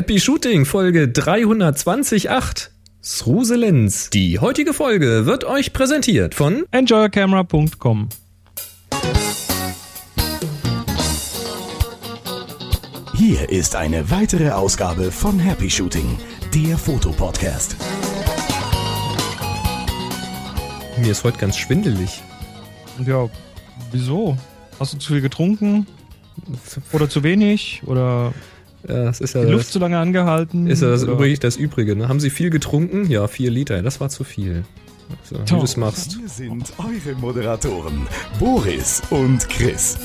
Happy 0.00 0.18
Shooting 0.18 0.64
Folge 0.64 1.08
320.8. 1.08 2.70
Sruselenz. 3.02 4.08
Die 4.08 4.38
heutige 4.38 4.72
Folge 4.72 5.26
wird 5.26 5.44
euch 5.44 5.74
präsentiert 5.74 6.34
von 6.34 6.64
enjoycamera.com. 6.70 8.08
Hier 13.14 13.50
ist 13.50 13.76
eine 13.76 14.10
weitere 14.10 14.48
Ausgabe 14.52 15.12
von 15.12 15.38
Happy 15.38 15.68
Shooting, 15.68 16.18
der 16.54 16.78
Fotopodcast. 16.78 17.76
Mir 20.96 21.12
ist 21.12 21.24
heute 21.24 21.36
ganz 21.36 21.58
schwindelig. 21.58 22.22
Ja, 23.04 23.28
wieso? 23.92 24.38
Hast 24.78 24.94
du 24.94 24.98
zu 24.98 25.12
viel 25.12 25.20
getrunken? 25.20 25.86
Oder 26.94 27.10
zu 27.10 27.22
wenig? 27.22 27.82
Oder 27.84 28.32
Ja, 28.88 29.04
das 29.04 29.20
ist 29.20 29.34
ja 29.34 29.44
die 29.44 29.52
Luft 29.52 29.66
das, 29.66 29.72
zu 29.72 29.78
lange 29.78 29.98
angehalten? 29.98 30.66
ist 30.66 30.82
ja 30.82 30.88
das, 30.90 31.02
übrig, 31.02 31.38
das 31.40 31.56
Übrige. 31.56 31.96
Ne? 31.96 32.08
Haben 32.08 32.20
Sie 32.20 32.30
viel 32.30 32.50
getrunken? 32.50 33.10
Ja, 33.10 33.26
vier 33.28 33.50
Liter. 33.50 33.82
Das 33.82 34.00
war 34.00 34.08
zu 34.08 34.24
viel. 34.24 34.64
So, 35.24 35.36
wie 35.36 35.38
Doch. 35.40 35.58
du 35.58 35.64
es 35.64 35.76
machst. 35.76 36.16
Hier 36.18 36.28
sind 36.28 36.72
eure 36.78 37.16
Moderatoren, 37.18 38.06
Boris 38.38 39.02
und 39.10 39.48
Chris. 39.48 39.98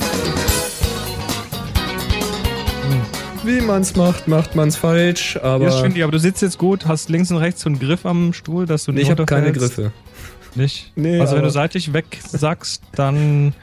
Wie 3.44 3.62
man's 3.62 3.96
macht, 3.96 4.28
macht 4.28 4.56
man's 4.56 4.76
falsch. 4.76 5.38
Aber 5.38 5.66
Ja, 5.66 5.72
schwindelig, 5.72 6.04
aber 6.04 6.12
du 6.12 6.20
sitzt 6.20 6.42
jetzt 6.42 6.58
gut, 6.58 6.88
hast 6.88 7.10
links 7.10 7.30
und 7.30 7.38
rechts 7.38 7.62
so 7.62 7.70
einen 7.70 7.78
Griff 7.78 8.05
am 8.05 8.34
Stuhl, 8.34 8.66
dass 8.66 8.86
du 8.86 8.92
nee, 8.92 9.00
nicht 9.00 9.05
ich 9.05 9.12
habe 9.12 9.26
keine. 9.26 9.52
Griffe. 9.52 9.92
Nicht? 10.55 10.92
Nee, 10.96 11.20
also 11.20 11.36
wenn 11.36 11.44
du 11.44 11.52
seitlich 11.52 11.94
weg 11.94 12.20
sagst, 12.28 12.82
dann 12.96 13.54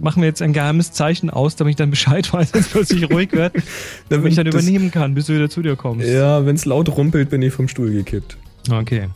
machen 0.00 0.22
wir 0.22 0.28
jetzt 0.28 0.42
ein 0.42 0.52
geheimes 0.52 0.92
Zeichen 0.92 1.30
aus, 1.30 1.56
damit 1.56 1.72
ich 1.72 1.76
dann 1.76 1.90
Bescheid 1.90 2.32
weiß, 2.32 2.52
dass 2.52 2.62
es 2.62 2.68
plötzlich 2.68 3.10
ruhig 3.10 3.32
wird, 3.32 3.54
damit 4.08 4.30
ich 4.30 4.36
dann 4.36 4.46
Das- 4.46 4.54
übernehmen 4.54 4.90
kann, 4.90 5.14
bis 5.14 5.26
du 5.26 5.34
wieder 5.34 5.48
zu 5.50 5.62
dir 5.62 5.76
kommst. 5.76 6.06
Ja, 6.06 6.44
wenn's 6.46 6.64
laut 6.64 6.88
rumpelt, 6.96 7.30
bin 7.30 7.42
ich 7.42 7.52
vom 7.52 7.68
Stuhl 7.68 7.92
gekippt. 7.92 8.36
Okay. 8.70 9.08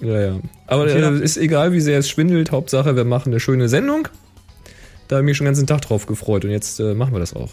Ja, 0.00 0.20
ja. 0.20 0.40
Aber 0.66 0.86
äh, 0.88 1.22
ist 1.22 1.36
egal, 1.36 1.72
wie 1.72 1.80
sehr 1.80 1.98
es 1.98 2.08
schwindelt. 2.08 2.52
Hauptsache, 2.52 2.96
wir 2.96 3.04
machen 3.04 3.30
eine 3.32 3.40
schöne 3.40 3.68
Sendung. 3.68 4.08
Da 5.08 5.16
habe 5.16 5.24
ich 5.24 5.26
mich 5.26 5.36
schon 5.36 5.44
den 5.44 5.50
ganzen 5.50 5.66
Tag 5.66 5.82
drauf 5.82 6.06
gefreut 6.06 6.44
und 6.44 6.50
jetzt 6.50 6.80
äh, 6.80 6.94
machen 6.94 7.12
wir 7.12 7.18
das 7.20 7.34
auch. 7.34 7.50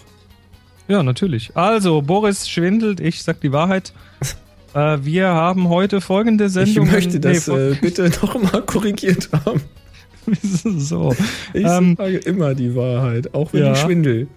Ja, 0.87 1.03
natürlich. 1.03 1.51
Also, 1.55 2.01
Boris 2.01 2.47
schwindelt, 2.47 2.99
ich 3.01 3.23
sag 3.23 3.41
die 3.41 3.51
Wahrheit. 3.51 3.91
äh, 4.73 4.97
wir 5.01 5.27
haben 5.27 5.67
heute 5.67 5.99
folgende 5.99 6.47
Sendung. 6.49 6.85
ich 6.85 6.91
möchte 6.91 7.19
das 7.19 7.47
äh, 7.49 7.75
bitte 7.81 8.09
nochmal 8.21 8.61
korrigiert 8.61 9.29
haben. 9.45 9.61
so. 10.63 11.15
Ich 11.53 11.65
Ähm, 11.65 11.95
sage 11.97 12.17
immer 12.17 12.53
die 12.55 12.75
Wahrheit, 12.75 13.33
auch 13.33 13.53
wenn 13.53 13.63
ja. 13.63 13.71
ich 13.73 13.79
schwindel. 13.79 14.27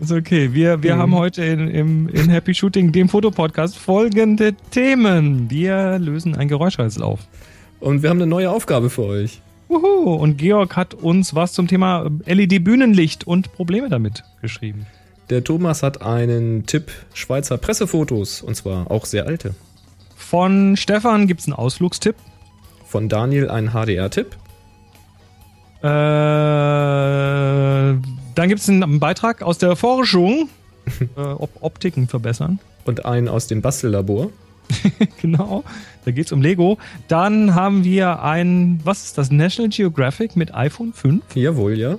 Ist 0.00 0.12
okay. 0.12 0.50
Wir, 0.52 0.82
wir 0.82 0.96
Mhm. 0.96 1.00
haben 1.00 1.14
heute 1.14 1.44
in, 1.44 1.68
im, 1.68 2.08
in 2.08 2.28
Happy 2.28 2.54
Shooting, 2.54 2.92
dem 2.92 3.08
Fotopodcast, 3.08 3.76
folgende 3.78 4.54
Themen. 4.70 5.50
Wir 5.50 5.98
lösen 5.98 6.34
ein 6.36 6.48
Geräuschrätsel 6.48 7.02
auf. 7.02 7.20
Und 7.80 8.02
wir 8.02 8.10
haben 8.10 8.18
eine 8.18 8.26
neue 8.28 8.50
Aufgabe 8.50 8.90
für 8.90 9.02
euch. 9.04 9.40
Uhu. 9.68 10.14
Und 10.14 10.38
Georg 10.38 10.76
hat 10.76 10.94
uns 10.94 11.34
was 11.34 11.52
zum 11.52 11.66
Thema 11.66 12.08
LED-Bühnenlicht 12.26 13.26
und 13.26 13.52
Probleme 13.52 13.88
damit 13.88 14.22
geschrieben. 14.40 14.86
Der 15.28 15.42
Thomas 15.42 15.82
hat 15.82 16.02
einen 16.02 16.66
Tipp 16.66 16.92
Schweizer 17.12 17.58
Pressefotos 17.58 18.42
und 18.42 18.54
zwar 18.54 18.90
auch 18.90 19.04
sehr 19.06 19.26
alte. 19.26 19.54
Von 20.14 20.76
Stefan 20.76 21.26
gibt 21.26 21.40
es 21.40 21.46
einen 21.46 21.54
Ausflugstipp. 21.54 22.14
Von 22.86 23.08
Daniel 23.08 23.50
ein 23.50 23.70
HDR-Tipp. 23.72 24.36
Äh, 25.82 25.86
dann 28.34 28.48
gibt 28.48 28.60
es 28.60 28.68
einen 28.68 28.98
Beitrag 29.00 29.42
aus 29.42 29.58
der 29.58 29.76
Forschung. 29.76 30.48
äh, 31.16 31.20
ob 31.20 31.50
Optiken 31.62 32.08
verbessern. 32.08 32.58
Und 32.84 33.04
einen 33.04 33.28
aus 33.28 33.46
dem 33.46 33.62
Bastellabor. 33.62 34.30
Genau. 35.20 35.64
Da 36.04 36.10
geht 36.10 36.26
es 36.26 36.32
um 36.32 36.42
Lego. 36.42 36.78
Dann 37.08 37.54
haben 37.54 37.84
wir 37.84 38.22
ein, 38.22 38.80
was 38.84 39.04
ist 39.04 39.18
das? 39.18 39.30
National 39.30 39.70
Geographic 39.70 40.36
mit 40.36 40.54
iPhone 40.54 40.92
5? 40.92 41.22
Jawohl, 41.34 41.78
ja. 41.78 41.98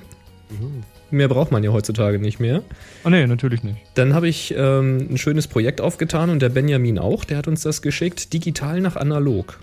Mehr 1.09 1.27
braucht 1.27 1.51
man 1.51 1.63
ja 1.63 1.71
heutzutage 1.71 2.19
nicht 2.19 2.39
mehr. 2.39 2.63
Oh 3.05 3.09
nee, 3.09 3.25
natürlich 3.25 3.63
nicht. 3.63 3.77
Dann 3.95 4.13
habe 4.13 4.27
ich 4.27 4.53
ähm, 4.57 5.07
ein 5.09 5.17
schönes 5.17 5.47
Projekt 5.47 5.79
aufgetan 5.81 6.29
und 6.29 6.41
der 6.41 6.49
Benjamin 6.49 6.99
auch, 6.99 7.23
der 7.23 7.37
hat 7.37 7.47
uns 7.47 7.61
das 7.61 7.81
geschickt. 7.81 8.33
Digital 8.33 8.81
nach 8.81 8.95
analog. 8.95 9.59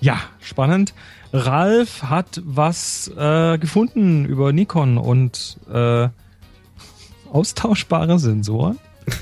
Ja, 0.00 0.20
spannend. 0.40 0.92
Ralf 1.34 2.04
hat 2.04 2.40
was 2.44 3.10
äh, 3.18 3.58
gefunden 3.58 4.24
über 4.24 4.52
Nikon 4.52 4.98
und 4.98 5.58
äh, 5.72 6.08
austauschbare 7.30 8.18
Sensoren. 8.18 8.78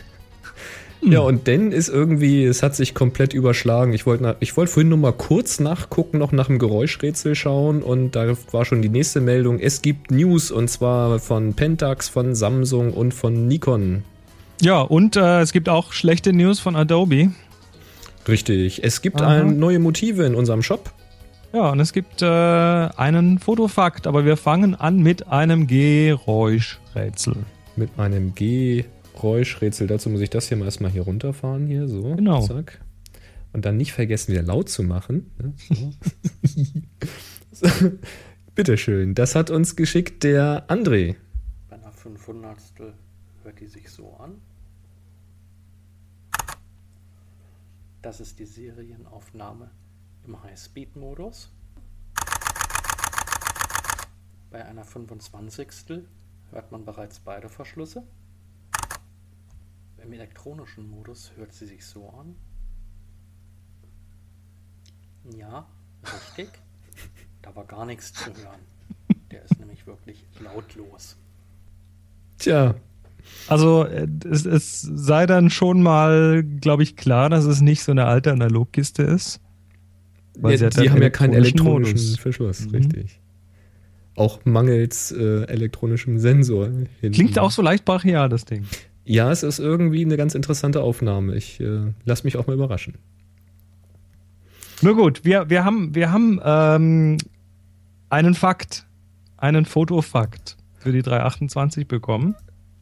Ja, 1.05 1.19
und 1.19 1.49
dann 1.49 1.73
ist 1.73 1.89
irgendwie, 1.89 2.45
es 2.45 2.63
hat 2.63 2.77
sich 2.77 2.95
komplett 2.95 3.35
überschlagen. 3.35 3.93
Ich 3.93 4.07
wollte 4.07 4.37
ich 4.39 4.57
wollte 4.57 4.71
vorhin 4.71 4.89
nur 4.89 4.99
mal 4.99 5.13
kurz 5.13 5.59
nachgucken, 5.59 6.19
noch 6.19 6.31
nach 6.31 6.47
dem 6.47 6.61
Geräuschrätsel 6.61 7.35
schauen 7.35 7.83
und 7.83 8.13
da 8.13 8.37
war 8.53 8.65
schon 8.65 8.83
die 8.83 8.89
nächste 8.89 9.21
Meldung. 9.21 9.59
Es 9.59 9.83
gibt 9.83 10.13
News 10.13 10.53
und 10.53 10.69
zwar 10.69 11.19
von 11.19 11.55
Pentax, 11.55 12.09
von 12.09 12.37
Samsung 12.37 12.93
und 12.93 13.15
von 13.15 13.49
Nikon. 13.49 14.05
Ja, 14.61 14.81
und 14.81 15.17
äh, 15.17 15.41
es 15.41 15.51
gibt 15.51 15.69
auch 15.69 15.93
schlechte 15.93 16.33
News 16.33 16.61
von 16.61 16.77
Adobe. 16.77 17.33
Richtig. 18.29 18.85
Es 18.85 19.03
gibt 19.03 19.21
ein, 19.21 19.59
neue 19.59 19.81
Motive 19.81 20.23
in 20.23 20.37
unserem 20.37 20.63
Shop. 20.63 20.93
Ja, 21.53 21.71
und 21.71 21.81
es 21.81 21.93
gibt 21.93 22.23
äh, 22.23 22.27
einen 22.27 23.39
Fotofakt, 23.39 24.07
aber 24.07 24.25
wir 24.25 24.39
fangen 24.39 24.75
an 24.75 25.01
mit 25.01 25.29
einem 25.29 25.67
Geräuschrätsel. 25.67 27.37
Mit 27.77 27.99
einem 27.99 28.35
Geräuschrätsel. 28.35 29.87
Dazu 29.87 30.09
muss 30.09 30.23
ich 30.23 30.31
das 30.31 30.49
hier 30.49 30.57
mal 30.57 30.65
erstmal 30.65 30.91
hier 30.91 31.03
runterfahren. 31.03 31.67
Hier, 31.67 31.89
so. 31.89 32.15
Genau. 32.15 32.47
Zack. 32.47 32.81
Und 33.53 33.67
dann 33.67 33.77
nicht 33.77 33.93
vergessen, 33.93 34.33
wieder 34.33 34.43
laut 34.43 34.71
zu 34.71 34.83
machen. 34.83 35.31
ne? 35.39 35.53
So. 37.53 37.69
so. 37.69 37.91
Bitteschön. 38.55 39.15
Das 39.15 39.35
hat 39.35 39.51
uns 39.51 39.77
geschickt 39.77 40.25
der 40.25 40.67
André. 40.69 41.17
Bei 41.69 41.77
einer 41.77 41.93
500 41.93 42.57
hört 43.45 43.61
die 43.61 43.67
sich 43.67 43.91
so 43.91 44.17
an. 44.17 44.41
Das 48.01 48.21
ist 48.21 48.39
die 48.39 48.47
Serienaufnahme 48.47 49.71
im 50.27 50.43
High-Speed-Modus. 50.43 51.51
Bei 54.51 54.65
einer 54.65 54.85
25 54.85 55.69
hört 56.51 56.73
man 56.73 56.85
bereits 56.85 57.21
beide 57.21 57.49
Verschlüsse. 57.49 58.03
Im 60.03 60.13
elektronischen 60.13 60.89
Modus 60.91 61.33
hört 61.37 61.53
sie 61.53 61.67
sich 61.67 61.85
so 61.85 62.11
an. 62.11 62.35
Ja, 65.37 65.67
richtig. 66.03 66.51
Da 67.41 67.55
war 67.55 67.65
gar 67.65 67.87
nichts 67.87 68.13
zu 68.13 68.27
hören. 68.27 68.61
Der 69.31 69.45
ist 69.45 69.59
nämlich 69.59 69.87
wirklich 69.87 70.27
lautlos. 70.41 71.17
Tja, 72.39 72.75
Also 73.49 73.87
es, 73.87 74.47
es 74.47 74.83
sei 74.83 75.27
dann 75.27 75.51
schon 75.51 75.83
mal, 75.83 76.43
glaube 76.43 76.83
ich, 76.83 76.97
klar, 76.97 77.31
dass 77.31 77.45
es 77.45 77.61
nicht 77.61 77.83
so 77.83 77.93
eine 77.93 78.07
alte 78.07 78.33
Analogkiste 78.33 79.03
ist. 79.03 79.41
Weil 80.39 80.59
ja, 80.59 80.71
die 80.71 80.79
halt 80.79 80.91
haben 80.91 81.03
ja 81.03 81.11
keinen 81.11 81.35
elektronischen 81.35 81.95
Modus. 81.99 82.19
Verschluss, 82.19 82.67
Mhm. 82.67 82.75
richtig. 82.75 83.21
Auch 84.15 84.45
mangels 84.45 85.11
äh, 85.13 85.45
elektronischem 85.45 86.19
Sensor. 86.19 86.67
hinten. 87.01 87.13
Klingt 87.15 87.39
auch 87.39 87.51
so 87.51 87.63
leicht 87.63 87.85
brachial, 87.85 88.29
das 88.29 88.45
Ding. 88.45 88.65
Ja, 89.05 89.33
es 89.33 89.43
ist 89.43 89.59
irgendwie 89.59 90.05
eine 90.05 90.17
ganz 90.17 90.35
interessante 90.35 90.81
Aufnahme. 90.83 91.35
Ich 91.35 91.61
äh, 91.61 91.93
lass 92.05 92.23
mich 92.25 92.37
auch 92.37 92.47
mal 92.47 92.55
überraschen. 92.55 92.95
Nur 94.83 94.97
gut, 94.97 95.25
wir, 95.25 95.49
wir 95.49 95.65
haben, 95.65 95.95
wir 95.95 96.11
haben 96.13 96.41
ähm, 96.45 97.17
einen 98.11 98.35
Fakt, 98.35 98.87
einen 99.37 99.65
Fotofakt 99.65 100.57
für 100.79 100.93
die 100.93 101.03
328 101.03 101.87
bekommen. 101.87 102.35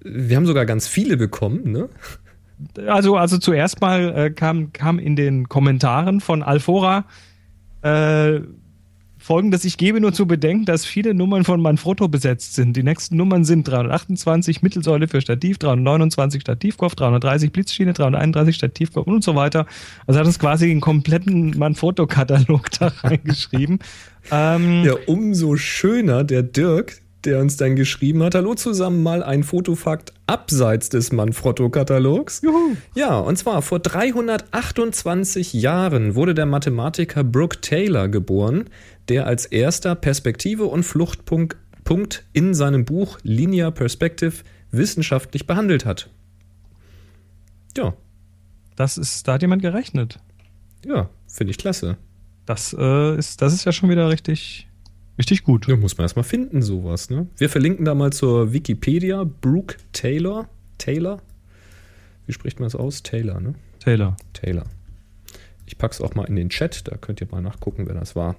Wir 0.02 0.36
haben 0.36 0.46
sogar 0.46 0.64
ganz 0.66 0.88
viele 0.88 1.16
bekommen, 1.16 1.70
ne? 1.72 1.88
Also, 2.86 3.16
also 3.16 3.38
zuerst 3.38 3.80
mal 3.80 4.14
äh, 4.16 4.30
kam, 4.30 4.72
kam 4.72 4.98
in 4.98 5.16
den 5.16 5.48
Kommentaren 5.48 6.20
von 6.20 6.42
Alfora 6.42 7.04
äh, 7.82 8.40
folgendes: 9.18 9.64
Ich 9.64 9.76
gebe 9.76 10.00
nur 10.00 10.12
zu 10.12 10.26
bedenken, 10.26 10.64
dass 10.64 10.84
viele 10.84 11.14
Nummern 11.14 11.44
von 11.44 11.60
Manfrotto 11.60 12.08
besetzt 12.08 12.54
sind. 12.54 12.76
Die 12.76 12.82
nächsten 12.82 13.16
Nummern 13.16 13.44
sind 13.44 13.68
328 13.68 14.62
Mittelsäule 14.62 15.08
für 15.08 15.20
Stativ, 15.20 15.58
329 15.58 16.40
Stativkopf, 16.40 16.94
330 16.94 17.52
Blitzschiene, 17.52 17.92
331 17.92 18.56
Stativkopf 18.56 19.06
und 19.06 19.22
so 19.22 19.34
weiter. 19.34 19.66
Also 20.06 20.20
hat 20.20 20.26
es 20.26 20.38
quasi 20.38 20.70
einen 20.70 20.80
kompletten 20.80 21.56
Manfrotto-Katalog 21.58 22.70
da 22.78 22.92
reingeschrieben. 23.02 23.78
ähm, 24.30 24.84
Ja, 24.84 24.94
umso 25.06 25.56
schöner 25.56 26.24
der 26.24 26.42
Dirk, 26.42 27.00
der 27.24 27.40
uns 27.40 27.56
dann 27.56 27.76
geschrieben 27.76 28.22
hat, 28.22 28.34
hallo 28.34 28.54
zusammen, 28.54 29.02
mal 29.02 29.22
ein 29.22 29.42
Fotofakt 29.42 30.12
abseits 30.26 30.88
des 30.88 31.12
Manfrotto-Katalogs. 31.12 32.42
Ja, 32.94 33.18
und 33.18 33.36
zwar 33.36 33.62
vor 33.62 33.78
328 33.80 35.52
Jahren 35.52 36.14
wurde 36.14 36.34
der 36.34 36.46
Mathematiker 36.46 37.24
Brooke 37.24 37.60
Taylor 37.60 38.08
geboren, 38.08 38.70
der 39.08 39.26
als 39.26 39.46
erster 39.46 39.94
Perspektive 39.94 40.64
und 40.64 40.84
Fluchtpunkt 40.84 41.56
Punkt 41.84 42.24
in 42.32 42.54
seinem 42.54 42.84
Buch 42.84 43.18
Linear 43.24 43.72
Perspective 43.72 44.44
wissenschaftlich 44.70 45.48
behandelt 45.48 45.84
hat. 45.84 46.08
Ja, 47.76 47.94
das 48.76 48.96
ist, 48.96 49.26
da 49.26 49.32
hat 49.32 49.42
jemand 49.42 49.60
gerechnet. 49.62 50.20
Ja, 50.86 51.10
finde 51.26 51.50
ich 51.50 51.58
klasse. 51.58 51.96
Das, 52.46 52.74
äh, 52.78 53.16
ist, 53.16 53.42
das 53.42 53.52
ist 53.52 53.64
ja 53.64 53.72
schon 53.72 53.90
wieder 53.90 54.08
richtig, 54.08 54.68
richtig 55.20 55.44
gut. 55.44 55.68
Ja, 55.68 55.76
muss 55.76 55.98
man 55.98 56.06
erstmal 56.06 56.24
finden, 56.24 56.62
sowas, 56.62 57.10
ne? 57.10 57.26
Wir 57.36 57.50
verlinken 57.50 57.84
da 57.84 57.94
mal 57.94 58.10
zur 58.12 58.52
Wikipedia. 58.52 59.24
Brooke 59.24 59.76
Taylor. 59.92 60.48
Taylor? 60.78 61.20
Wie 62.26 62.32
spricht 62.32 62.58
man 62.58 62.66
das 62.66 62.74
aus? 62.74 63.02
Taylor, 63.02 63.38
ne? 63.38 63.54
Taylor. 63.80 64.16
Taylor. 64.32 64.64
Ich 65.66 65.76
pack's 65.76 66.00
auch 66.00 66.14
mal 66.14 66.24
in 66.24 66.36
den 66.36 66.48
Chat, 66.48 66.88
da 66.88 66.96
könnt 66.96 67.20
ihr 67.20 67.28
mal 67.30 67.42
nachgucken, 67.42 67.86
wer 67.86 67.94
das 67.94 68.16
war. 68.16 68.36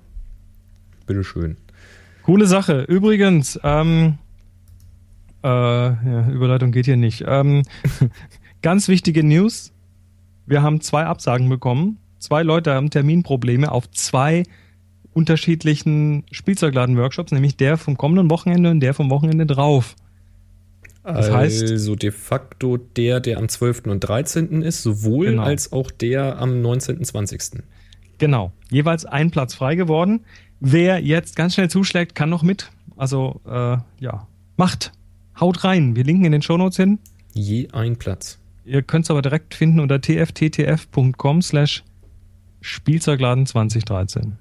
Bitteschön. 1.05 1.57
Coole 2.23 2.47
Sache. 2.47 2.81
Übrigens, 2.81 3.59
ähm, 3.63 4.17
äh, 5.43 5.47
ja, 5.47 6.29
Überleitung 6.29 6.71
geht 6.71 6.85
hier 6.85 6.97
nicht. 6.97 7.23
Ähm, 7.27 7.63
ganz 8.61 8.87
wichtige 8.87 9.23
News. 9.23 9.71
Wir 10.47 10.63
haben 10.63 10.81
zwei 10.81 11.05
Absagen 11.05 11.47
bekommen. 11.47 11.99
Zwei 12.17 12.43
Leute 12.43 12.73
haben 12.73 12.89
Terminprobleme 12.89 13.71
auf 13.71 13.89
zwei 13.91 14.43
unterschiedlichen 15.13 16.23
Spielzeugladen-Workshops, 16.31 17.31
nämlich 17.31 17.57
der 17.57 17.77
vom 17.77 17.97
kommenden 17.97 18.29
Wochenende 18.29 18.71
und 18.71 18.79
der 18.79 18.93
vom 18.93 19.09
Wochenende 19.09 19.45
drauf. 19.45 19.95
Das 21.03 21.27
also 21.27 21.33
heißt, 21.33 22.03
de 22.03 22.11
facto 22.11 22.77
der, 22.77 23.19
der 23.19 23.37
am 23.39 23.49
12. 23.49 23.87
und 23.87 24.01
13. 24.01 24.61
ist, 24.61 24.83
sowohl 24.83 25.31
genau. 25.31 25.43
als 25.43 25.73
auch 25.73 25.89
der 25.89 26.39
am 26.39 26.61
19. 26.61 26.97
und 26.97 27.05
20. 27.05 27.63
Genau. 28.19 28.51
Jeweils 28.69 29.05
ein 29.05 29.31
Platz 29.31 29.55
frei 29.55 29.75
geworden. 29.75 30.21
Wer 30.59 30.99
jetzt 30.99 31.35
ganz 31.35 31.55
schnell 31.55 31.71
zuschlägt, 31.71 32.13
kann 32.13 32.29
noch 32.29 32.43
mit. 32.43 32.71
Also, 32.97 33.41
äh, 33.47 33.77
ja, 33.99 34.27
macht. 34.57 34.91
Haut 35.39 35.63
rein. 35.63 35.95
Wir 35.95 36.03
linken 36.03 36.25
in 36.25 36.31
den 36.33 36.43
Shownotes 36.43 36.77
hin. 36.77 36.99
Je 37.33 37.69
ein 37.71 37.95
Platz. 37.95 38.37
Ihr 38.63 38.83
könnt 38.83 39.05
es 39.05 39.11
aber 39.11 39.23
direkt 39.23 39.55
finden 39.55 39.79
unter 39.79 39.99
tfttf.com 39.99 41.41
slash 41.41 41.83
Spielzeugladen 42.61 43.47
2013. 43.47 44.37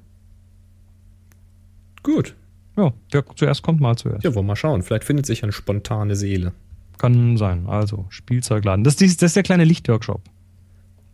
Gut. 2.03 2.35
Ja, 2.77 2.93
der 3.13 3.25
zuerst 3.35 3.63
kommt 3.63 3.81
mal 3.81 3.97
zuerst. 3.97 4.25
Ja, 4.25 4.35
wollen 4.35 4.47
wir 4.47 4.53
mal 4.53 4.57
schauen. 4.57 4.83
Vielleicht 4.83 5.05
findet 5.05 5.27
sich 5.27 5.43
eine 5.43 5.53
spontane 5.53 6.17
Seele. 6.17 6.53
Kann 6.99 7.37
sein. 7.37 7.67
Also, 7.67 8.07
Spielzeugladen. 8.11 8.85
Das, 8.85 8.95
ist, 9.01 9.23
das 9.23 9.31
ist 9.31 9.37
der 9.37 9.43
kleine 9.43 9.65
Lichtworkshop. 9.65 10.23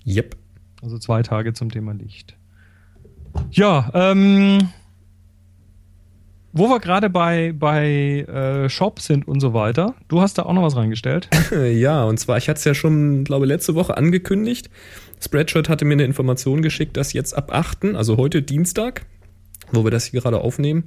Yep. 0.07 0.37
Also 0.83 0.99
zwei 0.99 1.23
Tage 1.23 1.53
zum 1.53 1.71
Thema 1.71 1.93
Licht. 1.93 2.37
Ja, 3.51 3.91
ähm, 3.95 4.69
wo 6.53 6.69
wir 6.69 6.81
gerade 6.81 7.11
bei, 7.11 7.53
bei 7.53 8.21
äh, 8.23 8.69
Shop 8.69 9.01
sind 9.01 9.29
und 9.29 9.41
so 9.41 9.53
weiter, 9.53 9.95
du 10.09 10.21
hast 10.21 10.39
da 10.39 10.45
auch 10.45 10.55
noch 10.55 10.63
was 10.63 10.77
reingestellt. 10.77 11.29
ja, 11.75 12.05
und 12.05 12.19
zwar, 12.19 12.39
ich 12.39 12.49
hatte 12.49 12.59
es 12.59 12.65
ja 12.65 12.75
schon, 12.75 13.25
glaube 13.25 13.47
letzte 13.47 13.75
Woche 13.75 13.97
angekündigt. 13.97 14.71
Spreadshirt 15.21 15.69
hatte 15.69 15.85
mir 15.85 15.95
eine 15.95 16.05
Information 16.05 16.63
geschickt, 16.63 16.97
dass 16.97 17.13
jetzt 17.13 17.35
ab 17.35 17.53
8., 17.53 17.95
also 17.95 18.17
heute 18.17 18.43
Dienstag, 18.43 19.05
wo 19.73 19.85
wir 19.85 19.91
das 19.91 20.07
hier 20.07 20.21
gerade 20.21 20.41
aufnehmen, 20.41 20.85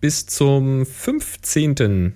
bis 0.00 0.26
zum 0.26 0.84
15. 0.86 2.14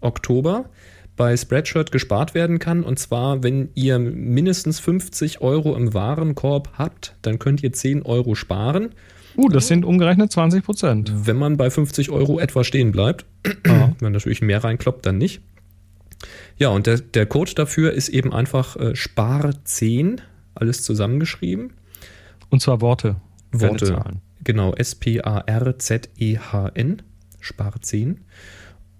Oktober 0.00 0.70
bei 1.16 1.36
Spreadshirt 1.36 1.92
gespart 1.92 2.34
werden 2.34 2.58
kann. 2.58 2.82
Und 2.82 2.98
zwar, 2.98 3.42
wenn 3.42 3.68
ihr 3.74 3.98
mindestens 3.98 4.80
50 4.80 5.40
Euro 5.42 5.76
im 5.76 5.92
Warenkorb 5.92 6.70
habt, 6.78 7.16
dann 7.22 7.38
könnt 7.38 7.62
ihr 7.62 7.72
10 7.72 8.02
Euro 8.02 8.34
sparen. 8.34 8.94
Uh, 9.36 9.48
das 9.48 9.68
sind 9.68 9.84
umgerechnet 9.84 10.32
20 10.32 10.64
Prozent. 10.64 11.12
Wenn 11.14 11.36
man 11.36 11.56
bei 11.56 11.70
50 11.70 12.10
Euro 12.10 12.40
etwa 12.40 12.64
stehen 12.64 12.92
bleibt, 12.92 13.26
ja. 13.66 13.92
wenn 14.00 14.12
natürlich 14.12 14.40
mehr 14.40 14.64
reinkloppt, 14.64 15.04
dann 15.04 15.18
nicht. 15.18 15.42
Ja, 16.56 16.70
und 16.70 16.86
der, 16.86 16.98
der 16.98 17.26
Code 17.26 17.52
dafür 17.54 17.92
ist 17.92 18.08
eben 18.08 18.32
einfach 18.32 18.76
äh, 18.76 18.92
Spar10, 18.92 20.20
alles 20.54 20.82
zusammengeschrieben. 20.82 21.72
Und 22.48 22.62
zwar 22.62 22.80
Worte. 22.80 23.16
Worte. 23.52 24.20
Genau, 24.48 24.72
S-P-A-R-Z-E-H-N, 24.72 27.02
Spar10. 27.42 28.16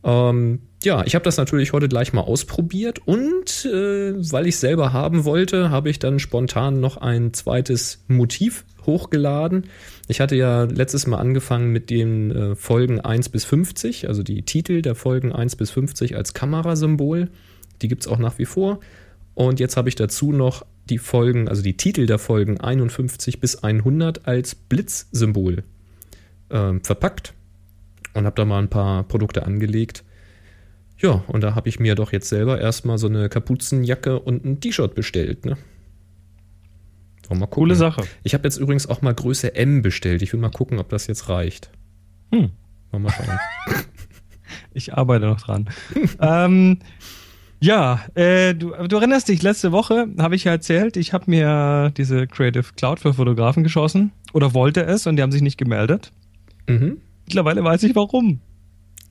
Ähm, 0.04 0.60
ja, 0.84 1.02
ich 1.06 1.14
habe 1.14 1.22
das 1.22 1.38
natürlich 1.38 1.72
heute 1.72 1.88
gleich 1.88 2.12
mal 2.12 2.20
ausprobiert 2.20 2.98
und 3.06 3.64
äh, 3.64 4.12
weil 4.30 4.46
ich 4.46 4.58
selber 4.58 4.92
haben 4.92 5.24
wollte, 5.24 5.70
habe 5.70 5.88
ich 5.88 5.98
dann 5.98 6.18
spontan 6.18 6.80
noch 6.80 6.98
ein 6.98 7.32
zweites 7.32 8.04
Motiv 8.08 8.66
hochgeladen. 8.84 9.68
Ich 10.06 10.20
hatte 10.20 10.36
ja 10.36 10.64
letztes 10.64 11.06
Mal 11.06 11.16
angefangen 11.16 11.72
mit 11.72 11.88
den 11.88 12.30
äh, 12.30 12.54
Folgen 12.54 13.00
1 13.00 13.30
bis 13.30 13.46
50, 13.46 14.06
also 14.06 14.22
die 14.22 14.42
Titel 14.42 14.82
der 14.82 14.96
Folgen 14.96 15.32
1 15.32 15.56
bis 15.56 15.70
50 15.70 16.14
als 16.14 16.34
Kamerasymbol. 16.34 17.30
Die 17.80 17.88
gibt 17.88 18.02
es 18.02 18.08
auch 18.08 18.18
nach 18.18 18.38
wie 18.38 18.44
vor. 18.44 18.80
Und 19.32 19.60
jetzt 19.60 19.78
habe 19.78 19.88
ich 19.88 19.94
dazu 19.94 20.30
noch 20.30 20.66
die 20.90 20.98
Folgen, 20.98 21.48
also 21.48 21.62
die 21.62 21.76
Titel 21.76 22.06
der 22.06 22.18
Folgen 22.18 22.60
51 22.60 23.40
bis 23.40 23.62
100 23.62 24.26
als 24.26 24.54
Blitzsymbol 24.54 25.64
äh, 26.48 26.72
verpackt 26.82 27.34
und 28.14 28.26
habe 28.26 28.36
da 28.36 28.44
mal 28.44 28.58
ein 28.58 28.70
paar 28.70 29.04
Produkte 29.04 29.44
angelegt. 29.44 30.04
Ja, 30.98 31.22
und 31.28 31.42
da 31.42 31.54
habe 31.54 31.68
ich 31.68 31.78
mir 31.78 31.94
doch 31.94 32.12
jetzt 32.12 32.28
selber 32.28 32.60
erstmal 32.60 32.98
so 32.98 33.06
eine 33.06 33.28
Kapuzenjacke 33.28 34.18
und 34.18 34.44
ein 34.44 34.60
T-Shirt 34.60 34.94
bestellt. 34.94 35.46
Ne? 35.46 35.56
Mal 37.30 37.46
Coole 37.46 37.74
Sache. 37.74 38.02
Ich 38.22 38.32
habe 38.34 38.44
jetzt 38.44 38.56
übrigens 38.56 38.86
auch 38.86 39.02
mal 39.02 39.14
Größe 39.14 39.54
M 39.54 39.82
bestellt. 39.82 40.22
Ich 40.22 40.32
will 40.32 40.40
mal 40.40 40.50
gucken, 40.50 40.78
ob 40.78 40.88
das 40.88 41.06
jetzt 41.06 41.28
reicht. 41.28 41.70
Hm. 42.32 42.50
Mal, 42.90 43.12
schauen. 43.12 43.38
ich 44.72 44.94
arbeite 44.94 45.26
noch 45.26 45.40
dran. 45.40 45.68
ähm, 46.20 46.78
ja, 47.60 48.00
äh, 48.14 48.54
du, 48.54 48.70
du, 48.70 48.96
erinnerst 48.96 49.28
dich, 49.28 49.42
letzte 49.42 49.72
Woche 49.72 50.08
habe 50.18 50.36
ich 50.36 50.44
ja 50.44 50.52
erzählt, 50.52 50.96
ich 50.96 51.12
habe 51.12 51.24
mir 51.28 51.92
diese 51.96 52.26
Creative 52.26 52.64
Cloud 52.76 53.00
für 53.00 53.14
Fotografen 53.14 53.62
geschossen 53.62 54.12
oder 54.32 54.54
wollte 54.54 54.84
es 54.84 55.06
und 55.06 55.16
die 55.16 55.22
haben 55.22 55.32
sich 55.32 55.42
nicht 55.42 55.58
gemeldet. 55.58 56.12
Mhm. 56.68 56.98
Mittlerweile 57.26 57.64
weiß 57.64 57.82
ich 57.82 57.96
warum. 57.96 58.40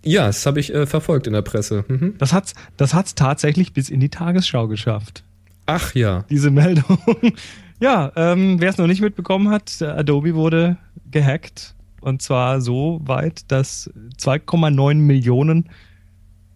Ja, 0.03 0.27
das 0.27 0.45
habe 0.45 0.59
ich 0.59 0.73
äh, 0.73 0.85
verfolgt 0.85 1.27
in 1.27 1.33
der 1.33 1.41
Presse. 1.41 1.83
Mhm. 1.88 2.15
Das 2.17 2.31
hat 2.31 2.45
es 2.45 2.53
das 2.77 2.94
hat's 2.94 3.15
tatsächlich 3.15 3.73
bis 3.73 3.89
in 3.89 3.99
die 3.99 4.09
Tagesschau 4.09 4.67
geschafft. 4.67 5.23
Ach 5.65 5.93
ja. 5.93 6.23
Diese 6.29 6.50
Meldung. 6.50 6.97
ja, 7.81 8.11
ähm, 8.15 8.61
wer 8.61 8.69
es 8.69 8.77
noch 8.77 8.88
nicht 8.88 9.01
mitbekommen 9.01 9.50
hat, 9.50 9.81
Adobe 9.81 10.33
wurde 10.35 10.77
gehackt. 11.11 11.75
Und 12.00 12.21
zwar 12.21 12.61
so 12.61 13.01
weit, 13.03 13.51
dass 13.51 13.91
2,9 14.17 14.95
Millionen 14.95 15.69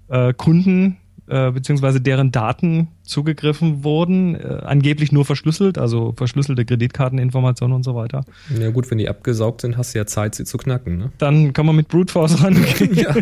äh, 0.08 0.34
Kunden 0.34 0.98
äh, 1.32 1.50
beziehungsweise 1.52 2.02
deren 2.02 2.32
Daten 2.32 2.90
zugegriffen 3.04 3.86
wurden, 3.86 4.36
äh, 4.36 4.60
angeblich 4.66 5.14
nur 5.14 5.24
verschlüsselt, 5.24 5.78
also 5.78 6.14
verschlüsselte 6.18 6.66
Kreditkarteninformationen 6.66 7.74
und 7.74 7.84
so 7.84 7.96
weiter. 7.96 8.26
Ja 8.60 8.70
gut, 8.70 8.92
wenn 8.92 8.98
die 8.98 9.08
abgesaugt 9.08 9.62
sind, 9.62 9.78
hast 9.78 9.94
du 9.94 10.00
ja 10.00 10.06
Zeit, 10.06 10.36
sie 10.36 10.44
zu 10.44 10.58
knacken. 10.58 10.98
Ne? 10.98 11.12
Dann 11.20 11.54
kann 11.54 11.66
man 11.66 11.78
mit 11.78 11.88
Brute 11.88 12.12
Force 12.12 12.44
rangehen. 12.44 12.94
ja. 12.96 13.16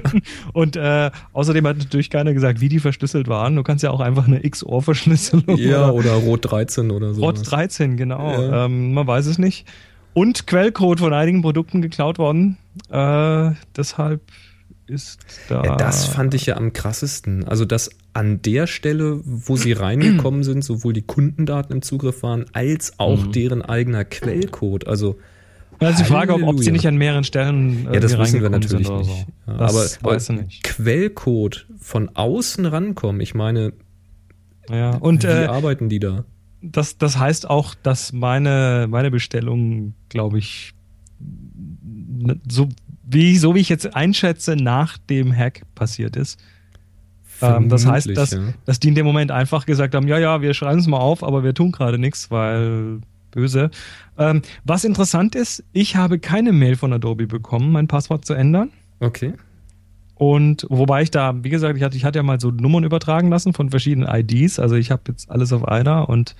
Und 0.54 0.76
äh, 0.76 1.12
außerdem 1.34 1.68
hat 1.68 1.78
natürlich 1.78 2.10
keiner 2.10 2.34
gesagt, 2.34 2.62
wie 2.62 2.70
die 2.70 2.80
verschlüsselt 2.80 3.28
waren. 3.28 3.56
Du 3.56 3.62
kannst 3.62 3.84
ja 3.84 3.92
auch 3.92 4.00
einfach 4.00 4.28
eine 4.28 4.42
XOR-Verschlüsselung. 4.42 5.58
Ja, 5.58 5.92
oder, 5.92 5.94
oder 5.94 6.14
Rot 6.14 6.50
13 6.50 6.90
oder 6.90 7.14
so. 7.14 7.22
Rot 7.22 7.40
13, 7.44 7.96
genau. 7.96 8.32
Ja. 8.32 8.66
Ähm, 8.66 8.94
man 8.94 9.06
weiß 9.06 9.28
es 9.28 9.38
nicht. 9.38 9.68
Und 10.16 10.48
Quellcode 10.48 11.00
von 11.00 11.14
einigen 11.14 11.44
Produkten 11.44 11.84
geklaut 11.84 12.18
worden. 12.18 12.58
Äh, 12.90 13.52
deshalb 13.78 14.22
ist 14.90 15.20
da. 15.48 15.64
Ja, 15.64 15.76
das 15.76 16.06
fand 16.06 16.34
ich 16.34 16.46
ja 16.46 16.58
am 16.58 16.74
krassesten. 16.74 17.48
Also, 17.48 17.66
dass 17.66 17.90
an 18.14 18.42
der 18.42 18.68
Stelle, 18.68 19.22
wo 19.24 19.56
sie 19.56 19.74
reingekommen 19.74 20.44
sind, 20.44 20.64
sowohl 20.64 20.94
die 20.94 21.02
Kundendaten 21.02 21.74
im 21.74 21.82
Zugriff 21.82 22.24
waren, 22.24 22.46
als 22.54 23.00
auch 23.00 23.26
mhm. 23.26 23.32
deren 23.32 23.62
eigener 23.62 24.06
Quellcode. 24.06 24.88
Also, 24.88 25.18
also 25.80 26.04
die 26.04 26.10
Frage, 26.10 26.34
ob, 26.34 26.44
ob, 26.44 26.60
sie 26.60 26.72
nicht 26.72 26.88
an 26.88 26.98
mehreren 26.98 27.24
Stellen. 27.24 27.88
Äh, 27.88 27.96
ja, 27.96 28.00
das 28.00 28.18
wissen 28.18 28.42
wir 28.42 28.50
natürlich 28.50 28.90
nicht. 28.90 29.06
So. 29.06 29.26
Ja, 29.48 29.54
aber, 29.54 29.86
aber 30.04 30.34
nicht. 30.34 30.64
Quellcode 30.64 31.68
von 31.80 32.10
außen 32.16 32.66
rankommen, 32.66 33.22
ich 33.22 33.34
meine, 33.34 33.74
ja. 34.70 34.96
Und, 34.96 35.24
wie 35.24 35.28
äh, 35.28 35.46
arbeiten 35.46 35.90
die 35.90 36.00
da? 36.00 36.26
Das, 36.62 36.98
das 36.98 37.18
heißt 37.18 37.50
auch, 37.50 37.74
dass 37.76 38.14
meine, 38.14 38.88
meine 38.90 39.12
Bestellung, 39.12 39.94
glaube 40.10 40.40
ich, 40.40 40.74
so 42.50 42.70
wie, 43.12 43.38
so 43.38 43.56
wie 43.56 43.60
ich 43.60 43.70
jetzt 43.70 43.96
einschätze, 43.96 44.56
nach 44.56 44.98
dem 44.98 45.36
Hack 45.36 45.64
passiert 45.76 46.16
ist. 46.16 46.40
Ähm, 47.42 47.70
das 47.70 47.86
heißt, 47.86 48.16
dass, 48.16 48.32
ja. 48.32 48.40
dass 48.66 48.80
die 48.80 48.90
in 48.90 48.96
dem 48.96 49.06
Moment 49.06 49.32
einfach 49.32 49.66
gesagt 49.66 49.96
haben, 49.96 50.08
ja, 50.08 50.20
ja, 50.20 50.42
wir 50.42 50.54
schreiben 50.54 50.80
es 50.80 50.88
mal 50.88 50.98
auf, 50.98 51.24
aber 51.24 51.44
wir 51.44 51.54
tun 51.54 51.72
gerade 51.72 51.98
nichts, 51.98 52.30
weil 52.32 53.00
böse. 53.32 53.72
Ähm, 54.18 54.42
was 54.64 54.84
interessant 54.84 55.36
ist, 55.36 55.64
ich 55.72 55.96
habe 55.96 56.20
keine 56.20 56.52
Mail 56.52 56.76
von 56.76 56.92
Adobe 56.94 57.28
bekommen, 57.28 57.72
mein 57.72 57.88
Passwort 57.88 58.26
zu 58.26 58.34
ändern. 58.34 58.72
Okay. 59.00 59.34
Und 60.16 60.68
wobei 60.70 61.04
ich 61.04 61.12
da, 61.12 61.44
wie 61.44 61.50
gesagt, 61.50 61.78
ich 61.78 61.84
hatte, 61.84 61.96
ich 61.96 62.04
hatte 62.04 62.20
ja 62.20 62.24
mal 62.24 62.42
so 62.42 62.52
Nummern 62.52 62.84
übertragen 62.84 63.30
lassen 63.30 63.54
von 63.54 63.70
verschiedenen 63.70 64.10
IDs. 64.10 64.60
Also 64.60 64.76
ich 64.76 64.92
habe 64.92 65.04
jetzt 65.08 65.32
alles 65.32 65.54
auf 65.54 65.66
einer 65.66 66.10
und 66.10 66.36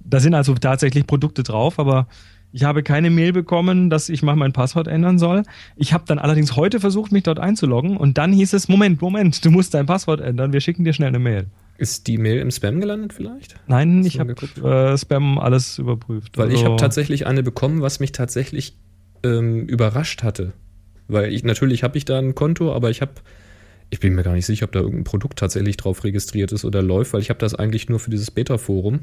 da 0.00 0.18
sind 0.18 0.34
also 0.34 0.54
tatsächlich 0.54 1.06
Produkte 1.06 1.44
drauf, 1.44 1.78
aber 1.78 2.08
ich 2.52 2.64
habe 2.64 2.82
keine 2.82 3.10
Mail 3.10 3.32
bekommen, 3.32 3.90
dass 3.90 4.08
ich 4.08 4.22
mal 4.22 4.36
mein 4.36 4.52
Passwort 4.52 4.88
ändern 4.88 5.18
soll. 5.18 5.42
Ich 5.76 5.92
habe 5.92 6.04
dann 6.06 6.18
allerdings 6.18 6.56
heute 6.56 6.80
versucht, 6.80 7.12
mich 7.12 7.22
dort 7.22 7.38
einzuloggen 7.38 7.96
und 7.96 8.18
dann 8.18 8.32
hieß 8.32 8.52
es, 8.54 8.68
Moment, 8.68 9.00
Moment, 9.00 9.44
du 9.44 9.50
musst 9.50 9.74
dein 9.74 9.86
Passwort 9.86 10.20
ändern, 10.20 10.52
wir 10.52 10.60
schicken 10.60 10.84
dir 10.84 10.92
schnell 10.92 11.08
eine 11.08 11.18
Mail. 11.18 11.46
Ist 11.78 12.06
die 12.08 12.18
Mail 12.18 12.38
im 12.40 12.50
Spam 12.50 12.80
gelandet 12.80 13.12
vielleicht? 13.14 13.54
Nein, 13.66 14.00
Hast 14.00 14.06
ich 14.08 14.20
habe 14.20 14.34
äh, 14.34 14.98
Spam 14.98 15.38
alles 15.38 15.78
überprüft. 15.78 16.36
Weil 16.36 16.48
ich 16.50 16.56
Also- 16.58 16.66
habe 16.66 16.76
tatsächlich 16.76 17.26
eine 17.26 17.42
bekommen, 17.42 17.80
was 17.80 18.00
mich 18.00 18.12
tatsächlich 18.12 18.76
ähm, 19.22 19.66
überrascht 19.66 20.22
hatte. 20.22 20.52
Weil 21.08 21.32
ich 21.32 21.42
natürlich 21.44 21.82
habe 21.82 21.96
ich 21.98 22.04
da 22.04 22.18
ein 22.18 22.34
Konto, 22.34 22.72
aber 22.74 22.90
ich 22.90 23.00
habe, 23.00 23.12
ich 23.90 23.98
bin 24.00 24.14
mir 24.14 24.22
gar 24.22 24.34
nicht 24.34 24.46
sicher, 24.46 24.64
ob 24.66 24.72
da 24.72 24.80
irgendein 24.80 25.04
Produkt 25.04 25.38
tatsächlich 25.38 25.76
drauf 25.76 26.04
registriert 26.04 26.52
ist 26.52 26.64
oder 26.64 26.82
läuft, 26.82 27.12
weil 27.12 27.20
ich 27.22 27.30
habe 27.30 27.40
das 27.40 27.54
eigentlich 27.54 27.88
nur 27.88 27.98
für 27.98 28.10
dieses 28.10 28.30
Beta-Forum. 28.30 29.00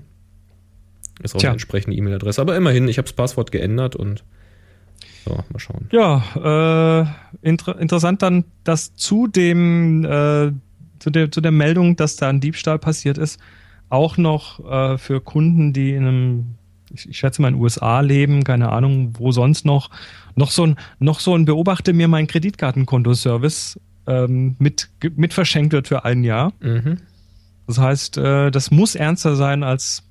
Ist 1.22 1.36
auch 1.36 1.40
Tja. 1.40 1.50
eine 1.50 1.56
entsprechende 1.56 1.98
E-Mail-Adresse. 1.98 2.42
Aber 2.42 2.56
immerhin, 2.56 2.88
ich 2.88 2.98
habe 2.98 3.06
das 3.06 3.14
Passwort 3.14 3.52
geändert 3.52 3.96
und 3.96 4.24
so, 5.26 5.36
mal 5.36 5.60
schauen. 5.60 5.90
Ja, 5.92 7.04
äh, 7.42 7.48
inter 7.48 7.80
interessant 7.80 8.22
dann, 8.22 8.46
dass 8.64 8.96
zu 8.96 9.28
dem, 9.28 10.06
äh, 10.06 10.52
zu 11.00 11.10
der, 11.10 11.32
zu 11.32 11.42
der 11.42 11.52
Meldung, 11.52 11.96
dass 11.96 12.16
da 12.16 12.30
ein 12.30 12.40
Diebstahl 12.40 12.80
passiert 12.80 13.18
ist, 13.18 13.40
auch 13.90 14.18
noch 14.18 14.66
äh, 14.70 14.98
für 14.98 15.22
Kunden, 15.22 15.74
die 15.74 15.92
in 15.92 16.08
einem, 16.08 16.46
ich, 16.94 17.10
ich 17.10 17.18
schätze 17.18 17.42
mal 17.42 17.50
in 17.50 17.56
den 17.56 17.62
USA 17.62 18.00
leben, 18.02 18.44
keine 18.44 18.70
Ahnung, 18.70 19.14
wo 19.18 19.32
sonst 19.32 19.66
noch, 19.66 19.90
noch 20.36 20.52
so 20.52 20.66
ein, 20.66 20.76
noch 21.00 21.20
so 21.20 21.36
ein 21.36 21.46
Beobachte 21.46 21.94
mir 21.94 22.08
mein 22.08 22.28
Kreditkartenkonto-Service 22.28 23.80
ähm, 24.08 24.56
mit, 24.60 24.90
mit 25.16 25.34
verschenkt 25.34 25.74
wird 25.74 25.88
für 25.88 26.06
ein 26.06 26.24
Jahr. 26.24 26.54
Mhm. 26.60 26.98
Das 27.68 27.80
heißt, 27.80 28.18
äh, 28.18 28.50
das 28.50 28.72
muss 28.72 28.96
ernster 28.96 29.36
sein, 29.36 29.64
als, 29.64 30.04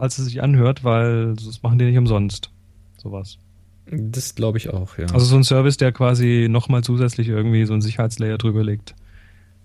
als 0.00 0.18
es 0.18 0.24
sich 0.26 0.42
anhört, 0.42 0.82
weil 0.84 1.34
das 1.34 1.62
machen 1.62 1.78
die 1.78 1.84
nicht 1.84 1.98
umsonst. 1.98 2.50
Sowas. 2.96 3.38
Das 3.86 4.34
glaube 4.34 4.58
ich 4.58 4.70
auch, 4.70 4.98
ja. 4.98 5.06
Also 5.06 5.26
so 5.26 5.36
ein 5.36 5.44
Service, 5.44 5.76
der 5.76 5.92
quasi 5.92 6.46
nochmal 6.48 6.82
zusätzlich 6.84 7.28
irgendwie 7.28 7.64
so 7.64 7.74
ein 7.74 7.80
Sicherheitslayer 7.80 8.38
drüber 8.38 8.62
legt. 8.62 8.94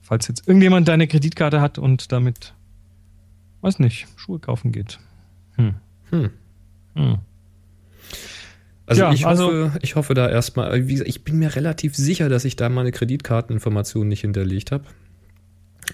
Falls 0.01 0.27
jetzt 0.27 0.47
irgendjemand 0.47 0.87
deine 0.87 1.07
Kreditkarte 1.07 1.61
hat 1.61 1.77
und 1.79 2.11
damit, 2.11 2.53
weiß 3.61 3.79
nicht, 3.79 4.07
Schuhe 4.15 4.39
kaufen 4.39 4.71
geht. 4.71 4.99
Hm. 5.55 5.75
Hm. 6.11 6.29
Hm. 6.95 7.17
Also, 8.87 9.01
Ja, 9.01 9.13
ich, 9.13 9.25
also- 9.25 9.45
hoffe, 9.47 9.79
ich 9.81 9.95
hoffe 9.95 10.13
da 10.13 10.29
erstmal, 10.29 10.87
wie 10.87 10.93
gesagt, 10.93 11.09
ich 11.09 11.23
bin 11.23 11.37
mir 11.39 11.55
relativ 11.55 11.95
sicher, 11.95 12.29
dass 12.29 12.45
ich 12.45 12.55
da 12.55 12.69
meine 12.69 12.91
Kreditkarteninformationen 12.91 14.09
nicht 14.09 14.21
hinterlegt 14.21 14.71
habe. 14.71 14.85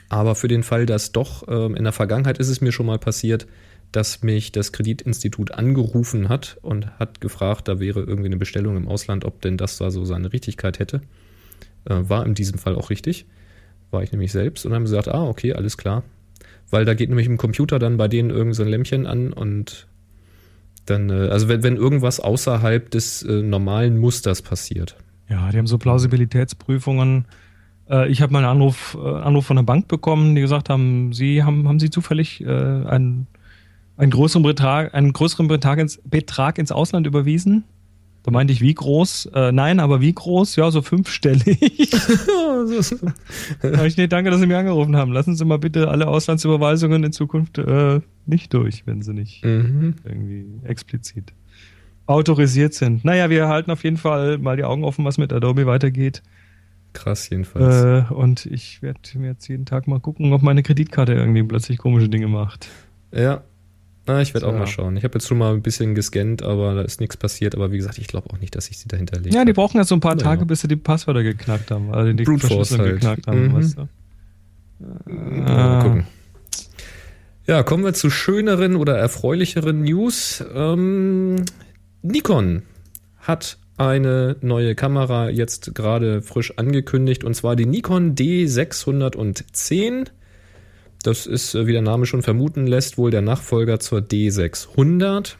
Aber 0.09 0.35
für 0.35 0.47
den 0.47 0.63
Fall, 0.63 0.85
dass 0.85 1.11
doch, 1.11 1.47
ähm, 1.47 1.75
in 1.75 1.83
der 1.83 1.93
Vergangenheit 1.93 2.37
ist 2.37 2.49
es 2.49 2.61
mir 2.61 2.71
schon 2.71 2.85
mal 2.85 2.99
passiert, 2.99 3.47
dass 3.91 4.23
mich 4.23 4.51
das 4.51 4.71
Kreditinstitut 4.71 5.51
angerufen 5.51 6.29
hat 6.29 6.57
und 6.61 6.87
hat 6.99 7.21
gefragt, 7.21 7.67
da 7.67 7.79
wäre 7.79 8.01
irgendwie 8.01 8.27
eine 8.27 8.37
Bestellung 8.37 8.77
im 8.77 8.87
Ausland, 8.87 9.25
ob 9.25 9.41
denn 9.41 9.57
das 9.57 9.77
da 9.77 9.91
so 9.91 10.05
seine 10.05 10.31
Richtigkeit 10.31 10.79
hätte. 10.79 11.01
Äh, 11.85 11.95
war 12.09 12.25
in 12.25 12.33
diesem 12.33 12.57
Fall 12.57 12.75
auch 12.75 12.89
richtig. 12.89 13.25
War 13.91 14.03
ich 14.03 14.11
nämlich 14.11 14.31
selbst 14.31 14.65
und 14.65 14.73
haben 14.73 14.83
gesagt, 14.83 15.09
ah, 15.09 15.23
okay, 15.23 15.53
alles 15.53 15.77
klar. 15.77 16.03
Weil 16.69 16.85
da 16.85 16.93
geht 16.93 17.09
nämlich 17.09 17.27
im 17.27 17.37
Computer 17.37 17.79
dann 17.79 17.97
bei 17.97 18.07
denen 18.07 18.29
irgend 18.29 18.55
so 18.55 18.63
Lämpchen 18.63 19.05
an 19.05 19.33
und 19.33 19.87
dann, 20.85 21.09
äh, 21.09 21.27
also 21.29 21.49
wenn, 21.49 21.63
wenn 21.63 21.75
irgendwas 21.75 22.19
außerhalb 22.19 22.89
des 22.89 23.23
äh, 23.23 23.41
normalen 23.41 23.97
Musters 23.97 24.41
passiert. 24.41 24.95
Ja, 25.27 25.49
die 25.51 25.57
haben 25.57 25.67
so 25.67 25.77
Plausibilitätsprüfungen. 25.77 27.25
Äh, 27.89 28.09
ich 28.09 28.21
habe 28.21 28.31
mal 28.31 28.39
einen 28.39 28.47
Anruf, 28.47 28.97
äh, 28.99 29.07
Anruf 29.07 29.45
von 29.45 29.57
der 29.57 29.63
Bank 29.63 29.87
bekommen, 29.87 30.35
die 30.35 30.41
gesagt 30.41 30.69
haben, 30.69 31.13
Sie 31.13 31.43
haben, 31.43 31.67
haben 31.67 31.79
Sie 31.79 31.89
zufällig 31.89 32.41
äh, 32.41 32.47
einen, 34.01 34.11
größeren 34.11 34.43
Betrag, 34.43 34.93
einen 34.93 35.13
größeren 35.13 35.47
Betrag 35.47 35.79
ins, 35.79 36.01
Betrag 36.03 36.57
ins 36.57 36.71
Ausland 36.71 37.07
überwiesen? 37.07 37.63
Da 38.23 38.29
meinte 38.29 38.53
ich, 38.53 38.61
wie 38.61 38.73
groß? 38.73 39.31
Äh, 39.33 39.51
nein, 39.51 39.79
aber 39.79 39.99
wie 39.99 40.13
groß? 40.13 40.55
Ja, 40.55 40.69
so 40.71 40.81
fünfstellig. 40.81 41.91
Da 43.61 43.85
ich, 43.85 43.97
nee, 43.97 44.05
danke, 44.05 44.29
dass 44.29 44.39
Sie 44.39 44.45
mir 44.45 44.59
angerufen 44.59 44.95
haben. 44.95 45.11
Lassen 45.11 45.35
Sie 45.35 45.43
mal 45.45 45.57
bitte 45.57 45.87
alle 45.87 46.07
Auslandsüberweisungen 46.07 47.03
in 47.03 47.11
Zukunft 47.11 47.57
äh, 47.57 48.01
nicht 48.27 48.53
durch, 48.53 48.85
wenn 48.85 49.01
sie 49.01 49.13
nicht 49.13 49.43
mhm. 49.43 49.95
irgendwie 50.03 50.45
explizit 50.63 51.33
autorisiert 52.05 52.75
sind. 52.75 53.03
Naja, 53.03 53.31
wir 53.31 53.47
halten 53.47 53.71
auf 53.71 53.83
jeden 53.83 53.97
Fall 53.97 54.37
mal 54.37 54.57
die 54.57 54.63
Augen 54.63 54.83
offen, 54.83 55.05
was 55.05 55.17
mit 55.17 55.33
Adobe 55.33 55.65
weitergeht. 55.65 56.21
Krass 56.93 57.29
jedenfalls. 57.29 58.11
Äh, 58.11 58.13
und 58.13 58.45
ich 58.45 58.83
werde 58.83 58.99
mir 59.15 59.29
jetzt 59.29 59.47
jeden 59.47 59.65
Tag 59.65 59.87
mal 59.87 59.99
gucken, 59.99 60.31
ob 60.31 60.43
meine 60.43 60.61
Kreditkarte 60.61 61.13
irgendwie 61.13 61.41
plötzlich 61.41 61.79
komische 61.79 62.09
Dinge 62.09 62.27
macht. 62.27 62.67
ja. 63.11 63.43
Ah, 64.07 64.19
ich 64.21 64.33
werde 64.33 64.47
auch 64.47 64.53
Ja. 64.53 64.59
mal 64.59 64.67
schauen. 64.67 64.97
Ich 64.97 65.03
habe 65.03 65.13
jetzt 65.15 65.27
schon 65.27 65.37
mal 65.37 65.53
ein 65.53 65.61
bisschen 65.61 65.93
gescannt, 65.95 66.41
aber 66.41 66.73
da 66.75 66.81
ist 66.81 66.99
nichts 66.99 67.17
passiert. 67.17 67.53
Aber 67.55 67.71
wie 67.71 67.77
gesagt, 67.77 67.97
ich 67.99 68.07
glaube 68.07 68.29
auch 68.31 68.39
nicht, 68.39 68.55
dass 68.55 68.69
ich 68.69 68.77
sie 68.79 68.87
dahinter 68.87 69.19
lege. 69.19 69.35
Ja, 69.35 69.45
die 69.45 69.53
brauchen 69.53 69.77
jetzt 69.77 69.89
so 69.89 69.95
ein 69.95 69.99
paar. 70.01 70.17
Tage, 70.17 70.45
bis 70.45 70.61
sie 70.61 70.67
die 70.67 70.75
Passwörter 70.75 71.21
geknackt 71.23 71.69
haben, 71.71 71.93
also 71.93 72.11
die 72.11 72.23
Brute 72.23 72.47
Force 72.47 72.77
halt. 72.77 72.93
geknackt 72.95 73.27
haben, 73.27 73.47
Mhm. 73.49 73.53
weißt 73.53 73.77
du? 73.77 73.87
Mal 75.05 75.83
gucken. 75.83 76.07
Ja, 77.47 77.63
kommen 77.63 77.83
wir 77.83 77.93
zu 77.93 78.09
schöneren 78.09 78.75
oder 78.75 78.97
erfreulicheren 78.97 79.81
News. 79.83 80.43
Ähm, 80.53 81.37
Nikon 82.01 82.63
hat 83.17 83.57
eine 83.77 84.35
neue 84.41 84.73
Kamera 84.75 85.29
jetzt 85.29 85.73
gerade 85.75 86.21
frisch 86.21 86.57
angekündigt 86.57 87.23
und 87.23 87.33
zwar 87.35 87.55
die 87.55 87.65
Nikon 87.65 88.15
D610. 88.15 90.05
Das 91.03 91.25
ist, 91.25 91.55
äh, 91.55 91.67
wie 91.67 91.71
der 91.71 91.81
Name 91.81 92.05
schon 92.05 92.21
vermuten 92.21 92.67
lässt, 92.67 92.97
wohl 92.97 93.11
der 93.11 93.21
Nachfolger 93.21 93.79
zur 93.79 93.99
D600. 93.99 95.35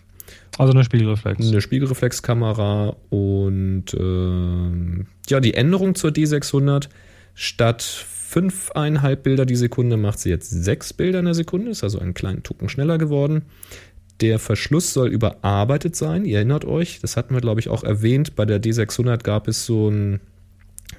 Also 0.57 0.73
eine 0.73 0.83
Spiegelreflex. 0.83 1.47
Eine 1.47 1.61
Spiegelreflexkamera 1.61 2.95
und 3.09 3.85
ähm, 3.97 5.07
ja, 5.29 5.39
die 5.39 5.53
Änderung 5.53 5.95
zur 5.95 6.11
D600 6.11 6.89
statt 7.33 7.81
fünfeinhalb 7.81 9.23
Bilder 9.23 9.45
die 9.45 9.55
Sekunde 9.55 9.97
macht 9.97 10.19
sie 10.19 10.29
jetzt 10.29 10.49
sechs 10.49 10.93
Bilder 10.93 11.19
in 11.19 11.25
der 11.25 11.33
Sekunde, 11.33 11.71
ist 11.71 11.83
also 11.83 11.99
einen 11.99 12.13
kleinen 12.13 12.43
Tucken 12.43 12.69
schneller 12.69 12.97
geworden. 12.97 13.43
Der 14.21 14.39
Verschluss 14.39 14.93
soll 14.93 15.09
überarbeitet 15.09 15.95
sein, 15.95 16.25
ihr 16.25 16.37
erinnert 16.37 16.63
euch, 16.63 16.99
das 17.01 17.17
hatten 17.17 17.33
wir 17.33 17.41
glaube 17.41 17.59
ich 17.59 17.69
auch 17.69 17.83
erwähnt, 17.83 18.35
bei 18.35 18.45
der 18.45 18.61
D600 18.61 19.23
gab 19.23 19.47
es 19.47 19.65
so 19.65 19.89
ein 19.89 20.21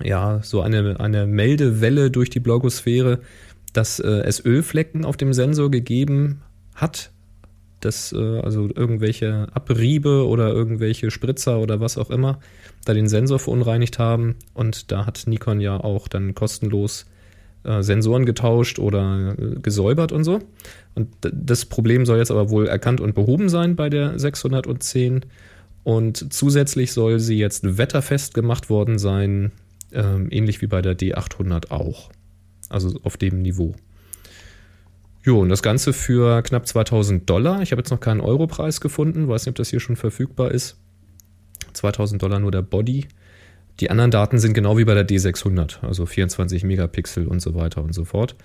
ja, 0.02 0.40
so 0.42 0.62
eine, 0.62 0.98
eine 1.00 1.26
Meldewelle 1.26 2.10
durch 2.10 2.30
die 2.30 2.40
Blogosphäre, 2.40 3.20
dass 3.72 3.98
äh, 3.98 4.08
es 4.08 4.44
Ölflecken 4.44 5.04
auf 5.04 5.16
dem 5.16 5.32
Sensor 5.32 5.70
gegeben 5.70 6.42
hat, 6.74 7.10
dass 7.80 8.12
äh, 8.12 8.40
also 8.40 8.68
irgendwelche 8.74 9.48
Abriebe 9.52 10.26
oder 10.26 10.50
irgendwelche 10.50 11.10
Spritzer 11.10 11.58
oder 11.58 11.80
was 11.80 11.98
auch 11.98 12.10
immer 12.10 12.38
da 12.84 12.94
den 12.94 13.08
Sensor 13.08 13.38
verunreinigt 13.38 13.98
haben. 13.98 14.36
Und 14.54 14.90
da 14.90 15.06
hat 15.06 15.24
Nikon 15.26 15.60
ja 15.60 15.78
auch 15.78 16.08
dann 16.08 16.34
kostenlos 16.34 17.06
äh, 17.64 17.82
Sensoren 17.82 18.26
getauscht 18.26 18.78
oder 18.78 19.36
äh, 19.38 19.60
gesäubert 19.60 20.12
und 20.12 20.24
so. 20.24 20.40
Und 20.94 21.08
das 21.20 21.64
Problem 21.64 22.06
soll 22.06 22.18
jetzt 22.18 22.30
aber 22.30 22.50
wohl 22.50 22.66
erkannt 22.66 23.00
und 23.00 23.14
behoben 23.14 23.48
sein 23.48 23.76
bei 23.76 23.88
der 23.88 24.18
610. 24.18 25.26
Und 25.84 26.32
zusätzlich 26.32 26.92
soll 26.92 27.18
sie 27.18 27.38
jetzt 27.38 27.78
wetterfest 27.78 28.34
gemacht 28.34 28.70
worden 28.70 28.98
sein, 28.98 29.52
ähm, 29.92 30.28
ähnlich 30.30 30.62
wie 30.62 30.66
bei 30.66 30.82
der 30.82 30.96
D800 30.96 31.70
auch. 31.70 32.10
Also 32.72 32.98
auf 33.02 33.16
dem 33.16 33.42
Niveau. 33.42 33.74
Jo, 35.24 35.40
und 35.40 35.50
das 35.50 35.62
Ganze 35.62 35.92
für 35.92 36.42
knapp 36.42 36.66
2000 36.66 37.28
Dollar. 37.30 37.62
Ich 37.62 37.70
habe 37.70 37.80
jetzt 37.80 37.90
noch 37.90 38.00
keinen 38.00 38.20
Europreis 38.20 38.80
gefunden, 38.80 39.28
weiß 39.28 39.42
nicht, 39.46 39.52
ob 39.52 39.56
das 39.56 39.68
hier 39.70 39.78
schon 39.80 39.94
verfügbar 39.96 40.50
ist. 40.50 40.76
2000 41.74 42.20
Dollar 42.20 42.40
nur 42.40 42.50
der 42.50 42.62
Body. 42.62 43.06
Die 43.80 43.90
anderen 43.90 44.10
Daten 44.10 44.38
sind 44.38 44.52
genau 44.52 44.76
wie 44.78 44.84
bei 44.84 44.94
der 44.94 45.06
D600, 45.08 45.82
also 45.82 46.06
24 46.06 46.64
Megapixel 46.64 47.26
und 47.26 47.40
so 47.40 47.54
weiter 47.54 47.82
und 47.82 47.94
so 47.94 48.04
fort. 48.04 48.36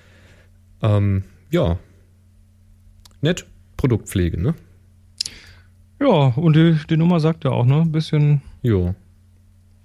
Ähm, 0.81 1.23
ja, 1.51 1.79
nett. 3.21 3.45
Produktpflege, 3.75 4.41
ne? 4.41 4.55
Ja, 5.99 6.07
und 6.35 6.55
die, 6.55 6.77
die 6.89 6.97
Nummer 6.97 7.19
sagt 7.19 7.43
ja 7.43 7.51
auch, 7.51 7.65
ne? 7.65 7.81
Ein 7.81 7.91
bisschen, 7.91 8.41
Jo. 8.63 8.95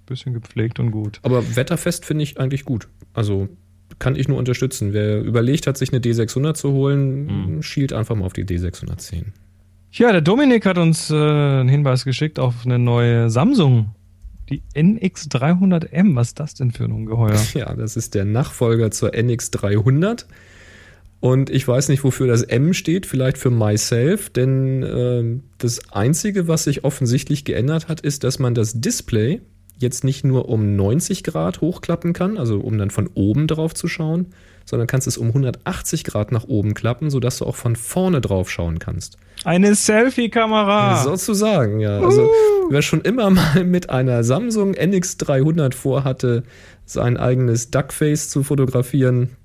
bisschen 0.05 0.33
gepflegt 0.33 0.79
und 0.79 0.91
gut. 0.91 1.19
Aber 1.23 1.55
wetterfest 1.55 2.05
finde 2.05 2.23
ich 2.23 2.39
eigentlich 2.39 2.65
gut. 2.65 2.87
Also 3.13 3.49
kann 3.99 4.15
ich 4.15 4.27
nur 4.27 4.37
unterstützen. 4.37 4.93
Wer 4.93 5.21
überlegt 5.21 5.67
hat, 5.67 5.77
sich 5.77 5.91
eine 5.91 6.01
D600 6.01 6.53
zu 6.53 6.71
holen, 6.71 7.61
schielt 7.61 7.93
einfach 7.93 8.15
mal 8.15 8.25
auf 8.25 8.33
die 8.33 8.45
D610. 8.45 9.25
Ja, 9.91 10.11
der 10.11 10.21
Dominik 10.21 10.65
hat 10.65 10.79
uns 10.79 11.11
äh, 11.11 11.15
einen 11.15 11.69
Hinweis 11.69 12.03
geschickt 12.03 12.39
auf 12.39 12.65
eine 12.65 12.79
neue 12.79 13.29
Samsung. 13.29 13.93
Die 14.49 14.63
NX300M. 14.75 16.15
Was 16.15 16.29
ist 16.29 16.39
das 16.39 16.55
denn 16.55 16.71
für 16.71 16.85
ein 16.85 16.91
Ungeheuer? 16.91 17.39
Ja, 17.53 17.73
das 17.75 17.95
ist 17.95 18.15
der 18.15 18.25
Nachfolger 18.25 18.89
zur 18.89 19.11
NX300. 19.11 20.25
Und 21.19 21.49
ich 21.51 21.65
weiß 21.67 21.89
nicht, 21.89 22.03
wofür 22.03 22.27
das 22.27 22.41
M 22.41 22.73
steht, 22.73 23.05
vielleicht 23.05 23.37
für 23.37 23.51
myself, 23.51 24.29
denn 24.29 24.83
ähm, 24.83 25.43
das 25.57 25.93
Einzige, 25.93 26.49
was 26.49 26.65
sich 26.65 26.83
offensichtlich 26.83 27.45
geändert 27.45 27.87
hat, 27.87 28.01
ist, 28.01 28.25
dass 28.25 28.39
man 28.39 28.55
das 28.55 28.81
Display 28.81 29.41
jetzt 29.83 30.03
nicht 30.03 30.23
nur 30.23 30.49
um 30.49 30.75
90 30.75 31.23
Grad 31.23 31.61
hochklappen 31.61 32.13
kann, 32.13 32.39
also 32.39 32.59
um 32.59 32.77
dann 32.79 32.89
von 32.89 33.07
oben 33.13 33.45
drauf 33.45 33.75
zu 33.75 33.87
schauen, 33.87 34.27
sondern 34.65 34.87
kannst 34.87 35.07
es 35.07 35.17
um 35.17 35.27
180 35.27 36.03
Grad 36.03 36.31
nach 36.31 36.45
oben 36.45 36.73
klappen, 36.73 37.09
sodass 37.09 37.37
du 37.37 37.45
auch 37.45 37.55
von 37.55 37.75
vorne 37.75 38.21
drauf 38.21 38.49
schauen 38.49 38.79
kannst. 38.79 39.17
Eine 39.43 39.75
Selfie-Kamera. 39.75 41.03
Sozusagen, 41.03 41.79
ja. 41.79 41.99
Also, 41.99 42.29
wer 42.69 42.81
schon 42.81 43.01
immer 43.01 43.29
mal 43.29 43.63
mit 43.65 43.89
einer 43.89 44.23
Samsung 44.23 44.73
NX300 44.73 45.73
vorhatte, 45.73 46.43
sein 46.85 47.17
eigenes 47.17 47.71
Duckface 47.71 48.29
zu 48.29 48.43
fotografieren, 48.43 49.35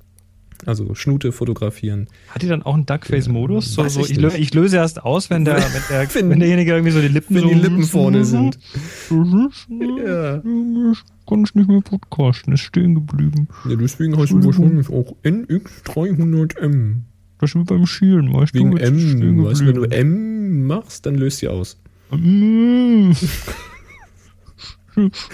Also 0.67 0.95
Schnute 0.95 1.33
fotografieren. 1.33 2.09
Hat 2.29 2.43
die 2.43 2.49
dann 2.49 2.63
auch 2.63 2.75
einen 2.75 2.85
Duckface-Modus? 2.87 3.75
So, 3.75 3.87
so, 3.89 4.01
ich 4.01 4.11
ich, 4.11 4.17
lö 4.19 4.29
ich 4.37 4.53
löse 4.55 4.77
erst 4.77 5.03
aus, 5.03 5.31
wenn 5.31 5.45
der, 5.45 5.57
wenn, 5.57 5.83
der, 5.89 6.09
Wenn- 6.15 6.31
wenn 6.31 6.41
derjenige 6.41 6.73
irgendwie 6.73 6.91
so 6.93 7.01
die 7.01 7.09
Lippen 7.09 7.35
Wenn 7.37 7.43
so 7.43 7.49
die 7.49 7.55
Lippen 7.55 7.83
vorne 7.85 8.25
sind. 8.25 8.59
Ja. 9.11 10.41
Kann 10.41 11.45
ich 11.45 11.55
nicht 11.55 11.69
mehr 11.69 11.81
podcasten, 11.83 12.55
ist 12.55 12.61
stehen 12.61 12.95
geblieben. 12.95 13.49
Ja, 13.69 13.77
deswegen 13.77 14.17
heißt 14.19 14.33
du 14.33 14.43
wahrscheinlich 14.45 14.89
auch 14.89 15.15
NX300M. 15.25 16.95
Das 17.39 17.51
ist 17.51 17.57
wie 17.57 17.65
beim 17.65 17.87
Schielen, 17.87 18.33
weißt 18.33 18.55
Wegen 18.55 18.71
du? 18.73 18.79
stehen 18.79 19.23
M. 19.39 19.45
Weißt 19.45 19.61
du, 19.61 19.67
wenn 19.67 19.75
du. 19.75 19.85
M 19.85 20.67
machst, 20.67 21.05
dann 21.07 21.15
löst 21.17 21.39
sie 21.39 21.49
aus. 21.49 21.79
Mm. 22.11 23.13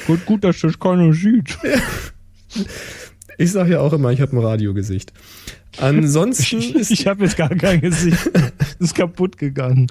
Gut, 0.07 0.27
gut, 0.27 0.45
dass 0.45 0.61
das 0.61 0.79
keiner 0.79 1.13
sieht. 1.15 1.57
Ich 3.39 3.53
sag 3.53 3.69
ja 3.69 3.81
auch 3.81 3.93
immer, 3.93 4.11
ich 4.11 4.21
habe 4.21 4.37
ein 4.37 4.45
Radiogesicht. 4.45 5.13
Ansonsten 5.79 6.59
Ich, 6.59 6.75
ist 6.75 6.91
ich 6.91 7.07
habe 7.07 7.25
jetzt 7.25 7.37
gar 7.37 7.49
kein 7.49 7.81
Gesicht. 7.81 8.31
Ist 8.79 8.95
kaputt 8.95 9.39
gegangen. 9.39 9.87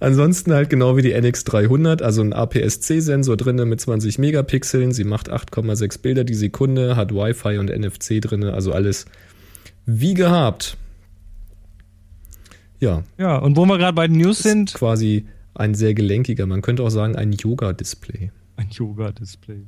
Ansonsten 0.00 0.52
halt 0.52 0.70
genau 0.70 0.96
wie 0.96 1.02
die 1.02 1.14
NX300, 1.14 2.02
also 2.02 2.22
ein 2.22 2.32
APS-C-Sensor 2.32 3.36
drinne 3.36 3.64
mit 3.64 3.80
20 3.80 4.18
Megapixeln. 4.18 4.92
Sie 4.92 5.04
macht 5.04 5.30
8,6 5.30 6.02
Bilder 6.02 6.24
die 6.24 6.34
Sekunde, 6.34 6.96
hat 6.96 7.12
Wi-Fi 7.12 7.58
und 7.58 7.70
NFC 7.70 8.20
drinne, 8.20 8.52
also 8.52 8.72
alles 8.72 9.06
wie 9.86 10.14
gehabt. 10.14 10.76
Ja, 12.78 13.04
Ja, 13.16 13.38
und 13.38 13.56
wo 13.56 13.64
wir 13.64 13.78
gerade 13.78 13.94
bei 13.94 14.06
den 14.06 14.18
News 14.18 14.38
ist 14.38 14.42
sind, 14.42 14.74
quasi 14.74 15.26
ein 15.54 15.74
sehr 15.74 15.94
gelenkiger, 15.94 16.46
man 16.46 16.60
könnte 16.62 16.82
auch 16.82 16.90
sagen 16.90 17.16
ein 17.16 17.32
Yoga-Display. 17.32 18.30
ein 18.56 18.68
Yoga-Display. 18.70 19.62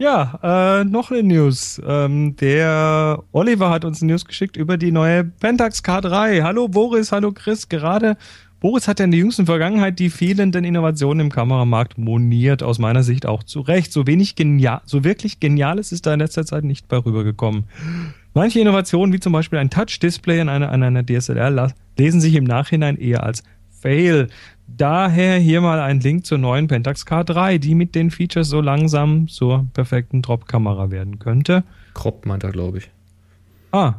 Ja, 0.00 0.80
äh, 0.80 0.84
noch 0.84 1.10
eine 1.10 1.24
News. 1.24 1.82
Ähm, 1.84 2.36
der 2.36 3.20
Oliver 3.32 3.70
hat 3.70 3.84
uns 3.84 4.00
eine 4.00 4.12
News 4.12 4.24
geschickt 4.24 4.56
über 4.56 4.76
die 4.76 4.92
neue 4.92 5.24
Pentax 5.24 5.82
K3. 5.82 6.42
Hallo 6.44 6.68
Boris, 6.68 7.10
hallo 7.10 7.32
Chris. 7.32 7.68
Gerade 7.68 8.16
Boris 8.60 8.86
hat 8.86 9.00
ja 9.00 9.06
in 9.06 9.10
der 9.10 9.18
jüngsten 9.18 9.46
Vergangenheit 9.46 9.98
die 9.98 10.10
fehlenden 10.10 10.64
Innovationen 10.64 11.26
im 11.26 11.32
Kameramarkt 11.32 11.98
moniert, 11.98 12.62
aus 12.62 12.78
meiner 12.78 13.02
Sicht 13.02 13.26
auch 13.26 13.42
zu 13.42 13.60
Recht. 13.60 13.92
So 13.92 14.06
wenig 14.06 14.36
genial, 14.36 14.82
so 14.84 15.02
wirklich 15.02 15.40
Geniales 15.40 15.90
ist 15.90 16.06
da 16.06 16.14
in 16.14 16.20
letzter 16.20 16.46
Zeit 16.46 16.62
nicht 16.62 16.86
bei 16.86 16.98
rübergekommen. 16.98 17.64
Manche 18.34 18.60
Innovationen, 18.60 19.12
wie 19.12 19.20
zum 19.20 19.32
Beispiel 19.32 19.58
ein 19.58 19.70
Touch-Display 19.70 20.40
an 20.40 20.48
einer, 20.48 20.70
an 20.70 20.84
einer 20.84 21.04
DSLR, 21.04 21.72
lesen 21.98 22.20
sich 22.20 22.36
im 22.36 22.44
Nachhinein 22.44 22.96
eher 22.96 23.24
als 23.24 23.42
Fail. 23.68 24.28
Daher 24.76 25.38
hier 25.38 25.60
mal 25.60 25.80
ein 25.80 26.00
Link 26.00 26.26
zur 26.26 26.38
neuen 26.38 26.68
Pentax 26.68 27.06
K3, 27.06 27.58
die 27.58 27.74
mit 27.74 27.94
den 27.94 28.10
Features 28.10 28.48
so 28.48 28.60
langsam 28.60 29.26
zur 29.28 29.66
perfekten 29.72 30.22
Drop-Kamera 30.22 30.90
werden 30.90 31.18
könnte. 31.18 31.64
Crop 31.94 32.26
meint 32.26 32.44
er, 32.44 32.52
glaube 32.52 32.78
ich. 32.78 32.90
Ah, 33.72 33.94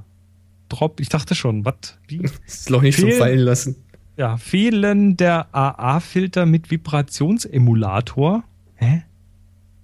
Drop, 0.70 1.00
ich 1.00 1.10
dachte 1.10 1.34
schon, 1.36 1.66
was? 1.66 1.98
Das 2.10 2.32
ist 2.48 2.70
noch 2.70 2.82
nicht 2.82 3.00
Fehl- 3.00 3.18
Fallen 3.18 3.40
lassen. 3.40 3.76
Ja, 4.16 4.38
fehlen 4.38 5.18
der 5.18 5.48
AA-Filter 5.54 6.46
mit 6.46 6.70
Vibrationsemulator. 6.72 8.44
Hä? 8.76 9.04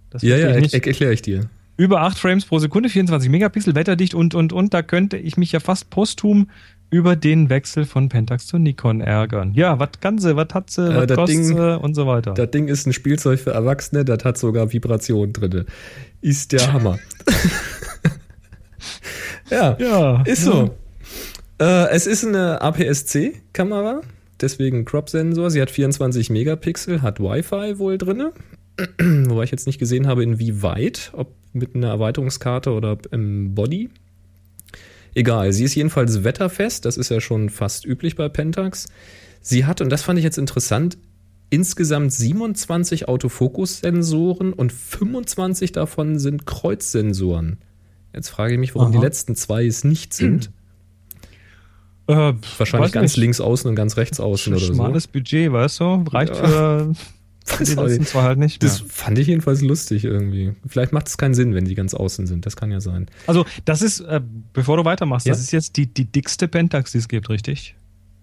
Das 0.10 0.22
Ja, 0.22 0.38
ja, 0.38 0.56
ich 0.58 0.74
er, 0.74 0.86
erkläre 0.86 1.14
ich 1.14 1.22
dir. 1.22 1.50
Über 1.78 2.02
8 2.02 2.18
Frames 2.18 2.46
pro 2.46 2.60
Sekunde, 2.60 2.90
24 2.90 3.30
Megapixel, 3.30 3.76
wetterdicht 3.76 4.14
und, 4.14 4.36
und, 4.36 4.54
und. 4.54 4.74
Da 4.74 4.82
könnte 4.82 5.18
ich 5.18 5.36
mich 5.38 5.52
ja 5.52 5.60
fast 5.60 5.90
posthum 5.90 6.50
über 6.96 7.18
den 7.18 7.50
Wechsel 7.50 7.84
von 7.84 8.08
Pentax 8.08 8.48
zu 8.48 8.58
Nikon 8.58 9.02
ärgern. 9.02 9.52
Ja, 9.54 9.80
was 9.80 9.90
kann 10.00 10.18
sie, 10.18 10.38
was 10.38 10.48
hat 10.54 10.70
sie, 10.70 10.90
Äh, 10.90 10.96
was 10.96 11.08
das 11.08 11.18
kostet 11.18 11.36
Ding- 11.38 11.44
sie 11.44 11.80
und 11.80 11.94
so 11.94 12.08
weiter. 12.08 12.34
Das 12.34 12.50
Ding 12.52 12.70
ist 12.70 12.88
ein 12.88 12.94
Spielzeug 12.94 13.38
für 13.42 13.52
Erwachsene, 13.52 14.06
das 14.06 14.24
hat 14.24 14.38
sogar 14.38 14.72
Vibration 14.72 15.34
drinne. 15.34 15.66
Ist 16.22 16.54
der 16.54 16.72
Hammer. 16.72 16.98
ja, 19.52 19.78
ja, 19.80 20.22
ist 20.24 20.44
so. 20.44 20.76
Äh, 21.60 21.90
es 21.90 22.08
ist 22.08 22.26
eine 22.26 22.62
APS-C-Kamera, 22.62 24.02
deswegen 24.42 24.86
Crop-Sensor. 24.86 25.52
Sie 25.52 25.62
hat 25.62 25.72
24 25.72 26.30
Megapixel, 26.30 27.02
hat 27.02 27.20
Wi-Fi 27.20 27.78
wohl 27.78 27.98
drinne. 27.98 28.32
Wobei 29.00 29.44
ich 29.44 29.52
jetzt 29.52 29.68
nicht 29.68 29.80
gesehen 29.80 30.08
habe, 30.08 30.24
inwieweit, 30.24 31.12
ob 31.14 31.32
mit 31.54 31.76
einer 31.76 31.88
Erweiterungskarte 31.90 32.72
oder 32.72 32.98
im 33.12 33.56
Body. 33.56 33.90
Egal, 35.16 35.52
sie 35.54 35.64
ist 35.64 35.74
jedenfalls 35.76 36.24
wetterfest, 36.24 36.86
das 36.86 36.98
ist 36.98 37.10
ja 37.10 37.20
schon 37.22 37.50
fast 37.50 37.86
üblich 37.86 38.16
bei 38.16 38.30
Pentax. 38.30 38.86
Sie 39.42 39.66
hat, 39.66 39.82
und 39.82 39.90
das 39.90 40.04
fand 40.04 40.20
ich 40.20 40.26
jetzt 40.26 40.38
interessant, 40.38 40.98
insgesamt 41.50 42.12
27 42.12 43.08
Autofokus-Sensoren 43.08 44.52
und 44.54 44.72
25 44.74 45.72
davon 45.72 46.20
sind 46.20 46.46
Kreuzsensoren. 46.46 47.60
Jetzt 48.14 48.30
frage 48.30 48.54
ich 48.54 48.60
mich, 48.60 48.76
warum 48.76 48.90
Aha. 48.92 48.98
die 49.00 49.04
letzten 49.06 49.36
zwei 49.36 49.66
es 49.66 49.84
nicht 49.84 50.14
sind. 50.14 50.52
Äh, 52.08 52.34
Wahrscheinlich 52.58 52.92
ganz 52.92 53.12
nicht. 53.14 53.18
links 53.18 53.42
außen 53.42 53.70
und 53.70 53.76
ganz 53.76 53.98
rechts 53.98 54.20
außen 54.20 54.54
oder 54.54 54.64
so. 54.64 54.74
Schmales 54.74 55.08
Budget, 55.08 55.52
weißt 55.52 55.80
du? 55.80 56.04
Reicht 56.12 56.36
Ja. 56.36 56.48
für 56.48 56.94
die 57.60 57.74
letzten 57.74 58.06
zwei 58.06 58.24
halt 58.24 58.40
nicht 58.40 58.62
mehr. 58.62 58.70
Das 58.70 58.84
fand 58.88 59.18
ich 59.20 59.28
jedenfalls 59.28 59.62
lustig 59.62 60.04
irgendwie. 60.04 60.54
Vielleicht 60.68 60.92
macht 60.94 61.08
es 61.08 61.18
keinen 61.18 61.34
Sinn, 61.34 61.54
wenn 61.54 61.66
die 61.66 61.76
ganz 61.76 61.94
außen 61.94 62.28
sind. 62.28 62.46
Das 62.46 62.56
kann 62.56 62.72
ja 62.72 62.80
sein. 62.82 63.08
Also, 63.28 63.46
das 63.66 63.82
ist, 63.82 64.00
äh, 64.02 64.22
bevor 64.54 64.78
du 64.78 64.86
weitermachst, 64.86 65.28
Ja. 65.28 65.34
das 65.34 65.42
ist 65.42 65.52
jetzt 65.52 65.78
die, 65.78 65.88
die 65.88 66.06
dickste 66.06 66.48
Pentax, 66.48 66.92
die 66.92 66.98
es 67.00 67.08
gibt, 67.08 67.30
richtig? 67.30 67.76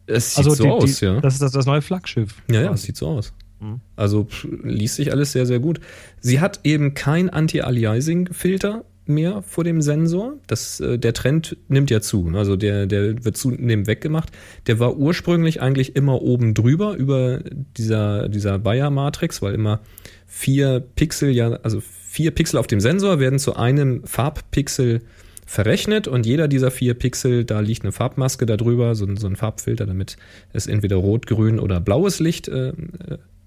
Es 0.07 0.35
sieht 0.35 0.39
also 0.39 0.55
so 0.55 0.65
die, 0.65 0.71
aus, 0.71 0.99
die, 0.99 1.05
ja. 1.05 1.21
Das 1.21 1.35
ist 1.35 1.43
das, 1.43 1.53
das 1.53 1.67
neue 1.67 1.83
Flaggschiff. 1.83 2.35
Ja, 2.51 2.63
ja, 2.63 2.73
es 2.73 2.83
sieht 2.83 2.97
so 2.97 3.07
aus. 3.09 3.33
Mhm. 3.61 3.81
Also 3.95 4.25
pff, 4.25 4.47
liest 4.65 4.97
sich 4.97 5.13
alles 5.13 5.33
sehr, 5.33 5.47
sehr 5.47 5.61
gut. 5.61 5.81
Sie 6.21 6.41
hat 6.41 6.61
eben 6.65 6.95
kein 6.95 7.31
Anti-Aliasing-Filter 7.31 8.85
mehr 9.07 9.43
vor 9.43 9.65
dem 9.65 9.83
Sensor. 9.83 10.35
Das, 10.47 10.81
äh, 10.81 10.99
der 10.99 11.13
Trend 11.13 11.57
nimmt 11.69 11.91
ja 11.91 12.01
zu. 12.01 12.29
Also 12.35 12.57
der, 12.57 12.87
der 12.87 13.25
wird 13.25 13.37
zunehmend 13.37 13.87
weggemacht. 13.87 14.31
Der 14.67 14.79
war 14.79 14.97
ursprünglich 14.97 15.61
eigentlich 15.61 15.97
immer 15.97 16.23
oben 16.23 16.55
drüber, 16.55 16.95
über 16.95 17.41
dieser, 17.77 18.29
dieser 18.29 18.59
Bayer-Matrix, 18.59 19.43
weil 19.43 19.55
immer 19.55 19.81
vier 20.27 20.81
Pixel, 20.81 21.31
ja, 21.31 21.53
also 21.63 21.81
vier 21.81 22.31
Pixel 22.31 22.59
auf 22.59 22.67
dem 22.67 22.81
Sensor 22.81 23.19
werden 23.21 23.39
zu 23.39 23.57
einem 23.57 24.05
Farbpixel 24.07 25.01
verrechnet 25.47 26.09
und 26.09 26.25
jeder 26.25 26.49
dieser 26.49 26.71
vier 26.71 26.95
Pixel, 26.95 27.45
da 27.45 27.61
liegt 27.61 27.83
eine 27.83 27.93
Farbmaske 27.93 28.47
darüber, 28.47 28.95
so, 28.95 29.05
ein- 29.05 29.17
so 29.17 29.27
ein 29.27 29.37
Farbfilter, 29.37 29.85
damit 29.87 30.17
es 30.53 30.67
entweder 30.67 30.97
rot, 30.97 31.27
grün 31.27 31.59
oder 31.59 31.81
blaues 31.81 32.21
Licht 32.21 32.49
äh, 32.49 32.69
äh, 32.69 32.75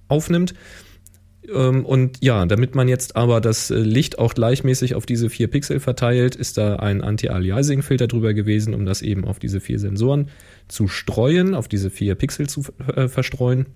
aufnimmt. 0.07 0.53
Ähm, 1.53 1.85
und 1.85 2.23
ja, 2.23 2.45
damit 2.45 2.75
man 2.75 2.87
jetzt 2.87 3.15
aber 3.15 3.41
das 3.41 3.71
äh, 3.71 3.75
Licht 3.75 4.19
auch 4.19 4.33
gleichmäßig 4.33 4.95
auf 4.95 5.05
diese 5.05 5.29
vier 5.29 5.47
Pixel 5.47 5.79
verteilt, 5.79 6.35
ist 6.35 6.57
da 6.57 6.77
ein 6.77 7.01
Anti-Aliasing-Filter 7.01 8.07
drüber 8.07 8.33
gewesen, 8.33 8.73
um 8.73 8.85
das 8.85 9.01
eben 9.01 9.25
auf 9.25 9.39
diese 9.39 9.59
vier 9.59 9.79
Sensoren 9.79 10.29
zu 10.67 10.87
streuen, 10.87 11.53
auf 11.55 11.67
diese 11.67 11.89
vier 11.89 12.15
Pixel 12.15 12.47
zu 12.47 12.63
äh, 12.95 13.07
verstreuen. 13.07 13.67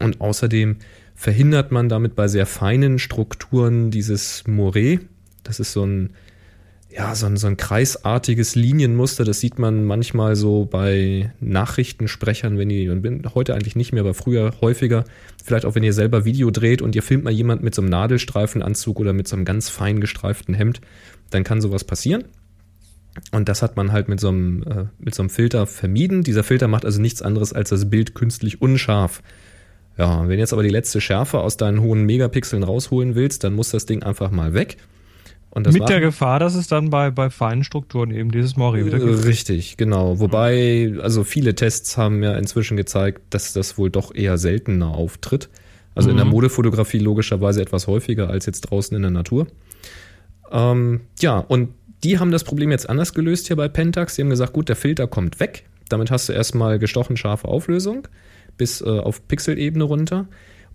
Und 0.00 0.20
außerdem 0.20 0.76
verhindert 1.14 1.70
man 1.70 1.88
damit 1.88 2.16
bei 2.16 2.28
sehr 2.28 2.46
feinen 2.46 2.98
Strukturen 2.98 3.90
dieses 3.90 4.44
Moiré. 4.46 5.00
Das 5.42 5.60
ist 5.60 5.72
so 5.72 5.84
ein, 5.84 6.10
ja, 6.96 7.14
so 7.14 7.26
ein, 7.26 7.36
so 7.36 7.46
ein 7.46 7.56
kreisartiges 7.56 8.54
Linienmuster. 8.54 9.24
Das 9.24 9.40
sieht 9.40 9.58
man 9.58 9.84
manchmal 9.84 10.36
so 10.36 10.64
bei 10.64 11.32
Nachrichtensprechern, 11.40 12.56
wenn 12.56 12.68
die, 12.68 12.88
und 12.88 13.02
bin 13.02 13.22
heute 13.34 13.54
eigentlich 13.54 13.74
nicht 13.74 13.92
mehr, 13.92 14.02
aber 14.02 14.14
früher 14.14 14.54
häufiger. 14.60 15.04
Vielleicht 15.42 15.66
auch, 15.66 15.74
wenn 15.74 15.82
ihr 15.82 15.92
selber 15.92 16.24
Video 16.24 16.50
dreht 16.50 16.82
und 16.82 16.94
ihr 16.94 17.02
filmt 17.02 17.24
mal 17.24 17.32
jemand 17.32 17.62
mit 17.62 17.74
so 17.74 17.82
einem 17.82 17.90
Nadelstreifenanzug 17.90 19.00
oder 19.00 19.12
mit 19.12 19.26
so 19.26 19.34
einem 19.34 19.44
ganz 19.44 19.68
fein 19.68 20.00
gestreiften 20.00 20.54
Hemd, 20.54 20.80
dann 21.30 21.42
kann 21.42 21.60
sowas 21.60 21.82
passieren. 21.82 22.24
Und 23.32 23.48
das 23.48 23.62
hat 23.62 23.76
man 23.76 23.92
halt 23.92 24.08
mit 24.08 24.20
so 24.20 24.28
einem, 24.28 24.62
äh, 24.62 24.84
mit 24.98 25.14
so 25.14 25.22
einem 25.22 25.30
Filter 25.30 25.66
vermieden. 25.66 26.22
Dieser 26.22 26.44
Filter 26.44 26.68
macht 26.68 26.84
also 26.84 27.00
nichts 27.00 27.22
anderes, 27.22 27.52
als 27.52 27.70
das 27.70 27.90
Bild 27.90 28.14
künstlich 28.14 28.62
unscharf 28.62 29.20
ja, 29.96 30.28
wenn 30.28 30.38
jetzt 30.38 30.52
aber 30.52 30.62
die 30.62 30.70
letzte 30.70 31.00
Schärfe 31.00 31.38
aus 31.40 31.56
deinen 31.56 31.80
hohen 31.80 32.04
Megapixeln 32.04 32.64
rausholen 32.64 33.14
willst, 33.14 33.44
dann 33.44 33.54
muss 33.54 33.70
das 33.70 33.86
Ding 33.86 34.02
einfach 34.02 34.30
mal 34.30 34.52
weg. 34.54 34.76
Mit 35.54 35.88
der 35.88 36.00
Gefahr, 36.00 36.40
dass 36.40 36.54
es 36.54 36.66
dann 36.66 36.90
bei, 36.90 37.10
bei 37.10 37.30
feinen 37.30 37.62
Strukturen 37.64 38.10
eben 38.10 38.30
dieses 38.32 38.56
Moiré 38.56 38.84
wieder 38.84 38.96
äh, 38.96 39.00
gibt. 39.00 39.24
Richtig, 39.24 39.76
genau. 39.76 40.18
Wobei, 40.18 40.94
also 41.00 41.22
viele 41.22 41.54
Tests 41.54 41.96
haben 41.96 42.22
ja 42.22 42.36
inzwischen 42.36 42.76
gezeigt, 42.76 43.22
dass 43.30 43.52
das 43.52 43.78
wohl 43.78 43.90
doch 43.90 44.14
eher 44.14 44.36
seltener 44.36 44.88
auftritt. 44.88 45.48
Also 45.94 46.10
in 46.10 46.16
der 46.16 46.24
Mhm. 46.24 46.32
Modefotografie 46.32 46.98
logischerweise 46.98 47.62
etwas 47.62 47.86
häufiger 47.86 48.28
als 48.28 48.46
jetzt 48.46 48.62
draußen 48.62 48.96
in 48.96 49.02
der 49.02 49.12
Natur. 49.12 49.46
Ähm, 50.50 51.02
ja, 51.20 51.38
und 51.38 51.70
die 52.02 52.18
haben 52.18 52.32
das 52.32 52.44
Problem 52.44 52.70
jetzt 52.70 52.88
anders 52.90 53.14
gelöst 53.14 53.46
hier 53.46 53.56
bei 53.56 53.68
Pentax. 53.68 54.16
Die 54.16 54.22
haben 54.22 54.30
gesagt, 54.30 54.52
gut, 54.52 54.68
der 54.68 54.76
Filter 54.76 55.06
kommt 55.06 55.40
weg. 55.40 55.64
Damit 55.88 56.10
hast 56.10 56.28
du 56.28 56.32
erstmal 56.32 56.78
gestochen 56.78 57.16
scharfe 57.16 57.46
Auflösung 57.48 58.08
bis 58.56 58.80
äh, 58.80 58.84
auf 58.84 59.26
Pixelebene 59.28 59.84
runter. 59.84 60.26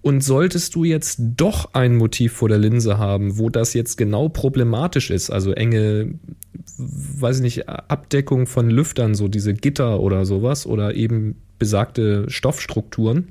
Und 0.02 0.24
solltest 0.24 0.76
du 0.76 0.86
jetzt 0.86 1.20
doch 1.20 1.74
ein 1.74 1.98
Motiv 1.98 2.34
vor 2.34 2.48
der 2.48 2.58
Linse 2.58 2.98
haben, 2.98 3.38
wo 3.38 3.50
das 3.50 3.74
jetzt 3.74 3.98
genau 3.98 4.30
problematisch 4.30 5.10
ist, 5.10 5.30
also 5.30 5.52
enge, 5.52 6.14
weiß 6.78 7.38
ich 7.38 7.42
nicht, 7.42 7.68
Abdeckung 7.68 8.48
von 8.48 8.70
Lüftern, 8.70 9.14
so 9.14 9.28
diese 9.28 9.54
Gitter 9.54 10.00
oder 10.00 10.26
sowas, 10.26 10.66
oder 10.66 10.96
eben 10.96 11.36
besagte 11.58 12.30
Stoffstrukturen, 12.30 13.28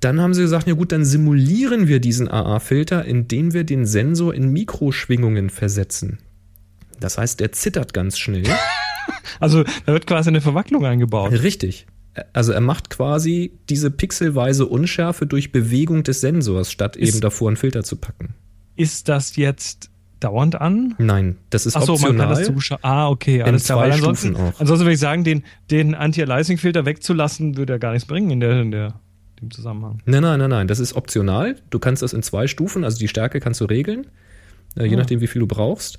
dann 0.00 0.20
haben 0.20 0.34
sie 0.34 0.42
gesagt, 0.42 0.66
ja 0.66 0.74
gut, 0.74 0.92
dann 0.92 1.04
simulieren 1.04 1.86
wir 1.86 2.00
diesen 2.00 2.28
AA-Filter, 2.28 3.04
indem 3.04 3.52
wir 3.52 3.64
den 3.64 3.86
Sensor 3.86 4.34
in 4.34 4.50
Mikroschwingungen 4.50 5.50
versetzen. 5.50 6.18
Das 6.98 7.16
heißt, 7.16 7.38
der 7.38 7.52
zittert 7.52 7.94
ganz 7.94 8.18
schnell. 8.18 8.44
Also 9.38 9.64
da 9.86 9.92
wird 9.92 10.06
quasi 10.06 10.28
eine 10.28 10.40
Verwacklung 10.40 10.84
eingebaut. 10.84 11.32
Richtig. 11.32 11.86
Also 12.32 12.52
er 12.52 12.60
macht 12.60 12.90
quasi 12.90 13.52
diese 13.68 13.90
pixelweise 13.90 14.66
Unschärfe 14.66 15.26
durch 15.26 15.52
Bewegung 15.52 16.02
des 16.02 16.20
Sensors, 16.20 16.70
statt 16.72 16.96
Ist- 16.96 17.08
eben 17.10 17.20
davor 17.20 17.48
einen 17.48 17.56
Filter 17.56 17.84
zu 17.84 17.96
packen. 17.96 18.34
Ist 18.76 19.08
das 19.08 19.36
jetzt 19.36 19.90
dauernd 20.18 20.60
an? 20.60 20.94
Nein, 20.98 21.36
das 21.50 21.66
ist 21.66 21.76
Achso, 21.76 21.92
man 21.98 22.16
kann 22.16 22.28
das 22.28 22.38
optional. 22.40 22.54
zuschauen. 22.54 22.78
Ah, 22.82 23.08
okay, 23.08 23.42
alles 23.42 23.64
klar. 23.64 23.78
zwei 23.78 23.84
Weil 23.86 23.92
ansonsten, 23.94 24.28
Stufen 24.34 24.44
auch. 24.54 24.60
ansonsten 24.60 24.84
würde 24.86 24.94
ich 24.94 25.00
sagen, 25.00 25.24
den, 25.24 25.44
den 25.70 25.94
Anti-Aliasing-Filter 25.94 26.84
wegzulassen, 26.84 27.56
würde 27.56 27.74
ja 27.74 27.78
gar 27.78 27.92
nichts 27.92 28.06
bringen 28.06 28.30
in, 28.30 28.40
der, 28.40 28.60
in 28.60 28.70
der, 28.70 28.94
dem 29.40 29.50
Zusammenhang. 29.50 30.02
Nein, 30.04 30.22
nein, 30.22 30.38
nein, 30.40 30.50
nein, 30.50 30.66
das 30.68 30.78
ist 30.80 30.94
optional. 30.94 31.56
Du 31.70 31.78
kannst 31.78 32.02
das 32.02 32.12
in 32.12 32.22
zwei 32.22 32.46
Stufen, 32.48 32.84
also 32.84 32.98
die 32.98 33.08
Stärke 33.08 33.38
kannst 33.40 33.60
du 33.60 33.64
regeln, 33.66 34.06
äh, 34.76 34.84
je 34.84 34.94
Ah. 34.96 34.98
nachdem, 34.98 35.20
wie 35.20 35.26
viel 35.26 35.40
du 35.40 35.46
brauchst. 35.46 35.98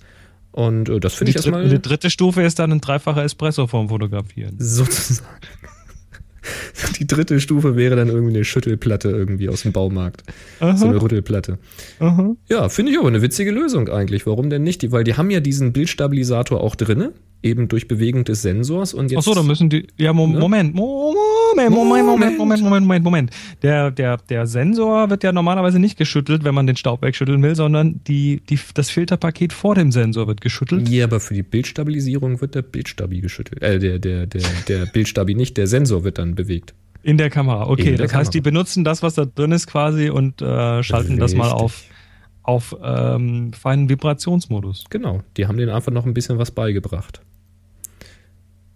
Und 0.51 0.89
äh, 0.89 0.99
das 0.99 1.13
finde 1.13 1.31
Die, 1.31 1.37
ich 1.37 1.43
dritte, 1.43 1.57
erstmal 1.57 1.69
die 1.69 1.81
dritte 1.81 2.09
Stufe 2.09 2.41
ist 2.43 2.59
dann 2.59 2.71
ein 2.73 2.81
dreifacher 2.81 3.23
Espresso 3.23 3.65
vorm 3.67 3.87
Fotografieren. 3.89 4.55
sozusagen. 4.59 5.29
Die 6.97 7.07
dritte 7.07 7.39
Stufe 7.39 7.75
wäre 7.75 7.95
dann 7.95 8.07
irgendwie 8.09 8.35
eine 8.35 8.45
Schüttelplatte 8.45 9.09
irgendwie 9.09 9.49
aus 9.49 9.63
dem 9.63 9.71
Baumarkt. 9.71 10.23
So 10.59 10.65
eine 10.65 10.75
Aha, 10.75 10.97
Rüttelplatte. 10.97 11.57
aha. 11.99 12.35
Ja, 12.49 12.69
finde 12.69 12.91
ich 12.91 12.99
aber 12.99 13.07
eine 13.07 13.21
witzige 13.21 13.51
Lösung 13.51 13.89
eigentlich. 13.89 14.25
Warum 14.25 14.49
denn 14.49 14.63
nicht? 14.63 14.81
Die, 14.81 14.91
weil 14.91 15.03
die 15.03 15.15
haben 15.15 15.29
ja 15.31 15.39
diesen 15.39 15.73
Bildstabilisator 15.73 16.61
auch 16.61 16.75
drinne, 16.75 17.13
eben 17.43 17.67
durch 17.67 17.87
Bewegung 17.87 18.23
des 18.23 18.41
Sensors. 18.43 18.93
Und 18.93 19.09
jetzt, 19.11 19.19
Achso, 19.19 19.33
dann 19.33 19.47
müssen 19.47 19.69
die. 19.69 19.87
Ja, 19.97 20.11
Ne? 20.13 20.27
Moment, 20.39 20.75
Mo- 20.75 21.15
Moment, 21.55 21.71
Moment, 21.75 22.05
Moment, 22.05 22.37
Moment, 22.37 22.61
Moment, 22.63 22.85
Moment, 22.85 23.03
Moment. 23.03 23.31
Der, 23.63 23.89
der, 23.91 24.17
der 24.17 24.45
Sensor 24.47 25.09
wird 25.09 25.23
ja 25.23 25.31
normalerweise 25.31 25.79
nicht 25.79 25.97
geschüttelt, 25.97 26.43
wenn 26.43 26.53
man 26.53 26.67
den 26.67 26.75
Staub 26.75 27.01
wegschütteln 27.01 27.41
will, 27.43 27.55
sondern 27.55 28.01
die, 28.07 28.41
die, 28.49 28.59
das 28.73 28.89
Filterpaket 28.89 29.51
vor 29.53 29.75
dem 29.75 29.91
Sensor 29.91 30.27
wird 30.27 30.41
geschüttelt. 30.41 30.87
Ja, 30.89 31.05
aber 31.05 31.19
für 31.19 31.33
die 31.33 31.43
Bildstabilisierung 31.43 32.39
wird 32.41 32.55
der 32.55 32.61
Bildstabi 32.61 33.21
geschüttelt. 33.21 33.61
Äh, 33.61 33.79
der, 33.79 33.99
der, 33.99 34.27
der, 34.27 34.41
der 34.67 34.85
Bildstabi 34.85 35.33
nicht, 35.35 35.57
der 35.57 35.67
Sensor 35.67 36.03
wird 36.03 36.17
dann 36.19 36.35
bewegt. 36.35 36.73
In 37.03 37.17
der 37.17 37.29
Kamera. 37.29 37.67
Okay, 37.67 37.95
der 37.95 38.07
das 38.07 38.13
heißt, 38.13 38.33
die 38.33 38.39
Kamera. 38.39 38.51
benutzen 38.51 38.83
das, 38.83 39.01
was 39.01 39.15
da 39.15 39.25
drin 39.25 39.51
ist 39.51 39.67
quasi 39.67 40.09
und 40.09 40.41
äh, 40.41 40.83
schalten 40.83 41.17
das 41.17 41.33
mal 41.33 41.51
Richtig. 41.51 41.61
auf, 41.63 41.83
auf 42.43 42.77
ähm, 42.83 43.53
feinen 43.53 43.89
Vibrationsmodus. 43.89 44.85
Genau, 44.89 45.21
die 45.37 45.47
haben 45.47 45.57
denen 45.57 45.71
einfach 45.71 45.91
noch 45.91 46.05
ein 46.05 46.13
bisschen 46.13 46.37
was 46.37 46.51
beigebracht. 46.51 47.21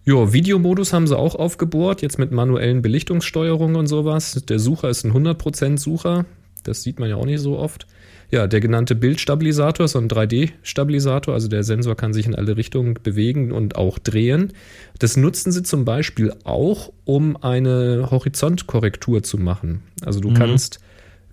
Jo, 0.04 0.32
Videomodus 0.32 0.94
haben 0.94 1.08
sie 1.08 1.18
auch 1.18 1.34
aufgebohrt, 1.34 2.04
jetzt 2.04 2.20
mit 2.20 2.32
manuellen 2.32 2.84
Belichtungssteuerungen 2.84 3.76
und 3.76 3.88
sowas. 3.88 4.44
Der 4.48 4.60
Sucher 4.60 4.90
ist 4.90 5.04
ein 5.04 5.12
100% 5.12 5.80
Sucher, 5.80 6.26
das 6.64 6.84
sieht 6.84 7.00
man 7.00 7.10
ja 7.10 7.16
auch 7.16 7.26
nicht 7.26 7.40
so 7.40 7.58
oft. 7.58 7.88
Ja, 8.32 8.48
der 8.48 8.60
genannte 8.60 8.96
Bildstabilisator 8.96 9.86
ist 9.86 9.92
so 9.92 10.00
ein 10.00 10.08
3D-Stabilisator, 10.10 11.34
also 11.34 11.48
der 11.48 11.64
Sensor 11.64 11.96
kann 11.96 12.14
sich 12.14 12.26
in 12.26 12.36
alle 12.36 12.58
Richtungen 12.58 12.96
bewegen 13.02 13.52
und 13.52 13.76
auch 13.76 14.00
drehen. 14.00 14.54
Das 15.00 15.16
nutzen 15.16 15.52
sie 15.52 15.64
zum 15.64 15.86
Beispiel 15.86 16.34
auch, 16.44 16.92
um 17.06 17.38
eine 17.42 18.08
Horizontkorrektur 18.12 19.24
zu 19.24 19.38
machen. 19.38 19.84
Also 20.04 20.20
du 20.20 20.30
Mhm. 20.30 20.36
kannst, 20.36 20.80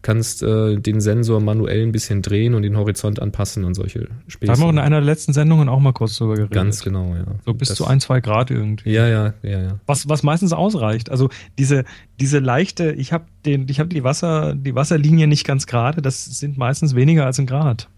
kannst 0.02 0.42
äh, 0.42 0.76
den 0.76 1.00
Sensor 1.00 1.40
manuell 1.40 1.82
ein 1.82 1.92
bisschen 1.92 2.22
drehen 2.22 2.54
und 2.54 2.62
den 2.62 2.76
Horizont 2.76 3.20
anpassen 3.22 3.64
und 3.64 3.74
solche 3.74 4.08
Späße. 4.26 4.46
Da 4.46 4.52
haben 4.52 4.62
wir 4.62 4.70
in 4.70 4.78
einer 4.78 4.96
der 4.96 5.04
letzten 5.04 5.32
Sendungen 5.32 5.68
auch 5.68 5.78
mal 5.80 5.92
kurz 5.92 6.16
drüber 6.18 6.34
geredet. 6.34 6.52
Ganz 6.52 6.82
genau, 6.82 7.14
ja. 7.14 7.24
So 7.44 7.54
bis 7.54 7.68
Das- 7.68 7.76
zu 7.78 7.86
ein, 7.86 8.00
zwei 8.00 8.20
Grad 8.20 8.50
irgendwie. 8.50 8.90
Ja, 8.90 9.06
ja, 9.08 9.34
ja, 9.42 9.62
ja. 9.62 9.80
Was, 9.86 10.08
was 10.08 10.22
meistens 10.22 10.52
ausreicht. 10.52 11.10
Also 11.10 11.28
diese, 11.58 11.84
diese 12.20 12.38
leichte, 12.40 12.92
ich 12.92 13.12
habe 13.12 13.24
den, 13.46 13.68
ich 13.68 13.78
habe 13.80 13.88
die 13.88 14.04
Wasser, 14.04 14.54
die 14.54 14.74
Wasserlinie 14.74 15.26
nicht 15.26 15.46
ganz 15.46 15.66
gerade, 15.66 16.02
das 16.02 16.24
sind 16.24 16.58
meistens 16.58 16.94
weniger 16.94 17.24
als 17.26 17.38
ein 17.38 17.46
Grad. 17.46 17.88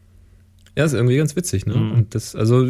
Ja, 0.77 0.85
ist 0.85 0.93
irgendwie 0.93 1.17
ganz 1.17 1.37
witzig, 1.37 1.67
ne? 1.67 1.77
Mhm. 1.77 1.93
Und 1.93 2.15
das, 2.17 2.35
also 2.35 2.67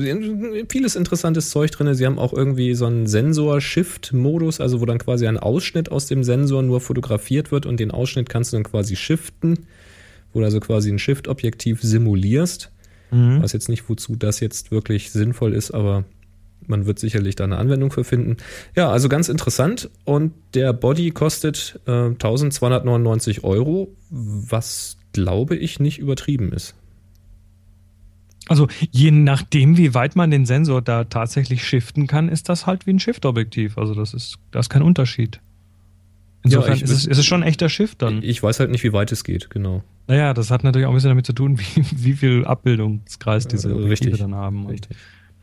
vieles 0.69 0.95
interessantes 0.95 1.49
Zeug 1.49 1.71
drin. 1.71 1.95
Sie 1.95 2.05
haben 2.05 2.19
auch 2.19 2.35
irgendwie 2.35 2.75
so 2.75 2.85
einen 2.85 3.07
Sensor-Shift-Modus, 3.07 4.61
also 4.61 4.81
wo 4.81 4.85
dann 4.85 4.99
quasi 4.99 5.27
ein 5.27 5.39
Ausschnitt 5.39 5.91
aus 5.91 6.07
dem 6.07 6.23
Sensor 6.23 6.63
nur 6.63 6.83
fotografiert 6.83 7.51
wird 7.51 7.65
und 7.65 7.81
den 7.81 7.91
Ausschnitt 7.91 8.29
kannst 8.29 8.53
du 8.53 8.57
dann 8.57 8.65
quasi 8.65 8.97
shiften, 8.97 9.61
wo 10.33 10.41
du 10.41 10.45
also 10.45 10.61
quasi 10.61 10.91
ein 10.91 10.99
Shift-Objektiv 10.99 11.81
simulierst. 11.81 12.71
Mhm. 13.11 13.43
Weiß 13.43 13.55
jetzt 13.55 13.71
nicht, 13.71 13.89
wozu 13.89 14.17
das 14.17 14.41
jetzt 14.41 14.71
wirklich 14.71 15.11
sinnvoll 15.11 15.55
ist, 15.55 15.71
aber 15.71 16.05
man 16.67 16.85
wird 16.85 16.99
sicherlich 16.99 17.37
da 17.37 17.45
eine 17.45 17.57
Anwendung 17.57 17.91
für 17.91 18.05
finden. 18.05 18.37
Ja, 18.77 18.91
also 18.91 19.09
ganz 19.09 19.31
interessant. 19.31 19.89
Und 20.05 20.33
der 20.53 20.75
Body 20.75 21.11
kostet 21.11 21.81
äh, 21.87 21.91
1299 21.91 23.45
Euro, 23.45 23.95
was 24.11 24.99
glaube 25.13 25.57
ich 25.57 25.81
nicht 25.81 25.99
übertrieben 25.99 26.53
ist. 26.53 26.75
Also 28.49 28.69
je 28.91 29.11
nachdem, 29.11 29.77
wie 29.77 29.95
weit 29.95 30.17
man 30.17 30.31
den 30.31 30.45
Sensor 30.45 30.83
da 30.83 31.05
tatsächlich 31.05 31.65
shiften 31.65 32.07
kann, 32.07 32.29
ist 32.29 32.49
das 32.49 32.67
halt 32.67 32.87
wie 32.87 32.91
ein 32.91 33.01
Shift-Objektiv. 33.01 33.79
Also 33.79 33.95
das 33.95 34.13
ist, 34.13 34.39
da 34.51 34.61
ist 34.61 34.69
kein 34.69 34.83
Unterschied. 34.83 35.41
Insofern 36.43 36.75
ich 36.75 36.83
ist, 36.83 36.91
es, 36.91 37.07
ist 37.07 37.19
es 37.19 37.25
schon 37.25 37.43
ein 37.43 37.49
echter 37.49 37.71
Shift 37.71 38.03
dann. 38.03 38.23
Ich 38.23 38.43
weiß 38.43 38.61
halt 38.61 38.71
nicht, 38.71 38.85
wie 38.85 38.93
weit 38.93 39.11
es 39.13 39.25
geht, 39.25 39.49
genau. 39.49 39.83
Naja, 40.07 40.35
das 40.35 40.51
hat 40.51 40.63
natürlich 40.63 40.87
auch 40.87 40.91
ein 40.91 40.95
bisschen 40.95 41.09
damit 41.09 41.25
zu 41.25 41.33
tun, 41.33 41.59
wie, 41.75 41.85
wie 41.97 42.13
viel 42.13 42.45
Abbildungskreis 42.45 43.49
diese 43.49 43.71
Äh, 43.71 43.73
Objektive 43.73 43.91
richtig, 43.91 44.19
dann 44.19 44.35
haben. 44.35 44.67
Und 44.67 44.73
Richtig. 44.73 44.97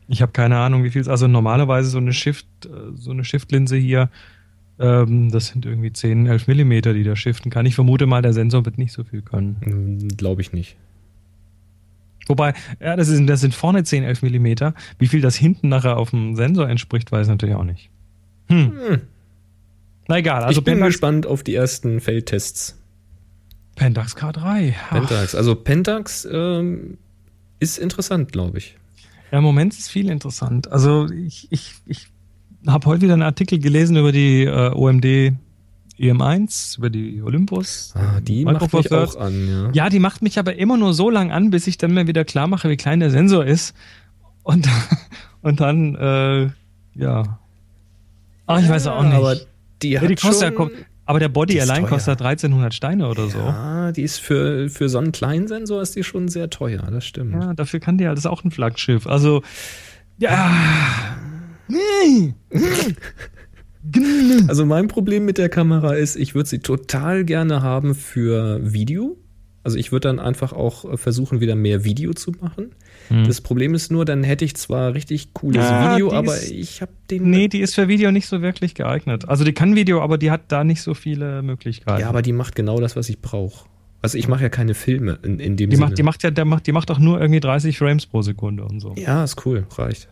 Ich 0.08 0.22
habe 0.22 0.32
keine 0.32 0.58
Ahnung, 0.58 0.84
wie 0.84 0.90
viel 0.90 1.00
es, 1.00 1.08
also 1.08 1.26
normalerweise 1.26 1.88
so 1.88 1.98
eine 1.98 2.12
Shift, 2.12 2.46
so 2.94 3.10
eine 3.10 3.24
Shift-Linse 3.24 3.76
hier, 3.76 4.10
ähm, 4.78 5.30
das 5.30 5.48
sind 5.48 5.64
irgendwie 5.64 5.92
10, 5.92 6.26
11 6.26 6.46
Millimeter, 6.48 6.92
die 6.92 7.04
da 7.04 7.16
shiften 7.16 7.50
kann. 7.50 7.66
Ich 7.66 7.74
vermute 7.74 8.06
mal, 8.06 8.22
der 8.22 8.32
Sensor 8.32 8.64
wird 8.64 8.78
nicht 8.78 8.92
so 8.92 9.04
viel 9.04 9.22
können. 9.22 10.08
Glaube 10.16 10.42
ich 10.42 10.52
nicht. 10.52 10.76
Wobei, 12.26 12.54
ja, 12.80 12.96
das, 12.96 13.08
ist, 13.08 13.28
das 13.28 13.40
sind 13.40 13.54
vorne 13.54 13.84
10, 13.84 14.04
11 14.04 14.22
Millimeter. 14.22 14.74
Wie 14.98 15.08
viel 15.08 15.20
das 15.20 15.36
hinten 15.36 15.68
nachher 15.68 15.96
auf 15.96 16.10
dem 16.10 16.36
Sensor 16.36 16.68
entspricht, 16.68 17.10
weiß 17.10 17.26
ich 17.26 17.30
natürlich 17.30 17.56
auch 17.56 17.64
nicht. 17.64 17.90
Hm. 18.48 18.72
Hm. 18.72 19.00
Na 20.08 20.18
egal, 20.18 20.42
also 20.44 20.60
ich 20.60 20.64
bin 20.64 20.74
Pentax, 20.74 20.94
gespannt 20.94 21.26
auf 21.26 21.42
die 21.42 21.54
ersten 21.54 22.00
Feldtests. 22.00 22.78
Pentax 23.76 24.16
K3. 24.16 24.74
Ach, 24.76 24.90
Pentax. 24.90 25.34
Also 25.34 25.54
Pentax 25.54 26.28
ähm, 26.30 26.98
ist 27.60 27.78
interessant, 27.78 28.32
glaube 28.32 28.58
ich. 28.58 28.76
Ja, 29.30 29.38
im 29.38 29.44
Moment 29.44 29.72
ist 29.72 29.88
viel 29.88 30.10
interessant. 30.10 30.70
Also 30.70 31.08
ich, 31.10 31.48
ich, 31.50 31.74
ich 31.86 32.08
habe 32.66 32.86
heute 32.86 33.02
wieder 33.02 33.14
einen 33.14 33.22
Artikel 33.22 33.58
gelesen 33.58 33.96
über 33.96 34.12
die 34.12 34.44
äh, 34.44 34.70
OMD 34.74 35.34
EM1, 36.02 36.78
über 36.78 36.90
die 36.90 37.22
Olympus. 37.22 37.94
Ah, 37.94 38.20
die 38.20 38.44
Micro 38.44 38.64
macht 38.64 38.72
mich 38.74 38.92
auch 38.92 39.16
an, 39.16 39.48
ja. 39.48 39.70
Ja, 39.72 39.88
die 39.88 40.00
macht 40.00 40.20
mich 40.20 40.38
aber 40.38 40.56
immer 40.56 40.76
nur 40.76 40.94
so 40.94 41.08
lang 41.08 41.30
an, 41.30 41.50
bis 41.50 41.66
ich 41.66 41.78
dann 41.78 41.94
mir 41.94 42.06
wieder 42.06 42.24
klar 42.24 42.48
mache, 42.48 42.68
wie 42.68 42.76
klein 42.76 43.00
der 43.00 43.10
Sensor 43.10 43.44
ist. 43.44 43.74
Und, 44.42 44.68
und 45.42 45.60
dann, 45.60 45.94
äh, 45.94 46.50
ja. 46.94 47.38
Ach, 48.46 48.60
ich 48.60 48.68
weiß 48.68 48.88
auch 48.88 49.04
nicht. 49.04 49.14
Aber 49.14 49.36
die 49.82 49.90
ja, 49.90 50.00
hat 50.00 50.10
die 50.10 50.16
kostet 50.16 50.50
ja, 50.50 50.56
schon, 50.56 50.70
aber 51.06 51.20
der 51.20 51.28
Body 51.28 51.60
allein 51.60 51.82
teuer. 51.82 51.90
kostet 51.90 52.20
1300 52.20 52.74
Steine 52.74 53.08
oder 53.08 53.28
so. 53.28 53.38
Ja. 53.38 53.82
Ja, 53.86 53.92
die 53.92 54.02
ist 54.02 54.18
für, 54.18 54.68
für 54.68 54.88
so 54.88 54.98
einen 54.98 55.12
kleinen 55.12 55.48
Sensor 55.48 55.82
ist 55.82 55.96
die 55.96 56.04
schon 56.04 56.28
sehr 56.28 56.50
teuer, 56.50 56.82
das 56.90 57.04
stimmt. 57.04 57.58
dafür 57.58 57.80
kann 57.80 57.98
die 57.98 58.06
halt, 58.06 58.16
das 58.16 58.24
ist 58.24 58.30
auch 58.30 58.44
ein 58.44 58.50
Flaggschiff. 58.50 59.06
Also, 59.06 59.42
ja. 60.18 60.50
Nee. 61.68 62.34
Also 64.48 64.64
mein 64.64 64.88
Problem 64.88 65.24
mit 65.24 65.38
der 65.38 65.48
Kamera 65.48 65.94
ist, 65.94 66.16
ich 66.16 66.34
würde 66.34 66.48
sie 66.48 66.60
total 66.60 67.24
gerne 67.24 67.62
haben 67.62 67.94
für 67.94 68.60
Video. 68.72 69.16
Also 69.64 69.76
ich 69.78 69.92
würde 69.92 70.08
dann 70.08 70.18
einfach 70.18 70.52
auch 70.52 70.84
äh, 70.92 70.96
versuchen, 70.96 71.40
wieder 71.40 71.54
mehr 71.54 71.84
Video 71.84 72.12
zu 72.14 72.32
machen. 72.40 72.74
Hm. 73.08 73.24
Das 73.26 73.40
Problem 73.40 73.74
ist 73.74 73.92
nur, 73.92 74.04
dann 74.04 74.24
hätte 74.24 74.44
ich 74.44 74.56
zwar 74.56 74.94
richtig 74.94 75.34
cooles 75.34 75.64
Ja, 75.64 75.92
Video, 75.94 76.12
aber 76.12 76.34
ist- 76.34 76.50
ich 76.50 76.82
habe 76.82 76.90
den. 77.10 77.30
Nee, 77.30 77.46
die 77.46 77.60
ist 77.60 77.74
für 77.76 77.86
Video 77.86 78.10
nicht 78.10 78.26
so 78.26 78.42
wirklich 78.42 78.74
geeignet. 78.74 79.28
Also 79.28 79.44
die 79.44 79.52
kann 79.52 79.76
Video, 79.76 80.00
aber 80.02 80.18
die 80.18 80.32
hat 80.32 80.50
da 80.50 80.64
nicht 80.64 80.82
so 80.82 80.94
viele 80.94 81.42
Möglichkeiten. 81.42 82.00
ja, 82.00 82.08
aber 82.08 82.22
die 82.22 82.32
macht 82.32 82.56
genau 82.56 82.80
das, 82.80 82.96
was 82.96 83.08
ich 83.08 83.20
brauche. 83.20 83.66
Also 84.00 84.18
ich 84.18 84.26
mache 84.26 84.42
ja 84.42 84.48
keine 84.48 84.74
Filme 84.74 85.20
in, 85.22 85.38
in 85.38 85.56
dem 85.56 85.70
die 85.70 85.76
Sinne. 85.76 85.86
macht, 85.86 85.98
die 85.98 86.02
macht 86.02 86.22
ja, 86.24 86.32
der 86.32 86.44
macht, 86.44 86.66
die 86.66 86.72
macht 86.72 86.90
auch 86.90 86.98
nur 86.98 87.20
irgendwie 87.20 87.38
30 87.38 87.78
Frames 87.78 88.04
pro 88.06 88.22
Sekunde 88.22 88.64
und 88.64 88.80
so. 88.80 88.94
ja, 88.96 89.22
ist 89.22 89.46
cool, 89.46 89.64
reicht. 89.76 90.08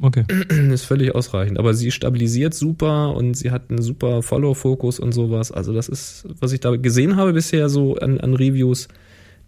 Okay. 0.00 0.24
Ist 0.72 0.84
völlig 0.84 1.14
ausreichend. 1.14 1.58
Aber 1.58 1.74
sie 1.74 1.90
stabilisiert 1.90 2.54
super 2.54 3.14
und 3.14 3.34
sie 3.34 3.50
hat 3.50 3.70
einen 3.70 3.80
super 3.82 4.22
Follow-Fokus 4.22 5.00
und 5.00 5.12
sowas. 5.12 5.52
Also 5.52 5.72
das 5.72 5.88
ist, 5.88 6.26
was 6.40 6.52
ich 6.52 6.60
da 6.60 6.76
gesehen 6.76 7.16
habe 7.16 7.32
bisher 7.32 7.68
so 7.68 7.96
an, 7.96 8.20
an 8.20 8.34
Reviews, 8.34 8.88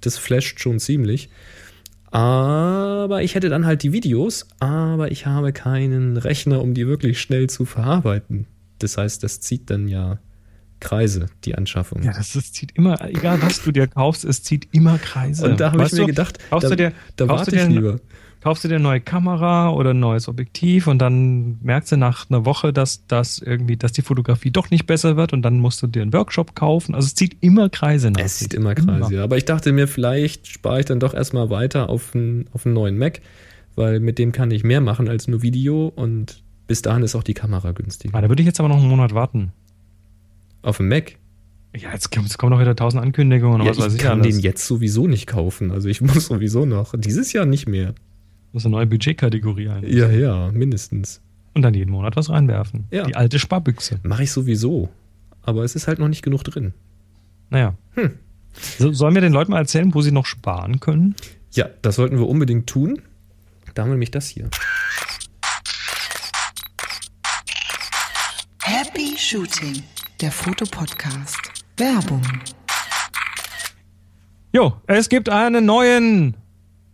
das 0.01 0.17
flasht 0.17 0.61
schon 0.61 0.79
ziemlich. 0.79 1.29
Aber 2.11 3.21
ich 3.23 3.35
hätte 3.35 3.51
dann 3.51 3.67
halt 3.67 3.83
die 3.83 3.93
Videos, 3.93 4.47
aber 4.61 5.11
ich 5.11 5.27
habe 5.27 5.53
keinen 5.53 6.17
Rechner, 6.17 6.63
um 6.63 6.73
die 6.73 6.87
wirklich 6.87 7.21
schnell 7.21 7.51
zu 7.51 7.67
verarbeiten. 7.67 8.47
Das 8.79 8.97
heißt, 8.97 9.23
das 9.23 9.41
zieht 9.41 9.69
dann 9.69 9.89
ja 9.89 10.19
Kreise, 10.81 11.27
die 11.45 11.57
Anschaffung. 11.57 12.03
Ja, 12.03 12.13
das, 12.13 12.33
das 12.33 12.53
zieht 12.53 12.73
immer, 12.77 12.97
egal 13.09 13.43
was 13.43 13.63
du 13.63 13.73
dir 13.73 13.89
kaufst, 13.89 14.25
es 14.25 14.43
zieht 14.43 14.69
immer 14.73 14.97
Kreise. 14.99 15.51
und 15.51 15.61
da 15.61 15.73
habe 15.73 15.85
ich 15.85 15.93
mir 15.93 15.99
du, 15.99 16.07
gedacht, 16.07 16.39
da, 16.51 16.59
du 16.61 16.77
dir, 16.77 16.93
da 17.17 17.29
warte 17.29 17.55
ich 17.55 17.67
lieber. 17.67 17.99
Kaufst 18.41 18.65
du 18.65 18.69
dir 18.69 18.77
eine 18.77 18.85
neue 18.85 19.01
Kamera 19.01 19.71
oder 19.71 19.91
ein 19.91 20.01
neues 20.01 20.29
Objektiv 20.29 20.87
und 20.87 20.99
dann 20.99 21.59
merkst 21.63 21.93
du 21.93 21.97
nach 21.97 22.31
einer 22.31 22.45
Woche, 22.45 22.73
dass 22.73 23.07
das 23.07 23.39
irgendwie, 23.39 23.77
dass 23.77 23.93
die 23.93 24.03
Fotografie 24.03 24.51
doch 24.51 24.71
nicht 24.71 24.87
besser 24.87 25.17
wird 25.17 25.33
und 25.33 25.43
dann 25.43 25.59
musst 25.59 25.83
du 25.83 25.87
dir 25.87 26.03
einen 26.03 26.13
Workshop 26.13 26.55
kaufen. 26.55 26.95
Also 26.95 27.07
es 27.07 27.15
zieht 27.15 27.37
immer 27.41 27.69
Kreise 27.69 28.11
nach. 28.11 28.21
Es 28.21 28.39
sieht 28.39 28.55
immer 28.55 28.75
Kreise, 28.75 29.15
ja. 29.15 29.25
Aber 29.25 29.37
ich 29.37 29.45
dachte 29.45 29.73
mir, 29.73 29.89
vielleicht 29.89 30.47
spare 30.47 30.81
ich 30.81 30.87
dann 30.87 31.01
doch 31.01 31.15
erstmal 31.15 31.51
weiter 31.51 31.89
auf 31.89 32.15
einen, 32.15 32.47
auf 32.53 32.65
einen 32.65 32.75
neuen 32.75 32.97
Mac, 32.99 33.21
weil 33.75 34.01
mit 34.01 34.19
dem 34.19 34.33
kann 34.33 34.51
ich 34.51 34.65
mehr 34.65 34.81
machen 34.81 35.09
als 35.09 35.29
nur 35.29 35.43
Video 35.43 35.93
und 35.95 36.43
Bis 36.67 36.83
dahin 36.83 37.03
ist 37.03 37.15
auch 37.15 37.23
die 37.25 37.35
Kamera 37.35 37.73
günstiger. 37.73 38.17
Ah, 38.17 38.21
da 38.21 38.29
würde 38.29 38.43
ich 38.43 38.47
jetzt 38.47 38.61
aber 38.61 38.69
noch 38.69 38.79
einen 38.79 38.89
Monat 38.89 39.15
warten. 39.15 39.53
Auf 40.63 40.77
dem 40.79 40.89
Mac? 40.89 41.17
Ja, 41.77 41.93
jetzt, 41.93 42.15
jetzt 42.15 42.39
kommen 42.39 42.51
noch 42.53 42.61
wieder 42.61 42.75
tausend 42.75 43.03
Ankündigungen 43.03 43.63
Ja, 43.63 43.71
was 43.71 43.79
weiß 43.79 43.93
ich 43.93 43.99
ich 44.01 44.05
kann 44.05 44.21
alles. 44.21 44.35
den 44.37 44.43
jetzt 44.43 44.67
sowieso 44.67 45.07
nicht 45.07 45.27
kaufen. 45.27 45.71
Also 45.71 45.89
ich 45.89 46.01
muss 46.03 46.27
sowieso 46.27 46.65
noch. 46.67 46.95
Dieses 46.97 47.33
Jahr 47.33 47.45
nicht 47.47 47.69
mehr. 47.69 47.95
Muss 48.53 48.65
eine 48.65 48.73
neue 48.73 48.87
Budgetkategorie 48.87 49.69
ein. 49.69 49.85
Ja, 49.87 50.09
ja, 50.09 50.51
mindestens. 50.53 51.21
Und 51.55 51.63
dann 51.63 51.75
jeden 51.75 51.91
Monat 51.91 52.17
was 52.17 52.31
reinwerfen. 52.31 52.87
Ja. 52.91 53.05
Die 53.05 53.17
alte 53.17 53.39
Sparbüchse. 53.39 54.01
Mache 54.03 54.25
ich 54.25 54.33
sowieso. 54.33 54.89
Aber 55.43 55.65
es 55.65 55.75
ist 55.75 55.89
halt 55.89 55.99
noch 55.99 56.09
nicht 56.09 56.23
genug 56.23 56.45
drin. 56.45 56.75
Naja. 57.51 57.75
Hm. 57.95 58.13
So, 58.79 58.93
sollen 58.93 59.15
wir 59.15 59.23
den 59.23 59.33
Leuten 59.33 59.53
mal 59.53 59.59
erzählen, 59.59 59.93
wo 59.95 60.03
sie 60.03 60.13
noch 60.13 60.27
sparen 60.27 60.81
können? 60.81 61.15
Ja, 61.53 61.67
das 61.83 61.97
sollten 61.97 62.19
wir 62.19 62.29
unbedingt 62.29 62.67
tun. 62.67 63.01
Da 63.75 63.83
haben 63.83 63.89
wir 63.91 63.95
nämlich 63.95 64.11
das 64.11 64.29
hier. 64.29 64.51
Happy 68.63 69.17
Shooting, 69.17 69.83
der 70.21 70.31
Fotopodcast. 70.31 71.41
Werbung. 71.77 72.23
Jo, 74.53 74.75
es 74.87 75.09
gibt 75.09 75.29
einen 75.29 75.67
neuen 75.67 76.35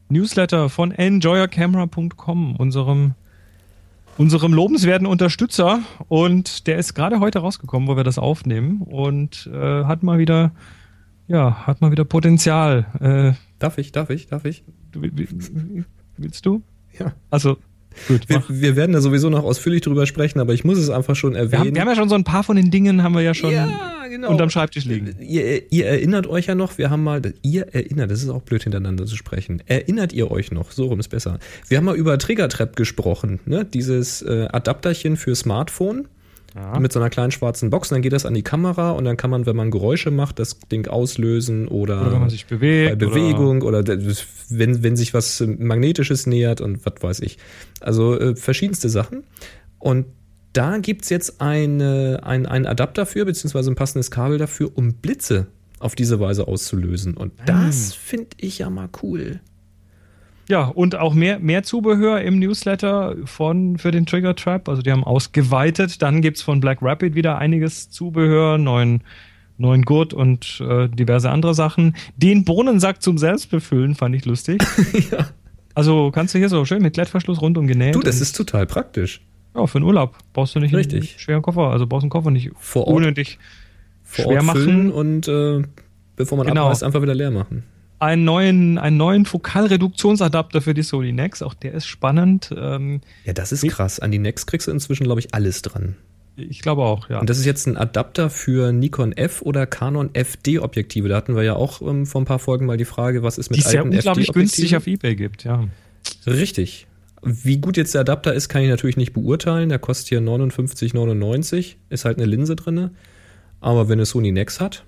Newsletter 0.09 0.69
von 0.69 0.91
enjoyercamera.com, 0.93 2.57
unserem, 2.57 3.15
unserem 4.19 4.53
lobenswerten 4.53 5.07
Unterstützer. 5.07 5.81
Und 6.09 6.67
der 6.67 6.79
ist 6.79 6.95
gerade 6.95 7.21
heute 7.21 7.41
rausgekommen, 7.41 7.89
wo 7.89 7.97
wir 7.97 8.05
das 8.05 8.19
aufnehmen. 8.19 8.83
Und 8.83 9.49
äh, 9.53 9.85
hat 9.85 10.03
mal 10.03 10.19
wieder, 10.19 10.53
ja, 11.27 11.67
hat 11.67 11.81
mal 11.81 11.91
wieder 11.91 12.05
Potenzial. 12.05 12.87
Äh, 13.01 13.39
Darf 13.59 13.79
ich, 13.79 13.93
darf 13.93 14.11
ich, 14.11 14.27
darf 14.27 14.45
ich? 14.45 14.63
du, 14.93 15.03
willst 16.17 16.45
du? 16.45 16.63
Ja. 16.99 17.13
Also, 17.31 17.57
gut. 18.09 18.29
Wir, 18.29 18.43
wir 18.49 18.77
werden 18.77 18.93
da 18.93 19.01
sowieso 19.01 19.31
noch 19.31 19.45
ausführlich 19.45 19.83
drüber 19.83 20.07
sprechen, 20.07 20.41
aber 20.41 20.55
ich 20.55 20.65
muss 20.65 20.79
es 20.79 20.91
einfach 20.91 21.17
schon 21.17 21.33
Wir 21.33 21.41
erwähnen. 21.41 21.61
haben, 21.61 21.75
wir 21.75 21.81
haben 21.81 21.89
ja 21.89 21.97
schon 21.97 22.09
so 22.09 22.15
ein 22.15 22.25
paar 22.25 22.45
von 22.45 22.57
den 22.57 22.71
Dingen, 22.71 23.03
haben 23.03 23.15
wir 23.15 23.23
ja 23.23 23.35
schon 23.35 23.55
genau. 24.11 24.31
unterm 24.31 24.51
Schreibtisch 24.51 24.85
liegen. 24.85 25.15
Ihr, 25.21 25.71
ihr 25.73 25.87
erinnert 25.87 26.27
euch 26.27 26.47
ja 26.47 26.55
noch, 26.55 26.79
wir 26.79 26.91
haben 26.91 27.03
mal, 27.03 27.23
ihr 27.43 27.75
erinnert, 27.75 28.11
das 28.11 28.23
ist 28.23 28.29
auch 28.29 28.43
blöd 28.43 28.63
hintereinander 28.63 29.07
zu 29.07 29.17
sprechen. 29.17 29.63
Erinnert 29.67 30.13
ihr 30.13 30.31
euch 30.31 30.51
noch? 30.51 30.71
So 30.71 30.87
rum 30.87 31.01
ist 31.01 31.09
besser. 31.09 31.39
Wir 31.69 31.79
haben 31.79 31.85
mal 31.85 31.97
über 31.97 32.19
Trigger-Trap 32.19 32.77
gesprochen, 32.77 33.41
ne? 33.47 33.65
Dieses 33.65 34.23
äh, 34.23 34.49
Adapterchen 34.53 35.17
für 35.17 35.35
Smartphone 35.35 36.07
Ja. 36.55 36.79
mit 36.79 36.93
so 36.93 37.01
einer 37.01 37.11
kleinen 37.11 37.33
schwarzen 37.33 37.71
Box. 37.71 37.91
Und 37.91 37.97
dann 37.97 38.03
geht 38.03 38.13
das 38.13 38.25
an 38.27 38.35
die 38.35 38.43
Kamera 38.43 38.93
und 38.93 39.05
dann 39.05 39.17
kann 39.17 39.29
man, 39.31 39.45
wenn 39.45 39.57
man 39.57 39.71
Geräusche 39.73 40.11
macht, 40.13 40.39
das 40.39 40.59
Ding 40.71 40.87
auslösen 40.87 41.67
oder, 41.67 42.01
Oder 42.03 42.13
wenn 42.13 42.21
man 42.21 42.31
sich 42.31 42.47
bewegt. 42.47 42.91
bei 42.91 42.95
Bewegung 42.97 43.63
oder, 43.63 43.83
das- 43.83 44.25
wenn, 44.51 44.83
wenn 44.85 44.95
sich 44.97 45.15
was 45.15 45.41
Magnetisches 45.47 46.27
nähert 46.27 46.61
und 46.61 46.85
was 46.87 46.95
weiß 47.01 47.21
ich. 47.21 47.39
Also 47.81 48.19
äh, 48.21 48.37
verschiedenste 48.37 48.89
Sachen. 48.89 49.25
Und 49.81 50.07
da 50.53 50.79
gibt's 50.79 51.11
jetzt 51.11 51.41
eine, 51.41 52.21
ein, 52.23 52.47
einen 52.47 52.67
Adapter 52.67 53.05
für, 53.07 53.25
beziehungsweise 53.25 53.73
ein 53.73 53.75
passendes 53.75 54.13
Kabel 54.13 54.39
dafür, 54.39 54.71
um 54.75 54.95
Blitze 54.95 55.49
auf 55.81 55.97
diese 55.97 56.21
Weise 56.21 56.47
auszulösen. 56.47 57.17
Und 57.17 57.33
das 57.47 57.93
finde 57.95 58.29
ich 58.39 58.59
ja 58.61 58.71
mal 58.71 58.89
cool. 59.03 59.41
Ja, 60.49 60.65
und 60.65 60.95
auch 60.97 61.15
mehr, 61.15 61.39
mehr 61.39 61.63
Zubehör 61.63 62.21
im 62.21 62.39
Newsletter 62.39 63.17
von, 63.25 63.79
für 63.79 63.91
den 63.91 64.05
Trigger 64.07 64.37
Trap. 64.37 64.69
Also 64.69 64.83
die 64.83 64.93
haben 64.93 65.05
ausgeweitet. 65.05 66.03
Dann 66.03 66.21
gibt's 66.21 66.43
von 66.43 66.61
Black 66.61 66.79
Rapid 66.83 67.15
wieder 67.15 67.39
einiges 67.39 67.89
Zubehör, 67.91 68.59
neuen, 68.59 69.03
neuen 69.57 69.83
Gurt 69.83 70.13
und 70.13 70.61
äh, 70.69 70.89
diverse 70.89 71.31
andere 71.31 71.55
Sachen. 71.55 71.97
Den 72.17 72.45
Bohnensack 72.45 73.03
zum 73.03 73.17
Selbstbefüllen 73.19 73.95
fand 73.95 74.15
ich 74.17 74.25
lustig. 74.27 74.63
ja. 75.11 75.29
Also 75.75 76.11
kannst 76.13 76.35
du 76.35 76.39
hier 76.39 76.49
so 76.49 76.65
schön 76.65 76.83
mit 76.83 76.95
Klettverschluss 76.95 77.41
rundum 77.41 77.67
genäht. 77.67 77.95
Du, 77.95 78.01
das 78.01 78.21
ist 78.21 78.37
total 78.37 78.67
praktisch. 78.67 79.23
Ja, 79.57 79.67
für 79.67 79.79
den 79.81 79.85
Urlaub. 79.85 80.17
Brauchst 80.33 80.55
du 80.55 80.61
nicht 80.61 80.75
Richtig. 80.75 81.11
einen 81.11 81.19
schweren 81.19 81.43
Koffer. 81.43 81.71
Also 81.71 81.87
brauchst 81.87 82.03
einen 82.03 82.11
Koffer 82.11 82.31
nicht 82.31 82.51
Vor 82.59 82.87
Ort, 82.87 82.97
unnötig 82.97 83.39
vor 84.03 84.25
schwer 84.27 84.37
Ort 84.37 84.45
machen. 84.45 84.93
und 84.93 85.27
äh, 85.29 85.63
bevor 86.17 86.37
man 86.39 86.47
Genau. 86.47 86.65
abreißt, 86.67 86.85
einfach 86.85 87.01
wieder 87.03 87.15
leer 87.15 87.31
machen. 87.31 87.65
Einen 87.99 88.25
neuen, 88.25 88.79
einen 88.79 88.97
neuen 88.97 89.25
Fokalreduktionsadapter 89.25 90.61
für 90.61 90.75
die 90.75 90.83
Sony 90.83 91.13
Nex. 91.13 91.43
Auch 91.43 91.55
der 91.55 91.75
ist 91.75 91.87
spannend. 91.87 92.53
Ähm, 92.57 93.01
Ja, 93.25 93.33
das 93.33 93.53
ist 93.53 93.67
krass. 93.69 94.01
An 94.01 94.11
die 94.11 94.19
Nex 94.19 94.47
kriegst 94.47 94.67
du 94.67 94.71
inzwischen, 94.73 95.05
glaube 95.05 95.21
ich, 95.21 95.35
alles 95.35 95.63
dran. 95.63 95.97
ich 96.37 96.61
glaube 96.61 96.83
auch, 96.83 97.09
ja. 97.09 97.21
Und 97.21 97.31
das 97.31 97.39
ist 97.39 97.45
jetzt 97.47 97.67
ein 97.67 97.77
Adapter 97.77 98.29
für 98.31 98.73
Nikon 98.73 99.13
F 99.13 99.41
oder 99.43 99.67
Canon 99.67 100.11
FD 100.15 100.59
Objektive. 100.59 101.09
Da 101.09 101.17
hatten 101.17 101.37
wir 101.37 101.45
ja 101.45 101.55
auch 101.55 101.81
ähm, 101.81 102.07
vor 102.07 102.21
ein 102.21 102.25
paar 102.25 102.41
Folgen 102.41 102.67
mal 102.67 102.77
die 102.77 102.85
Frage, 102.85 103.23
was 103.23 103.39
ist 103.39 103.51
mit 103.51 103.61
die 103.61 103.65
alten 103.67 103.91
unglaublich 103.91 104.33
günstig 104.33 104.77
auf 104.77 104.87
Ebay 104.87 105.15
gibt, 105.15 105.45
ja. 105.45 105.65
Richtig. 106.27 106.87
Wie 107.23 107.57
gut 107.59 107.77
jetzt 107.79 107.95
der 107.95 108.03
Adapter 108.03 108.35
ist, 108.35 108.49
kann 108.51 108.63
ich 108.63 108.69
natürlich 108.69 108.99
nicht 108.99 109.15
beurteilen. 109.15 109.71
Der 109.71 109.79
kostet 109.79 110.09
hier 110.09 110.21
59,99. 110.21 111.77
Ist 111.89 112.05
halt 112.05 112.19
eine 112.19 112.27
Linse 112.27 112.57
drinne. 112.57 112.91
Aber 113.61 113.89
wenn 113.89 113.99
es 113.99 114.11
Sony 114.11 114.31
Nex 114.33 114.61
hat, 114.61 114.85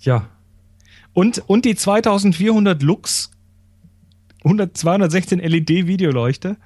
Ja. 0.00 0.28
Und, 1.14 1.42
und 1.46 1.64
die 1.64 1.74
2400 1.74 2.82
Lux 2.82 3.30
100, 4.44 4.76
216 4.76 5.38
LED 5.38 5.86
Videoleuchte. 5.86 6.56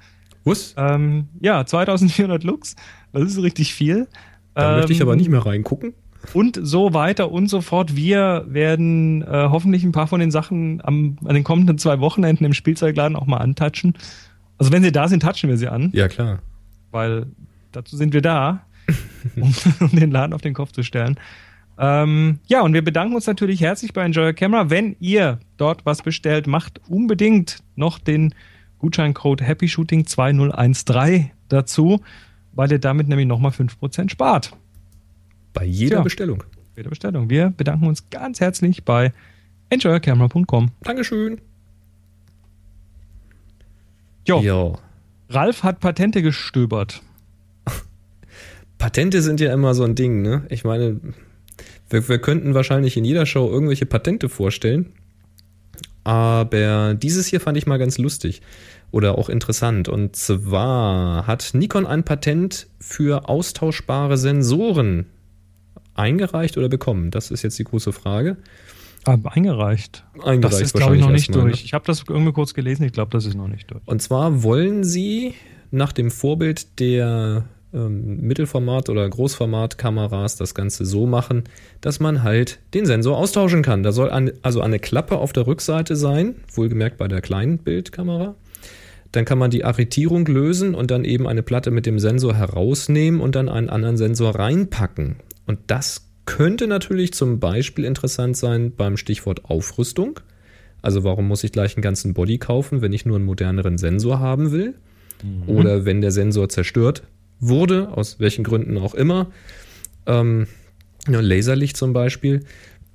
was? 0.43 0.73
Ähm, 0.77 1.29
ja, 1.39 1.65
2400 1.65 2.43
Lux. 2.43 2.75
Das 3.13 3.23
ist 3.23 3.41
richtig 3.41 3.73
viel. 3.73 4.07
Da 4.53 4.77
möchte 4.77 4.91
ich 4.91 4.99
Ähm, 4.99 5.07
aber 5.07 5.15
nicht 5.15 5.29
mehr 5.29 5.45
reingucken. 5.45 5.93
Und 6.33 6.59
so 6.61 6.93
weiter 6.93 7.31
und 7.31 7.47
so 7.47 7.61
fort. 7.61 7.95
Wir 7.95 8.45
werden 8.49 9.21
äh, 9.21 9.27
hoffentlich 9.49 9.83
ein 9.85 9.93
paar 9.93 10.07
von 10.07 10.19
den 10.19 10.31
Sachen 10.31 10.81
am, 10.83 11.17
an 11.23 11.33
den 11.35 11.45
kommenden 11.45 11.77
zwei 11.77 11.99
Wochenenden 12.01 12.43
im 12.43 12.53
Spielzeugladen 12.53 13.15
auch 13.15 13.25
mal 13.25 13.37
antatschen. 13.37 13.93
Also 14.57 14.73
wenn 14.73 14.83
sie 14.83 14.91
da 14.91 15.07
sind, 15.07 15.23
touchen 15.23 15.49
wir 15.49 15.57
sie 15.57 15.69
an, 15.69 15.91
Ja, 15.93 16.09
klar. 16.09 16.39
weil 16.91 17.27
dazu 17.71 17.95
sind 17.95 18.13
wir 18.13 18.21
da, 18.21 18.65
um, 19.37 19.53
um 19.79 19.91
den 19.91 20.11
Laden 20.11 20.33
auf 20.33 20.41
den 20.41 20.53
Kopf 20.53 20.73
zu 20.73 20.83
stellen. 20.83 21.17
Ähm, 21.81 22.39
ja, 22.47 22.61
und 22.61 22.73
wir 22.73 22.83
bedanken 22.83 23.15
uns 23.15 23.25
natürlich 23.25 23.61
herzlich 23.61 23.93
bei 23.93 24.03
Enjoy 24.03 24.25
Your 24.25 24.33
Camera. 24.33 24.69
Wenn 24.69 24.97
ihr 24.99 25.39
dort 25.55 25.85
was 25.85 26.01
bestellt, 26.01 26.45
macht 26.45 26.81
unbedingt 26.89 27.59
noch 27.75 27.99
den 27.99 28.35
Gutscheincode 28.79 29.41
Happy 29.41 29.69
Shooting 29.69 30.05
2013 30.05 31.31
dazu, 31.47 32.01
weil 32.51 32.69
ihr 32.71 32.79
damit 32.79 33.07
nämlich 33.07 33.27
nochmal 33.27 33.51
5% 33.51 34.09
spart. 34.09 34.51
Bei 35.53 35.63
jeder 35.63 35.97
Tja. 35.97 36.03
Bestellung. 36.03 36.43
Bei 36.75 36.83
der 36.83 36.89
Bestellung. 36.89 37.29
Wir 37.29 37.49
bedanken 37.49 37.87
uns 37.87 38.09
ganz 38.09 38.41
herzlich 38.41 38.83
bei 38.83 39.13
enjoycamera.com. 39.69 40.71
Dankeschön. 40.81 41.39
Jo, 44.27 44.41
Ja. 44.41 44.73
Ralf 45.31 45.63
hat 45.63 45.79
Patente 45.79 46.21
gestöbert. 46.23 47.01
Patente 48.79 49.21
sind 49.21 49.39
ja 49.39 49.53
immer 49.53 49.75
so 49.75 49.83
ein 49.83 49.93
Ding, 49.93 50.21
ne? 50.23 50.45
Ich 50.49 50.63
meine, 50.63 50.99
wir, 51.89 52.07
wir 52.07 52.19
könnten 52.19 52.53
wahrscheinlich 52.53 52.97
in 52.97 53.05
jeder 53.05 53.25
Show 53.25 53.49
irgendwelche 53.49 53.85
Patente 53.85 54.29
vorstellen. 54.29 54.93
Aber 56.03 56.95
dieses 56.95 57.27
hier 57.27 57.39
fand 57.39 57.57
ich 57.57 57.67
mal 57.67 57.77
ganz 57.77 57.97
lustig 57.97 58.41
oder 58.91 59.17
auch 59.17 59.29
interessant. 59.29 59.89
Und 59.89 60.15
zwar 60.15 61.27
hat 61.27 61.51
Nikon 61.53 61.85
ein 61.85 62.03
Patent 62.03 62.67
für 62.79 63.29
austauschbare 63.29 64.17
Sensoren 64.17 65.05
eingereicht 65.93 66.57
oder 66.57 66.69
bekommen? 66.69 67.11
Das 67.11 67.31
ist 67.31 67.43
jetzt 67.43 67.59
die 67.59 67.63
große 67.63 67.91
Frage. 67.91 68.37
Ah, 69.05 69.17
eingereicht. 69.23 70.03
Eingereicht 70.23 70.43
Das 70.43 70.61
ist, 70.61 70.73
glaube 70.73 70.95
ich, 70.95 71.01
noch 71.01 71.09
nicht 71.09 71.29
erstmal, 71.29 71.45
ne? 71.45 71.51
durch. 71.51 71.63
Ich 71.63 71.73
habe 71.73 71.85
das 71.85 72.03
irgendwie 72.07 72.33
kurz 72.33 72.53
gelesen. 72.53 72.83
Ich 72.83 72.91
glaube, 72.91 73.11
das 73.11 73.25
ist 73.25 73.35
noch 73.35 73.47
nicht 73.47 73.69
durch. 73.71 73.81
Und 73.85 74.01
zwar 74.01 74.43
wollen 74.43 74.83
sie 74.83 75.35
nach 75.71 75.93
dem 75.93 76.11
Vorbild 76.11 76.79
der 76.79 77.45
ähm, 77.73 78.21
Mittelformat- 78.21 78.89
oder 78.89 79.07
Großformatkameras 79.07 80.35
das 80.37 80.55
Ganze 80.55 80.85
so 80.85 81.05
machen, 81.05 81.43
dass 81.81 81.99
man 81.99 82.23
halt 82.23 82.59
den 82.73 82.85
Sensor 82.85 83.17
austauschen 83.17 83.61
kann. 83.61 83.83
Da 83.83 83.91
soll 83.91 84.09
eine, 84.09 84.33
also 84.41 84.61
eine 84.61 84.79
Klappe 84.79 85.17
auf 85.17 85.33
der 85.33 85.47
Rückseite 85.47 85.95
sein, 85.95 86.35
wohlgemerkt 86.53 86.97
bei 86.97 87.07
der 87.07 87.21
kleinen 87.21 87.59
Bildkamera. 87.59 88.35
Dann 89.11 89.25
kann 89.25 89.39
man 89.39 89.51
die 89.51 89.65
Arretierung 89.65 90.25
lösen 90.25 90.75
und 90.75 90.91
dann 90.91 91.03
eben 91.03 91.27
eine 91.27 91.41
Platte 91.41 91.71
mit 91.71 91.85
dem 91.85 91.99
Sensor 91.99 92.35
herausnehmen 92.35 93.21
und 93.21 93.35
dann 93.35 93.49
einen 93.49 93.69
anderen 93.69 93.97
Sensor 93.97 94.35
reinpacken. 94.35 95.17
Und 95.47 95.59
das 95.67 96.07
könnte 96.25 96.67
natürlich 96.67 97.13
zum 97.13 97.39
Beispiel 97.39 97.85
interessant 97.85 98.37
sein 98.37 98.71
beim 98.75 98.97
Stichwort 98.97 99.45
Aufrüstung. 99.45 100.19
Also 100.81 101.03
warum 101.03 101.27
muss 101.27 101.43
ich 101.43 101.51
gleich 101.51 101.75
einen 101.75 101.81
ganzen 101.81 102.13
Body 102.13 102.37
kaufen, 102.37 102.81
wenn 102.81 102.93
ich 102.93 103.05
nur 103.05 103.15
einen 103.15 103.25
moderneren 103.25 103.79
Sensor 103.79 104.19
haben 104.19 104.51
will? 104.51 104.75
Oder 105.47 105.85
wenn 105.85 106.01
der 106.01 106.11
Sensor 106.11 106.47
zerstört 106.47 107.03
wurde, 107.39 107.89
aus 107.89 108.19
welchen 108.19 108.43
Gründen 108.43 108.77
auch 108.77 108.93
immer. 108.93 109.27
Ähm, 110.05 110.47
Laserlicht 111.07 111.77
zum 111.77 111.93
Beispiel, 111.93 112.41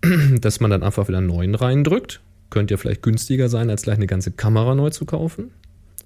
dass 0.41 0.61
man 0.61 0.71
dann 0.71 0.83
einfach 0.83 1.09
wieder 1.09 1.19
einen 1.19 1.27
neuen 1.27 1.55
reindrückt. 1.55 2.21
Könnte 2.51 2.75
ja 2.75 2.79
vielleicht 2.79 3.03
günstiger 3.03 3.49
sein, 3.49 3.71
als 3.71 3.83
gleich 3.83 3.97
eine 3.97 4.07
ganze 4.07 4.31
Kamera 4.31 4.75
neu 4.75 4.91
zu 4.91 5.07
kaufen. 5.07 5.51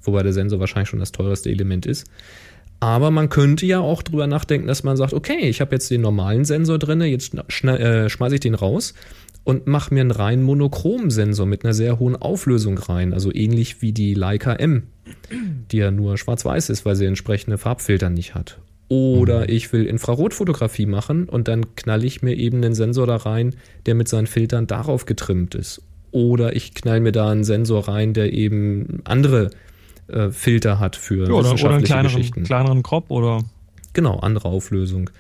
Wobei 0.03 0.23
der 0.23 0.33
Sensor 0.33 0.61
wahrscheinlich 0.61 0.89
schon 0.89 1.01
das 1.01 1.13
teuerste 1.13 1.51
Element 1.51 1.85
ist. 1.85 2.07
Aber 2.81 3.11
man 3.11 3.29
könnte 3.29 3.67
ja 3.67 3.81
auch 3.81 4.03
drüber 4.03 4.29
nachdenken, 4.29 4.69
dass 4.69 4.85
man 4.85 4.97
sagt, 4.97 5.13
okay, 5.13 5.49
ich 5.49 5.61
habe 5.61 5.75
jetzt 5.75 5.91
den 5.91 6.01
normalen 6.01 6.45
Sensor 6.45 6.79
drin, 6.79 7.01
jetzt 7.01 7.35
äh, 7.35 8.09
schmeiße 8.09 8.37
ich 8.37 8.41
den 8.41 8.55
raus 8.55 8.95
und 9.45 9.67
mache 9.67 9.95
mir 9.95 10.01
einen 10.01 10.11
rein 10.11 10.43
monochromen 10.43 11.11
Sensor 11.11 11.47
mit 11.47 11.65
einer 11.65 11.75
sehr 11.75 11.99
hohen 11.99 12.17
Auflösung 12.17 12.79
rein, 12.79 13.15
also 13.15 13.33
ähnlich 13.33 13.81
wie 13.83 13.93
die 13.93 14.15
Leica 14.15 14.53
M, 14.55 14.85
die 15.71 15.79
ja 15.79 15.91
nur 15.91 16.19
schwarz-weiß 16.19 16.71
ist, 16.71 16.85
weil 16.85 16.97
sie 16.97 17.07
entsprechende 17.07 17.59
Farbfilter 17.59 18.11
nicht 18.11 18.35
hat. 18.35 18.59
Oder 18.89 19.41
mhm. 19.41 19.47
ich 19.49 19.73
will 19.73 19.85
Infrarotfotografie 19.85 20.87
machen 20.87 21.29
und 21.29 21.49
dann 21.49 21.75
knall 21.77 22.05
ich 22.05 22.23
mir 22.23 22.35
eben 22.35 22.59
einen 22.59 22.75
Sensor 22.75 23.07
da 23.07 23.17
rein, 23.17 23.55
der 23.87 23.95
mit 23.95 24.09
seinen 24.09 24.27
Filtern 24.27 24.67
darauf 24.67 25.07
getrimmt 25.07 25.55
ist. 25.55 25.83
Oder 26.11 26.57
ich 26.57 26.75
knall 26.75 27.01
mir 27.01 27.13
da 27.13 27.31
einen 27.31 27.45
Sensor 27.45 27.87
rein, 27.87 28.15
der 28.15 28.33
eben 28.33 29.01
andere 29.05 29.51
äh, 30.09 30.31
Filter 30.31 30.79
hat 30.79 30.97
für 30.97 31.27
ja, 31.27 31.35
oder, 31.35 31.53
oder 31.53 31.71
einen 31.71 31.85
kleineren, 31.85 32.45
kleineren 32.45 32.83
Crop 32.83 33.11
oder 33.11 33.45
genau 33.93 34.19
andere 34.21 34.49
Auflösung, 34.49 35.11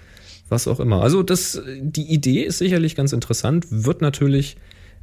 was 0.50 0.68
auch 0.68 0.80
immer. 0.80 1.02
Also 1.02 1.22
das, 1.22 1.60
die 1.80 2.12
Idee 2.12 2.42
ist 2.42 2.58
sicherlich 2.58 2.96
ganz 2.96 3.12
interessant, 3.12 3.66
wird 3.70 4.00
natürlich 4.00 4.56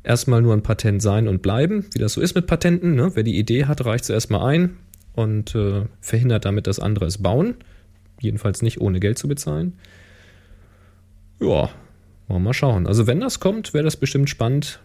erstmal 0.03 0.41
nur 0.41 0.53
ein 0.53 0.63
Patent 0.63 1.01
sein 1.01 1.27
und 1.27 1.41
bleiben, 1.41 1.85
wie 1.93 1.99
das 1.99 2.13
so 2.13 2.21
ist 2.21 2.35
mit 2.35 2.47
Patenten. 2.47 2.95
Ne? 2.95 3.11
Wer 3.15 3.23
die 3.23 3.37
Idee 3.37 3.65
hat, 3.65 3.83
reicht 3.85 4.05
es 4.05 4.09
erstmal 4.09 4.53
ein 4.53 4.77
und 5.13 5.55
äh, 5.55 5.83
verhindert 6.01 6.45
damit, 6.45 6.67
dass 6.67 6.79
andere 6.79 7.05
es 7.05 7.21
bauen. 7.21 7.55
Jedenfalls 8.21 8.61
nicht 8.61 8.79
ohne 8.79 8.99
Geld 8.99 9.17
zu 9.17 9.27
bezahlen. 9.27 9.73
Ja, 11.39 11.47
wollen 11.47 11.69
wir 12.27 12.39
mal 12.39 12.53
schauen. 12.53 12.87
Also 12.87 13.07
wenn 13.07 13.19
das 13.19 13.39
kommt, 13.39 13.73
wäre 13.73 13.83
das 13.83 13.97
bestimmt 13.97 14.29
spannend. 14.29 14.79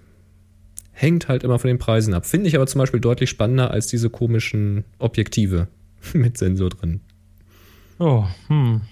Hängt 0.93 1.29
halt 1.29 1.45
immer 1.45 1.59
von 1.59 1.69
den 1.69 1.79
Preisen 1.79 2.13
ab. 2.13 2.27
Finde 2.27 2.49
ich 2.49 2.57
aber 2.57 2.67
zum 2.67 2.81
Beispiel 2.81 3.01
deutlich 3.01 3.31
spannender 3.31 3.71
als 3.71 3.87
diese 3.87 4.11
komischen 4.11 4.85
Objektive 4.99 5.69
mit 6.13 6.37
Sensor 6.37 6.71
drin. 6.71 7.01
Oh, 7.99 8.25
hm. 8.49 8.83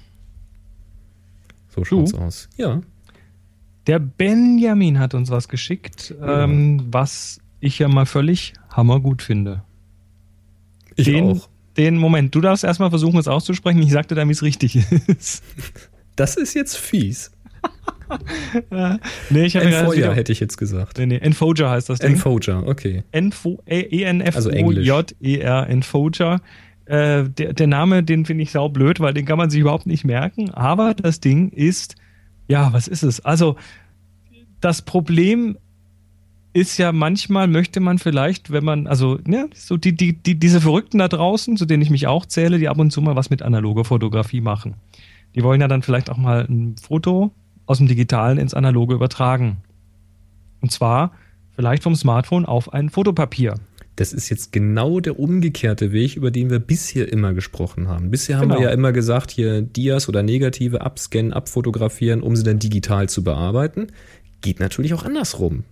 So 1.78 1.84
schaut's 1.84 2.12
du? 2.12 2.18
aus. 2.18 2.48
Ja. 2.56 2.80
Der 3.86 3.98
Benjamin 3.98 4.98
hat 4.98 5.14
uns 5.14 5.30
was 5.30 5.48
geschickt, 5.48 6.14
ja. 6.20 6.44
ähm, 6.44 6.86
was 6.90 7.40
ich 7.60 7.78
ja 7.78 7.88
mal 7.88 8.06
völlig 8.06 8.52
hammergut 8.70 9.22
finde. 9.22 9.62
Ich 10.96 11.06
den, 11.06 11.24
auch 11.24 11.48
den 11.76 11.96
Moment. 11.96 12.34
Du 12.34 12.40
darfst 12.40 12.64
erstmal 12.64 12.90
versuchen, 12.90 13.18
es 13.18 13.28
auszusprechen. 13.28 13.82
Ich 13.82 13.92
sagte 13.92 14.14
dann, 14.14 14.28
wie 14.28 14.32
es 14.32 14.42
richtig 14.42 14.76
ist. 15.06 15.42
Das 16.16 16.36
ist 16.36 16.54
jetzt 16.54 16.76
fies. 16.76 17.30
ja. 18.70 18.98
nee, 19.30 19.44
ich 19.44 19.54
Enfoja 19.54 20.12
hätte 20.12 20.32
ich 20.32 20.40
jetzt 20.40 20.56
gesagt. 20.56 20.98
Nee, 20.98 21.06
nee, 21.06 21.18
Enfoja 21.18 21.70
heißt 21.70 21.88
das 21.88 22.00
Ding. 22.00 22.12
Enfoja, 22.12 22.58
okay. 22.60 23.04
E-N-F-O-J-E-R, 23.12 25.68
Enfoja. 25.68 26.40
Äh, 26.88 27.28
der, 27.28 27.52
der 27.52 27.66
Name, 27.66 28.02
den 28.02 28.24
finde 28.24 28.42
ich 28.42 28.50
saublöd, 28.50 28.98
weil 28.98 29.12
den 29.12 29.26
kann 29.26 29.36
man 29.36 29.50
sich 29.50 29.60
überhaupt 29.60 29.86
nicht 29.86 30.04
merken. 30.04 30.50
Aber 30.50 30.94
das 30.94 31.20
Ding 31.20 31.50
ist, 31.50 31.96
ja, 32.48 32.72
was 32.72 32.88
ist 32.88 33.02
es? 33.02 33.20
Also, 33.20 33.56
das 34.60 34.80
Problem 34.80 35.58
ist 36.54 36.78
ja 36.78 36.92
manchmal 36.92 37.46
möchte 37.46 37.80
man 37.80 37.98
vielleicht, 37.98 38.50
wenn 38.50 38.64
man, 38.64 38.86
also, 38.86 39.18
ne, 39.26 39.50
so 39.54 39.76
die, 39.76 39.94
die, 39.94 40.14
die, 40.14 40.36
diese 40.36 40.62
Verrückten 40.62 40.98
da 40.98 41.08
draußen, 41.08 41.58
zu 41.58 41.66
denen 41.66 41.82
ich 41.82 41.90
mich 41.90 42.06
auch 42.06 42.24
zähle, 42.24 42.58
die 42.58 42.70
ab 42.70 42.78
und 42.78 42.90
zu 42.90 43.02
mal 43.02 43.16
was 43.16 43.28
mit 43.28 43.42
analoger 43.42 43.84
Fotografie 43.84 44.40
machen. 44.40 44.74
Die 45.34 45.42
wollen 45.42 45.60
ja 45.60 45.68
dann 45.68 45.82
vielleicht 45.82 46.08
auch 46.08 46.16
mal 46.16 46.46
ein 46.48 46.76
Foto 46.76 47.32
aus 47.66 47.78
dem 47.78 47.86
Digitalen 47.86 48.38
ins 48.38 48.54
Analoge 48.54 48.94
übertragen. 48.94 49.58
Und 50.62 50.72
zwar 50.72 51.12
vielleicht 51.54 51.82
vom 51.82 51.94
Smartphone 51.94 52.46
auf 52.46 52.72
ein 52.72 52.88
Fotopapier. 52.88 53.56
Das 53.98 54.12
ist 54.12 54.28
jetzt 54.28 54.52
genau 54.52 55.00
der 55.00 55.18
umgekehrte 55.18 55.90
Weg, 55.90 56.14
über 56.14 56.30
den 56.30 56.50
wir 56.50 56.60
bisher 56.60 57.12
immer 57.12 57.34
gesprochen 57.34 57.88
haben. 57.88 58.12
Bisher 58.12 58.36
haben 58.36 58.50
genau. 58.50 58.60
wir 58.60 58.68
ja 58.68 58.72
immer 58.72 58.92
gesagt, 58.92 59.32
hier 59.32 59.60
Dias 59.60 60.08
oder 60.08 60.22
Negative 60.22 60.82
abscannen, 60.82 61.32
abfotografieren, 61.32 62.22
um 62.22 62.36
sie 62.36 62.44
dann 62.44 62.60
digital 62.60 63.08
zu 63.08 63.24
bearbeiten. 63.24 63.88
Geht 64.40 64.60
natürlich 64.60 64.94
auch 64.94 65.04
andersrum. 65.04 65.64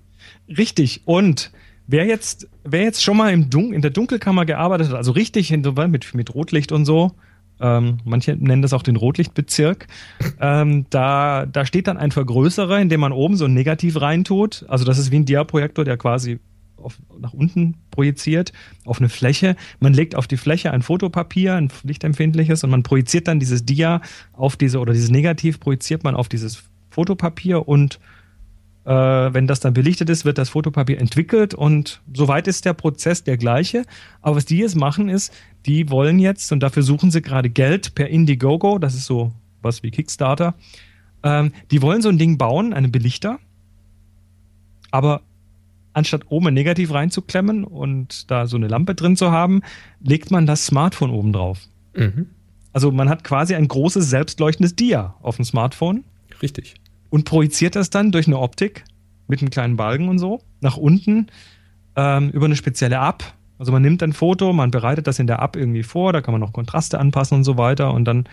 Richtig. 0.49 1.03
Und 1.05 1.53
wer 1.87 2.05
jetzt, 2.07 2.49
wer 2.65 2.83
jetzt 2.83 3.01
schon 3.01 3.17
mal 3.17 3.33
im 3.33 3.49
Dun 3.49 3.73
in 3.73 3.81
der 3.81 3.93
Dunkelkammer 3.93 4.45
gearbeitet 4.45 4.89
hat, 4.89 4.97
also 4.97 5.13
richtig 5.13 5.53
mit, 5.53 6.13
mit 6.13 6.35
Rotlicht 6.35 6.73
und 6.73 6.85
so, 6.85 7.13
ähm, 7.61 7.99
manche 8.05 8.35
nennen 8.35 8.61
das 8.61 8.73
auch 8.73 8.83
den 8.83 8.97
Rotlichtbezirk, 8.97 9.87
ähm, 10.41 10.87
da, 10.91 11.47
da 11.47 11.65
steht 11.65 11.87
dann 11.87 11.97
ein 11.97 12.11
Vergrößerer, 12.11 12.81
in 12.81 12.89
dem 12.89 12.99
man 12.99 13.13
oben 13.13 13.37
so 13.37 13.45
ein 13.45 13.55
Negativ 13.55 14.01
reintut. 14.01 14.65
Also 14.67 14.85
das 14.85 14.99
ist 14.99 15.13
wie 15.13 15.17
ein 15.21 15.27
Diaprojektor, 15.27 15.85
der 15.85 15.97
quasi 15.97 16.41
auf, 16.77 16.99
nach 17.21 17.33
unten 17.33 17.75
projiziert 17.91 18.53
auf 18.85 18.99
eine 18.99 19.09
Fläche. 19.09 19.57
Man 19.81 19.95
legt 19.95 20.15
auf 20.15 20.27
die 20.27 20.37
Fläche 20.37 20.73
ein 20.73 20.83
Fotopapier, 20.83 21.55
ein 21.55 21.71
lichtempfindliches, 21.83 22.65
und 22.65 22.71
man 22.71 22.83
projiziert 22.83 23.29
dann 23.29 23.41
dieses 23.41 23.65
Dia 23.65 24.01
auf 24.33 24.57
diese 24.57 24.79
oder 24.79 24.93
dieses 24.93 25.11
Negativ 25.11 25.61
projiziert 25.61 26.05
man 26.05 26.15
auf 26.15 26.29
dieses 26.29 26.65
Fotopapier 26.91 27.69
und 27.69 27.99
äh, 28.87 28.91
wenn 28.91 29.47
das 29.47 29.61
dann 29.61 29.75
belichtet 29.75 30.09
ist, 30.09 30.25
wird 30.25 30.39
das 30.39 30.51
Fotopapier 30.51 31.01
entwickelt 31.01 31.55
und 31.55 32.01
soweit 32.15 32.47
ist 32.47 32.65
der 32.65 32.73
Prozess 32.73 33.25
der 33.25 33.37
gleiche. 33.37 33.83
Aber 34.23 34.37
was 34.37 34.45
die 34.45 34.59
jetzt 34.59 34.77
machen 34.77 35.09
ist, 35.09 35.33
die 35.67 35.91
wollen 35.91 36.19
jetzt, 36.21 36.53
und 36.53 36.61
dafür 36.61 36.85
suchen 36.85 37.11
sie 37.11 37.21
gerade 37.21 37.51
Geld 37.51 37.95
per 37.95 38.09
Indiegogo, 38.09 38.79
das 38.79 38.95
ist 38.95 39.07
so 39.07 39.33
was 39.61 39.83
wie 39.83 39.91
Kickstarter, 39.91 40.55
ähm, 41.25 41.53
die 41.73 41.83
wollen 41.83 42.01
so 42.01 42.09
ein 42.09 42.19
Ding 42.19 42.39
bauen, 42.39 42.73
einen 42.73 42.93
Belichter, 42.93 43.41
aber 44.93 45.23
anstatt 45.97 46.23
oben 46.29 46.55
Negativ 46.55 46.93
reinzuklemmen 46.93 47.65
und 47.65 48.31
da 48.31 48.47
so 48.47 48.57
eine 48.57 48.69
Lampe 48.69 48.95
drin 48.95 49.17
zu 49.17 49.33
haben, 49.33 49.63
legt 50.01 50.31
man 50.31 50.47
das 50.47 50.67
Smartphone 50.67 51.11
oben 51.11 51.33
drauf. 51.33 51.61
Mhm. 51.95 52.27
Also 52.73 52.93
man 52.93 53.09
hat 53.09 53.25
quasi 53.25 53.55
ein 53.55 53.69
großes 53.69 54.09
selbstleuchtendes 54.11 54.77
Dia 54.77 55.15
auf 55.23 55.37
dem 55.37 55.45
Smartphone. 55.45 56.05
Richtig 56.43 56.77
und 57.11 57.25
projiziert 57.25 57.77
das 57.77 57.91
dann 57.91 58.13
durch 58.13 58.27
eine 58.27 58.39
Optik 58.39 58.85
mit 59.29 59.41
einem 59.41 59.51
kleinen 59.51 59.77
Balken 59.77 60.09
und 60.09 60.19
so 60.19 60.41
nach 60.61 60.77
unten 60.77 61.29
ähm, 61.97 62.31
über 62.31 62.47
eine 62.47 62.57
spezielle 62.57 62.97
App. 62.97 63.25
Also 63.59 63.73
man 63.73 63.83
nimmt 63.83 64.03
ein 64.03 64.13
Foto, 64.13 64.53
man 64.53 64.71
bereitet 64.71 65.07
das 65.07 65.19
in 65.19 65.27
der 65.27 65.41
App 65.41 65.57
irgendwie 65.57 65.83
vor, 65.83 66.13
da 66.13 66.21
kann 66.21 66.33
man 66.33 66.41
noch 66.41 66.53
Kontraste 66.53 66.99
anpassen 66.99 67.39
und 67.39 67.45
so 67.45 67.57
weiter 67.57 67.95
und 67.95 68.05
dann 68.05 68.29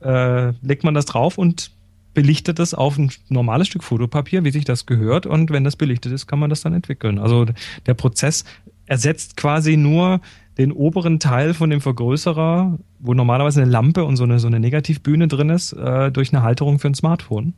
äh, 0.00 0.52
legt 0.62 0.84
man 0.84 0.94
das 0.94 1.06
drauf 1.06 1.38
und 1.38 1.72
belichtet 2.18 2.58
das 2.58 2.74
auf 2.74 2.98
ein 2.98 3.12
normales 3.28 3.68
Stück 3.68 3.84
Fotopapier, 3.84 4.42
wie 4.42 4.50
sich 4.50 4.64
das 4.64 4.86
gehört 4.86 5.24
und 5.24 5.50
wenn 5.50 5.62
das 5.62 5.76
belichtet 5.76 6.10
ist, 6.10 6.26
kann 6.26 6.40
man 6.40 6.50
das 6.50 6.62
dann 6.62 6.74
entwickeln. 6.74 7.20
Also 7.20 7.46
der 7.86 7.94
Prozess 7.94 8.44
ersetzt 8.86 9.36
quasi 9.36 9.76
nur 9.76 10.20
den 10.58 10.72
oberen 10.72 11.20
Teil 11.20 11.54
von 11.54 11.70
dem 11.70 11.80
Vergrößerer, 11.80 12.76
wo 12.98 13.14
normalerweise 13.14 13.62
eine 13.62 13.70
Lampe 13.70 14.04
und 14.04 14.16
so 14.16 14.24
eine, 14.24 14.40
so 14.40 14.48
eine 14.48 14.58
Negativbühne 14.58 15.28
drin 15.28 15.48
ist, 15.50 15.74
äh, 15.74 16.10
durch 16.10 16.32
eine 16.32 16.42
Halterung 16.42 16.80
für 16.80 16.88
ein 16.88 16.94
Smartphone. 16.94 17.54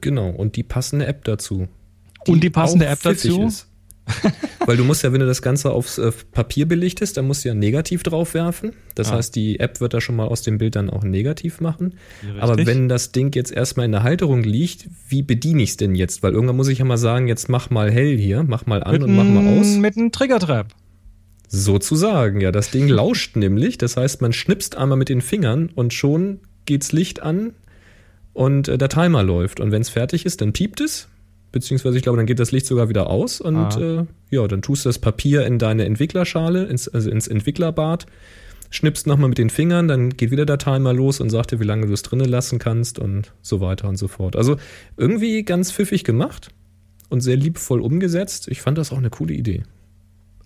Genau, 0.00 0.30
und 0.30 0.54
die 0.54 0.62
passende 0.62 1.08
App 1.08 1.24
dazu. 1.24 1.66
Die 2.28 2.30
und 2.30 2.44
die 2.44 2.50
passende 2.50 2.86
App 2.86 3.02
dazu? 3.02 3.48
Weil 4.70 4.76
du 4.76 4.84
musst 4.84 5.02
ja, 5.02 5.12
wenn 5.12 5.18
du 5.18 5.26
das 5.26 5.42
Ganze 5.42 5.72
aufs 5.72 5.98
äh, 5.98 6.12
Papier 6.30 6.64
belichtest, 6.64 7.16
dann 7.16 7.26
musst 7.26 7.44
du 7.44 7.48
ja 7.48 7.56
Negativ 7.56 8.04
drauf 8.04 8.34
werfen. 8.34 8.70
Das 8.94 9.10
ah. 9.10 9.16
heißt, 9.16 9.34
die 9.34 9.58
App 9.58 9.80
wird 9.80 9.94
da 9.94 10.00
schon 10.00 10.14
mal 10.14 10.28
aus 10.28 10.42
dem 10.42 10.58
Bild 10.58 10.76
dann 10.76 10.90
auch 10.90 11.02
Negativ 11.02 11.60
machen. 11.60 11.94
Ja, 12.22 12.40
Aber 12.40 12.64
wenn 12.64 12.88
das 12.88 13.10
Ding 13.10 13.34
jetzt 13.34 13.50
erstmal 13.50 13.86
in 13.86 13.90
der 13.90 14.04
Halterung 14.04 14.44
liegt, 14.44 14.88
wie 15.08 15.22
bediene 15.22 15.64
ich 15.64 15.70
es 15.70 15.76
denn 15.76 15.96
jetzt? 15.96 16.22
Weil 16.22 16.34
irgendwann 16.34 16.54
muss 16.54 16.68
ich 16.68 16.78
ja 16.78 16.84
mal 16.84 16.98
sagen, 16.98 17.26
jetzt 17.26 17.48
mach 17.48 17.70
mal 17.70 17.90
hell 17.90 18.16
hier, 18.16 18.44
mach 18.44 18.66
mal 18.66 18.84
an 18.84 18.92
mit 18.92 19.02
und 19.02 19.16
mach 19.16 19.24
mal 19.24 19.58
aus. 19.58 19.66
Mit 19.76 19.96
einem 19.96 20.12
Triggertrap. 20.12 20.68
Sozusagen, 21.48 22.40
ja. 22.40 22.52
Das 22.52 22.70
Ding 22.70 22.86
lauscht 22.86 23.34
nämlich. 23.34 23.76
Das 23.76 23.96
heißt, 23.96 24.22
man 24.22 24.32
schnipst 24.32 24.78
einmal 24.78 24.98
mit 24.98 25.08
den 25.08 25.20
Fingern 25.20 25.70
und 25.74 25.92
schon 25.92 26.38
geht's 26.64 26.92
Licht 26.92 27.20
an, 27.20 27.54
und 28.32 28.68
äh, 28.68 28.78
der 28.78 28.88
Timer 28.88 29.22
läuft. 29.22 29.60
Und 29.60 29.72
wenn 29.72 29.82
es 29.82 29.88
fertig 29.88 30.26
ist, 30.26 30.40
dann 30.40 30.52
piept 30.52 30.80
es. 30.80 31.08
Beziehungsweise, 31.52 31.96
ich 31.96 32.02
glaube, 32.02 32.16
dann 32.16 32.26
geht 32.26 32.38
das 32.38 32.52
Licht 32.52 32.66
sogar 32.66 32.88
wieder 32.88 33.08
aus 33.08 33.40
und 33.40 33.56
ah. 33.56 34.00
äh, 34.00 34.06
ja, 34.30 34.46
dann 34.46 34.62
tust 34.62 34.84
du 34.84 34.88
das 34.88 34.98
Papier 34.98 35.46
in 35.46 35.58
deine 35.58 35.84
Entwicklerschale, 35.84 36.64
ins, 36.66 36.88
also 36.88 37.10
ins 37.10 37.26
Entwicklerbad, 37.26 38.06
schnippst 38.70 39.06
nochmal 39.06 39.28
mit 39.28 39.38
den 39.38 39.50
Fingern, 39.50 39.88
dann 39.88 40.10
geht 40.10 40.30
wieder 40.30 40.46
der 40.46 40.58
Timer 40.58 40.92
los 40.92 41.20
und 41.20 41.30
sagt 41.30 41.50
dir, 41.50 41.60
wie 41.60 41.64
lange 41.64 41.86
du 41.86 41.92
es 41.92 42.02
drinnen 42.02 42.28
lassen 42.28 42.58
kannst 42.60 42.98
und 43.00 43.32
so 43.42 43.60
weiter 43.60 43.88
und 43.88 43.96
so 43.96 44.06
fort. 44.06 44.36
Also 44.36 44.56
irgendwie 44.96 45.42
ganz 45.42 45.72
pfiffig 45.72 46.04
gemacht 46.04 46.50
und 47.08 47.20
sehr 47.20 47.36
liebvoll 47.36 47.80
umgesetzt. 47.80 48.46
Ich 48.48 48.62
fand 48.62 48.78
das 48.78 48.92
auch 48.92 48.98
eine 48.98 49.10
coole 49.10 49.34
Idee. 49.34 49.64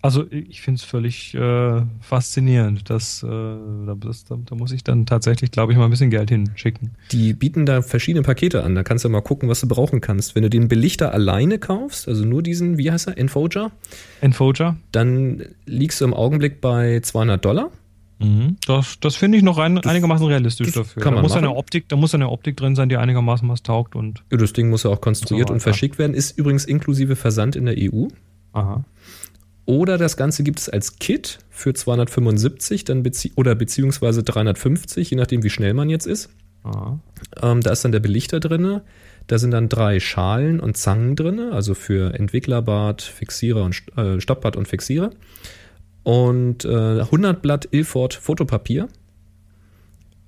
Also 0.05 0.27
ich 0.29 0.61
finde 0.61 0.77
es 0.77 0.83
völlig 0.83 1.33
äh, 1.33 1.81
faszinierend. 1.99 2.91
Das, 2.91 3.23
äh, 3.23 3.27
das, 3.27 4.25
da, 4.25 4.37
da, 4.45 4.53
muss 4.53 4.71
ich 4.71 4.83
dann 4.83 5.07
tatsächlich, 5.07 5.49
glaube 5.49 5.71
ich, 5.71 5.79
mal 5.79 5.85
ein 5.85 5.89
bisschen 5.89 6.11
Geld 6.11 6.29
hinschicken. 6.29 6.91
Die 7.11 7.33
bieten 7.33 7.65
da 7.65 7.81
verschiedene 7.81 8.21
Pakete 8.21 8.63
an. 8.63 8.75
Da 8.75 8.83
kannst 8.83 9.03
du 9.03 9.09
mal 9.09 9.21
gucken, 9.21 9.49
was 9.49 9.61
du 9.61 9.67
brauchen 9.67 10.01
kannst. 10.01 10.35
Wenn 10.35 10.43
du 10.43 10.49
den 10.51 10.67
Belichter 10.67 11.11
alleine 11.11 11.57
kaufst, 11.57 12.07
also 12.07 12.23
nur 12.23 12.43
diesen, 12.43 12.77
wie 12.77 12.91
heißt 12.91 13.07
er, 13.07 13.17
Enfoger? 13.17 13.71
Enfoger. 14.21 14.77
Dann 14.91 15.41
liegst 15.65 16.01
du 16.01 16.05
im 16.05 16.13
Augenblick 16.13 16.61
bei 16.61 16.99
200 16.99 17.43
Dollar. 17.43 17.71
Mhm. 18.19 18.57
Das, 18.67 18.99
das 18.99 19.15
finde 19.15 19.39
ich 19.39 19.43
noch 19.43 19.57
ein, 19.57 19.79
einigermaßen 19.79 20.27
realistisch 20.27 20.71
dafür. 20.71 21.01
Kann 21.01 21.15
da, 21.15 21.23
muss 21.23 21.35
eine 21.35 21.55
Optik, 21.55 21.89
da 21.89 21.95
muss 21.95 22.13
eine 22.13 22.29
Optik 22.29 22.57
drin 22.57 22.75
sein, 22.75 22.89
die 22.89 22.97
einigermaßen 22.97 23.49
was 23.49 23.63
taugt. 23.63 23.95
Und 23.95 24.23
ja, 24.31 24.37
das 24.37 24.53
Ding 24.53 24.69
muss 24.69 24.83
ja 24.83 24.91
auch 24.91 25.01
konstruiert 25.01 25.49
und, 25.49 25.53
so 25.53 25.53
und 25.55 25.61
verschickt 25.61 25.97
werden. 25.97 26.13
Ist 26.13 26.37
übrigens 26.37 26.65
inklusive 26.65 27.15
Versand 27.15 27.55
in 27.55 27.65
der 27.65 27.75
EU. 27.75 28.05
Aha. 28.53 28.85
Oder 29.65 29.97
das 29.97 30.15
Ganze 30.15 30.43
gibt 30.43 30.59
es 30.59 30.69
als 30.69 30.99
Kit 30.99 31.39
für 31.49 31.73
275 31.73 32.83
dann 32.83 33.01
bezie 33.03 33.31
oder 33.35 33.55
beziehungsweise 33.55 34.21
350, 34.23 35.09
je 35.09 35.17
nachdem, 35.17 35.43
wie 35.43 35.49
schnell 35.49 35.73
man 35.73 35.89
jetzt 35.89 36.05
ist. 36.05 36.29
Ähm, 37.41 37.61
da 37.61 37.71
ist 37.71 37.83
dann 37.83 37.91
der 37.91 37.99
Belichter 37.99 38.39
drin. 38.39 38.81
Da 39.27 39.39
sind 39.39 39.51
dann 39.51 39.69
drei 39.69 39.99
Schalen 39.99 40.59
und 40.59 40.77
Zangen 40.77 41.15
drin, 41.15 41.39
also 41.39 41.73
für 41.73 42.13
Entwicklerbad, 42.13 43.01
Fixierer 43.01 43.63
und 43.63 43.81
äh, 43.97 44.21
Stoppbad 44.21 44.55
und 44.55 44.67
Fixierer. 44.67 45.09
Und 46.03 46.63
äh, 46.65 46.99
100 47.01 47.41
Blatt 47.41 47.67
Ilford 47.71 48.13
Fotopapier. 48.13 48.87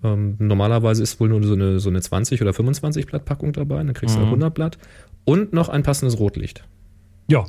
Ähm, 0.04 0.36
normalerweise 0.40 1.04
ist 1.04 1.20
wohl 1.20 1.30
nur 1.30 1.44
so 1.44 1.54
eine, 1.54 1.80
so 1.80 1.90
eine 1.90 2.02
20 2.02 2.42
oder 2.42 2.54
25 2.54 3.06
Blatt 3.06 3.26
Packung 3.26 3.54
dabei, 3.54 3.78
dann 3.78 3.94
kriegst 3.94 4.16
du 4.16 4.20
Mhm. 4.20 4.26
100 4.30 4.54
Blatt. 4.54 4.78
Und 5.26 5.54
noch 5.54 5.70
ein 5.70 5.84
passendes 5.84 6.18
Rotlicht. 6.20 6.64
Ja. 7.30 7.46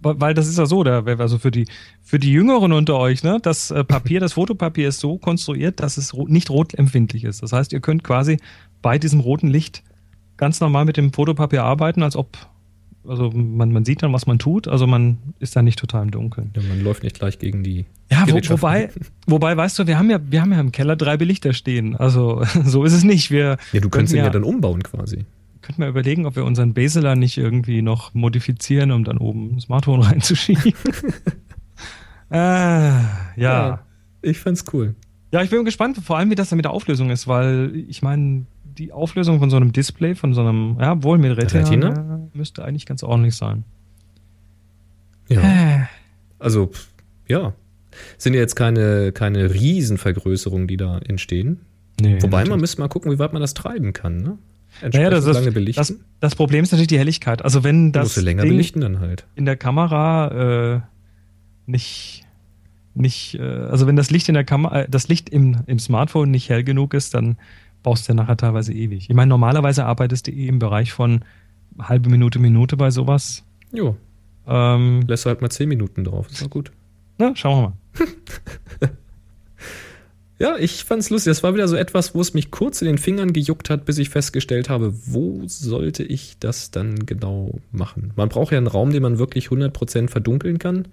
Weil 0.00 0.32
das 0.32 0.48
ist 0.48 0.58
ja 0.58 0.66
so, 0.66 0.82
da, 0.82 1.02
also 1.18 1.38
für 1.38 1.50
die, 1.50 1.66
für 2.02 2.18
die 2.18 2.32
Jüngeren 2.32 2.72
unter 2.72 2.96
euch, 2.96 3.22
ne, 3.22 3.38
das 3.42 3.70
äh, 3.70 3.84
Papier, 3.84 4.20
das 4.20 4.32
Fotopapier 4.32 4.88
ist 4.88 5.00
so 5.00 5.18
konstruiert, 5.18 5.80
dass 5.80 5.98
es 5.98 6.14
nicht 6.14 6.50
rotempfindlich 6.50 7.24
ist. 7.24 7.42
Das 7.42 7.52
heißt, 7.52 7.72
ihr 7.72 7.80
könnt 7.80 8.02
quasi 8.02 8.38
bei 8.80 8.98
diesem 8.98 9.20
roten 9.20 9.48
Licht 9.48 9.82
ganz 10.36 10.60
normal 10.60 10.84
mit 10.86 10.96
dem 10.96 11.12
Fotopapier 11.12 11.62
arbeiten, 11.62 12.02
als 12.02 12.16
ob, 12.16 12.36
also 13.06 13.30
man, 13.30 13.70
man 13.70 13.84
sieht 13.84 14.02
dann, 14.02 14.12
was 14.12 14.26
man 14.26 14.38
tut, 14.38 14.66
also 14.66 14.86
man 14.86 15.18
ist 15.40 15.54
da 15.54 15.62
nicht 15.62 15.78
total 15.78 16.04
im 16.04 16.10
Dunkeln. 16.10 16.52
Ja, 16.56 16.62
man 16.62 16.82
läuft 16.82 17.02
nicht 17.02 17.18
gleich 17.18 17.38
gegen 17.38 17.62
die. 17.62 17.84
Ja, 18.10 18.24
wo, 18.28 18.34
wobei, 18.34 18.90
wobei, 19.26 19.56
weißt 19.56 19.78
du, 19.78 19.86
wir 19.86 19.98
haben 19.98 20.10
ja, 20.10 20.18
wir 20.22 20.40
haben 20.40 20.52
ja 20.52 20.60
im 20.60 20.72
Keller 20.72 20.96
drei 20.96 21.16
Belichter 21.16 21.52
stehen. 21.52 21.96
Also 21.96 22.42
so 22.64 22.84
ist 22.84 22.92
es 22.92 23.04
nicht. 23.04 23.30
Wir 23.30 23.58
Ja, 23.72 23.80
du 23.80 23.90
könntest 23.90 24.14
ihn 24.14 24.24
ja 24.24 24.30
dann 24.30 24.44
umbauen 24.44 24.82
quasi. 24.82 25.26
Könnten 25.62 25.80
wir 25.82 25.88
überlegen, 25.88 26.26
ob 26.26 26.36
wir 26.36 26.44
unseren 26.44 26.74
Beseler 26.74 27.16
nicht 27.16 27.38
irgendwie 27.38 27.82
noch 27.82 28.12
modifizieren, 28.14 28.90
um 28.90 29.04
dann 29.04 29.18
oben 29.18 29.56
ein 29.56 29.60
Smartphone 29.60 30.00
reinzuschieben. 30.02 30.72
äh, 32.30 32.36
ja. 32.36 33.08
ja. 33.36 33.86
Ich 34.22 34.38
fand's 34.38 34.64
cool. 34.72 34.94
ich 35.30 35.50
bin 35.50 35.64
gespannt, 35.64 35.98
vor 35.98 36.18
allem 36.18 36.30
wie 36.30 36.34
das 36.34 36.48
dann 36.50 36.56
mit 36.56 36.64
der 36.64 36.72
Auflösung 36.72 37.10
ist, 37.10 37.26
weil 37.26 37.72
ich 37.88 38.02
meine, 38.02 38.46
die 38.64 38.92
Auflösung 38.92 39.38
von 39.38 39.50
so 39.50 39.56
einem 39.56 39.72
Display, 39.72 40.14
von 40.14 40.34
so 40.34 40.40
einem, 40.40 40.76
ja, 40.80 41.02
wohl 41.02 41.18
mit 41.18 41.36
Retina, 41.36 41.62
Retina? 41.62 42.16
äh, 42.32 42.36
müsste 42.36 42.64
eigentlich 42.64 42.86
ganz 42.86 43.02
ordentlich 43.02 43.34
sein. 43.36 43.64
Ja. 45.28 45.40
Äh, 45.40 45.84
Also, 46.38 46.70
ja. 47.28 47.52
Sind 48.16 48.34
ja 48.34 48.40
jetzt 48.40 48.56
keine, 48.56 49.12
keine 49.12 49.52
Riesenvergrößerungen, 49.52 50.66
die 50.66 50.76
da 50.78 50.98
entstehen. 50.98 51.60
nee, 52.00 52.14
Wobei 52.22 52.38
man 52.38 52.44
natürlich. 52.44 52.60
müsste 52.62 52.80
mal 52.80 52.88
gucken, 52.88 53.12
wie 53.12 53.18
weit 53.18 53.32
man 53.34 53.42
das 53.42 53.52
treiben 53.54 53.92
kann, 53.92 54.16
ne? 54.22 54.38
Naja, 54.80 55.10
das, 55.10 55.26
lange 55.26 55.48
ist, 55.48 55.54
belichten. 55.54 55.80
das, 55.80 55.94
das 56.20 56.34
Problem 56.34 56.62
ist 56.64 56.72
natürlich 56.72 56.88
die 56.88 56.98
Helligkeit. 56.98 57.42
Also 57.42 57.64
wenn 57.64 57.92
das 57.92 58.16
länger 58.16 58.42
Ding 58.42 58.52
belichten 58.52 58.80
dann 58.80 59.00
halt. 59.00 59.26
in 59.34 59.44
der 59.44 59.56
Kamera 59.56 60.74
äh, 60.76 60.80
nicht, 61.66 62.24
nicht, 62.94 63.34
äh, 63.34 63.42
also 63.42 63.86
wenn 63.86 63.96
das 63.96 64.10
Licht 64.10 64.28
in 64.28 64.34
der 64.34 64.44
Kamera, 64.44 64.82
äh, 64.82 64.88
das 64.88 65.08
Licht 65.08 65.28
im, 65.28 65.58
im 65.66 65.78
Smartphone 65.78 66.30
nicht 66.30 66.48
hell 66.48 66.64
genug 66.64 66.94
ist, 66.94 67.14
dann 67.14 67.36
brauchst 67.82 68.08
du 68.08 68.12
ja 68.12 68.14
nachher 68.16 68.36
teilweise 68.36 68.72
ewig. 68.72 69.08
Ich 69.10 69.14
meine, 69.16 69.28
normalerweise 69.28 69.84
arbeitest 69.84 70.26
du 70.26 70.30
eh 70.30 70.46
im 70.46 70.58
Bereich 70.58 70.92
von 70.92 71.24
halbe 71.78 72.10
Minute, 72.10 72.38
Minute 72.38 72.76
bei 72.76 72.90
sowas. 72.90 73.44
Jo, 73.72 73.96
Ähm, 74.46 75.02
lässt 75.06 75.24
du 75.24 75.28
halt 75.30 75.40
mal 75.40 75.50
10 75.50 75.68
Minuten 75.68 76.04
drauf. 76.04 76.28
Ist 76.30 76.42
doch 76.42 76.50
gut. 76.50 76.72
na, 77.18 77.34
schauen 77.34 77.74
wir 78.00 78.06
mal. 78.08 78.88
Ja, 80.42 80.56
ich 80.58 80.82
fand's 80.82 81.08
lustig. 81.08 81.30
Das 81.30 81.44
war 81.44 81.54
wieder 81.54 81.68
so 81.68 81.76
etwas, 81.76 82.16
wo 82.16 82.20
es 82.20 82.34
mich 82.34 82.50
kurz 82.50 82.82
in 82.82 82.88
den 82.88 82.98
Fingern 82.98 83.32
gejuckt 83.32 83.70
hat, 83.70 83.84
bis 83.84 83.98
ich 83.98 84.08
festgestellt 84.10 84.68
habe, 84.68 84.92
wo 85.06 85.42
sollte 85.46 86.02
ich 86.02 86.36
das 86.40 86.72
dann 86.72 87.06
genau 87.06 87.60
machen? 87.70 88.12
Man 88.16 88.28
braucht 88.28 88.50
ja 88.50 88.58
einen 88.58 88.66
Raum, 88.66 88.90
den 88.90 89.02
man 89.02 89.20
wirklich 89.20 89.50
100% 89.50 90.08
verdunkeln 90.08 90.58
kann. 90.58 90.88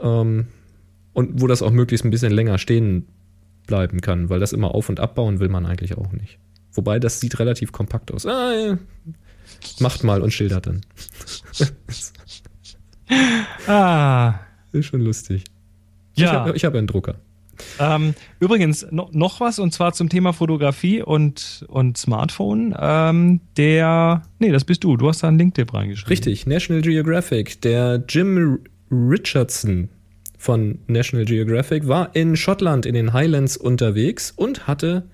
Ähm, 0.00 0.48
und 1.12 1.40
wo 1.40 1.46
das 1.46 1.62
auch 1.62 1.70
möglichst 1.70 2.04
ein 2.04 2.10
bisschen 2.10 2.32
länger 2.32 2.58
stehen 2.58 3.06
bleiben 3.68 4.00
kann, 4.00 4.30
weil 4.30 4.40
das 4.40 4.52
immer 4.52 4.74
auf- 4.74 4.88
und 4.88 4.98
abbauen 4.98 5.38
will 5.38 5.48
man 5.48 5.64
eigentlich 5.64 5.96
auch 5.96 6.10
nicht. 6.10 6.40
Wobei, 6.72 6.98
das 6.98 7.20
sieht 7.20 7.38
relativ 7.38 7.70
kompakt 7.70 8.12
aus. 8.12 8.26
Ah, 8.26 8.52
ja. 8.52 8.78
Macht 9.78 10.02
mal 10.02 10.22
und 10.22 10.32
schildert 10.32 10.66
dann. 10.66 10.80
Ah, 13.68 14.40
Ist 14.72 14.86
schon 14.86 15.02
lustig. 15.02 15.44
ja. 16.14 16.24
Ich 16.26 16.32
habe 16.32 16.56
ich 16.56 16.64
hab 16.64 16.74
einen 16.74 16.88
Drucker. 16.88 17.14
Ähm, 17.78 18.14
übrigens, 18.38 18.86
no, 18.90 19.08
noch 19.12 19.40
was, 19.40 19.58
und 19.58 19.72
zwar 19.72 19.92
zum 19.92 20.08
Thema 20.08 20.32
Fotografie 20.32 21.02
und, 21.02 21.64
und 21.68 21.96
Smartphone. 21.96 22.74
Ähm, 22.78 23.40
der, 23.56 24.22
nee, 24.38 24.50
das 24.50 24.64
bist 24.64 24.84
du. 24.84 24.96
Du 24.96 25.08
hast 25.08 25.22
da 25.22 25.28
einen 25.28 25.38
Link-Tipp 25.38 25.72
reingeschrieben. 25.72 26.10
Richtig, 26.10 26.46
National 26.46 26.82
Geographic. 26.82 27.60
Der 27.62 28.02
Jim 28.08 28.60
Richardson 28.90 29.88
von 30.36 30.78
National 30.86 31.26
Geographic 31.26 31.86
war 31.86 32.14
in 32.16 32.36
Schottland 32.36 32.86
in 32.86 32.94
den 32.94 33.12
Highlands 33.12 33.56
unterwegs 33.56 34.30
und 34.30 34.66
hatte, 34.66 35.04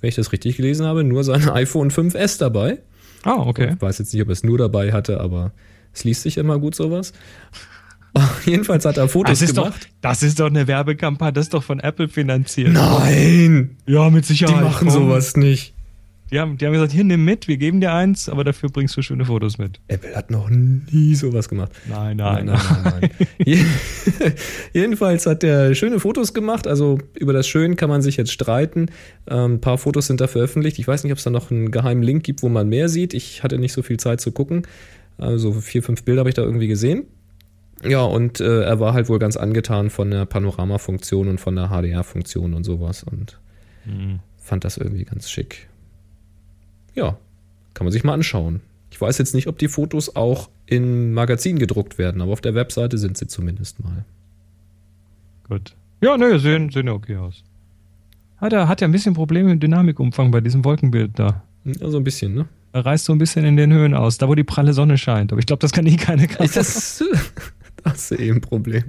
wenn 0.00 0.08
ich 0.08 0.14
das 0.14 0.32
richtig 0.32 0.56
gelesen 0.56 0.86
habe, 0.86 1.04
nur 1.04 1.24
sein 1.24 1.48
iPhone 1.48 1.90
5S 1.90 2.38
dabei. 2.38 2.78
Ah, 3.24 3.42
okay. 3.44 3.72
Ich 3.74 3.82
weiß 3.82 3.98
jetzt 3.98 4.12
nicht, 4.14 4.22
ob 4.22 4.28
er 4.28 4.32
es 4.32 4.44
nur 4.44 4.56
dabei 4.56 4.92
hatte, 4.92 5.20
aber 5.20 5.52
es 5.92 6.04
liest 6.04 6.22
sich 6.22 6.38
immer 6.38 6.58
gut 6.58 6.74
sowas. 6.74 7.12
Jedenfalls 8.46 8.84
hat 8.84 8.96
er 8.96 9.08
Fotos 9.08 9.38
Das 9.38 9.48
ist, 9.48 9.56
doch, 9.58 9.64
gemacht. 9.64 9.88
das 10.00 10.22
ist 10.22 10.40
doch 10.40 10.46
eine 10.46 10.66
Werbekampagne, 10.66 11.32
das 11.32 11.46
ist 11.46 11.54
doch 11.54 11.62
von 11.62 11.80
Apple 11.80 12.08
finanziert. 12.08 12.72
Nein, 12.72 13.76
Ja, 13.86 14.10
mit 14.10 14.24
die 14.24 14.28
Sicherheit. 14.32 14.62
machen 14.64 14.88
Komm. 14.88 15.08
sowas 15.08 15.36
nicht. 15.36 15.74
Die 16.30 16.38
haben, 16.38 16.58
die 16.58 16.66
haben 16.66 16.74
gesagt, 16.74 16.92
hier, 16.92 17.04
nimm 17.04 17.24
mit, 17.24 17.48
wir 17.48 17.56
geben 17.56 17.80
dir 17.80 17.90
eins, 17.94 18.28
aber 18.28 18.44
dafür 18.44 18.68
bringst 18.68 18.94
du 18.98 19.00
schöne 19.02 19.24
Fotos 19.24 19.56
mit. 19.56 19.80
Apple 19.88 20.14
hat 20.14 20.30
noch 20.30 20.50
nie 20.50 21.14
sowas 21.14 21.48
gemacht. 21.48 21.72
Nein, 21.88 22.18
Nein, 22.18 22.44
nein, 22.44 22.60
nein, 22.84 22.92
nein. 23.00 23.10
Je- 23.46 23.64
Jedenfalls 24.74 25.24
hat 25.26 25.42
er 25.42 25.74
schöne 25.74 26.00
Fotos 26.00 26.34
gemacht. 26.34 26.66
Also 26.66 26.98
über 27.18 27.32
das 27.32 27.48
Schön 27.48 27.76
kann 27.76 27.88
man 27.88 28.02
sich 28.02 28.16
jetzt 28.18 28.32
streiten. 28.32 28.90
Ähm, 29.26 29.54
ein 29.54 29.60
paar 29.62 29.78
Fotos 29.78 30.06
sind 30.06 30.20
da 30.20 30.26
veröffentlicht. 30.26 30.78
Ich 30.78 30.86
weiß 30.86 31.02
nicht, 31.04 31.12
ob 31.12 31.18
es 31.18 31.24
da 31.24 31.30
noch 31.30 31.50
einen 31.50 31.70
geheimen 31.70 32.02
Link 32.02 32.24
gibt, 32.24 32.42
wo 32.42 32.50
man 32.50 32.68
mehr 32.68 32.88
sieht. 32.90 33.14
Ich 33.14 33.42
hatte 33.42 33.58
nicht 33.58 33.72
so 33.72 33.82
viel 33.82 33.96
Zeit 33.98 34.20
zu 34.20 34.30
gucken. 34.32 34.66
Also 35.16 35.52
vier, 35.52 35.82
fünf 35.82 36.02
Bilder 36.04 36.20
habe 36.20 36.28
ich 36.28 36.34
da 36.34 36.42
irgendwie 36.42 36.68
gesehen. 36.68 37.04
Ja, 37.84 38.02
und 38.02 38.40
äh, 38.40 38.62
er 38.62 38.80
war 38.80 38.92
halt 38.92 39.08
wohl 39.08 39.18
ganz 39.18 39.36
angetan 39.36 39.90
von 39.90 40.10
der 40.10 40.24
Panoramafunktion 40.26 41.28
und 41.28 41.38
von 41.40 41.54
der 41.56 41.68
HDR-Funktion 41.68 42.54
und 42.54 42.64
sowas 42.64 43.02
und 43.04 43.38
Hm. 43.84 44.18
fand 44.36 44.64
das 44.64 44.76
irgendwie 44.76 45.04
ganz 45.04 45.30
schick. 45.30 45.68
Ja, 46.94 47.16
kann 47.74 47.84
man 47.84 47.92
sich 47.92 48.02
mal 48.04 48.14
anschauen. 48.14 48.60
Ich 48.90 49.00
weiß 49.00 49.18
jetzt 49.18 49.34
nicht, 49.34 49.46
ob 49.46 49.58
die 49.58 49.68
Fotos 49.68 50.16
auch 50.16 50.48
in 50.66 51.12
Magazinen 51.12 51.58
gedruckt 51.58 51.98
werden, 51.98 52.20
aber 52.20 52.32
auf 52.32 52.40
der 52.40 52.54
Webseite 52.54 52.98
sind 52.98 53.16
sie 53.16 53.26
zumindest 53.28 53.82
mal. 53.82 54.04
Gut. 55.48 55.74
Ja, 56.02 56.16
nö, 56.16 56.38
sehen, 56.38 56.70
sehen 56.70 56.86
ja 56.86 56.92
okay 56.92 57.16
aus. 57.16 57.42
Hat 58.38 58.52
er 58.52 58.68
hat 58.68 58.80
ja 58.80 58.88
ein 58.88 58.92
bisschen 58.92 59.14
Probleme 59.14 59.52
im 59.52 59.60
Dynamikumfang 59.60 60.30
bei 60.30 60.40
diesem 60.40 60.64
Wolkenbild 60.64 61.18
da. 61.18 61.42
Ja, 61.64 61.88
so 61.90 61.96
ein 61.98 62.04
bisschen, 62.04 62.34
ne? 62.34 62.46
Er 62.72 62.84
reißt 62.84 63.04
so 63.06 63.12
ein 63.12 63.18
bisschen 63.18 63.44
in 63.44 63.56
den 63.56 63.72
Höhen 63.72 63.94
aus, 63.94 64.18
da 64.18 64.28
wo 64.28 64.34
die 64.34 64.44
pralle 64.44 64.72
Sonne 64.74 64.98
scheint. 64.98 65.32
Aber 65.32 65.38
ich 65.38 65.46
glaube, 65.46 65.60
das 65.60 65.72
kann 65.72 65.86
eh 65.86 65.96
keine 65.96 66.26
Kamera. 66.28 66.52
Das, 66.54 67.02
das 67.90 68.10
ist 68.10 68.20
eh 68.20 68.30
ein 68.30 68.40
Problem. 68.40 68.84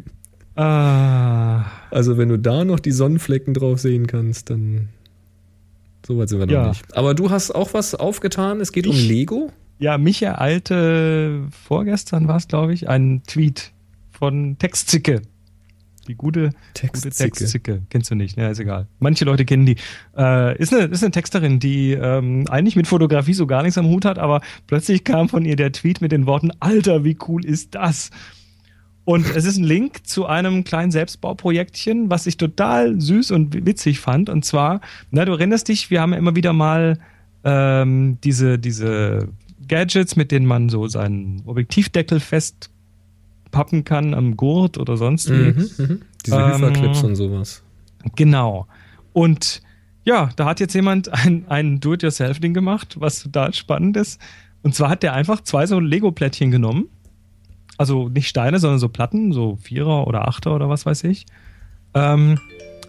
Ah, 0.55 1.65
Also, 1.91 2.17
wenn 2.17 2.29
du 2.29 2.37
da 2.37 2.65
noch 2.65 2.79
die 2.79 2.91
Sonnenflecken 2.91 3.53
drauf 3.53 3.79
sehen 3.79 4.07
kannst, 4.07 4.49
dann. 4.49 4.89
So 6.05 6.17
weit 6.17 6.29
sind 6.29 6.39
wir 6.39 6.47
Ja. 6.47 6.61
noch 6.63 6.67
nicht. 6.69 6.97
Aber 6.97 7.13
du 7.13 7.29
hast 7.29 7.51
auch 7.51 7.73
was 7.73 7.95
aufgetan. 7.95 8.59
Es 8.61 8.71
geht 8.71 8.87
um 8.87 8.93
Ich? 8.93 9.07
Lego. 9.07 9.51
ja, 9.79 9.97
mich 9.97 10.21
ereilte 10.21 11.43
vorgestern 11.65 12.27
war 12.27 12.35
es, 12.37 12.47
glaube 12.47 12.73
ich, 12.73 12.89
ein 12.89 13.21
Tweet 13.27 13.71
von 14.11 14.57
Textzicke. 14.57 15.21
Die 16.07 16.15
gute, 16.15 16.45
gute 16.49 16.55
Textzicke. 16.73 17.15
Textzicke. 17.31 17.81
Kennst 17.89 18.09
du 18.11 18.15
nicht, 18.15 18.35
ja, 18.37 18.49
ist 18.49 18.59
egal. 18.59 18.87
Manche 18.99 19.25
Leute 19.25 19.45
kennen 19.45 19.65
die. 19.67 19.75
Äh, 20.17 20.57
ist, 20.57 20.73
eine, 20.73 20.85
ist 20.85 21.03
eine 21.03 21.11
Texterin, 21.11 21.59
die 21.59 21.91
ähm, 21.93 22.45
eigentlich 22.49 22.75
mit 22.75 22.87
Fotografie 22.87 23.33
so 23.35 23.45
gar 23.45 23.61
nichts 23.61 23.77
am 23.77 23.87
Hut 23.87 24.05
hat, 24.05 24.17
aber 24.17 24.41
plötzlich 24.67 25.03
kam 25.03 25.29
von 25.29 25.45
ihr 25.45 25.55
der 25.55 25.71
Tweet 25.71 26.01
mit 26.01 26.11
den 26.11 26.25
Worten, 26.25 26.51
Alter, 26.59 27.03
wie 27.05 27.15
cool 27.27 27.45
ist 27.45 27.75
das? 27.75 28.09
Und 29.09 29.25
es 29.35 29.43
ist 29.43 29.57
ein 29.57 29.63
Link 29.63 30.05
zu 30.05 30.27
einem 30.27 30.63
kleinen 30.63 30.91
Selbstbauprojektchen, 30.91 32.11
was 32.11 32.27
ich 32.27 32.37
total 32.37 33.01
süß 33.01 33.31
und 33.31 33.65
witzig 33.65 33.99
fand. 33.99 34.29
Und 34.29 34.45
zwar, 34.45 34.81
na, 35.09 35.25
du 35.25 35.31
erinnerst 35.31 35.67
dich, 35.67 35.89
wir 35.89 35.99
haben 35.99 36.11
ja 36.11 36.19
immer 36.19 36.35
wieder 36.35 36.53
mal 36.53 36.99
ähm, 37.43 38.19
diese, 38.23 38.59
diese 38.59 39.29
Gadgets, 39.67 40.15
mit 40.15 40.31
denen 40.31 40.45
man 40.45 40.69
so 40.69 40.87
seinen 40.87 41.41
Objektivdeckel 41.47 42.19
festpappen 42.19 43.83
kann 43.83 44.13
am 44.13 44.37
Gurt 44.37 44.77
oder 44.77 44.95
sonst 44.95 45.27
wie. 45.31 45.53
Mhm, 45.53 45.69
mhm. 45.79 46.01
Diese 46.23 46.35
Ähm, 46.35 46.53
Hyperclips 46.57 47.01
und 47.01 47.15
sowas. 47.15 47.63
Genau. 48.15 48.67
Und 49.13 49.63
ja, 50.03 50.29
da 50.35 50.45
hat 50.45 50.59
jetzt 50.59 50.75
jemand 50.75 51.11
ein, 51.11 51.45
ein 51.47 51.79
Do-it-yourself-Ding 51.79 52.53
gemacht, 52.53 52.97
was 52.99 53.23
total 53.23 53.55
spannend 53.55 53.97
ist. 53.97 54.21
Und 54.61 54.75
zwar 54.75 54.91
hat 54.91 55.01
der 55.01 55.13
einfach 55.13 55.41
zwei 55.41 55.65
so 55.65 55.79
Lego-Plättchen 55.79 56.51
genommen. 56.51 56.89
Also 57.79 58.09
nicht 58.09 58.27
Steine, 58.27 58.59
sondern 58.59 58.77
so 58.77 58.89
Platten, 58.89 59.31
so 59.31 59.55
Vierer 59.55 60.05
oder 60.05 60.27
Achter 60.27 60.53
oder 60.53 60.67
was 60.67 60.85
weiß 60.85 61.05
ich. 61.05 61.25
Ähm, 61.93 62.37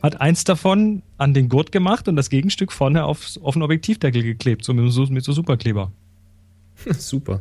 hat 0.03 0.21
eins 0.21 0.43
davon 0.43 1.03
an 1.17 1.33
den 1.33 1.49
Gurt 1.49 1.71
gemacht 1.71 2.09
und 2.09 2.17
das 2.17 2.29
Gegenstück 2.29 2.73
vorne 2.73 3.05
aufs, 3.05 3.39
auf 3.39 3.55
den 3.55 3.63
Objektivdeckel 3.63 4.25
geklebt, 4.25 4.65
so 4.65 4.75
mit, 4.75 4.91
so 4.91 5.07
mit 5.07 5.23
so 5.23 5.31
Superkleber. 5.31 5.93
Super. 6.99 7.39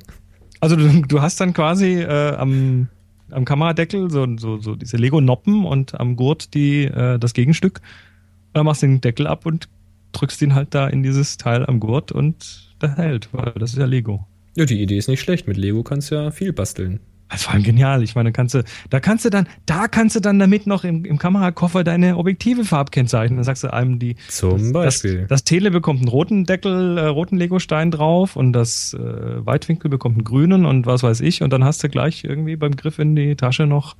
Also 0.59 0.75
du, 0.75 1.01
du 1.01 1.21
hast 1.23 1.41
dann 1.41 1.53
quasi 1.53 1.95
äh, 1.95 2.35
am, 2.35 2.87
am 3.31 3.45
Kameradeckel 3.45 4.11
so, 4.11 4.27
so, 4.37 4.61
so 4.61 4.75
diese 4.75 4.97
Lego-Noppen 4.97 5.65
und 5.65 5.99
am 5.99 6.17
Gurt 6.17 6.53
die, 6.53 6.83
äh, 6.83 7.17
das 7.17 7.33
Gegenstück. 7.33 7.79
Und 7.79 8.57
dann 8.57 8.65
machst 8.67 8.83
du 8.83 8.85
den 8.85 9.01
Deckel 9.01 9.25
ab 9.25 9.47
und 9.47 9.69
drückst 10.11 10.39
ihn 10.43 10.53
halt 10.53 10.75
da 10.75 10.87
in 10.87 11.01
dieses 11.01 11.37
Teil 11.37 11.65
am 11.65 11.79
Gurt 11.79 12.11
und 12.11 12.75
der 12.79 12.95
hält, 12.95 13.29
weil 13.31 13.53
das 13.53 13.71
ist 13.71 13.79
ja 13.79 13.85
Lego. 13.85 14.27
Ja, 14.55 14.65
die 14.65 14.79
Idee 14.79 14.99
ist 14.99 15.07
nicht 15.07 15.21
schlecht. 15.21 15.47
Mit 15.47 15.57
Lego 15.57 15.81
kannst 15.81 16.11
du 16.11 16.15
ja 16.15 16.29
viel 16.29 16.53
basteln. 16.53 16.99
Das 17.29 17.47
war 17.47 17.59
genial. 17.59 18.01
Ich 18.01 18.15
meine, 18.15 18.31
kannst 18.31 18.55
du, 18.55 18.63
da 18.89 18.99
kannst 18.99 19.23
du 19.23 19.29
dann, 19.29 19.47
da 19.67 19.87
kannst 19.87 20.15
du 20.15 20.19
dann 20.19 20.39
damit 20.39 20.65
noch 20.65 20.83
im, 20.83 21.05
im 21.05 21.19
Kamerakoffer 21.19 21.83
deine 21.83 22.17
Objektive 22.17 22.65
farbkennzeichnen. 22.65 23.37
Dann 23.37 23.43
sagst 23.43 23.63
du 23.63 23.71
einem 23.71 23.99
die. 23.99 24.15
Zum 24.29 24.57
das, 24.57 24.71
Beispiel. 24.73 25.19
Das, 25.21 25.27
das 25.29 25.43
Tele 25.43 25.69
bekommt 25.69 25.99
einen 25.99 26.07
roten 26.07 26.45
Deckel, 26.45 26.97
äh, 26.97 27.05
roten 27.05 27.37
Legostein 27.37 27.91
drauf 27.91 28.35
und 28.35 28.53
das 28.53 28.95
äh, 28.95 29.45
Weitwinkel 29.45 29.89
bekommt 29.91 30.15
einen 30.17 30.23
grünen 30.23 30.65
und 30.65 30.87
was 30.87 31.03
weiß 31.03 31.21
ich. 31.21 31.43
Und 31.43 31.51
dann 31.53 31.63
hast 31.63 31.83
du 31.83 31.89
gleich 31.89 32.23
irgendwie 32.23 32.55
beim 32.55 32.75
Griff 32.75 32.97
in 32.97 33.15
die 33.15 33.35
Tasche 33.35 33.67
noch. 33.67 33.95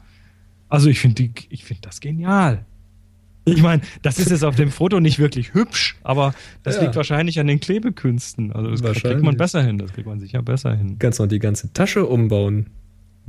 Also 0.68 0.90
ich 0.90 1.00
finde 1.00 1.30
ich 1.50 1.64
finde 1.64 1.82
das 1.82 2.00
genial. 2.00 2.66
Ich 3.46 3.62
meine, 3.62 3.82
das 4.02 4.20
ist 4.20 4.30
jetzt 4.30 4.44
auf 4.44 4.56
dem 4.56 4.70
Foto 4.70 5.00
nicht 5.00 5.18
wirklich 5.18 5.54
hübsch, 5.54 5.98
aber 6.04 6.34
das 6.64 6.76
Ja. 6.76 6.82
liegt 6.84 6.96
wahrscheinlich 6.96 7.40
an 7.40 7.48
den 7.48 7.60
Klebekünsten. 7.60 8.52
Also 8.54 8.70
das 8.76 9.02
kriegt 9.02 9.22
man 9.22 9.38
besser 9.38 9.64
hin. 9.64 9.78
Das 9.78 9.94
kriegt 9.94 10.08
man 10.08 10.20
sicher 10.20 10.42
besser 10.42 10.76
hin. 10.76 10.98
Kannst 11.00 11.20
noch 11.20 11.28
die 11.28 11.40
ganze 11.40 11.72
Tasche 11.74 12.06
umbauen. 12.06 12.68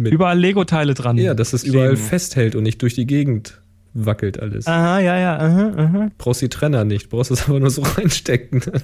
Überall 0.06 0.38
Lego-Teile 0.38 0.94
dran. 0.94 1.18
ja, 1.18 1.34
dass 1.34 1.52
es 1.52 1.64
überall 1.64 1.96
festhält 1.96 2.54
und 2.54 2.62
nicht 2.62 2.80
durch 2.82 2.94
die 2.94 3.06
Gegend 3.06 3.60
wackelt 3.92 4.40
alles. 4.40 4.66
Aha, 4.66 5.00
ja, 5.00 5.18
ja, 5.18 5.36
aha, 5.38 5.72
aha. 5.76 6.10
Brauchst 6.16 6.40
die 6.42 6.48
Trenner 6.48 6.84
nicht, 6.84 7.08
brauchst 7.10 7.30
es 7.30 7.48
aber 7.48 7.60
nur 7.60 7.70
so 7.70 7.82
reinstecken. 7.96 8.62
Äh, 8.62 8.80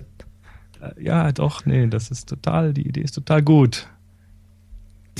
Ja, 1.03 1.33
doch, 1.33 1.65
nee, 1.65 1.87
das 1.87 2.11
ist 2.11 2.29
total, 2.29 2.73
die 2.75 2.87
Idee 2.87 3.01
ist 3.03 3.15
total 3.15 3.43
gut. 3.43 3.89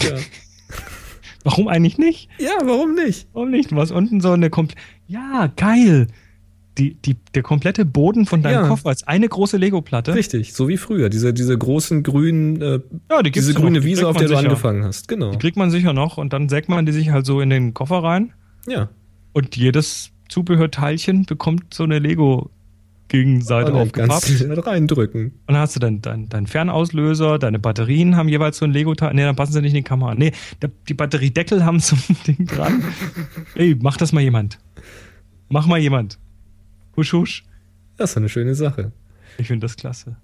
ja. 0.03 0.11
Warum 1.45 1.69
eigentlich 1.69 1.97
nicht? 1.97 2.29
ja, 2.39 2.51
warum 2.65 2.97
nicht? 2.97 3.29
Warum 3.33 3.51
nicht? 3.53 3.71
Du 3.71 3.77
hast 3.77 3.93
unten 3.93 4.21
so 4.21 4.33
eine 4.33 4.51
komplett. 4.51 4.79
Ja, 5.07 5.49
geil. 5.55 6.09
Die, 6.79 6.95
die, 6.95 7.17
der 7.35 7.43
komplette 7.43 7.85
Boden 7.87 8.27
von 8.27 8.43
deinem 8.43 8.63
Ja. 8.63 8.69
Koffer 8.69 8.93
ist 8.93 9.09
eine 9.09 9.29
große 9.29 9.57
Lego-Platte. 9.57 10.15
Richtig, 10.15 10.53
so 10.53 10.69
wie 10.69 10.77
früher. 10.77 11.09
Diese, 11.09 11.33
diese 11.33 11.57
großen 11.57 12.03
grünen, 12.03 12.61
äh, 12.61 12.81
Ja, 13.11 13.23
die 13.23 13.31
diese 13.31 13.55
grüne 13.55 13.81
Die 13.81 13.87
Wiese, 13.87 14.07
auf 14.07 14.17
der 14.17 14.29
du 14.29 14.35
sicher. 14.37 14.41
angefangen 14.41 14.85
hast. 14.85 15.09
Genau. 15.09 15.31
Die 15.31 15.39
kriegt 15.39 15.57
man 15.57 15.71
sicher 15.71 15.95
noch 15.95 16.19
und 16.19 16.33
dann 16.35 16.49
sägt 16.51 16.69
man 16.69 16.85
die 16.85 16.93
sich 16.93 17.11
halt 17.11 17.25
so 17.25 17.41
in 17.41 17.49
den 17.49 17.73
Koffer 17.73 18.03
rein 18.05 18.33
Ja. 18.69 18.91
und 19.33 19.57
jedes 19.57 20.11
Zubehörteilchen 20.29 21.25
bekommt 21.25 21.73
so 21.73 21.85
eine 21.85 21.99
Lego-Gegenseite 21.99 23.73
Und 23.73 23.79
dann 23.79 23.93
kannst 23.93 24.27
aufgepappt. 24.27 24.51
du 24.51 24.55
da 24.63 24.71
reindrücken. 24.71 25.25
Und 25.27 25.33
dann 25.47 25.57
hast 25.59 25.77
du 25.77 25.81
dann 25.81 26.03
deinen 26.03 26.29
dein 26.29 26.47
Fernauslöser, 26.47 27.39
deine 27.39 27.59
Batterien 27.59 28.17
haben 28.17 28.29
jeweils 28.29 28.59
so 28.59 28.65
ein 28.65 28.73
Lego-Teil. 28.73 29.15
Nee, 29.15 29.23
dann 29.23 29.37
passen 29.37 29.53
sie 29.53 29.63
nicht 29.63 29.73
in 29.73 29.79
die 29.79 29.83
Kamera. 29.85 30.15
Nee, 30.15 30.33
die 30.89 30.95
Batteriedeckel 30.95 31.65
haben 31.65 31.81
so 31.81 31.97
ein 31.97 32.17
Ding 32.27 32.47
dran. 32.47 32.83
Ey, 33.55 33.77
mach 33.81 33.97
das 33.97 34.13
mal 34.13 34.21
jemand. 34.21 34.59
Mach 35.49 35.67
mal 35.67 35.79
jemand. 35.79 36.19
Husch, 36.97 37.13
husch. 37.13 37.45
Das 37.97 38.11
ist 38.11 38.17
eine 38.17 38.29
schöne 38.29 38.55
Sache. 38.55 38.93
Ich 39.39 39.49
finde 39.49 39.65
das 39.65 39.77
klasse. 39.77 40.17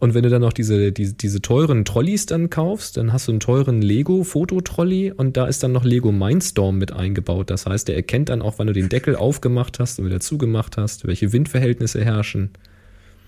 Und 0.00 0.12
wenn 0.12 0.22
du 0.22 0.28
dann 0.28 0.42
noch 0.42 0.52
diese, 0.52 0.92
diese, 0.92 1.14
diese 1.14 1.40
teuren 1.40 1.84
Trolleys 1.84 2.26
dann 2.26 2.50
kaufst, 2.50 2.96
dann 2.96 3.12
hast 3.12 3.28
du 3.28 3.32
einen 3.32 3.40
teuren 3.40 3.80
Lego-Fototrolley 3.80 5.12
und 5.12 5.36
da 5.36 5.46
ist 5.46 5.62
dann 5.62 5.72
noch 5.72 5.84
Lego 5.84 6.12
Mindstorm 6.12 6.78
mit 6.78 6.92
eingebaut. 6.92 7.48
Das 7.48 7.66
heißt, 7.66 7.88
der 7.88 7.96
erkennt 7.96 8.28
dann 8.28 8.42
auch, 8.42 8.58
wann 8.58 8.66
du 8.66 8.72
den 8.72 8.88
Deckel 8.88 9.16
aufgemacht 9.16 9.78
hast 9.78 9.98
und 9.98 10.06
wieder 10.06 10.20
zugemacht 10.20 10.76
hast, 10.76 11.06
welche 11.06 11.32
Windverhältnisse 11.32 12.04
herrschen. 12.04 12.50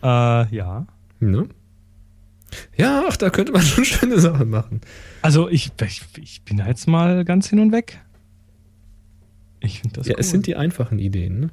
Äh, 0.02 0.54
ja. 0.54 0.86
Ne? 1.20 1.48
Ja, 2.76 3.04
ach, 3.08 3.16
da 3.16 3.30
könnte 3.30 3.52
man 3.52 3.62
schon 3.62 3.84
schöne 3.84 4.18
Sachen 4.18 4.50
machen. 4.50 4.80
Also 5.22 5.48
ich, 5.48 5.70
ich, 5.82 6.02
ich 6.20 6.42
bin 6.42 6.58
da 6.58 6.66
jetzt 6.66 6.86
mal 6.88 7.24
ganz 7.24 7.48
hin 7.48 7.60
und 7.60 7.72
weg. 7.72 8.00
Ich 9.60 9.80
finde 9.80 9.96
das 9.96 10.08
ja, 10.08 10.14
cool. 10.14 10.20
es 10.20 10.30
sind 10.30 10.46
die 10.46 10.56
einfachen 10.56 10.98
Ideen. 10.98 11.40
Ne? 11.40 11.50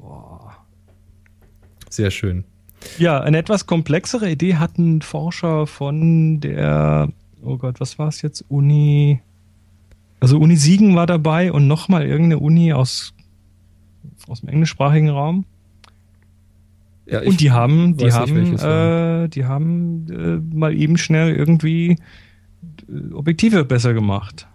Boah. 0.00 0.56
Sehr 1.88 2.10
schön. 2.10 2.44
Ja, 2.98 3.20
eine 3.20 3.38
etwas 3.38 3.66
komplexere 3.66 4.30
Idee 4.30 4.56
hatten 4.56 5.02
Forscher 5.02 5.66
von 5.66 6.40
der, 6.40 7.08
oh 7.42 7.58
Gott, 7.58 7.80
was 7.80 7.98
war 7.98 8.08
es 8.08 8.22
jetzt? 8.22 8.44
Uni, 8.48 9.20
also 10.18 10.38
Uni 10.38 10.56
Siegen 10.56 10.96
war 10.96 11.06
dabei 11.06 11.52
und 11.52 11.66
nochmal 11.66 12.06
irgendeine 12.06 12.38
Uni 12.38 12.72
aus, 12.72 13.12
aus 14.28 14.40
dem 14.40 14.48
englischsprachigen 14.48 15.10
Raum. 15.10 15.44
Ja, 17.06 17.22
ich 17.22 17.28
Und 17.28 17.40
die 17.40 17.50
haben, 17.50 17.96
die 17.96 18.12
haben, 18.12 18.56
äh, 18.58 19.28
die 19.28 19.44
haben 19.44 20.06
äh, 20.08 20.56
mal 20.56 20.74
eben 20.74 20.96
schnell 20.96 21.34
irgendwie 21.34 21.98
äh, 22.88 23.12
Objektive 23.12 23.64
besser 23.64 23.92
gemacht. 23.92 24.46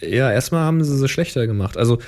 Ja, 0.00 0.30
erstmal 0.30 0.64
haben 0.64 0.82
sie 0.84 0.96
sie 0.98 1.08
schlechter 1.08 1.46
gemacht. 1.46 1.78
Also 1.78 1.98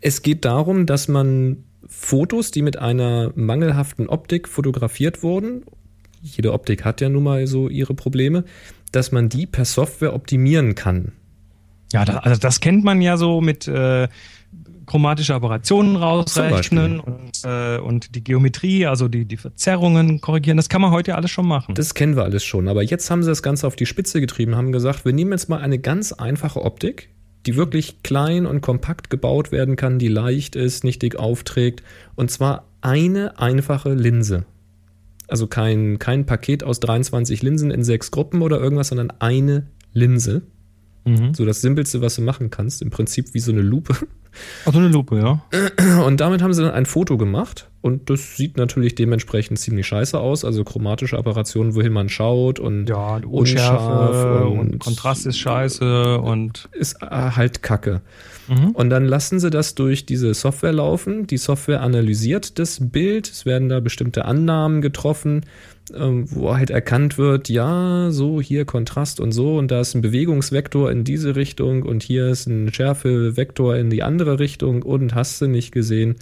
es 0.00 0.22
geht 0.22 0.44
darum, 0.44 0.86
dass 0.86 1.08
man 1.08 1.64
Fotos, 1.86 2.50
die 2.50 2.62
mit 2.62 2.78
einer 2.78 3.32
mangelhaften 3.34 4.08
Optik 4.08 4.48
fotografiert 4.48 5.22
wurden, 5.22 5.64
jede 6.20 6.52
Optik 6.52 6.84
hat 6.84 7.00
ja 7.00 7.08
nun 7.08 7.22
mal 7.22 7.46
so 7.46 7.68
ihre 7.68 7.94
Probleme, 7.94 8.44
dass 8.92 9.12
man 9.12 9.28
die 9.28 9.46
per 9.46 9.64
Software 9.64 10.14
optimieren 10.14 10.74
kann. 10.74 11.12
Ja, 11.92 12.04
da, 12.04 12.18
also 12.18 12.38
das 12.38 12.60
kennt 12.60 12.84
man 12.84 13.00
ja 13.00 13.16
so 13.16 13.40
mit 13.40 13.66
äh, 13.66 14.08
chromatische 14.86 15.34
Operationen 15.34 15.96
rausrechnen 15.96 17.00
und, 17.00 17.44
äh, 17.44 17.78
und 17.78 18.14
die 18.14 18.24
Geometrie, 18.24 18.86
also 18.86 19.08
die, 19.08 19.24
die 19.24 19.36
Verzerrungen 19.36 20.20
korrigieren. 20.20 20.56
Das 20.56 20.68
kann 20.68 20.80
man 20.80 20.90
heute 20.90 21.12
ja 21.12 21.16
alles 21.16 21.30
schon 21.30 21.46
machen. 21.46 21.74
Das 21.74 21.94
kennen 21.94 22.16
wir 22.16 22.24
alles 22.24 22.44
schon. 22.44 22.68
Aber 22.68 22.82
jetzt 22.82 23.10
haben 23.10 23.22
sie 23.22 23.30
das 23.30 23.42
Ganze 23.42 23.66
auf 23.66 23.76
die 23.76 23.86
Spitze 23.86 24.20
getrieben, 24.20 24.56
haben 24.56 24.72
gesagt, 24.72 25.04
wir 25.04 25.12
nehmen 25.12 25.32
jetzt 25.32 25.48
mal 25.48 25.60
eine 25.60 25.78
ganz 25.78 26.12
einfache 26.12 26.62
Optik, 26.62 27.10
die 27.48 27.56
wirklich 27.56 28.02
klein 28.02 28.44
und 28.44 28.60
kompakt 28.60 29.08
gebaut 29.08 29.52
werden 29.52 29.76
kann, 29.76 29.98
die 29.98 30.08
leicht 30.08 30.54
ist, 30.54 30.84
nicht 30.84 31.00
dick 31.00 31.16
aufträgt. 31.16 31.82
Und 32.14 32.30
zwar 32.30 32.66
eine 32.82 33.38
einfache 33.38 33.94
Linse. 33.94 34.44
Also 35.28 35.46
kein, 35.46 35.98
kein 35.98 36.26
Paket 36.26 36.62
aus 36.62 36.78
23 36.78 37.40
Linsen 37.40 37.70
in 37.70 37.84
sechs 37.84 38.10
Gruppen 38.10 38.42
oder 38.42 38.60
irgendwas, 38.60 38.88
sondern 38.88 39.10
eine 39.18 39.66
Linse. 39.94 40.42
Mhm. 41.06 41.32
So 41.32 41.46
das 41.46 41.62
Simpelste, 41.62 42.02
was 42.02 42.16
du 42.16 42.20
machen 42.20 42.50
kannst. 42.50 42.82
Im 42.82 42.90
Prinzip 42.90 43.32
wie 43.32 43.40
so 43.40 43.50
eine 43.50 43.62
Lupe. 43.62 43.94
Ach, 44.66 44.72
so 44.74 44.78
eine 44.78 44.88
Lupe, 44.88 45.16
ja. 45.16 45.42
Und 46.04 46.20
damit 46.20 46.42
haben 46.42 46.52
sie 46.52 46.60
dann 46.60 46.72
ein 46.72 46.84
Foto 46.84 47.16
gemacht. 47.16 47.67
Und 47.80 48.10
das 48.10 48.36
sieht 48.36 48.56
natürlich 48.56 48.96
dementsprechend 48.96 49.58
ziemlich 49.60 49.86
scheiße 49.86 50.18
aus. 50.18 50.44
Also 50.44 50.64
chromatische 50.64 51.16
Operationen, 51.16 51.76
wohin 51.76 51.92
man 51.92 52.08
schaut 52.08 52.58
und 52.58 52.88
Ja, 52.88 53.16
und 53.16 53.24
unscharf 53.26 54.08
Unschärfe 54.08 54.44
und, 54.48 54.58
und- 54.58 54.78
Kontrast 54.80 55.26
ist 55.26 55.38
scheiße 55.38 56.18
und 56.18 56.68
ist 56.72 57.00
äh, 57.02 57.06
halt 57.06 57.62
Kacke. 57.62 58.02
Mhm. 58.48 58.70
Und 58.70 58.90
dann 58.90 59.04
lassen 59.04 59.38
sie 59.38 59.50
das 59.50 59.76
durch 59.76 60.06
diese 60.06 60.34
Software 60.34 60.72
laufen. 60.72 61.28
Die 61.28 61.36
Software 61.36 61.80
analysiert 61.82 62.58
das 62.58 62.80
Bild. 62.80 63.30
Es 63.30 63.46
werden 63.46 63.68
da 63.68 63.78
bestimmte 63.78 64.24
Annahmen 64.24 64.80
getroffen, 64.80 65.42
ähm, 65.94 66.24
wo 66.30 66.56
halt 66.56 66.70
erkannt 66.70 67.16
wird, 67.16 67.48
ja, 67.48 68.10
so 68.10 68.40
hier 68.40 68.64
Kontrast 68.64 69.20
und 69.20 69.30
so 69.32 69.56
und 69.56 69.70
da 69.70 69.80
ist 69.80 69.94
ein 69.94 70.02
Bewegungsvektor 70.02 70.90
in 70.90 71.04
diese 71.04 71.36
Richtung 71.36 71.84
und 71.84 72.02
hier 72.02 72.26
ist 72.28 72.46
ein 72.46 72.72
Schärfevektor 72.72 73.76
in 73.76 73.88
die 73.88 74.02
andere 74.02 74.38
Richtung 74.40 74.82
und 74.82 75.14
hast 75.14 75.40
du 75.40 75.46
nicht 75.46 75.70
gesehen. 75.72 76.16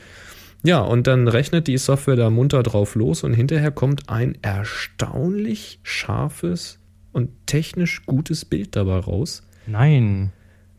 Ja, 0.66 0.80
und 0.80 1.06
dann 1.06 1.28
rechnet 1.28 1.68
die 1.68 1.78
Software 1.78 2.16
da 2.16 2.28
munter 2.30 2.62
drauf 2.62 2.94
los 2.96 3.22
und 3.22 3.32
hinterher 3.34 3.70
kommt 3.70 4.08
ein 4.08 4.36
erstaunlich 4.42 5.78
scharfes 5.82 6.78
und 7.12 7.30
technisch 7.46 8.04
gutes 8.06 8.44
Bild 8.44 8.74
dabei 8.76 8.98
raus. 8.98 9.42
nein. 9.66 10.32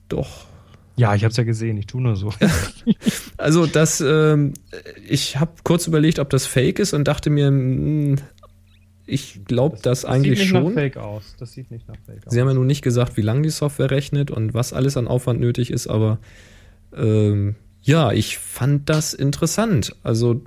Doch, 0.10 0.46
Ja, 0.96 1.16
ich 1.16 1.24
hab's 1.26 1.36
ja 1.38 1.44
gesehen, 1.44 1.78
ich 1.78 1.86
tu 1.88 2.00
nur 2.00 2.16
so. 2.16 2.32
Also 3.38 3.66
das, 3.66 4.02
ähm, 4.02 4.54
ich 5.08 5.38
habe 5.38 5.52
kurz 5.64 5.86
überlegt, 5.86 6.18
ob 6.20 6.30
das 6.30 6.46
Fake 6.46 6.80
ist 6.80 6.94
und 6.94 7.08
dachte 7.08 7.30
mir, 7.30 7.52
mh, 7.52 8.16
ich 9.06 9.42
glaube 9.46 9.78
das, 9.82 10.06
eigentlich 10.06 10.40
sieht 10.40 10.48
nicht 10.48 10.50
schon. 10.50 10.64
nach 10.64 10.74
Fake 10.82 10.98
aus. 10.98 11.36
Das 11.40 11.52
sieht 11.54 11.72
nicht 11.72 11.88
nach 11.88 11.96
Fake 12.06 12.26
aus. 12.26 12.34
Sie 12.34 12.40
haben 12.42 12.48
ja 12.48 12.54
nun 12.54 12.68
nicht 12.68 12.82
gesagt, 12.82 13.16
wie 13.18 13.22
lange 13.22 13.42
die 13.44 13.50
Software 13.50 13.92
rechnet 13.92 14.32
und 14.32 14.54
was 14.54 14.74
alles 14.74 14.98
an 14.98 15.08
Aufwand 15.08 15.40
nötig 15.40 15.72
ist, 15.72 15.88
aber 15.88 16.20
ähm, 16.96 17.56
ja, 17.88 18.12
ich 18.12 18.38
fand 18.38 18.90
das 18.90 19.14
interessant. 19.14 19.96
Also 20.04 20.42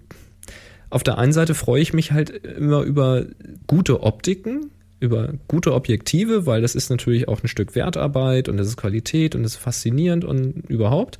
auf 0.91 1.03
der 1.03 1.17
einen 1.17 1.33
Seite 1.33 1.55
freue 1.55 1.81
ich 1.81 1.95
mich 1.95 2.13
halt 2.13 2.29
immer 2.29 2.83
über 2.83 3.25
gute 3.67 4.03
Optiken, 4.03 4.71
über 5.01 5.33
gute 5.49 5.73
Objektive, 5.73 6.45
weil 6.45 6.61
das 6.61 6.75
ist 6.75 6.91
natürlich 6.91 7.29
auch 7.29 7.43
ein 7.43 7.49
Stück 7.49 7.75
Wertarbeit 7.75 8.51
und 8.51 8.59
das 8.59 8.67
ist 8.67 8.77
Qualität 8.77 9.35
und 9.35 9.43
das 9.43 9.53
ist 9.53 9.59
faszinierend 9.59 10.27
und 10.27 10.69
überhaupt. 10.69 11.19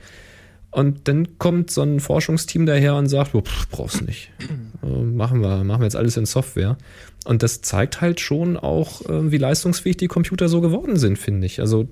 Und 0.71 1.09
dann 1.09 1.39
kommt 1.39 1.71
so 1.71 1.81
ein 1.81 2.01
Forschungsteam 2.01 2.67
daher 2.67 2.97
und 2.97 3.07
sagt, 3.07 3.35
oh, 3.35 3.41
pff, 3.41 3.69
brauchst 3.71 4.03
nicht. 4.07 4.31
Äh, 4.83 5.03
machen 5.03 5.43
wir, 5.43 5.63
machen 5.63 5.83
wir 5.83 5.85
jetzt 5.85 5.97
alles 5.97 6.17
in 6.17 6.25
Software. 6.25 6.79
Und 7.27 7.43
das 7.43 7.61
zeigt 7.61 8.01
halt 8.01 8.19
schon 8.19 8.57
auch, 8.57 9.03
äh, 9.03 9.31
wie 9.31 9.37
leistungsfähig 9.37 9.99
die 9.99 10.07
Computer 10.07 10.49
so 10.49 10.63
geworden 10.63 10.97
sind, 10.97 11.19
finde 11.19 11.47
ich. 11.47 11.61
Also 11.61 11.87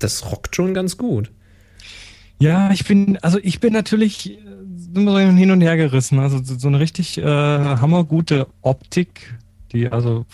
das 0.00 0.30
rockt 0.30 0.54
schon 0.54 0.74
ganz 0.74 0.98
gut. 0.98 1.30
Ja, 2.40 2.70
ich 2.72 2.84
bin, 2.86 3.16
also 3.18 3.38
ich 3.42 3.60
bin 3.60 3.72
natürlich 3.72 4.30
äh, 4.32 4.38
immer 4.94 5.12
so 5.12 5.18
hin 5.18 5.50
und 5.50 5.60
her 5.60 5.76
gerissen. 5.76 6.18
Also 6.18 6.40
so 6.42 6.66
eine 6.68 6.80
richtig 6.80 7.18
äh, 7.18 7.22
hammergute 7.24 8.46
Optik, 8.62 9.38
die 9.72 9.88
also 9.90 10.24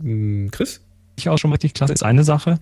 Hm, 0.00 0.50
Chris, 0.50 0.80
sich 1.16 1.28
aus 1.28 1.40
schon 1.40 1.50
richtig 1.52 1.74
klasse 1.74 1.92
ist, 1.92 2.02
eine 2.02 2.24
Sache. 2.24 2.58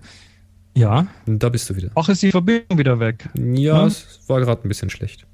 Ja. 0.75 1.07
da 1.25 1.49
bist 1.49 1.69
du 1.69 1.75
wieder. 1.75 1.89
Auch 1.95 2.09
ist 2.09 2.21
die 2.21 2.31
Verbindung 2.31 2.77
wieder 2.77 2.99
weg. 2.99 3.29
Ja, 3.35 3.79
Ja. 3.81 3.85
es 3.85 4.19
war 4.27 4.39
gerade 4.41 4.63
ein 4.63 4.67
bisschen 4.67 4.89
schlecht. 4.89 5.25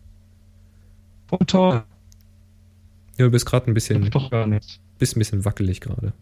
Oh, 1.31 1.37
toll. 1.45 1.83
Ja, 3.17 3.25
du 3.25 3.31
bist 3.31 3.45
gerade 3.45 3.69
ein 3.69 3.73
bisschen, 3.73 4.01
Läuft 4.01 4.15
doch 4.15 4.31
gar 4.31 4.47
nichts. 4.47 4.79
bist 4.99 5.15
ein 5.15 5.19
bisschen 5.19 5.45
wackelig 5.45 5.81
gerade. 5.81 6.13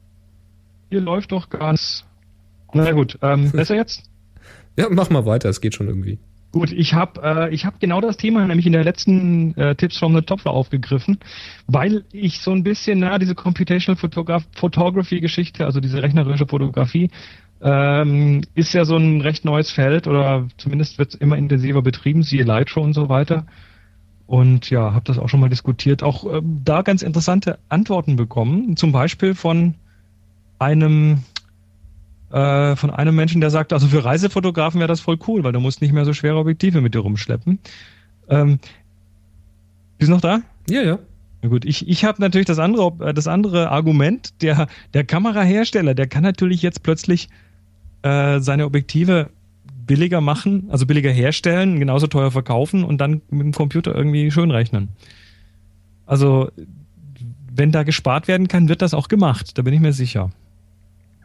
Hier 0.90 1.02
läuft 1.02 1.32
doch 1.32 1.50
gar 1.50 1.72
nichts. 1.74 2.06
Na 2.74 2.92
gut, 2.92 3.18
ähm, 3.22 3.52
besser 3.52 3.76
jetzt? 3.76 4.04
Ja, 4.78 4.88
mach 4.90 5.10
mal 5.10 5.26
weiter, 5.26 5.50
es 5.50 5.62
geht 5.62 5.76
schon 5.76 5.88
irgendwie. 5.88 6.20
Gut, 6.52 6.74
ich 6.74 6.94
habe 6.94 7.50
äh, 7.50 7.58
hab 7.58 7.80
genau 7.80 8.02
das 8.02 8.18
Thema 8.18 8.46
nämlich 8.46 8.66
in 8.66 8.74
der 8.74 8.84
letzten 8.84 9.56
äh, 9.58 9.74
Tipps 9.76 9.98
from 9.98 10.14
the 10.14 10.22
Top 10.22 10.46
aufgegriffen, 10.46 11.18
weil 11.68 12.04
ich 12.12 12.42
so 12.42 12.52
ein 12.52 12.64
bisschen, 12.64 13.00
na, 13.00 13.18
diese 13.20 13.36
Computational 13.36 13.98
Photograph 13.98 14.44
Photography 14.54 15.22
Geschichte, 15.22 15.66
also 15.66 15.80
diese 15.80 16.04
rechnerische 16.04 16.46
Fotografie, 16.46 17.10
ähm, 17.62 18.42
ist 18.54 18.74
ja 18.74 18.84
so 18.84 18.98
ein 18.98 19.22
recht 19.22 19.46
neues 19.46 19.72
Feld 19.72 20.08
oder 20.08 20.48
zumindest 20.58 20.98
wird 20.98 21.14
es 21.14 21.16
immer 21.16 21.38
intensiver 21.38 21.82
betrieben, 21.82 22.24
siehe 22.24 22.44
Lightshow 22.44 22.82
und 22.82 22.94
so 22.94 23.08
weiter. 23.08 23.46
Und 24.28 24.70
ja, 24.70 24.94
habe 24.94 25.06
das 25.06 25.20
auch 25.20 25.30
schon 25.30 25.40
mal 25.40 25.50
diskutiert, 25.50 26.04
auch 26.04 26.26
ähm, 26.26 26.62
da 26.66 26.82
ganz 26.82 27.02
interessante 27.02 27.60
Antworten 27.70 28.18
bekommen, 28.18 28.76
zum 28.76 28.92
Beispiel 28.92 29.36
von 29.36 29.76
einem 30.60 31.24
äh, 32.32 32.76
von 32.76 32.90
einem 32.90 33.16
Menschen, 33.16 33.42
der 33.42 33.50
sagt, 33.50 33.74
also 33.74 33.88
für 33.88 34.04
Reisefotografen 34.04 34.80
wäre 34.80 34.88
das 34.88 35.02
voll 35.02 35.18
cool, 35.28 35.44
weil 35.44 35.52
du 35.52 35.60
musst 35.60 35.82
nicht 35.82 35.92
mehr 35.92 36.06
so 36.06 36.14
schwere 36.14 36.38
Objektive 36.38 36.82
mit 36.82 36.94
dir 36.94 37.00
rumschleppen. 37.00 37.60
Ähm, 38.30 38.60
bist 39.98 40.10
du 40.10 40.14
noch 40.14 40.22
da? 40.22 40.42
Ja, 40.70 40.82
ja. 40.82 41.00
Na 41.42 41.50
gut, 41.50 41.66
ich, 41.66 41.88
ich 41.88 42.06
habe 42.06 42.22
natürlich 42.22 42.48
das 42.48 42.60
andere, 42.60 43.10
äh, 43.10 43.14
das 43.14 43.28
andere 43.28 43.70
Argument, 43.70 44.42
der, 44.42 44.68
der 44.94 45.04
Kamerahersteller, 45.04 45.94
der 45.94 46.08
kann 46.08 46.24
natürlich 46.24 46.62
jetzt 46.62 46.84
plötzlich 46.84 47.30
äh, 48.04 48.40
seine 48.40 48.66
Objektive 48.66 49.30
billiger 49.86 50.22
machen, 50.22 50.70
also 50.70 50.86
billiger 50.86 51.12
herstellen, 51.12 51.80
genauso 51.80 52.08
teuer 52.08 52.32
verkaufen 52.32 52.84
und 52.84 53.00
dann 53.00 53.22
mit 53.30 53.42
dem 53.42 53.52
Computer 53.52 53.94
irgendwie 53.94 54.32
schön 54.32 54.52
rechnen. 54.52 54.90
Also, 56.06 56.50
wenn 57.54 57.72
da 57.72 57.84
gespart 57.84 58.28
werden 58.28 58.48
kann, 58.48 58.70
wird 58.70 58.82
das 58.82 58.94
auch 58.94 59.08
gemacht, 59.08 59.58
da 59.58 59.62
bin 59.64 59.74
ich 59.74 59.82
mir 59.82 59.94
sicher. 59.94 60.30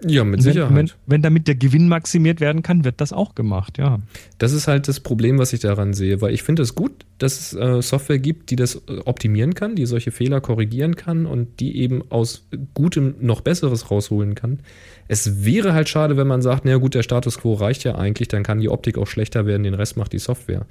Ja, 0.05 0.25
mit 0.25 0.41
Und 0.41 0.45
wenn, 0.45 0.53
Sicherheit. 0.53 0.77
Wenn, 0.77 0.91
wenn 1.07 1.23
damit 1.23 1.49
der 1.49 1.55
Gewinn 1.55 1.89
maximiert 1.89 2.41
werden 2.41 2.63
kann, 2.63 2.85
wird 2.85 3.01
das 3.01 3.13
auch 3.13 3.35
gemacht, 3.35 3.79
ja. 3.79 4.01
Das 4.39 4.53
ist 4.53 4.69
halt 4.69 4.89
das 4.89 5.01
Problem, 5.01 5.39
was 5.39 5.53
ich 5.55 5.61
daran 5.61 5.95
sehe, 5.95 6.21
weil 6.21 6.35
ich 6.35 6.43
finde 6.43 6.63
es 6.63 6.75
gut, 6.75 6.93
dass 7.19 7.53
es 7.53 7.59
äh, 7.59 7.81
Software 7.81 8.19
gibt, 8.19 8.51
die 8.51 8.57
das 8.57 8.77
äh, 8.89 8.99
optimieren 9.07 9.55
kann, 9.55 9.75
die 9.75 9.87
solche 9.87 10.11
Fehler 10.11 10.43
korrigieren 10.43 10.97
kann 10.97 11.25
und 11.25 11.61
die 11.61 11.79
eben 11.79 12.03
aus 12.11 12.47
Gutem 12.75 13.15
noch 13.21 13.41
Besseres 13.41 13.91
rausholen 13.91 14.35
kann. 14.35 14.61
Es 15.09 15.45
wäre 15.45 15.73
halt 15.73 15.89
schade, 15.89 16.17
wenn 16.19 16.27
man 16.27 16.43
sagt, 16.43 16.67
naja 16.67 16.77
gut, 16.77 16.95
der 16.95 17.03
Status 17.03 17.39
quo 17.39 17.55
reicht 17.55 17.85
ja 17.85 17.95
eigentlich, 17.95 18.29
dann 18.29 18.43
kann 18.43 18.61
die 18.61 18.69
Optik 18.69 18.99
auch 18.99 19.07
schlechter 19.07 19.47
werden, 19.47 19.63
den 19.63 19.75
Rest 19.75 19.97
macht 19.97 20.13
die 20.13 20.19
Software. 20.19 20.67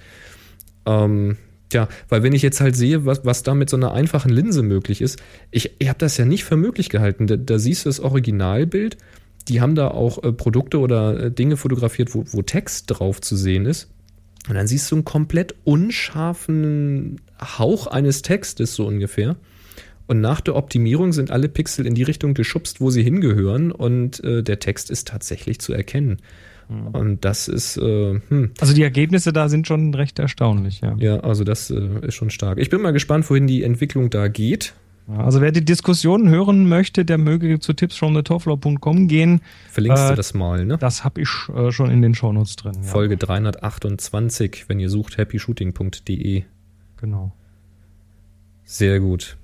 Ähm, 0.86 1.38
ja, 1.74 1.88
weil 2.10 2.24
wenn 2.24 2.34
ich 2.34 2.42
jetzt 2.42 2.62
halt 2.62 2.76
sehe, 2.76 3.06
was, 3.06 3.26
was 3.26 3.44
da 3.44 3.56
mit 3.56 3.70
so 3.70 3.78
einer 3.78 3.94
einfachen 3.94 4.30
Linse 4.30 4.62
möglich 4.62 5.02
ist, 5.02 5.22
ich, 5.52 5.72
ich 5.80 5.90
habe 5.90 6.00
das 6.00 6.18
ja 6.18 6.26
nicht 6.26 6.44
für 6.44 6.58
möglich 6.58 6.90
gehalten. 6.90 7.28
Da, 7.28 7.36
da 7.36 7.60
siehst 7.60 7.86
du 7.86 7.90
das 7.90 8.00
Originalbild, 8.00 8.98
die 9.48 9.62
haben 9.62 9.76
da 9.76 9.90
auch 9.90 10.24
äh, 10.24 10.32
Produkte 10.32 10.80
oder 10.80 11.26
äh, 11.26 11.32
Dinge 11.32 11.58
fotografiert, 11.58 12.14
wo, 12.14 12.24
wo 12.28 12.42
Text 12.42 12.86
drauf 12.88 13.22
zu 13.22 13.36
sehen 13.36 13.66
ist. 13.66 13.90
Und 14.48 14.56
dann 14.56 14.68
siehst 14.68 14.92
du 14.92 14.96
einen 14.96 15.06
komplett 15.06 15.56
unscharfen 15.64 17.20
Hauch 17.42 17.88
eines 17.88 18.22
Textes, 18.22 18.76
so 18.76 18.86
ungefähr. 18.86 19.36
Und 20.08 20.22
nach 20.22 20.40
der 20.40 20.56
Optimierung 20.56 21.14
sind 21.14 21.32
alle 21.32 21.50
Pixel 21.50 21.88
in 21.88 21.96
die 21.96 22.04
Richtung 22.04 22.36
geschubst, 22.36 22.80
wo 22.80 22.92
sie 22.92 23.02
hingehören. 23.02 23.72
Und 23.72 24.24
äh, 24.24 24.44
der 24.44 24.60
Text 24.60 24.92
ist 24.92 25.08
tatsächlich 25.08 25.60
zu 25.60 25.74
erkennen. 25.74 26.20
Und 26.68 27.24
das 27.26 27.48
ist, 27.48 27.78
äh, 27.78 28.20
hm, 28.30 28.52
Also 28.60 28.74
die 28.74 28.82
Ergebnisse 28.84 29.32
da 29.32 29.50
sind 29.50 29.68
schon 29.68 29.94
recht 29.94 30.18
erstaunlich, 30.20 30.82
ja. 30.82 30.96
ja, 30.98 31.20
also 31.20 31.44
das 31.44 31.70
äh, 31.70 31.80
ist 32.02 32.16
schon 32.16 32.30
stark. 32.32 32.58
Ich 32.58 32.70
bin 32.70 32.82
mal 32.82 32.92
gespannt, 32.92 33.30
wohin 33.30 33.46
die 33.48 33.64
Entwicklung 33.64 34.10
da 34.10 34.28
geht. 34.28 34.74
Also 35.08 35.40
wer 35.40 35.52
die 35.52 35.64
Diskussion 35.64 36.30
hören 36.30 36.68
möchte, 36.68 37.06
der 37.06 37.20
möge 37.20 37.60
zu 37.60 37.74
tipsfromthetoflow.com 37.74 39.08
gehen. 39.08 39.42
Verlinkst 39.70 40.04
Äh, 40.04 40.10
du 40.10 40.16
das 40.16 40.34
mal, 40.34 40.66
ne? 40.66 40.80
Das 40.80 41.04
habe 41.04 41.22
ich 41.22 41.30
äh, 41.56 41.72
schon 41.72 41.92
in 41.92 42.02
den 42.02 42.16
Shownotes 42.16 42.56
drin. 42.56 42.74
Ja, 42.78 42.82
Folge 42.82 43.16
328, 43.16 44.66
wenn 44.68 44.80
ihr 44.80 44.90
sucht, 44.90 45.20
happyshooting.de. 45.20 46.44
Genau. 46.98 47.34
Sehr 48.64 49.00
gut. 49.00 49.38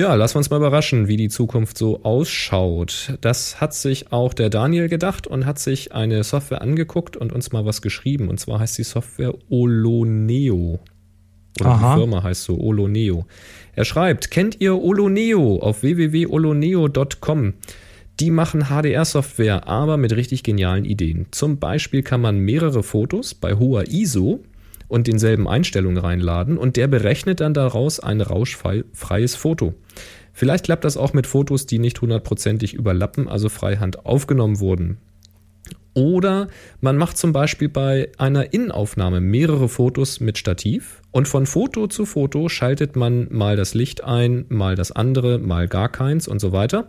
Ja, 0.00 0.14
lassen 0.14 0.36
wir 0.36 0.38
uns 0.38 0.48
mal 0.48 0.56
überraschen, 0.56 1.08
wie 1.08 1.18
die 1.18 1.28
Zukunft 1.28 1.76
so 1.76 2.02
ausschaut. 2.04 3.18
Das 3.20 3.60
hat 3.60 3.74
sich 3.74 4.12
auch 4.12 4.32
der 4.32 4.48
Daniel 4.48 4.88
gedacht 4.88 5.26
und 5.26 5.44
hat 5.44 5.58
sich 5.58 5.92
eine 5.92 6.24
Software 6.24 6.62
angeguckt 6.62 7.18
und 7.18 7.34
uns 7.34 7.52
mal 7.52 7.66
was 7.66 7.82
geschrieben. 7.82 8.30
Und 8.30 8.40
zwar 8.40 8.60
heißt 8.60 8.78
die 8.78 8.82
Software 8.82 9.34
Oloneo. 9.50 10.78
Oder 11.60 11.68
Aha. 11.68 11.92
die 11.92 12.00
Firma 12.00 12.22
heißt 12.22 12.44
so 12.44 12.58
Oloneo. 12.58 13.26
Er 13.76 13.84
schreibt, 13.84 14.30
kennt 14.30 14.58
ihr 14.62 14.82
Oloneo 14.82 15.58
auf 15.58 15.82
www.oloneo.com? 15.82 17.52
Die 18.20 18.30
machen 18.30 18.68
HDR-Software, 18.70 19.68
aber 19.68 19.98
mit 19.98 20.16
richtig 20.16 20.42
genialen 20.42 20.86
Ideen. 20.86 21.26
Zum 21.30 21.58
Beispiel 21.58 22.02
kann 22.02 22.22
man 22.22 22.38
mehrere 22.38 22.82
Fotos 22.82 23.34
bei 23.34 23.52
hoher 23.52 23.86
ISO 23.88 24.40
und 24.90 25.06
denselben 25.06 25.48
Einstellungen 25.48 25.98
reinladen 25.98 26.58
und 26.58 26.76
der 26.76 26.88
berechnet 26.88 27.40
dann 27.40 27.54
daraus 27.54 28.00
ein 28.00 28.20
rauschfreies 28.20 29.36
Foto. 29.36 29.74
Vielleicht 30.32 30.64
klappt 30.64 30.84
das 30.84 30.96
auch 30.96 31.12
mit 31.12 31.26
Fotos, 31.26 31.66
die 31.66 31.78
nicht 31.78 32.00
hundertprozentig 32.00 32.74
überlappen, 32.74 33.28
also 33.28 33.48
freihand 33.48 34.04
aufgenommen 34.04 34.60
wurden. 34.60 34.98
Oder 35.94 36.48
man 36.80 36.96
macht 36.96 37.18
zum 37.18 37.32
Beispiel 37.32 37.68
bei 37.68 38.10
einer 38.16 38.52
Innenaufnahme 38.52 39.20
mehrere 39.20 39.68
Fotos 39.68 40.20
mit 40.20 40.38
Stativ 40.38 41.02
und 41.10 41.26
von 41.26 41.46
Foto 41.46 41.88
zu 41.88 42.06
Foto 42.06 42.48
schaltet 42.48 42.94
man 42.94 43.26
mal 43.30 43.56
das 43.56 43.74
Licht 43.74 44.04
ein, 44.04 44.44
mal 44.48 44.76
das 44.76 44.92
andere, 44.92 45.38
mal 45.38 45.66
gar 45.66 45.88
keins 45.88 46.28
und 46.28 46.40
so 46.40 46.52
weiter. 46.52 46.86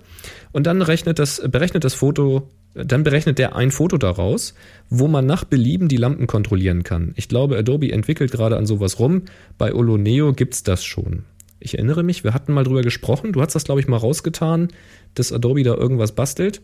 Und 0.52 0.68
dann 0.68 0.84
rechnet 0.84 1.18
das, 1.18 1.42
berechnet 1.50 1.84
das 1.84 1.96
Foto, 1.96 2.48
dann 2.74 3.04
berechnet 3.04 3.38
der 3.38 3.56
ein 3.56 3.72
Foto 3.72 3.98
daraus, 3.98 4.54
wo 4.90 5.08
man 5.08 5.26
nach 5.26 5.44
Belieben 5.44 5.88
die 5.88 5.98
Lampen 5.98 6.28
kontrollieren 6.28 6.84
kann. 6.84 7.14
Ich 7.16 7.28
glaube, 7.28 7.58
Adobe 7.58 7.92
entwickelt 7.92 8.32
gerade 8.32 8.58
an 8.58 8.66
sowas 8.66 9.00
rum. 9.00 9.24
Bei 9.58 9.74
Oloneo 9.74 10.34
gibt's 10.34 10.64
das 10.64 10.84
schon. 10.84 11.24
Ich 11.60 11.76
erinnere 11.76 12.02
mich, 12.04 12.24
wir 12.24 12.34
hatten 12.34 12.54
mal 12.54 12.64
drüber 12.64 12.82
gesprochen. 12.82 13.34
Du 13.34 13.42
hast 13.42 13.54
das, 13.54 13.66
glaube 13.66 13.82
ich, 13.82 13.88
mal 13.88 13.98
rausgetan, 13.98 14.70
dass 15.16 15.32
Adobe 15.34 15.64
da 15.64 15.76
irgendwas 15.76 16.14
bastelt 16.14 16.62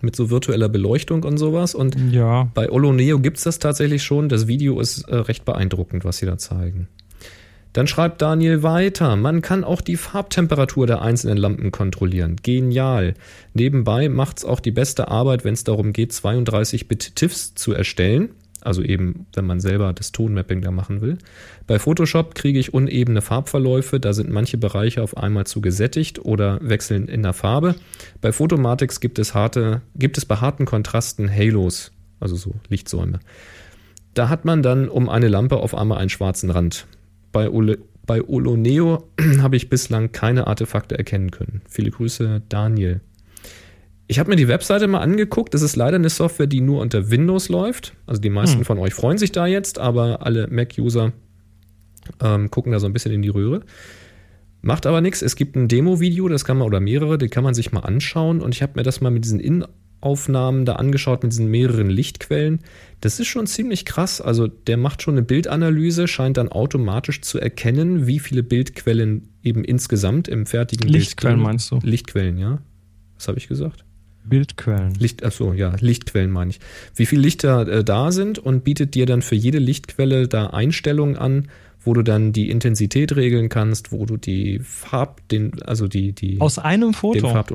mit 0.00 0.14
so 0.14 0.30
virtueller 0.30 0.68
Beleuchtung 0.68 1.24
und 1.24 1.38
sowas. 1.38 1.74
Und 1.74 1.96
Ja. 2.12 2.50
bei 2.54 2.70
Oloneo 2.70 3.18
gibt's 3.18 3.42
das 3.42 3.58
tatsächlich 3.58 4.02
schon. 4.04 4.28
Das 4.28 4.46
Video 4.46 4.78
ist 4.80 5.02
äh, 5.08 5.16
recht 5.16 5.44
beeindruckend, 5.44 6.04
was 6.04 6.18
sie 6.18 6.26
da 6.26 6.38
zeigen. 6.38 6.86
Dann 7.72 7.86
schreibt 7.86 8.22
Daniel 8.22 8.62
weiter, 8.62 9.16
man 9.16 9.42
kann 9.42 9.64
auch 9.64 9.80
die 9.80 9.96
Farbtemperatur 9.96 10.86
der 10.86 11.02
einzelnen 11.02 11.36
Lampen 11.36 11.70
kontrollieren. 11.70 12.36
Genial. 12.42 13.14
Nebenbei 13.54 14.08
macht's 14.08 14.44
auch 14.44 14.60
die 14.60 14.70
beste 14.70 15.08
Arbeit, 15.08 15.44
wenn 15.44 15.54
es 15.54 15.64
darum 15.64 15.92
geht, 15.92 16.12
32-Bit 16.12 17.16
TIFFs 17.16 17.54
zu 17.54 17.72
erstellen. 17.72 18.30
Also 18.60 18.82
eben, 18.82 19.26
wenn 19.34 19.46
man 19.46 19.60
selber 19.60 19.92
das 19.92 20.10
Tonmapping 20.10 20.62
da 20.62 20.72
machen 20.72 21.00
will. 21.00 21.18
Bei 21.68 21.78
Photoshop 21.78 22.34
kriege 22.34 22.58
ich 22.58 22.74
unebene 22.74 23.22
Farbverläufe, 23.22 24.00
da 24.00 24.12
sind 24.12 24.30
manche 24.30 24.58
Bereiche 24.58 25.02
auf 25.02 25.16
einmal 25.16 25.46
zu 25.46 25.60
gesättigt 25.60 26.18
oder 26.24 26.58
wechseln 26.60 27.06
in 27.06 27.22
der 27.22 27.34
Farbe. 27.34 27.76
Bei 28.20 28.32
Photomatix 28.32 28.98
gibt 28.98 29.20
es, 29.20 29.32
harte, 29.32 29.82
gibt 29.94 30.18
es 30.18 30.26
bei 30.26 30.36
harten 30.36 30.64
Kontrasten 30.64 31.30
Halos, 31.30 31.92
also 32.18 32.34
so 32.34 32.56
Lichtsäume. 32.68 33.20
Da 34.14 34.28
hat 34.28 34.44
man 34.44 34.64
dann 34.64 34.88
um 34.88 35.08
eine 35.08 35.28
Lampe 35.28 35.58
auf 35.58 35.76
einmal 35.76 35.98
einen 35.98 36.10
schwarzen 36.10 36.50
Rand. 36.50 36.88
Bei, 37.32 37.50
Ole, 37.50 37.78
bei 38.06 38.22
Oloneo 38.22 39.08
habe 39.40 39.56
ich 39.56 39.68
bislang 39.68 40.12
keine 40.12 40.46
Artefakte 40.46 40.96
erkennen 40.96 41.30
können. 41.30 41.62
Viele 41.68 41.90
Grüße, 41.90 42.42
Daniel. 42.48 43.00
Ich 44.06 44.18
habe 44.18 44.30
mir 44.30 44.36
die 44.36 44.48
Webseite 44.48 44.86
mal 44.86 45.00
angeguckt. 45.00 45.52
Das 45.52 45.60
ist 45.60 45.76
leider 45.76 45.96
eine 45.96 46.08
Software, 46.08 46.46
die 46.46 46.62
nur 46.62 46.80
unter 46.80 47.10
Windows 47.10 47.50
läuft. 47.50 47.94
Also 48.06 48.20
die 48.20 48.30
meisten 48.30 48.58
Hm. 48.58 48.64
von 48.64 48.78
euch 48.78 48.94
freuen 48.94 49.18
sich 49.18 49.32
da 49.32 49.46
jetzt, 49.46 49.78
aber 49.78 50.24
alle 50.24 50.48
Mac-User 50.48 51.12
ähm, 52.22 52.50
gucken 52.50 52.72
da 52.72 52.78
so 52.80 52.86
ein 52.86 52.94
bisschen 52.94 53.12
in 53.12 53.20
die 53.20 53.28
Röhre. 53.28 53.60
Macht 54.62 54.86
aber 54.86 55.02
nichts. 55.02 55.20
Es 55.20 55.36
gibt 55.36 55.56
ein 55.56 55.68
Demo-Video, 55.68 56.28
das 56.28 56.44
kann 56.44 56.56
man, 56.56 56.66
oder 56.66 56.80
mehrere, 56.80 57.18
die 57.18 57.28
kann 57.28 57.44
man 57.44 57.54
sich 57.54 57.70
mal 57.70 57.80
anschauen. 57.80 58.40
Und 58.40 58.54
ich 58.54 58.62
habe 58.62 58.72
mir 58.76 58.82
das 58.82 59.00
mal 59.00 59.10
mit 59.10 59.24
diesen 59.24 59.40
Innenaufnahmen 60.00 60.64
da 60.64 60.74
angeschaut, 60.74 61.22
mit 61.22 61.32
diesen 61.32 61.48
mehreren 61.48 61.90
Lichtquellen. 61.90 62.60
Das 63.00 63.20
ist 63.20 63.26
schon 63.26 63.46
ziemlich 63.46 63.84
krass. 63.84 64.20
Also 64.20 64.46
der 64.46 64.76
macht 64.76 65.02
schon 65.02 65.14
eine 65.14 65.22
Bildanalyse, 65.22 66.08
scheint 66.08 66.36
dann 66.36 66.48
automatisch 66.48 67.20
zu 67.20 67.38
erkennen, 67.38 68.06
wie 68.06 68.18
viele 68.18 68.42
Bildquellen 68.42 69.28
eben 69.42 69.64
insgesamt 69.64 70.28
im 70.28 70.46
fertigen 70.46 70.88
Lichtquellen 70.88 71.38
Bild 71.38 71.46
meinst 71.46 71.70
du? 71.70 71.78
Lichtquellen, 71.82 72.38
ja. 72.38 72.58
Was 73.16 73.28
habe 73.28 73.38
ich 73.38 73.48
gesagt? 73.48 73.84
Bildquellen. 74.24 74.94
Licht, 74.94 75.24
achso, 75.24 75.52
ja, 75.54 75.74
Lichtquellen 75.80 76.30
meine 76.30 76.50
ich. 76.50 76.60
Wie 76.94 77.06
viele 77.06 77.22
Lichter 77.22 77.66
äh, 77.66 77.84
da 77.84 78.12
sind 78.12 78.38
und 78.38 78.62
bietet 78.62 78.94
dir 78.94 79.06
dann 79.06 79.22
für 79.22 79.34
jede 79.34 79.58
Lichtquelle 79.58 80.28
da 80.28 80.48
Einstellungen 80.48 81.16
an, 81.16 81.48
wo 81.88 81.94
du 81.94 82.02
dann 82.02 82.32
die 82.32 82.50
Intensität 82.50 83.16
regeln 83.16 83.48
kannst, 83.48 83.92
wo 83.92 84.04
du 84.04 84.18
die 84.18 84.58
Farb, 84.62 85.26
den, 85.30 85.52
also 85.62 85.88
die, 85.88 86.12
die, 86.12 86.38
Aus 86.38 86.58
einem 86.58 86.92
Foto. 86.92 87.28
Farb, 87.30 87.50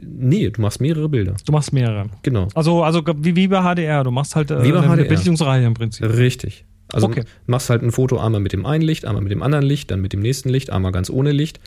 nee, 0.00 0.48
du 0.48 0.62
machst 0.62 0.80
mehrere 0.80 1.10
Bilder. 1.10 1.34
Du 1.44 1.52
machst 1.52 1.74
mehrere. 1.74 2.06
Genau. 2.22 2.48
Also, 2.54 2.82
also 2.82 3.02
wie, 3.18 3.36
wie 3.36 3.46
bei 3.48 3.60
HDR. 3.60 4.04
Du 4.04 4.10
machst 4.10 4.34
halt 4.36 4.50
äh, 4.50 4.64
Wie 4.64 4.72
bei 4.72 4.78
eine, 4.78 4.86
eine 4.90 5.02
HDR. 5.02 5.08
Belichtungsreihe 5.10 5.66
im 5.66 5.74
Prinzip. 5.74 6.06
Richtig, 6.08 6.64
Also 6.94 7.08
Okay. 7.08 7.24
machst 7.44 7.68
halt 7.68 7.82
ein 7.82 7.92
Foto 7.92 8.18
einmal 8.18 8.40
mit 8.40 8.54
dem 8.54 8.64
einen 8.64 8.82
Licht, 8.82 9.04
einmal 9.04 9.22
mit 9.22 9.32
dem 9.32 9.42
anderen 9.42 9.66
Licht, 9.66 9.90
dann 9.90 10.00
mit 10.00 10.14
dem 10.14 10.20
nächsten 10.20 10.48
Licht, 10.48 10.70
einmal 10.70 10.90
ganz 10.92 11.10
ohne 11.10 11.32
Licht. 11.32 11.60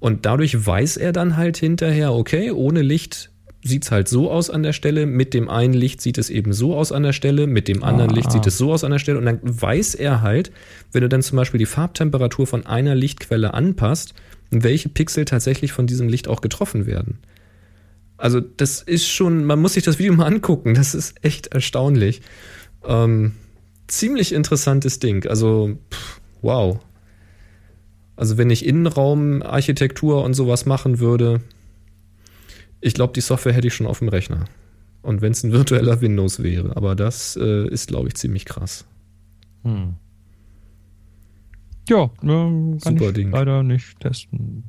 Und 0.00 0.26
dadurch 0.26 0.66
weiß 0.66 0.98
er 0.98 1.12
dann 1.12 1.38
halt 1.38 1.56
hinterher, 1.56 2.12
okay, 2.12 2.50
ohne 2.50 2.82
Licht 2.82 3.30
sieht's 3.62 3.90
halt 3.90 4.08
so 4.08 4.30
aus 4.30 4.50
an 4.50 4.62
der 4.62 4.72
Stelle, 4.72 5.06
mit 5.06 5.34
dem 5.34 5.48
einen 5.48 5.74
Licht 5.74 6.00
sieht 6.00 6.18
es 6.18 6.30
eben 6.30 6.52
so 6.52 6.76
aus 6.76 6.92
an 6.92 7.02
der 7.02 7.12
Stelle, 7.12 7.46
mit 7.46 7.68
dem 7.68 7.82
anderen 7.82 8.10
Ah. 8.10 8.14
Licht 8.14 8.30
sieht 8.30 8.46
es 8.46 8.56
so 8.56 8.72
aus 8.72 8.84
an 8.84 8.92
der 8.92 8.98
Stelle. 8.98 9.18
Und 9.18 9.26
dann 9.26 9.40
weiß 9.42 9.94
er 9.96 10.22
halt, 10.22 10.52
wenn 10.92 11.02
du 11.02 11.08
dann 11.08 11.22
zum 11.22 11.36
Beispiel 11.36 11.58
die 11.58 11.66
Farbtemperatur 11.66 12.46
von 12.46 12.66
einer 12.66 12.94
Lichtquelle 12.94 13.54
anpasst, 13.54 14.14
welche 14.50 14.88
Pixel 14.88 15.24
tatsächlich 15.24 15.72
von 15.72 15.86
diesem 15.86 16.08
Licht 16.08 16.28
auch 16.28 16.40
getroffen 16.40 16.86
werden. 16.86 17.18
Also 18.16 18.40
das 18.40 18.82
ist 18.82 19.08
schon, 19.08 19.44
man 19.44 19.60
muss 19.60 19.74
sich 19.74 19.84
das 19.84 19.98
Video 19.98 20.12
mal 20.14 20.26
angucken, 20.26 20.74
das 20.74 20.94
ist 20.94 21.24
echt 21.24 21.48
erstaunlich. 21.48 22.20
Ähm, 22.84 23.32
ziemlich 23.86 24.32
interessantes 24.32 24.98
Ding, 24.98 25.26
also 25.26 25.78
pff, 25.92 26.20
wow. 26.42 26.78
Also 28.16 28.36
wenn 28.36 28.50
ich 28.50 28.66
Innenraumarchitektur 28.66 30.24
und 30.24 30.34
sowas 30.34 30.66
machen 30.66 30.98
würde, 30.98 31.40
ich 32.80 32.94
glaube, 32.94 33.12
die 33.12 33.20
Software 33.20 33.52
hätte 33.52 33.66
ich 33.66 33.74
schon 33.74 33.86
auf 33.86 33.98
dem 33.98 34.08
Rechner. 34.08 34.44
Und 35.02 35.20
wenn 35.20 35.32
es 35.32 35.42
ein 35.42 35.52
virtueller 35.52 36.00
Windows 36.00 36.42
wäre, 36.42 36.76
aber 36.76 36.94
das 36.94 37.36
äh, 37.36 37.68
ist, 37.68 37.88
glaube 37.88 38.08
ich, 38.08 38.14
ziemlich 38.14 38.44
krass. 38.44 38.84
Hm. 39.62 39.94
Ja, 41.88 42.10
ähm, 42.22 42.78
kann 42.82 42.98
Super 42.98 43.08
ich 43.08 43.14
Ding. 43.14 43.30
leider 43.30 43.62
nicht 43.62 43.98
testen. 44.00 44.64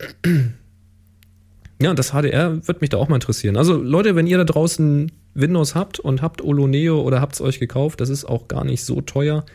Ja, 1.82 1.90
und 1.90 2.00
das 2.00 2.12
HDR 2.12 2.68
wird 2.68 2.82
mich 2.82 2.90
da 2.90 2.98
auch 2.98 3.08
mal 3.08 3.16
interessieren. 3.16 3.58
Also 3.58 3.76
Leute, 3.82 4.16
wenn 4.16 4.28
ihr 4.28 4.38
da 4.38 4.44
draußen 4.44 5.12
Windows 5.34 5.76
habt 5.76 6.00
und 6.00 6.22
habt 6.22 6.42
Oloneo 6.42 7.02
oder 7.02 7.22
habt 7.22 7.36
es 7.36 7.42
euch 7.42 7.60
gekauft, 7.60 8.02
das 8.02 8.10
ist 8.10 8.26
auch 8.26 8.48
gar 8.48 8.66
nicht 8.66 8.84
so 8.84 9.02
teuer. 9.02 9.46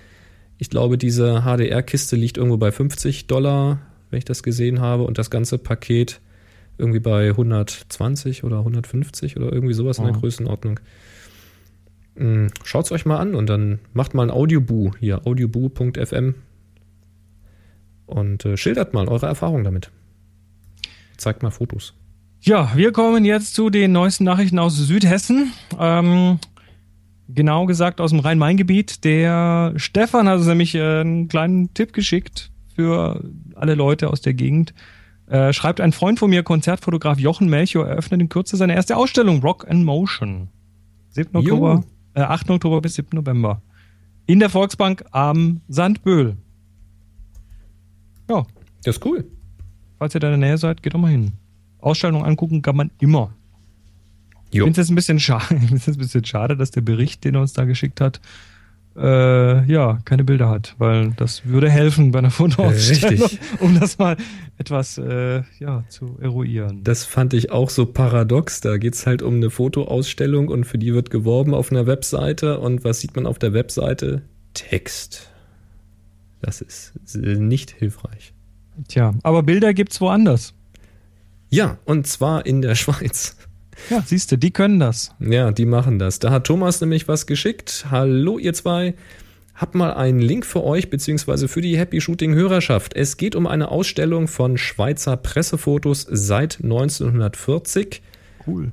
Ich 0.59 0.71
glaube, 0.71 0.99
diese 0.99 1.43
HDR-Kiste 1.43 2.17
liegt 2.17 2.37
irgendwo 2.37 2.57
bei 2.57 2.73
50 2.73 3.27
Dollar, 3.27 3.81
wenn 4.11 4.19
ich 4.19 4.25
das 4.25 4.43
gesehen 4.43 4.81
habe, 4.81 5.03
und 5.03 5.19
das 5.19 5.31
ganze 5.31 5.59
Paket 5.59 6.21
irgendwie 6.79 7.01
bei 7.01 7.31
120 7.31 8.45
oder 8.45 8.59
150 8.59 9.37
oder 9.37 9.53
irgendwie 9.53 9.75
sowas 9.75 9.99
in 9.99 10.05
der 10.05 10.15
Mhm. 10.15 10.21
Größenordnung. 10.21 10.81
Schaut 12.63 12.85
es 12.85 12.93
euch 12.93 13.07
mal 13.07 13.19
an 13.19 13.35
und 13.35 13.49
dann 13.49 13.81
macht 13.93 14.15
mal 14.15 14.23
ein 14.23 14.31
Audioboo 14.31 14.93
hier, 15.01 15.27
audioboo.fm 15.27 16.35
und 18.07 18.45
äh, 18.45 18.57
schildert 18.57 18.95
mal 18.95 19.09
eure 19.09 19.27
Erfahrungen 19.27 19.65
damit. 19.65 19.91
Zeigt 21.17 21.43
mal 21.43 21.51
Fotos. 21.51 21.95
Ja, 22.41 22.71
wir 22.77 22.93
kommen 22.93 23.25
jetzt 23.25 23.55
zu 23.55 23.69
den 23.69 23.91
neuesten 23.93 24.25
Nachrichten 24.25 24.59
aus 24.61 24.77
Südhessen. 24.77 25.53
Ähm, 25.79 26.39
genau 27.29 27.67
gesagt 27.67 28.01
aus 28.01 28.11
dem 28.11 28.21
Rhein-Main-Gebiet. 28.21 29.03
Der 29.05 29.73
Stefan 29.77 30.29
hat 30.29 30.39
uns 30.39 30.47
nämlich 30.47 30.75
äh, 30.77 31.01
einen 31.01 31.27
kleinen 31.29 31.75
Tipp 31.75 31.93
geschickt 31.93 32.51
für 32.77 33.25
alle 33.55 33.75
Leute 33.75 34.11
aus 34.11 34.21
der 34.21 34.35
Gegend. 34.35 34.73
Äh, 35.27 35.53
schreibt 35.53 35.81
ein 35.81 35.93
Freund 35.93 36.19
von 36.19 36.29
mir, 36.31 36.43
Konzertfotograf 36.43 37.19
Jochen 37.19 37.49
Melchior, 37.49 37.87
eröffnet 37.89 38.21
in 38.21 38.29
Kürze 38.29 38.57
seine 38.57 38.75
erste 38.75 38.97
Ausstellung 38.97 39.41
Rock 39.41 39.67
and 39.69 39.85
Motion. 39.85 40.49
7. 41.11 41.33
Jo. 41.43 41.55
Oktober, 41.55 41.85
äh, 42.15 42.21
8. 42.21 42.51
Oktober 42.51 42.81
bis 42.83 42.95
7. 42.95 43.17
November. 43.17 43.63
In 44.27 44.39
der 44.41 44.51
Volksbank 44.51 45.05
am 45.13 45.61
Sandböhl. 45.69 46.37
Ja, 48.29 48.45
Das 48.85 48.97
ist 48.97 49.05
cool. 49.05 49.25
falls 49.99 50.15
ihr 50.15 50.21
da 50.21 50.33
in 50.33 50.41
der 50.41 50.49
Nähe 50.51 50.59
seid, 50.59 50.83
geht 50.83 50.95
doch 50.95 50.99
mal 51.01 51.11
hin. 51.11 51.33
Ausstellung 51.81 52.25
angucken 52.25 52.63
kann 52.63 52.77
man 52.77 52.91
immer. 53.01 53.35
Ich 54.51 54.59
Jo. 54.59 54.65
finde 54.65 54.81
es 54.81 54.89
ein 54.91 54.95
bisschen 54.95 55.21
schade, 55.21 55.55
ich 55.75 55.89
ein 55.89 55.97
bisschen 55.99 56.25
schade, 56.25 56.57
dass 56.57 56.71
der 56.71 56.81
Bericht, 56.81 57.25
den 57.25 57.35
er 57.35 57.41
uns 57.43 57.53
da 57.53 57.65
geschickt 57.65 58.01
hat, 58.01 58.21
äh, 58.97 59.65
ja, 59.71 59.99
keine 60.05 60.25
Bilder 60.25 60.49
hat, 60.49 60.75
weil 60.79 61.13
das 61.17 61.47
würde 61.47 61.69
helfen 61.69 62.13
bei 62.13 62.21
einer 62.21 62.31
Fotoausstellung, 62.31 63.31
um 63.61 63.79
das 63.79 63.99
mal 63.99 64.17
etwas 64.59 64.99
äh, 64.99 65.43
ja, 65.59 65.85
zu 65.89 66.17
eruieren. 66.21 66.85
Das 66.85 67.05
fand 67.05 67.35
ich 67.35 67.51
auch 67.51 67.71
so 67.71 67.87
paradox. 67.87 68.61
Da 68.61 68.77
geht 68.77 68.95
es 68.95 69.07
halt 69.07 69.23
um 69.23 69.35
eine 69.35 69.51
Fotoausstellung 69.51 70.49
und 70.49 70.65
für 70.65 70.79
die 70.79 70.95
wird 70.95 71.11
geworben 71.11 71.55
auf 71.55 71.73
einer 71.73 71.87
Webseite. 71.87 72.61
Und 72.61 72.85
was 72.85 73.01
sieht 73.01 73.17
man 73.17 73.27
auf 73.27 73.39
der 73.39 73.53
Webseite? 73.53 74.23
Text. 74.55 75.31
Das 76.41 76.61
ist 76.61 76.93
nicht 77.17 77.71
hilfreich. 77.71 78.33
Tja, 78.89 79.15
aber 79.23 79.43
Bilder 79.43 79.73
gibt's 79.73 80.01
woanders. 80.01 80.55
Ja, 81.49 81.79
und 81.85 82.07
zwar 82.07 82.47
in 82.47 82.63
der 82.63 82.75
Schweiz. 82.75 83.37
Ja, 83.91 84.03
siehst 84.05 84.33
du, 84.33 84.39
die 84.39 84.51
können 84.51 84.81
das. 84.81 85.15
Ja, 85.21 85.51
die 85.53 85.67
machen 85.67 85.99
das. 85.99 86.19
Da 86.19 86.31
hat 86.31 86.47
Thomas 86.47 86.81
nämlich 86.81 87.09
was 87.09 87.27
geschickt. 87.27 87.87
Hallo, 87.91 88.39
ihr 88.39 88.55
zwei. 88.55 88.95
Hab 89.55 89.75
mal 89.75 89.95
einen 89.95 90.19
Link 90.19 90.45
für 90.47 90.65
euch, 90.65 90.91
beziehungsweise 90.91 91.47
für 91.47 91.61
die 91.61 91.79
Happy 91.79 92.01
Shooting 92.01 92.35
Hörerschaft. 92.35 92.97
Es 92.97 93.17
geht 93.17 93.37
um 93.37 93.47
eine 93.47 93.71
Ausstellung 93.71 94.27
von 94.27 94.59
Schweizer 94.59 95.17
Pressefotos 95.17 96.07
seit 96.11 96.59
1940. 96.63 98.03
Cool. 98.47 98.73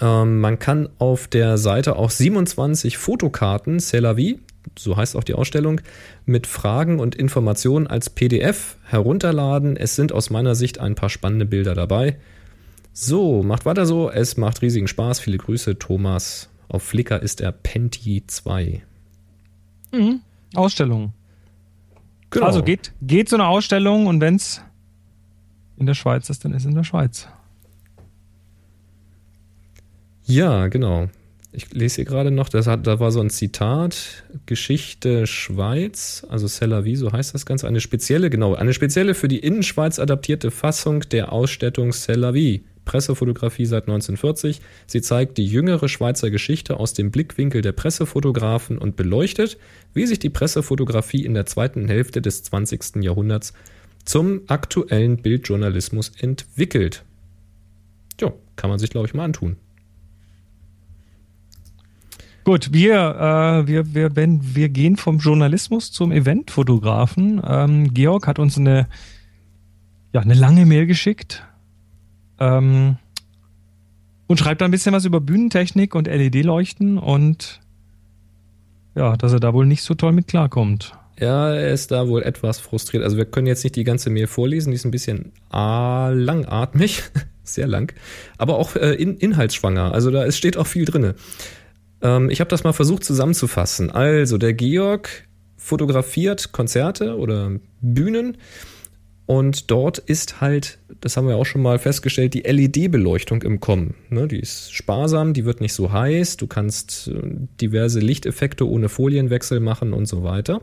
Ähm, 0.00 0.40
man 0.40 0.58
kann 0.58 0.88
auf 0.98 1.28
der 1.28 1.56
Seite 1.56 1.96
auch 1.96 2.10
27 2.10 2.98
Fotokarten, 2.98 3.78
C'est 3.78 4.00
la 4.00 4.16
vie, 4.16 4.40
so 4.76 4.96
heißt 4.96 5.16
auch 5.16 5.24
die 5.24 5.34
Ausstellung, 5.34 5.80
mit 6.24 6.48
Fragen 6.48 6.98
und 6.98 7.14
Informationen 7.14 7.86
als 7.86 8.10
PDF 8.10 8.76
herunterladen. 8.84 9.76
Es 9.76 9.94
sind 9.94 10.12
aus 10.12 10.30
meiner 10.30 10.54
Sicht 10.54 10.80
ein 10.80 10.96
paar 10.96 11.10
spannende 11.10 11.46
Bilder 11.46 11.74
dabei. 11.74 12.16
So, 12.98 13.42
macht 13.42 13.66
weiter 13.66 13.84
so. 13.84 14.10
Es 14.10 14.38
macht 14.38 14.62
riesigen 14.62 14.88
Spaß. 14.88 15.20
Viele 15.20 15.36
Grüße, 15.36 15.78
Thomas. 15.78 16.48
Auf 16.66 16.82
Flickr 16.82 17.20
ist 17.20 17.42
er 17.42 17.52
Penti 17.52 18.24
2. 18.26 18.82
Mhm. 19.92 20.20
Ausstellung. 20.54 21.12
Genau. 22.30 22.46
Also 22.46 22.62
geht, 22.62 22.92
geht 23.02 23.28
zu 23.28 23.34
einer 23.34 23.48
Ausstellung 23.48 24.06
und 24.06 24.22
wenn's 24.22 24.62
in 25.76 25.84
der 25.84 25.92
Schweiz 25.92 26.30
ist, 26.30 26.46
dann 26.46 26.54
ist 26.54 26.64
in 26.64 26.74
der 26.74 26.84
Schweiz. 26.84 27.28
Ja, 30.24 30.68
genau. 30.68 31.10
Ich 31.52 31.70
lese 31.74 31.96
hier 31.96 32.06
gerade 32.06 32.30
noch, 32.30 32.48
das 32.48 32.66
hat, 32.66 32.86
da 32.86 32.98
war 32.98 33.12
so 33.12 33.20
ein 33.20 33.28
Zitat, 33.28 34.24
Geschichte 34.46 35.26
Schweiz, 35.26 36.26
also 36.30 36.46
C'est 36.46 36.66
la 36.66 36.84
vie, 36.84 36.96
so 36.96 37.12
heißt 37.12 37.34
das 37.34 37.44
Ganze, 37.44 37.68
eine 37.68 37.80
spezielle, 37.80 38.30
genau, 38.30 38.54
eine 38.54 38.72
spezielle 38.72 39.14
für 39.14 39.28
die 39.28 39.38
Innenschweiz 39.38 39.98
adaptierte 39.98 40.50
Fassung 40.50 41.00
der 41.00 41.32
Ausstattung 41.32 41.90
C'est 41.90 42.16
la 42.16 42.32
vie. 42.32 42.62
Pressefotografie 42.86 43.66
seit 43.66 43.82
1940. 43.82 44.62
Sie 44.86 45.02
zeigt 45.02 45.36
die 45.36 45.44
jüngere 45.44 45.90
Schweizer 45.90 46.30
Geschichte 46.30 46.80
aus 46.80 46.94
dem 46.94 47.10
Blickwinkel 47.10 47.60
der 47.60 47.72
Pressefotografen 47.72 48.78
und 48.78 48.96
beleuchtet, 48.96 49.58
wie 49.92 50.06
sich 50.06 50.18
die 50.18 50.30
Pressefotografie 50.30 51.22
in 51.22 51.34
der 51.34 51.44
zweiten 51.44 51.86
Hälfte 51.88 52.22
des 52.22 52.42
20. 52.44 53.02
Jahrhunderts 53.02 53.52
zum 54.06 54.42
aktuellen 54.46 55.18
Bildjournalismus 55.18 56.12
entwickelt. 56.18 57.04
Ja, 58.20 58.32
kann 58.54 58.70
man 58.70 58.78
sich, 58.78 58.88
glaube 58.88 59.06
ich, 59.06 59.12
mal 59.12 59.24
antun. 59.24 59.56
Gut, 62.44 62.72
wir, 62.72 62.94
äh, 62.94 63.66
wir, 63.66 63.92
wir, 63.92 64.14
wenn, 64.14 64.54
wir 64.54 64.68
gehen 64.68 64.96
vom 64.96 65.18
Journalismus 65.18 65.90
zum 65.90 66.12
Eventfotografen. 66.12 67.42
Ähm, 67.44 67.92
Georg 67.92 68.28
hat 68.28 68.38
uns 68.38 68.56
eine, 68.56 68.86
ja, 70.12 70.20
eine 70.20 70.34
lange 70.34 70.64
Mail 70.64 70.86
geschickt 70.86 71.42
ähm, 72.38 72.96
und 74.26 74.38
schreibt 74.38 74.60
da 74.60 74.64
ein 74.64 74.70
bisschen 74.70 74.92
was 74.92 75.04
über 75.04 75.20
Bühnentechnik 75.20 75.94
und 75.94 76.08
LED-Leuchten 76.08 76.98
und 76.98 77.60
ja, 78.94 79.16
dass 79.16 79.32
er 79.32 79.40
da 79.40 79.52
wohl 79.54 79.66
nicht 79.66 79.82
so 79.82 79.94
toll 79.94 80.12
mit 80.12 80.26
klarkommt. 80.26 80.92
Ja, 81.18 81.54
er 81.54 81.72
ist 81.72 81.90
da 81.90 82.08
wohl 82.08 82.22
etwas 82.22 82.60
frustriert. 82.60 83.02
Also 83.02 83.16
wir 83.16 83.24
können 83.24 83.46
jetzt 83.46 83.64
nicht 83.64 83.76
die 83.76 83.84
ganze 83.84 84.10
Mail 84.10 84.26
vorlesen, 84.26 84.70
die 84.70 84.76
ist 84.76 84.84
ein 84.84 84.90
bisschen 84.90 85.32
ah, 85.50 86.10
langatmig, 86.12 87.02
sehr 87.42 87.66
lang, 87.66 87.94
aber 88.36 88.58
auch 88.58 88.76
äh, 88.76 88.94
in, 88.94 89.16
inhaltsschwanger. 89.16 89.92
Also 89.92 90.10
da 90.10 90.24
es 90.24 90.36
steht 90.36 90.56
auch 90.56 90.66
viel 90.66 90.84
drinne. 90.84 91.14
Ähm, 92.02 92.28
ich 92.30 92.40
habe 92.40 92.50
das 92.50 92.64
mal 92.64 92.72
versucht 92.72 93.04
zusammenzufassen. 93.04 93.90
Also 93.90 94.36
der 94.36 94.52
Georg 94.52 95.26
fotografiert 95.56 96.52
Konzerte 96.52 97.16
oder 97.16 97.52
Bühnen 97.80 98.36
und 99.26 99.70
dort 99.72 99.98
ist 99.98 100.40
halt, 100.40 100.78
das 101.00 101.16
haben 101.16 101.26
wir 101.26 101.36
auch 101.36 101.46
schon 101.46 101.60
mal 101.62 101.78
festgestellt, 101.80 102.34
die 102.34 102.42
LED-Beleuchtung 102.42 103.42
im 103.42 103.58
Kommen. 103.60 103.94
Ne, 104.08 104.28
die 104.28 104.38
ist 104.38 104.72
sparsam, 104.72 105.32
die 105.34 105.44
wird 105.44 105.60
nicht 105.60 105.74
so 105.74 105.92
heiß, 105.92 106.36
du 106.36 106.46
kannst 106.46 107.08
äh, 107.08 107.20
diverse 107.60 107.98
Lichteffekte 108.00 108.68
ohne 108.68 108.88
Folienwechsel 108.88 109.58
machen 109.60 109.92
und 109.92 110.06
so 110.06 110.22
weiter. 110.22 110.60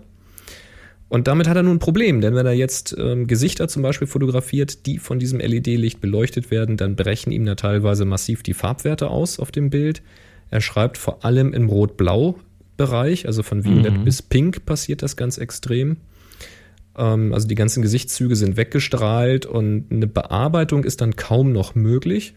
Und 1.10 1.28
damit 1.28 1.48
hat 1.48 1.58
er 1.58 1.64
nun 1.64 1.76
ein 1.76 1.80
Problem, 1.80 2.22
denn 2.22 2.34
wenn 2.34 2.46
er 2.46 2.54
jetzt 2.54 2.96
ähm, 2.98 3.28
Gesichter 3.28 3.68
zum 3.68 3.84
Beispiel 3.84 4.08
fotografiert, 4.08 4.88
die 4.88 4.98
von 4.98 5.20
diesem 5.20 5.40
LED-Licht 5.40 6.02
beleuchtet 6.02 6.50
werden, 6.50 6.76
dann 6.76 6.96
brechen 6.96 7.32
ihm 7.32 7.46
da 7.46 7.54
teilweise 7.54 8.06
massiv 8.06 8.42
die 8.42 8.56
Farbwerte 8.56 9.10
aus 9.10 9.38
auf 9.40 9.52
dem 9.52 9.70
Bild. 9.70 10.02
Er 10.50 10.62
schreibt 10.62 10.98
vor 10.98 11.24
allem 11.24 11.54
im 11.54 11.70
Rot-Blau-Bereich, 11.70 13.28
also 13.28 13.44
von 13.44 13.64
Violett 13.64 13.94
Mhm. 14.00 14.06
bis 14.06 14.22
Pink 14.24 14.66
passiert 14.66 15.04
das 15.04 15.16
ganz 15.16 15.38
extrem. 15.38 15.98
Ähm, 16.98 17.34
also 17.34 17.48
die 17.48 17.56
ganzen 17.56 17.82
Gesichtszüge 17.82 18.36
sind 18.36 18.58
weggestrahlt 18.58 19.46
und 19.46 19.92
eine 19.92 20.08
Bearbeitung 20.08 20.84
ist 20.84 21.02
dann 21.02 21.16
kaum 21.16 21.52
noch 21.52 21.76
möglich. 21.76 22.36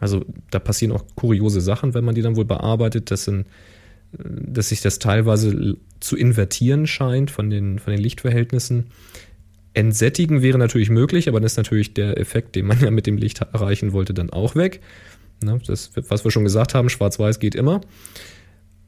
Also 0.00 0.24
da 0.50 0.58
passieren 0.58 0.92
auch 0.92 1.04
kuriose 1.14 1.60
Sachen, 1.60 1.94
wenn 1.94 2.04
man 2.04 2.14
die 2.14 2.22
dann 2.22 2.36
wohl 2.36 2.44
bearbeitet. 2.44 3.10
Das 3.10 3.24
sind 3.24 3.46
dass 4.18 4.68
sich 4.68 4.80
das 4.80 4.98
teilweise 4.98 5.76
zu 6.00 6.16
invertieren 6.16 6.86
scheint 6.86 7.30
von 7.30 7.50
den, 7.50 7.78
von 7.78 7.92
den 7.92 8.00
Lichtverhältnissen. 8.00 8.86
Entsättigen 9.72 10.42
wäre 10.42 10.58
natürlich 10.58 10.90
möglich, 10.90 11.28
aber 11.28 11.40
dann 11.40 11.46
ist 11.46 11.56
natürlich 11.56 11.94
der 11.94 12.18
Effekt, 12.18 12.54
den 12.54 12.66
man 12.66 12.80
ja 12.82 12.90
mit 12.90 13.06
dem 13.06 13.16
Licht 13.16 13.40
erreichen 13.40 13.92
wollte, 13.92 14.14
dann 14.14 14.30
auch 14.30 14.54
weg. 14.54 14.80
Ne, 15.42 15.60
das, 15.66 15.90
was 15.94 16.24
wir 16.24 16.30
schon 16.30 16.44
gesagt 16.44 16.74
haben, 16.74 16.88
schwarz-weiß 16.88 17.40
geht 17.40 17.54
immer. 17.54 17.80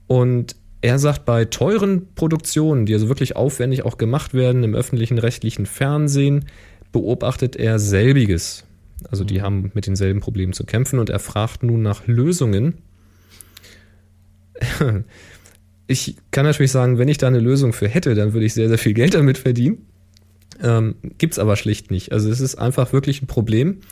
Und 0.06 0.56
er 0.86 1.00
sagt, 1.00 1.24
bei 1.24 1.44
teuren 1.44 2.14
Produktionen, 2.14 2.86
die 2.86 2.94
also 2.94 3.08
wirklich 3.08 3.34
aufwendig 3.34 3.84
auch 3.84 3.98
gemacht 3.98 4.34
werden 4.34 4.62
im 4.62 4.76
öffentlichen 4.76 5.18
rechtlichen 5.18 5.66
Fernsehen, 5.66 6.44
beobachtet 6.92 7.56
er 7.56 7.80
selbiges. 7.80 8.64
Also 9.10 9.24
die 9.24 9.42
haben 9.42 9.72
mit 9.74 9.88
denselben 9.88 10.20
Problemen 10.20 10.52
zu 10.52 10.64
kämpfen 10.64 11.00
und 11.00 11.10
er 11.10 11.18
fragt 11.18 11.64
nun 11.64 11.82
nach 11.82 12.06
Lösungen. 12.06 12.78
Ich 15.88 16.16
kann 16.32 16.44
natürlich 16.44 16.72
sagen, 16.72 16.98
wenn 16.98 17.06
ich 17.06 17.18
da 17.18 17.28
eine 17.28 17.38
Lösung 17.38 17.72
für 17.72 17.86
hätte, 17.86 18.16
dann 18.16 18.32
würde 18.32 18.44
ich 18.44 18.54
sehr, 18.54 18.66
sehr 18.66 18.76
viel 18.76 18.92
Geld 18.92 19.14
damit 19.14 19.38
verdienen. 19.38 19.86
Ähm, 20.60 20.96
Gibt 21.16 21.34
es 21.34 21.38
aber 21.38 21.54
schlicht 21.54 21.92
nicht. 21.92 22.10
Also 22.10 22.28
es 22.28 22.40
ist 22.40 22.56
einfach 22.56 22.92
wirklich 22.92 23.22
ein 23.22 23.28
Problem. 23.28 23.82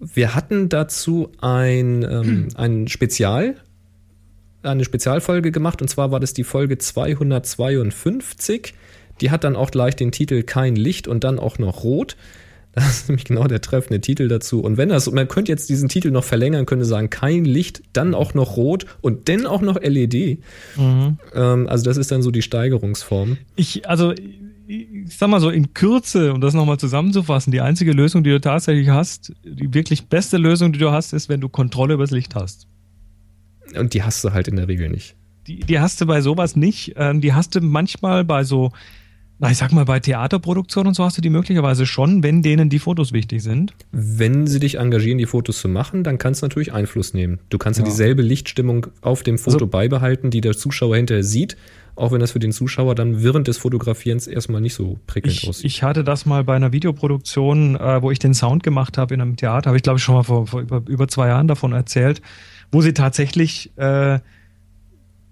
Wir 0.00 0.34
hatten 0.34 0.68
dazu 0.68 1.32
ein, 1.40 2.02
ähm, 2.02 2.48
ein 2.56 2.88
Spezial, 2.88 3.54
eine 4.62 4.84
Spezialfolge 4.84 5.52
gemacht 5.52 5.82
und 5.82 5.88
zwar 5.88 6.10
war 6.10 6.20
das 6.20 6.34
die 6.34 6.44
Folge 6.44 6.78
252. 6.78 8.74
Die 9.20 9.30
hat 9.30 9.44
dann 9.44 9.56
auch 9.56 9.70
gleich 9.70 9.96
den 9.96 10.12
Titel 10.12 10.42
Kein 10.42 10.76
Licht 10.76 11.08
und 11.08 11.24
dann 11.24 11.38
auch 11.38 11.58
noch 11.58 11.84
Rot. 11.84 12.16
Das 12.72 12.88
ist 12.88 13.08
nämlich 13.08 13.24
genau 13.24 13.48
der 13.48 13.60
treffende 13.60 14.00
Titel 14.00 14.28
dazu. 14.28 14.60
Und 14.60 14.76
wenn 14.76 14.90
das, 14.90 15.10
man 15.10 15.26
könnte 15.26 15.50
jetzt 15.50 15.68
diesen 15.68 15.88
Titel 15.88 16.10
noch 16.12 16.22
verlängern, 16.22 16.66
könnte 16.66 16.84
sagen, 16.84 17.10
kein 17.10 17.44
Licht, 17.44 17.82
dann 17.92 18.14
auch 18.14 18.32
noch 18.34 18.56
rot 18.56 18.86
und 19.00 19.28
dann 19.28 19.44
auch 19.46 19.60
noch 19.60 19.80
LED. 19.80 20.38
Mhm. 20.76 21.18
Ähm, 21.34 21.68
also 21.68 21.84
das 21.84 21.96
ist 21.96 22.12
dann 22.12 22.22
so 22.22 22.30
die 22.30 22.42
Steigerungsform. 22.42 23.38
Ich, 23.56 23.88
also 23.88 24.14
ich 24.68 25.16
sag 25.16 25.28
mal 25.28 25.40
so 25.40 25.50
in 25.50 25.74
Kürze, 25.74 26.32
um 26.32 26.40
das 26.40 26.54
nochmal 26.54 26.78
zusammenzufassen, 26.78 27.50
die 27.50 27.60
einzige 27.60 27.90
Lösung, 27.90 28.22
die 28.22 28.30
du 28.30 28.40
tatsächlich 28.40 28.88
hast, 28.88 29.32
die 29.44 29.74
wirklich 29.74 30.06
beste 30.06 30.36
Lösung, 30.36 30.72
die 30.72 30.78
du 30.78 30.92
hast, 30.92 31.12
ist, 31.12 31.28
wenn 31.28 31.40
du 31.40 31.48
Kontrolle 31.48 31.94
über 31.94 32.04
das 32.04 32.12
Licht 32.12 32.36
hast. 32.36 32.68
Und 33.76 33.94
die 33.94 34.02
hast 34.02 34.24
du 34.24 34.32
halt 34.32 34.48
in 34.48 34.56
der 34.56 34.68
Regel 34.68 34.88
nicht. 34.88 35.16
Die, 35.46 35.60
die 35.60 35.80
hast 35.80 36.00
du 36.00 36.06
bei 36.06 36.20
sowas 36.20 36.56
nicht. 36.56 36.94
Ähm, 36.96 37.20
die 37.20 37.32
hast 37.32 37.54
du 37.54 37.60
manchmal 37.60 38.24
bei 38.24 38.44
so 38.44 38.72
na, 39.40 39.50
ich 39.50 39.56
sag 39.56 39.72
mal, 39.72 39.86
bei 39.86 40.00
Theaterproduktionen 40.00 40.88
und 40.88 40.94
so 40.94 41.02
hast 41.02 41.16
du 41.16 41.22
die 41.22 41.30
möglicherweise 41.30 41.86
schon, 41.86 42.22
wenn 42.22 42.42
denen 42.42 42.68
die 42.68 42.78
Fotos 42.78 43.14
wichtig 43.14 43.42
sind. 43.42 43.72
Wenn 43.90 44.46
sie 44.46 44.60
dich 44.60 44.76
engagieren, 44.76 45.16
die 45.16 45.24
Fotos 45.24 45.60
zu 45.60 45.68
machen, 45.68 46.04
dann 46.04 46.18
kannst 46.18 46.42
du 46.42 46.44
natürlich 46.44 46.74
Einfluss 46.74 47.14
nehmen. 47.14 47.40
Du 47.48 47.56
kannst 47.56 47.78
ja, 47.80 47.84
ja 47.84 47.90
dieselbe 47.90 48.20
Lichtstimmung 48.20 48.88
auf 49.00 49.22
dem 49.22 49.38
Foto 49.38 49.56
also, 49.56 49.66
beibehalten, 49.66 50.30
die 50.30 50.42
der 50.42 50.52
Zuschauer 50.52 50.96
hinterher 50.96 51.24
sieht, 51.24 51.56
auch 51.96 52.12
wenn 52.12 52.20
das 52.20 52.32
für 52.32 52.38
den 52.38 52.52
Zuschauer 52.52 52.94
dann 52.94 53.22
während 53.22 53.48
des 53.48 53.56
Fotografierens 53.56 54.26
erstmal 54.26 54.60
nicht 54.60 54.74
so 54.74 54.98
prickelnd 55.06 55.38
ich, 55.38 55.48
aussieht. 55.48 55.64
Ich 55.64 55.82
hatte 55.82 56.04
das 56.04 56.26
mal 56.26 56.44
bei 56.44 56.56
einer 56.56 56.72
Videoproduktion, 56.72 57.76
äh, 57.76 58.02
wo 58.02 58.10
ich 58.10 58.18
den 58.18 58.34
Sound 58.34 58.62
gemacht 58.62 58.98
habe 58.98 59.14
in 59.14 59.22
einem 59.22 59.36
Theater, 59.36 59.68
habe 59.70 59.78
ich 59.78 59.82
glaube 59.82 59.96
ich 59.98 60.04
schon 60.04 60.16
mal 60.16 60.22
vor, 60.22 60.48
vor 60.48 60.60
über, 60.60 60.82
über, 60.86 61.08
zwei 61.08 61.28
Jahren 61.28 61.48
davon 61.48 61.72
erzählt, 61.72 62.20
wo 62.72 62.82
sie 62.82 62.94
tatsächlich 62.94 63.70
äh, 63.76 64.20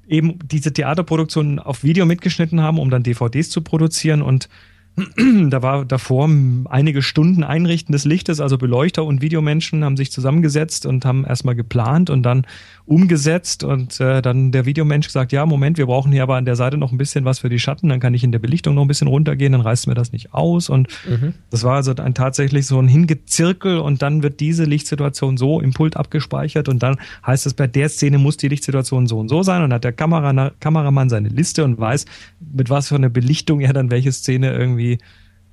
eben 0.08 0.38
diese 0.44 0.72
Theaterproduktionen 0.72 1.58
auf 1.58 1.84
Video 1.84 2.06
mitgeschnitten 2.06 2.60
haben, 2.60 2.78
um 2.78 2.90
dann 2.90 3.02
DVDs 3.02 3.50
zu 3.50 3.60
produzieren 3.62 4.22
und 4.22 4.48
da 5.50 5.62
war 5.62 5.84
davor 5.84 6.28
einige 6.68 7.02
Stunden 7.02 7.44
Einrichten 7.44 7.92
des 7.92 8.04
Lichtes, 8.04 8.40
also 8.40 8.58
Beleuchter 8.58 9.04
und 9.04 9.22
Videomenschen 9.22 9.84
haben 9.84 9.96
sich 9.96 10.10
zusammengesetzt 10.10 10.86
und 10.86 11.04
haben 11.04 11.24
erstmal 11.24 11.54
geplant 11.54 12.10
und 12.10 12.22
dann 12.22 12.46
umgesetzt 12.88 13.64
und 13.64 14.00
äh, 14.00 14.22
dann 14.22 14.50
der 14.50 14.64
Videomensch 14.64 15.06
gesagt, 15.06 15.30
ja, 15.30 15.44
Moment, 15.44 15.76
wir 15.76 15.86
brauchen 15.86 16.10
hier 16.10 16.22
aber 16.22 16.36
an 16.36 16.46
der 16.46 16.56
Seite 16.56 16.78
noch 16.78 16.90
ein 16.90 16.96
bisschen 16.96 17.26
was 17.26 17.40
für 17.40 17.50
die 17.50 17.58
Schatten, 17.58 17.90
dann 17.90 18.00
kann 18.00 18.14
ich 18.14 18.24
in 18.24 18.32
der 18.32 18.38
Belichtung 18.38 18.74
noch 18.74 18.82
ein 18.82 18.88
bisschen 18.88 19.08
runtergehen, 19.08 19.52
dann 19.52 19.60
reißt 19.60 19.86
mir 19.88 19.94
das 19.94 20.10
nicht 20.10 20.32
aus 20.32 20.70
und 20.70 20.88
mhm. 21.06 21.34
das 21.50 21.64
war 21.64 21.76
also 21.76 21.94
ein 21.94 22.14
tatsächlich 22.14 22.66
so 22.66 22.80
ein 22.80 22.88
Hingezirkel 22.88 23.78
und 23.78 24.00
dann 24.00 24.22
wird 24.22 24.40
diese 24.40 24.64
Lichtsituation 24.64 25.36
so 25.36 25.60
im 25.60 25.74
Pult 25.74 25.98
abgespeichert 25.98 26.68
und 26.68 26.82
dann 26.82 26.96
heißt 27.26 27.44
es, 27.44 27.52
bei 27.52 27.66
der 27.66 27.90
Szene 27.90 28.16
muss 28.16 28.38
die 28.38 28.48
Lichtsituation 28.48 29.06
so 29.06 29.18
und 29.18 29.28
so 29.28 29.42
sein 29.42 29.62
und 29.62 29.72
hat 29.72 29.84
der 29.84 29.92
Kamera, 29.92 30.52
Kameramann 30.58 31.10
seine 31.10 31.28
Liste 31.28 31.64
und 31.64 31.78
weiß, 31.78 32.06
mit 32.40 32.70
was 32.70 32.88
für 32.88 32.94
einer 32.94 33.10
Belichtung 33.10 33.60
er 33.60 33.74
dann 33.74 33.90
welche 33.90 34.12
Szene 34.12 34.54
irgendwie 34.54 34.98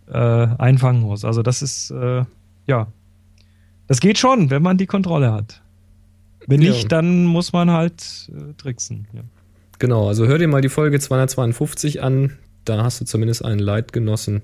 äh, 0.07 0.17
einfangen 0.17 1.01
muss. 1.01 1.25
Also 1.25 1.43
das 1.43 1.61
ist, 1.61 1.91
äh, 1.91 2.23
ja, 2.65 2.87
das 3.87 3.99
geht 3.99 4.17
schon, 4.17 4.49
wenn 4.49 4.63
man 4.63 4.77
die 4.77 4.87
Kontrolle 4.87 5.33
hat. 5.33 5.61
Wenn 6.47 6.61
ja. 6.61 6.71
nicht, 6.71 6.91
dann 6.91 7.25
muss 7.25 7.53
man 7.53 7.71
halt 7.71 8.29
äh, 8.29 8.53
tricksen. 8.53 9.07
Ja. 9.13 9.21
Genau, 9.79 10.07
also 10.07 10.27
hör 10.27 10.37
dir 10.37 10.47
mal 10.47 10.61
die 10.61 10.69
Folge 10.69 10.99
252 10.99 12.01
an. 12.01 12.37
Da 12.63 12.83
hast 12.83 13.01
du 13.01 13.05
zumindest 13.05 13.43
einen 13.43 13.59
Leitgenossen. 13.59 14.41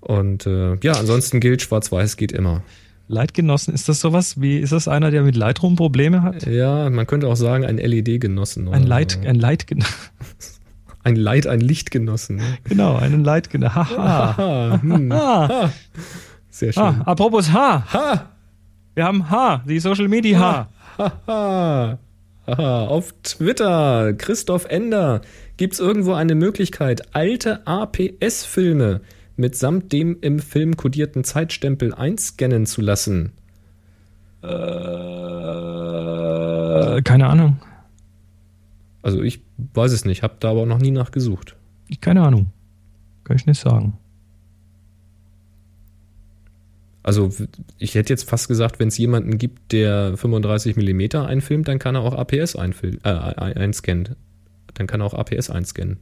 Und 0.00 0.46
äh, 0.46 0.76
ja, 0.82 0.92
ansonsten 0.92 1.40
gilt, 1.40 1.62
Schwarz-Weiß 1.62 2.16
geht 2.16 2.32
immer. 2.32 2.62
Leitgenossen, 3.08 3.74
ist 3.74 3.88
das 3.88 4.00
sowas 4.00 4.40
wie, 4.40 4.58
ist 4.58 4.72
das 4.72 4.88
einer, 4.88 5.10
der 5.10 5.22
mit 5.22 5.36
Lightroom 5.36 5.76
Probleme 5.76 6.22
hat? 6.22 6.46
Ja, 6.46 6.88
man 6.88 7.06
könnte 7.06 7.28
auch 7.28 7.36
sagen, 7.36 7.64
ein 7.64 7.76
LED-Genossen. 7.76 8.68
Ein 8.72 8.86
Leit, 8.86 9.18
ein 9.24 9.36
Leitgenossen. 9.36 9.94
Ein 11.02 11.16
Leid, 11.16 11.46
ein 11.46 11.60
Lichtgenossen. 11.60 12.36
Ne? 12.36 12.58
Genau, 12.64 12.96
einen 12.96 13.24
Leitgenossen. 13.24 13.76
Haha. 13.76 14.36
Ha. 14.38 14.78
Hm. 14.80 15.12
ha. 15.12 15.70
Sehr 16.48 16.72
schön. 16.72 16.82
Ah, 16.82 17.02
apropos 17.04 17.52
H. 17.52 17.92
Ha. 17.92 18.30
Wir 18.94 19.04
haben 19.04 19.28
H, 19.28 19.64
die 19.68 19.80
Social 19.80 20.08
Media 20.08 20.38
H. 20.38 20.68
Haha. 21.26 21.98
Auf 22.46 23.14
Twitter, 23.22 24.12
Christoph 24.12 24.66
Ender, 24.66 25.22
gibt 25.56 25.72
es 25.74 25.80
irgendwo 25.80 26.12
eine 26.12 26.34
Möglichkeit, 26.34 27.14
alte 27.14 27.66
APS-Filme 27.66 29.00
mitsamt 29.36 29.92
dem 29.92 30.18
im 30.20 30.38
Film 30.40 30.76
kodierten 30.76 31.24
Zeitstempel 31.24 31.94
einscannen 31.94 32.66
zu 32.66 32.82
lassen? 32.82 33.32
Äh, 34.42 34.50
keine 37.02 37.28
Ahnung. 37.28 37.62
Also 39.02 39.22
ich 39.22 39.40
weiß 39.74 39.92
es 39.92 40.04
nicht, 40.04 40.22
habe 40.22 40.34
da 40.38 40.50
aber 40.50 40.66
noch 40.66 40.78
nie 40.78 40.90
nachgesucht. 40.90 41.56
Keine 42.00 42.22
Ahnung. 42.22 42.48
Kann 43.24 43.36
ich 43.36 43.46
nicht 43.46 43.60
sagen. 43.60 43.98
Also 47.04 47.30
ich 47.78 47.94
hätte 47.94 48.12
jetzt 48.12 48.28
fast 48.28 48.48
gesagt, 48.48 48.80
wenn 48.80 48.88
es 48.88 48.96
jemanden 48.96 49.36
gibt, 49.36 49.72
der 49.72 50.16
35 50.16 50.74
mm 50.76 51.18
einfilmt, 51.18 51.68
dann 51.68 51.78
kann 51.78 51.94
er 51.94 52.00
auch 52.00 52.14
APS 52.14 52.56
einfil 52.56 52.98
äh, 53.04 53.10
einscannen. 53.10 54.16
Dann 54.72 54.86
kann 54.86 55.02
er 55.02 55.06
auch 55.06 55.14
APS 55.14 55.50
einscannen. 55.50 55.98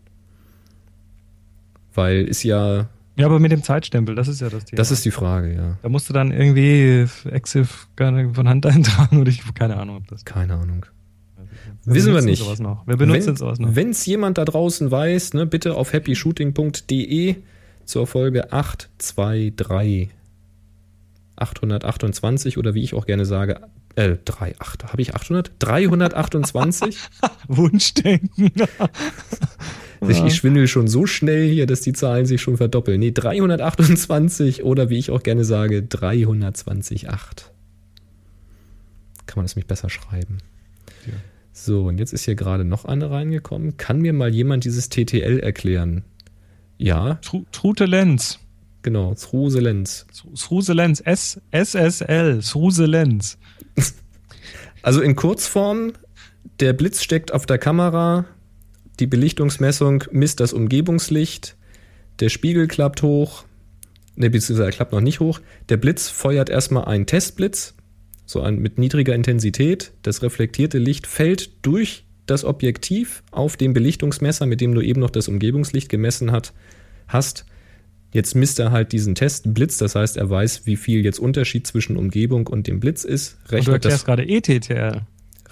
Weil 1.93 2.25
ist 2.25 2.45
ja. 2.45 2.89
Ja, 3.17 3.27
aber 3.27 3.41
mit 3.41 3.51
dem 3.51 3.65
Zeitstempel, 3.65 4.15
das 4.15 4.29
ist 4.29 4.41
ja 4.41 4.49
das 4.49 4.65
Thema. 4.65 4.77
Das 4.77 4.93
ist 4.93 5.05
die 5.05 5.11
Frage, 5.11 5.55
ja. 5.55 5.77
Da 5.83 5.89
musst 5.89 6.09
du 6.09 6.15
dann 6.15 6.31
irgendwie 6.31 7.05
Exif 7.29 7.89
von 7.97 8.49
Hand 8.49 8.65
eintragen 8.67 9.21
oder 9.21 9.29
ich 9.29 9.43
keine 9.55 9.79
Ahnung, 9.79 9.97
ob 9.97 10.07
das. 10.07 10.25
Keine 10.25 10.55
Ahnung. 10.55 10.87
Wir 11.85 11.95
Wissen 11.95 12.15
wir 12.15 12.23
nicht. 12.23 12.41
Wir 12.41 12.97
benutzen 12.97 13.27
Wenn, 13.27 13.37
sowas 13.37 13.59
noch. 13.59 13.75
Wenn 13.75 13.91
es 13.91 14.07
jemand 14.07 14.39
da 14.39 14.45
draußen 14.45 14.89
weiß, 14.89 15.35
ne, 15.35 15.47
bitte 15.47 15.75
auf 15.75 15.93
happyshooting.de 15.93 17.35
zur 17.87 18.07
Folge 18.07 18.53
823 18.53 20.11
828 21.43 22.57
oder 22.57 22.75
wie 22.75 22.83
ich 22.83 22.95
auch 22.95 23.07
gerne 23.07 23.27
sage, 23.27 23.61
äh, 23.97 24.17
3, 24.25 24.55
8, 24.59 24.85
habe 24.85 25.03
ich 25.03 25.15
800? 25.15 25.53
328? 25.59 26.99
Wunschdenken. 27.49 28.53
ich, 30.09 30.25
ich 30.25 30.35
schwindel 30.35 30.69
schon 30.69 30.89
so 30.89 31.07
schnell 31.07 31.49
hier, 31.49 31.67
dass 31.67 31.83
die 31.83 31.93
Zahlen 31.93 32.27
sich 32.27 32.41
schon 32.41 32.57
verdoppeln. 32.57 33.01
Nee, 33.01 33.11
328 33.11 34.63
oder 34.63 34.89
wie 34.89 34.99
ich 34.99 35.11
auch 35.11 35.23
gerne 35.23 35.45
sage, 35.45 35.83
328, 35.83 37.11
8. 37.11 37.51
Kann 39.27 39.37
man 39.37 39.45
das 39.45 39.57
mich 39.57 39.67
besser 39.67 39.91
schreiben. 39.91 40.39
Ja. 41.07 41.15
So, 41.53 41.87
und 41.87 41.99
jetzt 41.99 42.13
ist 42.13 42.25
hier 42.25 42.35
gerade 42.35 42.65
noch 42.65 42.85
eine 42.87 43.11
reingekommen. 43.11 43.77
Kann 43.77 44.01
mir 44.01 44.13
mal 44.13 44.33
jemand 44.33 44.65
dieses 44.65 44.89
TTL 44.89 45.39
erklären? 45.41 46.05
Ja. 46.79 47.21
Trute 47.53 47.85
Lenz. 47.85 48.39
Genau, 48.83 49.15
Sruselenz. 49.15 50.07
Sruselenz, 50.35 51.01
S 51.05 51.41
SSL, 51.53 52.43
Sruselenz. 52.43 53.39
Also 54.85 55.01
in 55.01 55.15
Kurzform, 55.15 55.93
der 56.59 56.73
Blitz 56.73 57.05
steckt 57.05 57.33
auf 57.33 57.47
der 57.47 57.59
Kamera, 57.59 58.25
die 58.99 59.07
Belichtungsmessung 59.07 60.03
misst 60.11 60.41
das 60.41 60.53
Umgebungslicht, 60.53 61.57
der 62.19 62.31
Spiegel 62.31 62.67
klappt 62.67 63.03
hoch, 63.03 63.45
ne, 64.17 64.29
beziehungsweise 64.29 64.71
er 64.71 64.73
klappt 64.73 64.91
noch 64.91 65.01
nicht 65.01 65.21
hoch, 65.21 65.41
der 65.69 65.77
Blitz 65.77 66.09
feuert 66.09 66.51
erstmal 66.51 66.87
einen 66.87 67.07
Testblitz, 67.07 67.75
so 68.27 68.41
ein, 68.41 68.59
mit 68.59 68.79
niedriger 68.79 69.15
Intensität, 69.15 69.93
das 70.03 70.23
reflektierte 70.23 70.79
Licht 70.79 71.07
fällt 71.07 71.65
durch 71.65 72.05
das 72.27 72.45
Objektiv 72.45 73.23
auf 73.31 73.57
den 73.57 73.73
Belichtungsmesser, 73.75 74.47
mit 74.47 74.61
dem 74.61 74.75
du 74.75 74.81
eben 74.81 75.01
noch 75.01 75.11
das 75.11 75.29
Umgebungslicht 75.29 75.89
gemessen 75.89 76.33
hat, 76.33 76.53
hast 77.07 77.47
Jetzt 78.13 78.35
misst 78.35 78.59
er 78.59 78.71
halt 78.73 78.93
diesen 78.93 79.15
Test 79.15 79.55
Blitz, 79.55 79.79
das 79.79 79.95
heißt, 79.95 80.17
er 80.19 80.29
weiß, 80.29 80.67
wie 80.67 80.77
viel 80.77 81.03
jetzt 81.05 81.19
Unterschied 81.19 81.67
zwischen 81.67 81.97
Umgebung 81.97 82.47
und 82.47 82.67
dem 82.67 82.79
Blitz 82.79 83.05
ist. 83.05 83.39
Rechnet 83.49 83.75
und 83.77 83.85
du 83.85 83.89
das, 83.89 84.05
gerade 84.05 84.29
ETTL. 84.29 85.01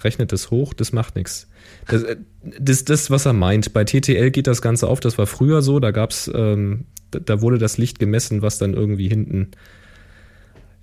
rechnet 0.03 0.31
das 0.31 0.51
hoch, 0.51 0.73
das 0.73 0.93
macht 0.93 1.15
nichts. 1.15 1.47
Das, 1.87 2.03
äh, 2.03 2.17
das, 2.59 2.85
das, 2.85 3.09
was 3.09 3.25
er 3.25 3.33
meint. 3.33 3.73
Bei 3.73 3.83
TTL 3.83 4.29
geht 4.31 4.45
das 4.47 4.61
Ganze 4.61 4.87
auf, 4.87 4.99
das 4.99 5.17
war 5.17 5.25
früher 5.27 5.61
so, 5.61 5.79
da 5.79 5.89
gab's, 5.91 6.29
ähm, 6.33 6.85
da- 7.09 7.19
da 7.19 7.41
wurde 7.41 7.57
das 7.57 7.77
Licht 7.77 7.97
gemessen, 7.99 8.41
was 8.43 8.57
dann 8.59 8.73
irgendwie 8.75 9.09
hinten 9.09 9.51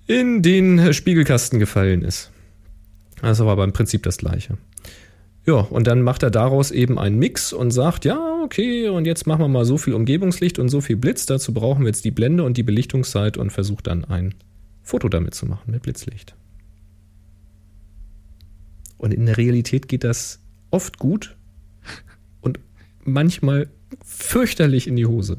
in 0.07 0.41
den 0.41 0.93
Spiegelkasten 0.93 1.59
gefallen 1.59 2.01
ist. 2.01 2.31
Das 3.21 3.39
war 3.39 3.49
aber 3.49 3.63
im 3.63 3.73
Prinzip 3.73 4.03
das 4.03 4.17
gleiche. 4.17 4.57
Ja, 5.45 5.55
und 5.55 5.87
dann 5.87 6.01
macht 6.01 6.23
er 6.23 6.31
daraus 6.31 6.71
eben 6.71 6.99
einen 6.99 7.17
Mix 7.17 7.53
und 7.53 7.71
sagt, 7.71 8.05
ja, 8.05 8.19
okay, 8.43 8.89
und 8.89 9.05
jetzt 9.05 9.25
machen 9.25 9.41
wir 9.41 9.47
mal 9.47 9.65
so 9.65 9.77
viel 9.77 9.93
Umgebungslicht 9.93 10.59
und 10.59 10.69
so 10.69 10.81
viel 10.81 10.97
Blitz, 10.97 11.25
dazu 11.25 11.53
brauchen 11.53 11.81
wir 11.81 11.87
jetzt 11.87 12.05
die 12.05 12.11
Blende 12.11 12.43
und 12.43 12.57
die 12.57 12.63
Belichtungszeit 12.63 13.37
und 13.37 13.51
versucht 13.51 13.87
dann 13.87 14.05
ein 14.05 14.35
Foto 14.83 15.09
damit 15.09 15.33
zu 15.33 15.45
machen 15.45 15.71
mit 15.71 15.83
Blitzlicht. 15.83 16.35
Und 18.97 19.13
in 19.13 19.25
der 19.25 19.37
Realität 19.37 19.87
geht 19.87 20.03
das 20.03 20.39
oft 20.71 20.99
gut 20.99 21.37
und 22.41 22.59
manchmal 23.03 23.69
fürchterlich 24.03 24.87
in 24.87 24.95
die 24.95 25.05
Hose. 25.05 25.37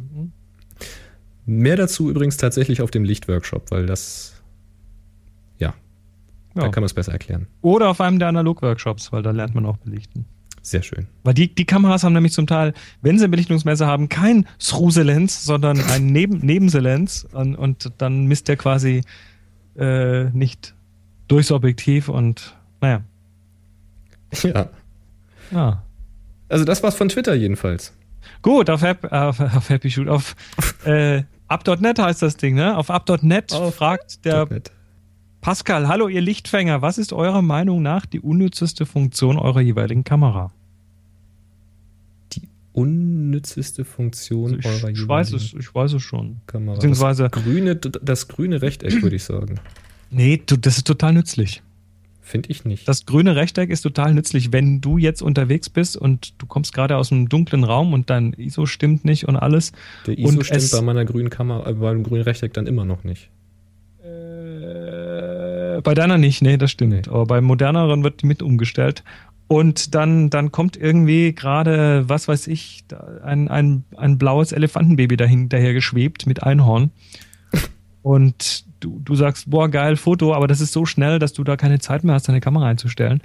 Mehr 1.46 1.76
dazu 1.76 2.11
übrigens 2.11 2.36
tatsächlich 2.36 2.80
auf 2.80 2.90
dem 2.90 3.05
Lichtworkshop, 3.05 3.70
weil 3.70 3.86
das, 3.86 4.39
da 6.55 6.62
Ja. 6.62 6.68
kann 6.68 6.82
man 6.82 6.86
es 6.86 6.94
besser 6.94 7.12
erklären. 7.12 7.46
Oder 7.62 7.88
auf 7.88 8.01
einem 8.01 8.18
der 8.18 8.28
Analog-Workshops, 8.28 9.12
weil 9.12 9.22
da 9.22 9.30
lernt 9.30 9.55
man 9.55 9.66
auch 9.66 9.76
belichten. 9.78 10.24
Sehr 10.62 10.82
schön. 10.82 11.07
Weil 11.24 11.32
die, 11.34 11.55
die 11.55 11.64
Kameras 11.64 12.05
haben 12.05 12.12
nämlich 12.12 12.32
zum 12.34 12.46
Teil, 12.46 12.74
wenn 13.01 13.18
sie 13.18 13.24
ein 13.24 13.30
Belichtungsmesser 13.30 13.86
haben, 13.86 14.09
kein 14.11 14.46
Through-Selenz, 14.59 15.44
sondern 15.44 15.80
ein 15.80 16.07
Neben 16.07 16.38
Nebenselenz 16.38 17.26
und, 17.32 17.57
und 17.57 17.92
dann 17.98 18.26
misst 18.26 18.46
der 18.48 18.57
quasi 18.57 19.01
äh, 19.78 20.24
nicht 20.30 20.74
durchs 21.28 21.51
Objektiv 21.51 22.09
und 22.09 22.57
naja. 22.80 23.03
Ja. 24.42 24.68
Ja. 25.51 25.82
Also 26.48 26.64
das 26.64 26.82
war's 26.82 26.94
von 26.94 27.09
Twitter 27.09 27.34
jedenfalls. 27.34 27.94
Gut, 28.42 28.68
auf, 28.70 28.82
Hap, 28.82 29.11
auf, 29.12 29.40
auf 29.40 29.68
Happy 29.70 29.90
Shoot, 29.90 30.09
auf 30.09 30.36
äh, 30.84 31.22
up.net 31.48 31.98
heißt 31.98 32.22
das 32.22 32.36
Ding, 32.36 32.55
ne? 32.55 32.76
Auf 32.76 32.90
up.net 32.90 33.51
fragt 33.72 34.24
der 34.24 34.46
Nett. 34.46 34.70
Pascal, 35.41 35.88
hallo 35.88 36.09
ihr 36.09 36.20
Lichtfänger, 36.20 36.82
was 36.82 36.99
ist 36.99 37.12
eurer 37.12 37.41
Meinung 37.43 37.80
nach 37.82 38.05
die 38.05 38.20
unnützeste 38.20 38.84
Funktion 38.84 39.38
eurer 39.38 39.61
jeweiligen 39.62 40.05
Kamera? 40.05 40.53
Die 42.32 42.43
unnützeste 42.74 43.84
Funktion 43.86 44.59
Ich, 44.59 44.66
eurer 44.66 44.91
ich 44.91 45.09
weiß 45.09 45.30
jeweiligen 45.30 45.59
es, 45.59 45.66
ich 45.66 45.74
weiß 45.74 45.95
es 45.95 46.03
schon. 46.03 46.36
Kamera. 46.47 46.74
Beziehungsweise- 46.74 47.30
das 47.30 47.43
grüne, 47.43 47.76
das 47.76 48.28
grüne 48.28 48.61
Rechteck, 48.61 49.03
würde 49.03 49.16
ich 49.16 49.24
sagen. 49.24 49.59
Nee, 50.11 50.43
du, 50.45 50.57
das 50.59 50.76
ist 50.76 50.86
total 50.86 51.14
nützlich. 51.14 51.62
Finde 52.20 52.51
ich 52.51 52.64
nicht. 52.64 52.86
Das 52.86 53.07
grüne 53.07 53.34
Rechteck 53.34 53.70
ist 53.70 53.80
total 53.80 54.12
nützlich, 54.14 54.53
wenn 54.53 54.80
du 54.80 54.99
jetzt 54.99 55.20
unterwegs 55.22 55.68
bist 55.70 55.97
und 55.97 56.34
du 56.41 56.47
kommst 56.47 56.74
gerade 56.74 56.97
aus 56.97 57.11
einem 57.11 57.28
dunklen 57.28 57.64
Raum 57.64 57.93
und 57.93 58.09
dein 58.11 58.34
ISO 58.34 58.66
stimmt 58.66 59.05
nicht 59.05 59.26
und 59.26 59.36
alles. 59.36 59.72
Der 60.07 60.16
ISO 60.18 60.28
und 60.38 60.45
stimmt 60.45 60.70
bei 60.70 60.82
meiner 60.82 61.05
grünen 61.07 61.30
Kamera, 61.30 61.68
äh, 61.68 61.72
beim 61.72 62.03
grünen 62.05 62.22
Rechteck 62.22 62.53
dann 62.53 62.66
immer 62.68 62.84
noch 62.84 63.03
nicht. 63.05 63.30
Äh, 64.05 64.07
bei 65.83 65.95
deiner 65.95 66.18
nicht, 66.18 66.43
nee, 66.43 66.57
das 66.57 66.70
stimmt. 66.70 66.93
Nee. 66.93 67.03
Aber 67.07 67.26
bei 67.26 67.41
moderneren 67.41 68.03
wird 68.03 68.22
die 68.22 68.26
mit 68.26 68.43
umgestellt. 68.43 69.05
Und 69.49 69.97
dann, 69.97 70.31
dann 70.31 70.53
kommt 70.53 70.76
irgendwie 70.76 71.35
gerade, 71.35 72.09
was 72.09 72.28
weiß 72.28 72.47
ich, 72.47 72.85
ein, 73.24 73.49
ein, 73.49 73.85
ein 73.97 74.16
blaues 74.16 74.53
Elefantenbaby 74.53 75.16
dahin, 75.16 75.49
daher 75.49 75.72
geschwebt 75.72 76.26
mit 76.26 76.45
Einhorn. 76.45 76.93
Und 78.03 78.64
du, 78.78 79.01
du 79.05 79.14
sagst, 79.16 79.51
boah, 79.51 79.68
geil, 79.68 79.97
Foto, 79.97 80.35
aber 80.35 80.47
das 80.47 80.61
ist 80.61 80.72
so 80.72 80.87
schnell, 80.87 81.18
dass 81.18 81.33
du 81.33 81.43
da 81.43 81.57
keine 81.57 81.81
Zeit 81.81 82.05
mehr 82.05 82.14
hast, 82.14 82.28
deine 82.28 82.41
Kamera 82.41 82.66
einzustellen. 82.66 83.20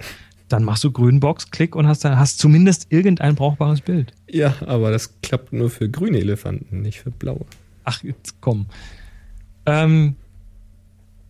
Dann 0.48 0.64
machst 0.64 0.82
du 0.82 0.90
grünen 0.90 1.20
Box, 1.20 1.50
Klick 1.50 1.74
und 1.74 1.86
hast 1.86 2.04
dann 2.04 2.18
hast 2.18 2.38
zumindest 2.38 2.86
irgendein 2.90 3.34
brauchbares 3.36 3.80
Bild. 3.80 4.12
Ja, 4.28 4.54
aber 4.66 4.90
das 4.90 5.20
klappt 5.20 5.52
nur 5.52 5.70
für 5.70 5.88
grüne 5.88 6.18
Elefanten, 6.18 6.82
nicht 6.82 7.00
für 7.00 7.10
blaue. 7.10 7.46
Ach, 7.84 8.02
jetzt 8.02 8.40
komm. 8.40 8.66
Ähm, 9.64 10.16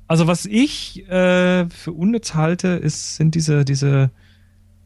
also 0.08 0.26
was 0.26 0.46
ich 0.46 1.08
äh, 1.08 1.68
für 1.68 1.92
unnütz 1.92 2.34
halte, 2.34 2.68
ist, 2.68 3.16
sind 3.16 3.34
diese, 3.34 3.64
diese, 3.64 4.10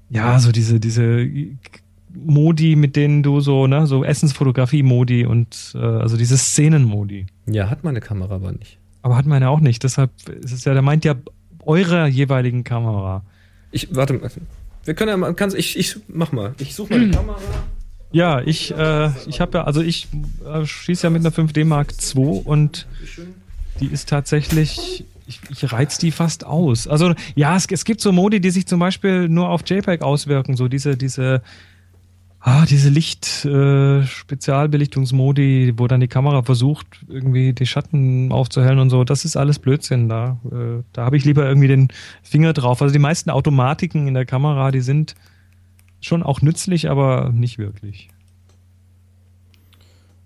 ja, 0.09 0.39
so 0.39 0.53
diese, 0.53 0.81
diese 0.81 1.29
Modi, 2.15 2.77
mit 2.77 2.97
denen 2.97 3.23
du 3.23 3.41
so, 3.41 3.67
ne, 3.67 3.87
so 3.87 4.05
Essensfotografie-Modi 4.05 5.27
und 5.27 5.73
äh, 5.75 5.79
also 5.79 6.17
diese 6.17 6.37
Szenen-Modi. 6.37 7.27
Ja, 7.47 7.71
hat 7.71 7.85
meine 7.85 8.01
Kamera 8.01 8.37
aber 8.37 8.53
nicht. 8.53 8.79
Aber 9.03 9.17
hat 9.17 9.27
meine 9.27 9.49
auch 9.49 9.61
nicht. 9.61 9.83
Deshalb 9.85 10.11
ist 10.29 10.53
es 10.53 10.65
ja, 10.65 10.73
der 10.73 10.83
meint 10.83 11.05
ja 11.05 11.15
eure 11.65 12.07
jeweiligen 12.07 12.65
Kamera. 12.65 13.23
Ich, 13.71 13.95
warte 13.95 14.15
mal. 14.15 14.31
Wir 14.85 14.95
können 14.95 15.11
ja 15.11 15.17
mal, 15.17 15.35
kannst, 15.35 15.57
ich, 15.57 15.79
ich 15.79 15.97
mach 16.09 16.33
mal. 16.33 16.55
Ich 16.59 16.75
suche 16.75 16.95
mal 16.95 17.05
die 17.07 17.11
Kamera. 17.11 17.39
Ja, 18.13 18.41
ich, 18.41 18.73
äh, 18.77 19.11
ich 19.29 19.41
habe 19.41 19.59
ja, 19.59 19.65
also 19.65 19.83
ich 19.83 20.09
äh, 20.45 20.67
schieße 20.67 21.05
ja 21.05 21.11
mit 21.11 21.25
einer 21.25 21.33
5D 21.33 21.65
Mark 21.65 21.95
II 22.15 22.43
und 22.45 22.87
die 23.79 23.87
ist 23.87 24.09
tatsächlich, 24.09 25.05
ich, 25.31 25.41
ich 25.49 25.73
reiz 25.73 25.97
die 25.99 26.11
fast 26.11 26.45
aus. 26.45 26.89
Also 26.89 27.15
ja, 27.37 27.55
es, 27.57 27.67
es 27.71 27.85
gibt 27.85 28.01
so 28.01 28.11
Modi, 28.13 28.41
die 28.41 28.51
sich 28.51 28.67
zum 28.67 28.81
Beispiel 28.81 29.29
nur 29.29 29.49
auf 29.49 29.63
JPEG 29.65 30.03
auswirken, 30.03 30.57
so 30.57 30.67
diese, 30.67 30.97
diese, 30.97 31.43
ah, 32.41 32.67
diese 32.67 32.89
Licht-Spezialbelichtungsmodi, 32.89 35.75
wo 35.77 35.87
dann 35.87 36.01
die 36.01 36.09
Kamera 36.09 36.43
versucht, 36.43 36.89
irgendwie 37.09 37.53
die 37.53 37.67
Schatten 37.67 38.33
aufzuhellen 38.33 38.81
und 38.81 38.91
so. 38.91 39.05
Das 39.05 39.25
ist 39.25 39.37
alles 39.37 39.61
Blödsinn. 39.61 40.09
Da, 40.09 40.41
äh, 40.51 40.83
da 40.93 41.05
habe 41.05 41.17
ich 41.17 41.25
lieber 41.25 41.47
irgendwie 41.47 41.69
den 41.69 41.87
Finger 42.23 42.53
drauf. 42.53 42.83
Also 42.83 42.93
die 42.93 42.99
meisten 42.99 43.31
Automatiken 43.31 44.09
in 44.09 44.15
der 44.15 44.27
Kamera, 44.27 44.73
die 44.73 44.81
sind 44.81 45.15
schon 46.01 46.25
auch 46.25 46.43
nützlich, 46.43 46.91
aber 46.91 47.31
nicht 47.33 47.59
wirklich. 47.59 48.09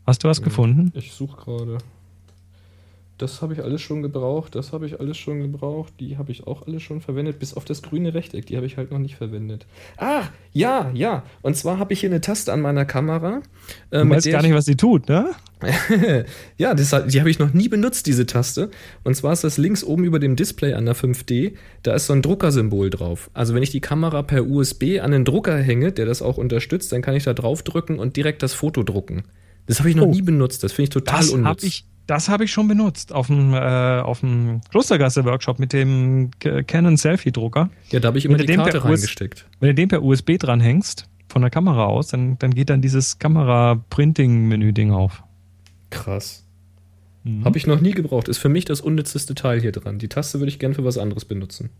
Hast 0.07 0.25
du 0.25 0.29
was 0.29 0.41
gefunden? 0.43 0.93
Ich 0.95 1.13
suche 1.13 1.37
gerade. 1.37 1.77
Das 3.25 3.41
habe 3.41 3.55
ich 3.55 3.63
alles 3.63 3.81
schon 3.81 4.03
gebraucht, 4.03 4.55
das 4.55 4.73
habe 4.75 4.85
ich 4.85 5.01
alles 5.01 5.17
schon 5.17 5.41
gebraucht, 5.41 5.95
die 5.99 6.19
habe 6.19 6.31
ich 6.31 6.47
auch 6.47 6.67
alles 6.67 6.83
schon 6.83 7.01
verwendet, 7.01 7.39
bis 7.39 7.55
auf 7.55 7.65
das 7.65 7.81
grüne 7.81 8.13
Rechteck, 8.13 8.45
die 8.45 8.57
habe 8.57 8.67
ich 8.67 8.77
halt 8.77 8.91
noch 8.91 8.99
nicht 8.99 9.17
verwendet. 9.17 9.65
Ah, 9.97 10.25
ja, 10.53 10.91
ja. 10.93 11.23
Und 11.41 11.57
zwar 11.57 11.79
habe 11.79 11.95
ich 11.95 12.01
hier 12.01 12.11
eine 12.11 12.21
Taste 12.21 12.53
an 12.53 12.61
meiner 12.61 12.85
Kamera. 12.85 13.41
Äh, 13.91 14.03
Du 14.03 14.11
weißt 14.11 14.31
gar 14.31 14.41
ich- 14.41 14.49
nicht, 14.49 14.55
was 14.57 14.67
sie 14.67 14.77
tut, 14.77 15.09
ne? 15.09 15.31
ja, 16.59 16.75
das, 16.75 16.91
die 17.09 17.19
habe 17.21 17.31
ich 17.31 17.39
noch 17.39 17.55
nie 17.55 17.69
benutzt, 17.71 18.07
diese 18.07 18.27
Taste. 18.27 18.71
Und 19.05 19.17
zwar 19.17 19.33
ist 19.33 19.43
das 19.45 19.57
links 19.57 19.83
oben 19.83 20.05
über 20.05 20.19
dem 20.19 20.37
Display 20.37 20.75
an 20.75 20.85
der 20.85 20.95
5D, 20.95 21.55
da 21.83 21.95
ist 21.95 22.07
so 22.07 22.13
ein 22.13 22.21
Druckersymbol 22.21 22.91
drauf. 22.91 23.31
Also 23.33 23.55
wenn 23.55 23.63
ich 23.63 23.71
die 23.71 23.81
Kamera 23.81 24.23
per 24.23 24.47
USB 24.47 25.01
an 25.01 25.13
den 25.13 25.25
Drucker 25.25 25.57
hänge, 25.57 25.93
der 25.93 26.05
das 26.05 26.21
auch 26.21 26.37
unterstützt, 26.37 26.93
dann 26.93 27.01
kann 27.01 27.15
ich 27.17 27.25
da 27.25 27.33
drauf 27.33 27.63
drücken 27.63 27.99
und 27.99 28.17
direkt 28.17 28.43
das 28.43 28.53
Foto 28.53 28.83
drucken. 28.83 29.23
Das 29.67 29.79
habe 29.79 29.89
ich 29.89 29.97
noch 29.97 30.07
Oh. 30.09 30.11
nie 30.11 30.21
benutzt, 30.21 30.63
das 30.63 30.73
finde 30.73 30.85
ich 30.85 30.91
total 30.91 31.21
Das 31.21 31.31
unnütz. 31.31 31.85
Habe 32.05 32.19
das 32.19 32.29
hab 32.29 32.41
ich 32.41 32.53
schon 32.53 32.69
benutzt 32.69 33.13
auf 33.13 33.29
dem, 33.29 33.55
äh, 33.55 33.59
auf 33.59 34.21
dem 34.21 34.61
Klostergasse-Workshop 34.71 35.59
mit 35.59 35.73
dem 35.73 36.31
Canon 36.39 36.97
Selfie-Drucker. 36.97 37.71
ja, 37.91 38.01
da 38.01 38.09
habe 38.09 38.19
ich 38.19 38.25
immer 38.25 38.39
Wenn 38.39 38.47
die 38.47 38.55
Karte 38.55 38.85
reingesteckt. 38.85 39.47
Wenn 39.61 39.69
du 39.69 39.75
den 39.75 39.89
per 39.89 40.03
USB 40.03 40.39
dranhängst, 40.39 41.09
von 41.35 41.43
der 41.43 41.51
Kamera 41.51 41.87
aus, 41.87 42.09
dann, 42.09 42.39
dann 42.39 42.55
geht 42.55 42.71
dann 42.71 42.81
dieses 42.81 43.19
Kamera-Printing-Menü-Ding 43.19 44.93
auf. 44.93 45.25
Krass. 45.91 46.45
Mhm. 47.25 47.45
Habe 47.45 47.59
ich 47.59 47.67
noch 47.67 47.81
nie 47.81 47.91
gebraucht. 47.91 48.29
Ist 48.29 48.39
für 48.39 48.49
mich 48.49 48.65
das 48.67 48.81
unnützeste 48.81 49.35
Teil 49.35 49.61
hier 49.61 49.73
dran. 49.73 49.99
Die 49.99 50.09
Taste 50.09 50.39
würde 50.39 50.51
ich 50.51 50.61
gern 50.61 50.75
für 50.75 50.85
was 50.85 50.97
anderes 50.97 51.25
benutzen. 51.25 51.71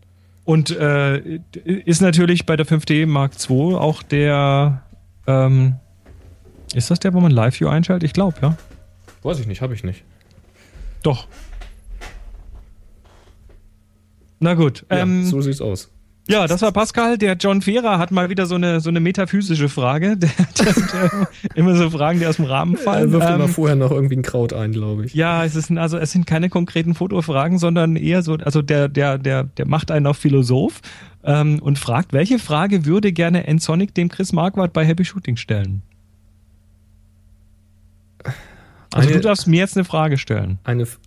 Und 0.43 0.71
äh, 0.71 1.39
ist 1.63 2.01
natürlich 2.01 2.45
bei 2.45 2.57
der 2.57 2.67
5D 2.67 3.07
Mark 3.07 3.31
II 3.49 3.75
auch 3.75 4.03
der, 4.03 4.83
ähm, 5.25 5.75
ist 6.73 6.91
das 6.91 6.99
der, 6.99 7.13
wo 7.13 7.21
man 7.21 7.31
Live-View 7.31 7.69
einschaltet? 7.69 8.05
Ich 8.05 8.13
glaube, 8.13 8.35
ja. 8.41 8.57
Weiß 9.23 9.39
ich 9.39 9.47
nicht, 9.47 9.61
habe 9.61 9.73
ich 9.73 9.85
nicht. 9.85 10.03
Doch. 11.05 11.27
Na 14.39 14.53
gut. 14.53 14.85
Ja, 14.89 14.97
ähm, 14.99 15.25
so 15.25 15.41
sieht's 15.41 15.61
aus. 15.61 15.91
Ja, 16.27 16.47
das 16.47 16.63
war 16.63 16.71
Pascal. 16.71 17.19
Der 17.19 17.33
John 17.35 17.61
Fehrer 17.61 17.99
hat 17.99 18.09
mal 18.09 18.31
wieder 18.31 18.47
so 18.47 18.55
eine, 18.55 18.79
so 18.79 18.89
eine 18.89 18.99
metaphysische 18.99 19.69
Frage. 19.69 20.17
Der, 20.25 20.29
der, 20.57 20.73
der, 20.73 21.27
immer 21.55 21.75
so 21.75 21.91
Fragen, 21.91 22.19
die 22.19 22.25
aus 22.25 22.37
dem 22.37 22.45
Rahmen 22.45 22.73
Er 22.73 22.79
fallen. 22.79 23.11
wirft 23.11 23.29
immer 23.29 23.43
Ähm, 23.43 23.49
vorher 23.49 23.75
noch 23.75 23.91
irgendwie 23.91 24.15
ein 24.15 24.23
Kraut 24.23 24.51
ein, 24.51 24.71
glaube 24.71 25.05
ich. 25.05 25.13
ja, 25.13 25.45
es 25.45 25.55
ist 25.55 25.69
also 25.77 25.97
es 25.99 26.11
sind 26.11 26.25
keine 26.25 26.49
konkreten 26.49 26.95
Fotofragen, 26.95 27.59
sondern 27.59 27.95
eher 27.95 28.23
so, 28.23 28.33
also 28.35 28.63
der, 28.63 28.89
der, 28.89 29.19
der, 29.19 29.43
der 29.43 29.67
macht 29.67 29.91
einen 29.91 30.07
auf 30.07 30.17
Philosoph 30.17 30.81
ähm, 31.23 31.59
und 31.61 31.77
fragt, 31.77 32.11
welche 32.11 32.39
Frage 32.39 32.85
würde 32.85 33.11
gerne 33.11 33.45
Ensonic 33.45 33.93
dem 33.93 34.09
Chris 34.09 34.33
Marquardt 34.33 34.73
bei 34.73 34.83
Happy 34.83 35.05
Shooting 35.05 35.37
stellen? 35.37 35.83
Also 38.95 39.09
Eine- 39.09 39.17
du 39.17 39.23
darfst 39.27 39.45
mir 39.47 39.57
jetzt 39.59 39.75
eine 39.75 39.83
Frage 39.83 40.17
stellen. 40.17 40.57
Eine. 40.63 40.83
F- 40.83 40.99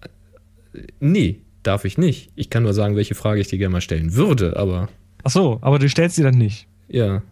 Nee, 1.00 1.40
darf 1.62 1.84
ich 1.86 1.96
nicht. 1.98 2.30
Ich 2.36 2.50
kann 2.50 2.62
nur 2.62 2.74
sagen, 2.74 2.94
welche 2.96 3.14
Frage 3.14 3.40
ich 3.40 3.48
dir 3.48 3.58
gerne 3.58 3.72
mal 3.72 3.80
stellen 3.80 4.14
würde, 4.14 4.56
aber 4.56 4.88
Ach 5.24 5.30
so, 5.30 5.58
aber 5.62 5.78
du 5.78 5.88
stellst 5.88 6.16
sie 6.16 6.22
dann 6.22 6.36
nicht. 6.36 6.66
ja. 6.88 7.22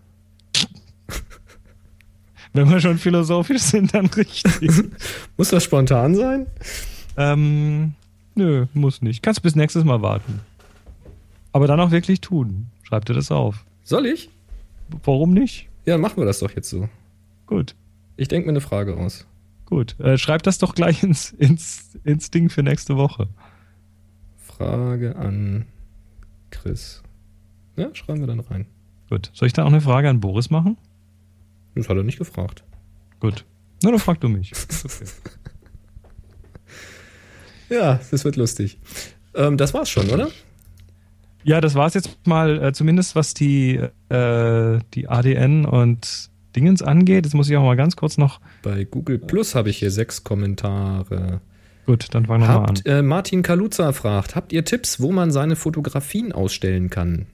Wenn 2.52 2.70
wir 2.70 2.80
schon 2.80 2.96
philosophisch 2.98 3.60
sind, 3.60 3.92
dann 3.92 4.06
richtig. 4.06 4.70
Muss 5.36 5.50
das 5.50 5.62
spontan 5.64 6.14
sein? 6.14 6.46
ähm, 7.18 7.92
nö, 8.34 8.66
muss 8.72 9.02
nicht. 9.02 9.22
Kannst 9.22 9.42
bis 9.42 9.54
nächstes 9.54 9.84
Mal 9.84 10.00
warten. 10.00 10.40
Aber 11.52 11.66
dann 11.66 11.80
auch 11.80 11.90
wirklich 11.90 12.20
tun. 12.22 12.68
Schreib 12.82 13.04
dir 13.04 13.12
das 13.14 13.30
auf. 13.30 13.64
Soll 13.84 14.06
ich? 14.06 14.30
Warum 15.04 15.34
nicht? 15.34 15.68
Ja, 15.84 15.98
machen 15.98 16.16
wir 16.16 16.24
das 16.24 16.38
doch 16.38 16.50
jetzt 16.56 16.70
so. 16.70 16.88
Gut. 17.46 17.74
Ich 18.16 18.28
denke 18.28 18.46
mir 18.46 18.52
eine 18.52 18.60
Frage 18.62 18.96
aus. 18.96 19.26
Gut. 19.66 19.98
Äh, 20.00 20.16
schreib 20.16 20.42
das 20.42 20.58
doch 20.58 20.74
gleich 20.74 21.02
ins, 21.02 21.32
ins, 21.32 21.98
ins 22.04 22.30
Ding 22.30 22.48
für 22.48 22.62
nächste 22.62 22.96
Woche. 22.96 23.28
Frage 24.38 25.16
an 25.16 25.66
Chris. 26.50 27.02
Ja, 27.76 27.94
schreiben 27.94 28.20
wir 28.20 28.26
dann 28.26 28.40
rein. 28.40 28.66
Gut. 29.10 29.30
Soll 29.34 29.46
ich 29.46 29.52
da 29.52 29.64
auch 29.64 29.68
eine 29.68 29.80
Frage 29.80 30.08
an 30.08 30.20
Boris 30.20 30.50
machen? 30.50 30.78
Das 31.74 31.88
hat 31.88 31.96
er 31.96 32.02
nicht 32.02 32.18
gefragt. 32.18 32.64
Gut. 33.20 33.44
Na, 33.82 33.90
dann 33.90 34.00
frag 34.00 34.20
du 34.20 34.28
mich. 34.28 34.52
Okay. 34.52 35.04
Ja, 37.68 37.98
das 38.10 38.24
wird 38.24 38.36
lustig. 38.36 38.78
Ähm, 39.34 39.56
das 39.56 39.74
war's 39.74 39.90
schon, 39.90 40.08
oder? 40.10 40.28
Ja, 41.44 41.60
das 41.60 41.74
war's 41.74 41.94
jetzt 41.94 42.26
mal, 42.26 42.62
äh, 42.62 42.72
zumindest 42.72 43.16
was 43.16 43.34
die, 43.34 43.80
äh, 44.08 44.78
die 44.94 45.08
ADN 45.08 45.64
und 45.64 46.30
Dingens 46.56 46.82
angeht. 46.82 47.26
Jetzt 47.26 47.34
muss 47.34 47.48
ich 47.48 47.56
auch 47.56 47.64
mal 47.64 47.76
ganz 47.76 47.96
kurz 47.96 48.18
noch. 48.18 48.40
Bei 48.62 48.84
Google 48.84 49.18
Plus 49.18 49.54
habe 49.54 49.70
ich 49.70 49.78
hier 49.78 49.90
sechs 49.90 50.24
Kommentare. 50.24 51.40
Gut, 51.86 52.06
dann 52.10 52.26
fangen 52.26 52.42
wir 52.42 52.48
mal 52.48 52.64
an. 52.64 52.76
Äh, 52.84 53.02
Martin 53.02 53.42
Kaluza 53.42 53.92
fragt, 53.92 54.34
habt 54.34 54.52
ihr 54.52 54.64
Tipps, 54.64 55.00
wo 55.00 55.12
man 55.12 55.30
seine 55.30 55.54
Fotografien 55.54 56.32
ausstellen 56.32 56.90
kann? 56.90 57.26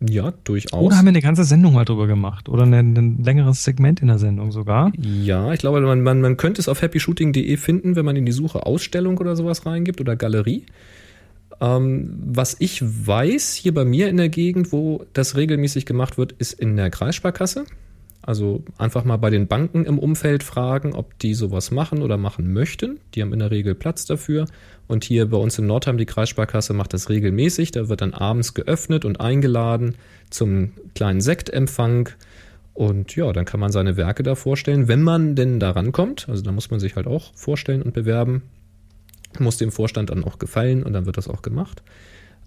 Ja, 0.00 0.32
durchaus. 0.44 0.80
Oder 0.80 0.96
haben 0.96 1.06
wir 1.06 1.10
eine 1.10 1.22
ganze 1.22 1.44
Sendung 1.44 1.72
mal 1.72 1.84
drüber 1.84 2.06
gemacht? 2.06 2.48
Oder 2.48 2.64
ein, 2.64 2.74
ein 2.74 3.24
längeres 3.24 3.64
Segment 3.64 4.00
in 4.00 4.08
der 4.08 4.18
Sendung 4.18 4.52
sogar? 4.52 4.92
Ja, 4.98 5.52
ich 5.52 5.60
glaube, 5.60 5.80
man, 5.80 6.02
man, 6.02 6.20
man 6.20 6.36
könnte 6.36 6.60
es 6.60 6.68
auf 6.68 6.82
happyshooting.de 6.82 7.56
finden, 7.56 7.96
wenn 7.96 8.04
man 8.04 8.14
in 8.14 8.26
die 8.26 8.32
Suche 8.32 8.66
Ausstellung 8.66 9.16
oder 9.18 9.34
sowas 9.36 9.64
reingibt 9.64 10.00
oder 10.00 10.14
Galerie. 10.14 10.66
Ähm, 11.60 12.14
was 12.26 12.56
ich 12.58 12.82
weiß, 12.82 13.54
hier 13.54 13.72
bei 13.72 13.84
mir 13.84 14.08
in 14.08 14.18
der 14.18 14.28
Gegend, 14.28 14.70
wo 14.72 15.06
das 15.14 15.36
regelmäßig 15.36 15.86
gemacht 15.86 16.18
wird, 16.18 16.32
ist 16.32 16.52
in 16.52 16.76
der 16.76 16.90
Kreissparkasse. 16.90 17.64
Also 18.26 18.64
einfach 18.76 19.04
mal 19.04 19.18
bei 19.18 19.30
den 19.30 19.46
Banken 19.46 19.84
im 19.84 20.00
Umfeld 20.00 20.42
fragen, 20.42 20.94
ob 20.94 21.16
die 21.20 21.32
sowas 21.32 21.70
machen 21.70 22.02
oder 22.02 22.16
machen 22.16 22.52
möchten. 22.52 22.98
Die 23.14 23.22
haben 23.22 23.32
in 23.32 23.38
der 23.38 23.52
Regel 23.52 23.76
Platz 23.76 24.04
dafür. 24.04 24.46
Und 24.88 25.04
hier 25.04 25.30
bei 25.30 25.36
uns 25.36 25.58
in 25.60 25.66
Nordheim, 25.66 25.96
die 25.96 26.06
Kreissparkasse 26.06 26.72
macht 26.72 26.92
das 26.92 27.08
regelmäßig. 27.08 27.70
Da 27.70 27.88
wird 27.88 28.00
dann 28.00 28.14
abends 28.14 28.52
geöffnet 28.54 29.04
und 29.04 29.20
eingeladen 29.20 29.94
zum 30.28 30.72
kleinen 30.96 31.20
Sektempfang. 31.20 32.08
Und 32.74 33.14
ja, 33.14 33.32
dann 33.32 33.44
kann 33.44 33.60
man 33.60 33.70
seine 33.70 33.96
Werke 33.96 34.24
da 34.24 34.34
vorstellen, 34.34 34.88
wenn 34.88 35.02
man 35.02 35.36
denn 35.36 35.60
da 35.60 35.70
rankommt. 35.70 36.28
Also 36.28 36.42
da 36.42 36.50
muss 36.50 36.68
man 36.68 36.80
sich 36.80 36.96
halt 36.96 37.06
auch 37.06 37.32
vorstellen 37.36 37.80
und 37.80 37.94
bewerben. 37.94 38.42
Muss 39.38 39.56
dem 39.56 39.70
Vorstand 39.70 40.10
dann 40.10 40.24
auch 40.24 40.40
gefallen 40.40 40.82
und 40.82 40.92
dann 40.92 41.06
wird 41.06 41.16
das 41.16 41.28
auch 41.28 41.42
gemacht. 41.42 41.82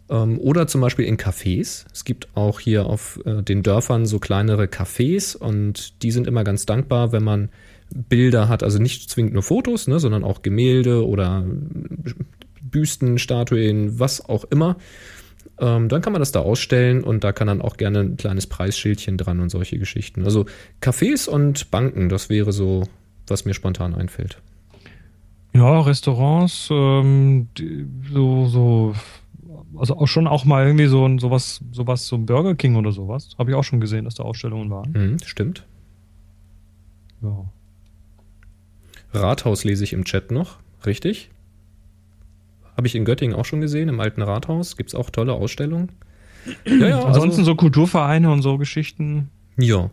Ähm, 0.09 0.39
oder 0.39 0.67
zum 0.67 0.81
Beispiel 0.81 1.05
in 1.05 1.17
Cafés. 1.17 1.85
Es 1.93 2.03
gibt 2.03 2.29
auch 2.35 2.59
hier 2.59 2.85
auf 2.85 3.19
äh, 3.25 3.41
den 3.43 3.63
Dörfern 3.63 4.05
so 4.05 4.19
kleinere 4.19 4.65
Cafés 4.65 5.37
und 5.37 6.01
die 6.03 6.11
sind 6.11 6.27
immer 6.27 6.43
ganz 6.43 6.65
dankbar, 6.65 7.11
wenn 7.11 7.23
man 7.23 7.49
Bilder 7.91 8.49
hat, 8.49 8.63
also 8.63 8.79
nicht 8.79 9.09
zwingend 9.09 9.33
nur 9.33 9.43
Fotos, 9.43 9.87
ne, 9.87 9.99
sondern 9.99 10.23
auch 10.23 10.41
Gemälde 10.41 11.07
oder 11.07 11.45
Büsten, 12.61 13.17
Statuen, 13.17 13.99
was 13.99 14.23
auch 14.27 14.45
immer. 14.45 14.77
Ähm, 15.59 15.89
dann 15.89 16.01
kann 16.01 16.13
man 16.13 16.21
das 16.21 16.31
da 16.31 16.39
ausstellen 16.39 17.03
und 17.03 17.23
da 17.23 17.31
kann 17.31 17.47
dann 17.47 17.61
auch 17.61 17.77
gerne 17.77 17.99
ein 17.99 18.17
kleines 18.17 18.47
Preisschildchen 18.47 19.17
dran 19.17 19.39
und 19.39 19.49
solche 19.49 19.77
Geschichten. 19.77 20.23
Also 20.23 20.45
Cafés 20.81 21.27
und 21.27 21.71
Banken, 21.71 22.09
das 22.09 22.29
wäre 22.29 22.51
so, 22.51 22.83
was 23.27 23.45
mir 23.45 23.53
spontan 23.53 23.95
einfällt. 23.95 24.41
Ja, 25.53 25.81
Restaurants, 25.81 26.69
ähm, 26.71 27.49
so, 28.13 28.45
so, 28.45 28.93
also 29.79 29.97
auch 29.97 30.07
schon 30.07 30.27
auch 30.27 30.45
mal 30.45 30.65
irgendwie 30.65 30.87
so 30.87 31.05
ein 31.05 31.19
sowas, 31.19 31.61
sowas, 31.71 32.07
so 32.07 32.15
ein 32.15 32.25
Burger 32.25 32.55
King 32.55 32.75
oder 32.75 32.91
sowas. 32.91 33.35
Habe 33.37 33.51
ich 33.51 33.55
auch 33.55 33.63
schon 33.63 33.79
gesehen, 33.79 34.05
dass 34.05 34.15
da 34.15 34.23
Ausstellungen 34.23 34.69
waren. 34.69 34.91
Mhm, 34.91 35.19
stimmt. 35.25 35.65
Ja. 37.21 37.45
Rathaus 39.13 39.63
lese 39.63 39.83
ich 39.83 39.93
im 39.93 40.05
Chat 40.05 40.31
noch, 40.31 40.57
richtig? 40.85 41.31
Habe 42.77 42.87
ich 42.87 42.95
in 42.95 43.05
Göttingen 43.05 43.35
auch 43.35 43.45
schon 43.45 43.61
gesehen, 43.61 43.89
im 43.89 43.99
alten 43.99 44.21
Rathaus. 44.21 44.77
Gibt 44.77 44.89
es 44.89 44.95
auch 44.95 45.09
tolle 45.09 45.33
Ausstellungen. 45.33 45.89
Ja, 46.65 46.87
ja, 46.87 47.03
Ansonsten 47.03 47.43
so 47.43 47.55
Kulturvereine 47.55 48.31
und 48.31 48.41
so 48.41 48.57
Geschichten. 48.57 49.29
Ja. 49.57 49.89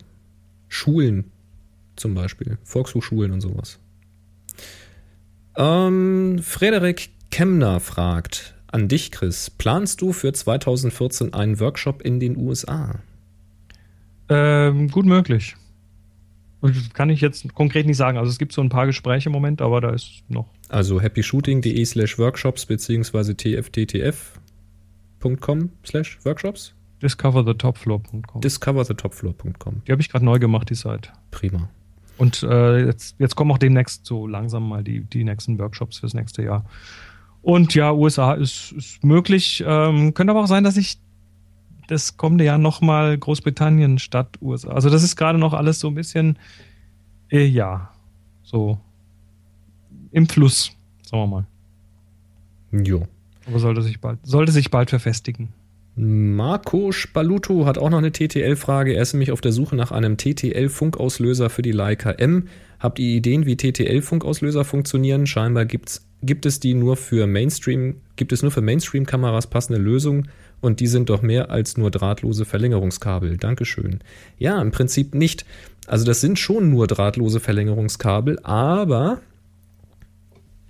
Schulen 0.69 1.31
zum 1.95 2.13
Beispiel. 2.13 2.57
Volkshochschulen 2.63 3.31
und 3.31 3.41
sowas. 3.41 3.79
Ähm, 5.57 6.39
Frederik 6.41 7.09
Kemner 7.31 7.79
fragt 7.79 8.55
an 8.77 8.87
dich, 8.87 9.11
Chris. 9.11 9.49
Planst 9.49 10.01
du 10.01 10.13
für 10.13 10.31
2014 10.31 11.33
einen 11.33 11.59
Workshop 11.59 12.03
in 12.03 12.19
den 12.19 12.37
USA? 12.37 12.99
Ähm, 14.29 14.89
gut 14.89 15.07
möglich. 15.07 15.55
Kann 16.93 17.09
ich 17.09 17.21
jetzt 17.21 17.53
konkret 17.55 17.87
nicht 17.87 17.97
sagen. 17.97 18.17
Also 18.19 18.29
es 18.29 18.37
gibt 18.37 18.53
so 18.53 18.61
ein 18.61 18.69
paar 18.69 18.85
Gespräche 18.85 19.29
im 19.29 19.33
Moment, 19.33 19.61
aber 19.61 19.81
da 19.81 19.89
ist 19.89 20.23
noch. 20.27 20.45
Also 20.69 21.01
happyshooting.de 21.01 21.83
slash 21.85 22.19
workshops 22.19 22.67
beziehungsweise 22.67 23.35
tfttf.com 23.35 24.39
slash 25.83 26.19
workshops? 26.23 26.75
Discoverthetopfloor.com. 27.01 28.41
Discoverthetopfloor.com. 28.41 29.81
Die 29.87 29.91
habe 29.91 30.01
ich 30.01 30.09
gerade 30.09 30.25
neu 30.25 30.37
gemacht, 30.39 30.69
die 30.69 30.75
Seite. 30.75 31.09
Prima. 31.31 31.69
Und 32.17 32.43
äh, 32.43 32.85
jetzt, 32.85 33.15
jetzt 33.19 33.35
kommen 33.35 33.51
auch 33.51 33.59
demnächst 33.59 34.05
so 34.05 34.27
langsam 34.27 34.69
mal 34.69 34.83
die, 34.83 35.01
die 35.01 35.23
nächsten 35.23 35.57
Workshops 35.59 35.99
fürs 35.99 36.13
nächste 36.13 36.43
Jahr. 36.43 36.65
Und 37.47 37.75
ja, 37.75 37.93
USA 37.93 38.33
ist, 38.33 38.73
ist 38.73 39.05
möglich. 39.05 39.63
Ähm, 39.65 40.13
könnte 40.13 40.31
aber 40.31 40.43
auch 40.43 40.47
sein, 40.47 40.65
dass 40.65 40.75
ich 40.75 40.97
das 41.87 42.17
kommende 42.17 42.43
Jahr 42.43 42.57
nochmal 42.57 43.17
Großbritannien 43.17 43.99
statt 43.99 44.37
USA. 44.41 44.71
Also 44.71 44.89
das 44.89 45.01
ist 45.01 45.15
gerade 45.15 45.39
noch 45.39 45.53
alles 45.53 45.79
so 45.79 45.87
ein 45.87 45.95
bisschen, 45.95 46.37
äh, 47.31 47.45
ja, 47.45 47.89
so 48.43 48.77
im 50.11 50.27
Fluss, 50.27 50.73
sagen 51.03 51.23
wir 51.23 51.27
mal. 51.27 51.45
Jo. 52.85 53.07
Aber 53.45 53.59
sollte 53.59 53.81
sich 53.81 54.01
bald, 54.01 54.19
sollte 54.23 54.51
sich 54.51 54.69
bald 54.69 54.89
verfestigen. 54.89 55.47
Marco 55.99 56.91
Spaluto 56.91 57.65
hat 57.65 57.79
auch 57.79 57.89
noch 57.89 57.97
eine 57.97 58.11
TTL-Frage. 58.11 58.93
Er 58.93 59.01
ist 59.01 59.13
nämlich 59.13 59.31
auf 59.31 59.41
der 59.41 59.51
Suche 59.51 59.75
nach 59.75 59.91
einem 59.91 60.15
TTL-Funkauslöser 60.15 61.49
für 61.49 61.63
die 61.63 61.71
Leica 61.71 62.11
M. 62.11 62.49
Habt 62.79 62.99
ihr 62.99 63.15
Ideen, 63.15 63.47
wie 63.47 63.57
TTL-Funkauslöser 63.57 64.63
funktionieren? 64.63 65.25
Scheinbar 65.25 65.65
gibt's, 65.65 66.05
gibt 66.21 66.45
es 66.45 66.59
die 66.59 66.75
nur 66.75 66.97
für 66.97 67.25
Mainstream, 67.25 67.95
gibt 68.15 68.31
es 68.31 68.43
nur 68.43 68.51
für 68.51 68.61
Mainstream-Kameras 68.61 69.47
passende 69.47 69.81
Lösungen 69.81 70.29
und 70.61 70.81
die 70.81 70.87
sind 70.87 71.09
doch 71.09 71.23
mehr 71.23 71.49
als 71.49 71.77
nur 71.77 71.89
drahtlose 71.89 72.45
Verlängerungskabel. 72.45 73.37
Dankeschön. 73.37 74.01
Ja, 74.37 74.61
im 74.61 74.69
Prinzip 74.69 75.15
nicht. 75.15 75.45
Also 75.87 76.05
das 76.05 76.21
sind 76.21 76.37
schon 76.37 76.69
nur 76.69 76.85
drahtlose 76.85 77.39
Verlängerungskabel, 77.39 78.37
aber 78.43 79.19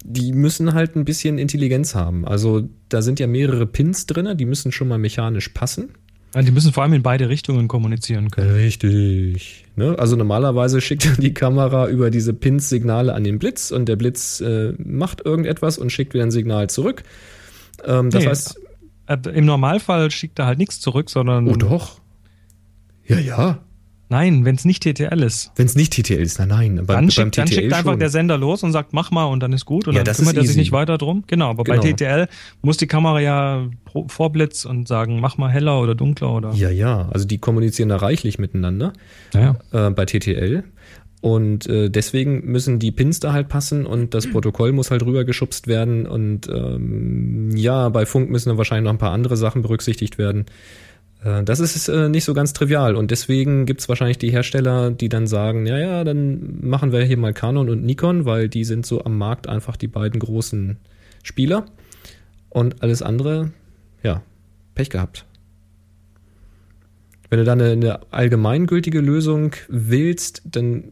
die 0.05 0.32
müssen 0.32 0.73
halt 0.73 0.95
ein 0.95 1.03
bisschen 1.03 1.38
Intelligenz 1.38 1.95
haben. 1.95 2.25
Also 2.25 2.69
da 2.90 3.02
sind 3.02 3.20
ja 3.20 3.28
mehrere 3.28 3.66
Pins 3.66 4.06
drin, 4.06 4.38
die 4.38 4.46
müssen 4.46 4.72
schon 4.72 4.88
mal 4.88 4.98
mechanisch 4.98 5.50
passen. 5.50 5.90
Ja, 6.36 6.42
die 6.42 6.52
müssen 6.52 6.74
vor 6.74 6.84
allem 6.84 6.94
in 6.94 7.04
beide 7.04 7.30
Richtungen 7.30 7.68
kommunizieren 7.68 8.30
können. 8.32 8.52
Richtig. 8.52 9.66
Ne? 9.76 9.96
Also 9.98 10.16
normalerweise 10.16 10.82
schickt 10.82 11.22
die 11.24 11.34
Kamera 11.34 11.88
über 11.89 12.12
diese 12.12 12.34
Pins 12.34 12.70
Signale 12.70 13.14
an 13.14 13.24
den 13.24 13.39
Blitz 13.39 13.72
und 13.72 13.88
der 13.88 13.96
Blitz 13.96 14.42
äh, 14.42 14.74
macht 14.78 15.26
irgendetwas 15.26 15.78
und 15.78 15.92
schickt 15.92 16.14
wieder 16.14 16.24
ein 16.26 16.32
Signal 16.32 16.70
zurück. 16.70 17.04
Ähm, 17.86 18.09
das 18.09 18.24
Nee, 18.24 18.30
heißt, 18.30 18.59
Äh, 19.08 19.18
Im 19.34 19.46
Normalfall 19.46 20.12
schickt 20.12 20.38
er 20.39 20.46
halt 20.47 20.58
nichts 20.59 20.80
zurück, 20.82 21.09
sondern. 21.09 21.47
oh 21.47 21.55
doch. 21.55 22.01
Ja, 23.05 23.18
ja. 23.20 23.59
Nein, 24.09 24.46
wenn 24.46 24.55
es 24.55 24.63
nicht 24.63 24.84
TTL 24.84 25.21
ist. 25.21 25.51
Wenn 25.58 25.66
es 25.66 25.75
nicht 25.75 25.92
TTL 25.93 26.21
ist, 26.21 26.39
nein, 26.39 26.47
nein. 26.47 26.75
Beim, 26.78 26.86
Dann 26.88 27.12
schickt, 27.12 27.38
dann 27.38 27.47
schickt 27.47 27.74
einfach 27.74 27.92
schon. 27.92 28.00
der 28.00 28.09
Sender 28.09 28.38
los 28.38 28.63
und 28.63 28.71
sagt, 28.71 28.93
mach 28.93 29.12
mal 29.12 29.25
und 29.25 29.42
dann 29.43 29.51
ist 29.51 29.66
gut. 29.66 29.88
Und 29.88 29.96
Ja, 29.96 30.04
dann 30.04 30.16
kümmert 30.16 30.38
er 30.38 30.43
sich 30.46 30.55
nicht 30.55 30.71
weiter 30.71 30.97
drum. 30.97 31.25
Genau, 31.28 31.50
aber 31.50 31.63
Genau. 31.66 31.82
bei 31.82 31.92
TTL 31.92 32.28
muss 32.62 32.78
die 32.78 32.88
Kamera 32.88 33.20
ja 33.20 33.67
vorblitz 34.08 34.63
und 34.63 34.88
sagen, 34.88 35.20
mach 35.20 35.38
mal 35.38 35.50
heller 35.50 35.82
oder 35.82 35.93
dunkler 35.93 36.34
oder. 36.34 36.54
Ja, 36.54 36.70
ja. 36.70 37.09
Also 37.12 37.25
die 37.28 37.38
kommunizieren 37.38 37.89
da 37.89 37.97
reichlich 37.97 38.39
miteinander. 38.39 38.93
Ja. 39.34 39.58
äh, 39.74 39.89
bei 39.92 40.05
TTL. 40.05 40.63
Und 41.20 41.66
äh, 41.67 41.89
deswegen 41.89 42.46
müssen 42.46 42.78
die 42.79 42.92
Pins 42.92 43.20
da 43.20 43.34
halt 43.34 43.50
passen 43.50 43.86
und 43.88 44.13
das 44.13 44.28
Protokoll 44.32 44.71
muss 44.71 44.92
halt 44.92 45.04
rübergeschubst 45.04 45.67
werden. 45.67 46.05
Und 46.05 46.47
ähm, 46.47 47.50
ja, 47.55 47.89
bei 47.89 48.05
Funk 48.05 48.29
müssen 48.29 48.50
dann 48.50 48.58
wahrscheinlich 48.58 48.86
noch 48.86 48.93
ein 48.93 49.00
paar 49.00 49.12
andere 49.12 49.36
Sachen 49.36 49.63
berücksichtigt 49.63 50.17
werden. 50.17 50.46
Äh, 51.28 51.43
das 51.43 51.59
ist 51.59 51.87
äh, 51.89 52.09
nicht 52.09 52.24
so 52.24 52.33
ganz 52.33 52.54
trivial. 52.54 52.95
Und 52.95 53.12
deswegen 53.12 53.66
gibt's 53.66 53.89
wahrscheinlich 53.89 54.17
die 54.17 54.32
Hersteller, 54.32 54.91
die 54.91 55.09
dann 55.09 55.28
sagen, 55.28 55.66
ja, 55.66 55.78
ja, 55.78 56.04
dann 56.04 56.59
machen 56.62 56.91
wir 56.91 57.04
hier 57.04 57.17
mal 57.17 57.33
Canon 57.33 57.70
und 57.70 57.83
Nikon, 57.83 58.25
weil 58.25 58.49
die 58.49 58.63
sind 58.63 58.86
so 58.86 59.04
am 59.04 59.17
Markt 59.17 59.47
einfach 59.47 59.75
die 59.75 59.87
beiden 59.87 60.20
großen 60.20 60.78
Spieler. 61.24 61.66
Und 62.49 62.82
alles 62.82 63.01
andere, 63.01 63.51
ja, 64.04 64.24
Pech 64.74 64.89
gehabt. 64.89 65.25
Wenn 67.29 67.39
du 67.39 67.45
da 67.45 67.51
eine, 67.51 67.71
eine 67.71 67.99
allgemeingültige 68.12 69.01
Lösung 69.01 69.51
willst, 69.67 70.43
dann 70.45 70.83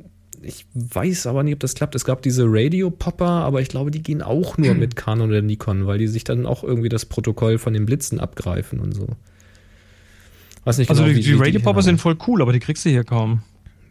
ich 0.42 0.68
weiß 0.76 1.26
aber 1.26 1.42
nicht, 1.42 1.56
ob 1.56 1.60
das 1.62 1.74
klappt. 1.74 1.96
Es 1.96 2.06
gab 2.06 2.22
diese 2.22 2.44
Radio-Popper, 2.46 3.26
aber 3.26 3.62
ich 3.62 3.70
glaube, 3.70 3.90
die 3.90 4.04
gehen 4.04 4.22
auch 4.22 4.60
nur 4.60 4.74
mit 4.76 4.96
Canon 4.96 5.30
oder 5.30 5.42
Nikon, 5.42 5.88
weil 5.88 5.98
die 5.98 6.08
sich 6.08 6.24
dann 6.24 6.46
auch 6.46 6.64
irgendwie 6.64 6.90
das 6.90 7.08
Protokoll 7.08 7.58
von 7.58 7.74
den 7.74 7.88
Blitzen 7.88 8.20
abgreifen 8.20 8.80
und 8.80 8.94
so. 8.94 9.08
Weiß 10.66 10.78
nicht 10.80 10.90
Also 10.90 11.04
genau, 11.04 11.16
die, 11.16 11.22
die 11.22 11.34
wie 11.40 11.42
Radio 11.42 11.62
Popper 11.62 11.82
sind 11.82 12.02
voll 12.02 12.18
cool, 12.28 12.42
aber 12.42 12.52
die 12.52 12.60
kriegst 12.60 12.84
du 12.86 12.90
hier 12.90 13.04
kaum. 13.04 13.42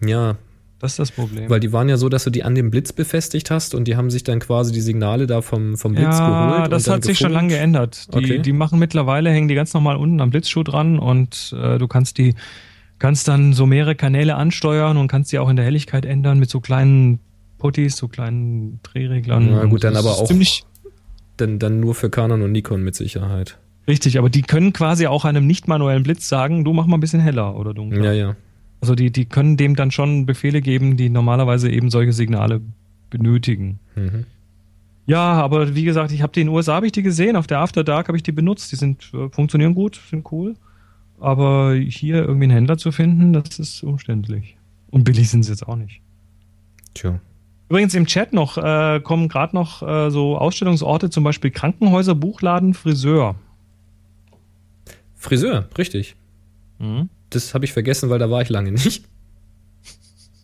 Ja, 0.05 0.36
Das 0.80 0.92
ist 0.92 0.98
das 0.98 1.10
Problem. 1.12 1.48
weil 1.48 1.60
die 1.60 1.72
waren 1.72 1.88
ja 1.88 1.96
so, 1.96 2.09
dass 2.10 2.24
du 2.24 2.30
die 2.30 2.42
an 2.42 2.55
dem 2.55 2.70
Blitz 2.70 2.92
befestigt 2.92 3.51
hast 3.51 3.74
und 3.74 3.86
die 3.88 3.96
haben 3.96 4.10
sich 4.10 4.22
dann 4.24 4.40
quasi 4.40 4.72
die 4.72 4.80
Signale 4.82 5.26
da 5.26 5.40
vom, 5.40 5.76
vom 5.78 5.92
Blitz 5.94 6.18
ja, 6.18 6.56
geholt. 6.56 6.72
das 6.72 6.82
und 6.82 6.88
dann 6.88 6.94
hat 6.96 7.05
sich 7.05 7.18
schon 7.18 7.32
lange 7.32 7.48
geändert. 7.48 8.12
Die, 8.12 8.18
Okay. 8.18 8.38
die 8.40 8.52
machen 8.52 8.78
mittlerweile, 8.78 9.30
hängen 9.30 9.48
die 9.48 9.55
ganz 9.55 9.72
normal 9.72 9.96
unten 9.96 10.20
am 10.20 10.30
Blitzschuh 10.30 10.62
dran 10.64 10.98
und 10.98 11.55
äh, 11.59 11.78
du 11.78 11.86
kannst 11.88 12.18
die, 12.18 12.34
kannst 12.98 13.28
dann 13.28 13.52
so 13.55 13.66
mehrere 13.66 13.94
Kanäle 13.94 14.34
ansteuern 14.34 14.96
und 14.96 15.09
kannst 15.09 15.32
die 15.32 15.38
auch 15.38 15.48
in 15.48 15.56
der 15.56 15.64
Helligkeit 15.64 16.05
ändern 16.05 16.38
mit 16.38 16.51
so 16.51 16.60
kleinen 16.60 17.20
Putties, 17.59 17.96
so 17.96 18.09
kleinen 18.09 18.80
Drehreglern. 18.82 19.48
Na 19.52 19.64
gut, 19.66 19.84
dann 19.84 19.94
Das 19.94 20.05
aber 20.05 20.16
auch- 20.18 20.26
Ziemlich 20.26 20.64
Dann, 21.36 21.59
dann 21.59 21.80
nur 21.80 21.94
für 21.94 22.10
Canon 22.10 22.42
und 22.42 22.52
Nikon 22.52 22.82
mit 22.84 22.94
Sicherheit. 22.94 23.59
Richtig, 23.89 24.19
aber 24.19 24.31
die 24.31 24.43
können 24.43 24.73
quasi 24.73 25.06
auch 25.06 25.24
einem 25.24 25.47
nicht 25.47 25.69
manuellen 25.69 26.02
Blitz 26.02 26.28
sagen, 26.28 26.65
du 26.65 26.73
mach 26.73 26.86
mal 26.86 26.97
ein 26.97 27.01
bisschen 27.01 27.20
heller 27.20 27.56
oder 27.56 27.74
dunkler. 27.74 28.05
Ja, 28.05 28.12
ja. 28.12 28.36
Also 28.81 28.94
die, 28.94 29.11
die 29.11 29.24
können 29.24 29.56
dem 29.56 29.77
dann 29.77 29.90
schon 29.90 30.27
Befehle 30.27 30.61
geben, 30.61 30.97
die 30.97 31.09
normalerweise 31.09 31.70
eben 31.70 31.90
solche 31.90 32.12
Signale 32.12 32.61
benötigen. 33.11 33.81
Mhm. 33.97 34.27
Ja, 35.06 35.32
aber 35.35 35.74
wie 35.74 35.85
gesagt, 35.85 36.12
ich 36.12 36.23
habe 36.23 36.32
die 36.32 36.40
in 36.40 36.47
den 36.48 36.55
USA 36.55 36.74
habe 36.74 36.86
ich 36.86 36.93
die 36.93 37.02
gesehen, 37.02 37.36
auf 37.36 37.47
der 37.47 37.59
After 37.59 37.85
Dark 37.85 38.09
habe 38.09 38.16
ich 38.16 38.23
die 38.23 38.32
benutzt, 38.32 38.73
die 38.73 38.77
sind 38.77 39.11
äh, 39.12 39.28
funktionieren 39.31 39.74
gut, 39.74 40.01
sind 40.11 40.31
cool. 40.32 40.55
Aber 41.20 41.74
hier 41.74 42.16
irgendwie 42.16 42.44
einen 42.44 42.52
Händler 42.52 42.77
zu 42.77 42.93
finden, 42.93 43.32
das 43.32 43.59
ist 43.59 43.82
umständlich. 43.82 44.56
Und 44.90 45.05
billig 45.05 45.31
sind 45.31 45.44
sie 45.44 45.51
jetzt 45.51 45.66
auch 45.66 45.77
nicht. 45.77 46.01
Tja. 46.94 47.20
Übrigens 47.69 47.94
im 47.94 48.06
Chat 48.06 48.32
noch 48.32 48.59
äh, 48.59 49.01
kommen 49.01 49.28
gerade 49.28 49.55
noch 49.56 49.82
äh, 49.82 50.11
so 50.11 50.36
Ausstellungsorte, 50.36 51.11
zum 51.11 51.24
Beispiel 51.24 51.51
Krankenhäuser, 51.51 52.15
Buchladen, 52.15 52.74
Friseur. 52.74 53.36
Friseur, 55.24 55.68
richtig. 55.78 56.16
Mhm. 56.78 57.09
Das 57.30 57.55
habe 57.55 57.64
ich 57.64 57.72
vergessen, 57.72 58.10
weil 58.10 58.18
da 58.18 58.30
war 58.30 58.42
ich 58.42 58.51
lange 58.51 58.72
nicht. 58.72 59.05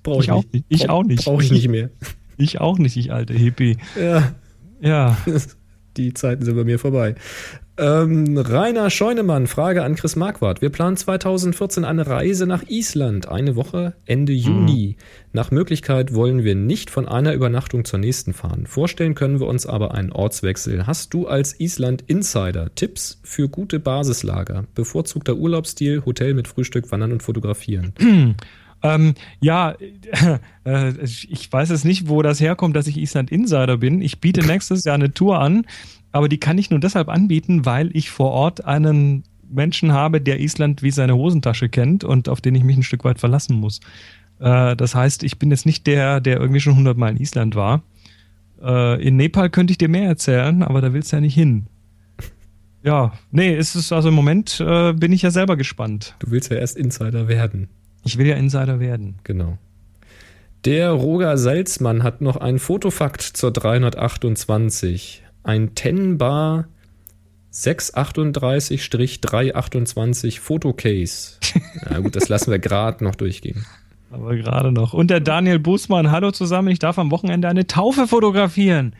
Brauche 0.03 0.23
Ich 0.23 0.31
auch 0.31 0.45
nicht. 0.53 0.65
Ich 0.69 0.89
auch 0.89 1.05
nicht. 1.05 1.25
Brauche 1.25 1.43
ich 1.43 1.51
nicht 1.51 1.69
mehr. 1.69 1.91
Ich 2.39 2.59
auch 2.61 2.79
nicht, 2.79 2.97
ich 2.97 3.13
alte 3.13 3.35
Hippie. 3.35 3.77
Ja, 4.01 4.35
Ja. 4.81 5.19
die 6.03 6.15
Zeiten 6.15 6.45
sind 6.45 6.57
bei 6.57 6.65
mir 6.65 6.79
vorbei. 6.79 7.15
Ähm, 7.81 8.37
Rainer 8.37 8.91
Scheunemann, 8.91 9.47
Frage 9.47 9.83
an 9.85 9.95
Chris 9.95 10.15
Marquardt. 10.15 10.61
Wir 10.61 10.69
planen 10.69 10.99
2014 10.99 11.87
eine 11.87 12.07
Reise 12.07 12.47
nach 12.47 12.65
Island, 12.69 13.29
eine 13.29 13.57
Woche 13.57 13.95
Ende 14.05 14.35
Juni. 14.35 14.97
Nach 15.33 15.51
Möglichkeit 15.51 16.13
wollen 16.13 16.45
wir 16.45 16.55
nicht 16.55 16.91
von 16.91 17.09
einer 17.09 17.33
Übernachtung 17.33 17.87
zur 17.87 17.99
nächsten 17.99 18.35
fahren. 18.35 18.67
Vorstellen 18.67 19.15
können 19.15 19.41
wir 19.41 19.47
uns 19.47 19.65
aber 19.65 19.95
einen 19.95 20.13
Ortswechsel. 20.13 20.87
Hast 20.87 21.15
du 21.15 21.27
als 21.27 21.59
Island-Insider 21.59 22.75
Tipps 22.75 23.19
für 23.23 23.49
gute 23.49 23.81
Basislager? 23.81 24.67
Bevorzugter 24.75 25.37
Urlaubsstil, 25.37 26.05
Hotel 26.05 26.35
mit 26.35 26.49
Frühstück, 26.49 26.93
Wandern 26.93 27.13
und 27.13 27.23
Fotografieren. 27.23 27.95
Ähm, 28.83 29.15
ja, 29.41 29.75
äh, 30.65 30.93
ich 31.05 31.53
weiß 31.53 31.71
es 31.71 31.85
nicht, 31.85 32.09
wo 32.09 32.23
das 32.23 32.41
herkommt, 32.41 32.77
dass 32.77 32.87
ich 32.87 32.97
Island 32.97 33.31
Insider 33.31 33.77
bin. 33.77 34.01
Ich 34.03 34.21
biete 34.21 34.45
nächstes 34.47 34.85
Jahr 34.85 34.95
eine 34.95 35.13
Tour 35.13 35.39
an, 35.39 35.67
aber 36.13 36.29
die 36.29 36.39
kann 36.39 36.59
ich 36.59 36.71
nur 36.71 36.81
deshalb 36.81 37.09
anbieten, 37.09 37.67
weil 37.67 37.95
ich 37.95 38.11
vor 38.11 38.31
Ort 38.31 38.65
einen 38.65 39.25
Menschen 39.51 39.93
habe, 39.93 40.21
der 40.21 40.41
Island 40.41 40.83
wie 40.83 40.91
seine 40.91 41.17
Hosentasche 41.17 41.69
kennt 41.69 42.05
und 42.05 42.29
auf 42.29 42.41
den 42.41 42.55
ich 42.55 42.65
mich 42.65 42.77
ein 42.77 42.83
Stück 42.83 43.05
weit 43.05 43.19
verlassen 43.19 43.57
muss. 43.57 43.81
Äh, 44.39 44.77
das 44.77 44.95
heißt, 44.95 45.23
ich 45.25 45.39
bin 45.39 45.51
jetzt 45.51 45.67
nicht 45.67 45.87
der, 45.87 46.21
der 46.21 46.39
irgendwie 46.39 46.61
schon 46.61 46.75
100 46.75 46.97
Mal 46.97 47.11
in 47.11 47.17
Island 47.19 47.55
war. 47.55 47.83
Äh, 48.63 49.03
in 49.07 49.17
Nepal 49.17 49.51
könnte 49.51 49.73
ich 49.73 49.79
dir 49.79 49.89
mehr 49.89 50.09
erzählen, 50.09 50.63
aber 50.63 50.81
da 50.81 50.93
willst 50.93 51.13
du 51.13 51.17
ja 51.17 51.21
nicht 51.21 51.35
hin. 51.35 51.67
Ja, 52.83 53.13
nee, 53.31 53.55
es 53.55 53.77
ist 53.77 53.93
also 53.93 54.09
im 54.09 54.15
Moment 54.15 54.59
äh, 54.61 54.95
bin 54.95 55.13
ich 55.13 55.23
ja 55.23 55.31
selber 55.31 55.57
gespannt. 55.57 56.15
Du 56.21 56.31
willst 56.31 56.51
ja 56.51 56.57
erst 56.57 56.79
Insider 56.79 57.29
werden. 57.29 57.69
Ich 58.05 58.19
will 58.19 58.27
ja 58.27 58.37
Insider 58.37 58.81
werden. 58.81 59.19
Genau. 59.25 59.57
Der 60.65 60.91
Roger 60.91 61.39
Salzmann 61.39 62.03
hat 62.03 62.21
noch 62.21 62.37
ein 62.37 62.59
Fotofakt 62.59 63.23
zur 63.23 63.51
328. 63.51 65.23
Ein 65.43 65.75
Tenbar 65.75 66.67
638-328 67.53 70.39
Fotocase. 70.39 71.39
Na 71.89 72.01
gut, 72.01 72.15
das 72.15 72.29
lassen 72.29 72.51
wir 72.51 72.59
gerade 72.59 73.03
noch 73.03 73.15
durchgehen. 73.15 73.65
Aber 74.11 74.37
gerade 74.37 74.71
noch. 74.73 74.93
Und 74.93 75.11
der 75.11 75.21
Daniel 75.21 75.59
Bußmann, 75.59 76.11
hallo 76.11 76.31
zusammen, 76.31 76.69
ich 76.69 76.79
darf 76.79 76.99
am 76.99 77.11
Wochenende 77.11 77.49
eine 77.49 77.67
Taufe 77.67 78.07
fotografieren. 78.07 78.95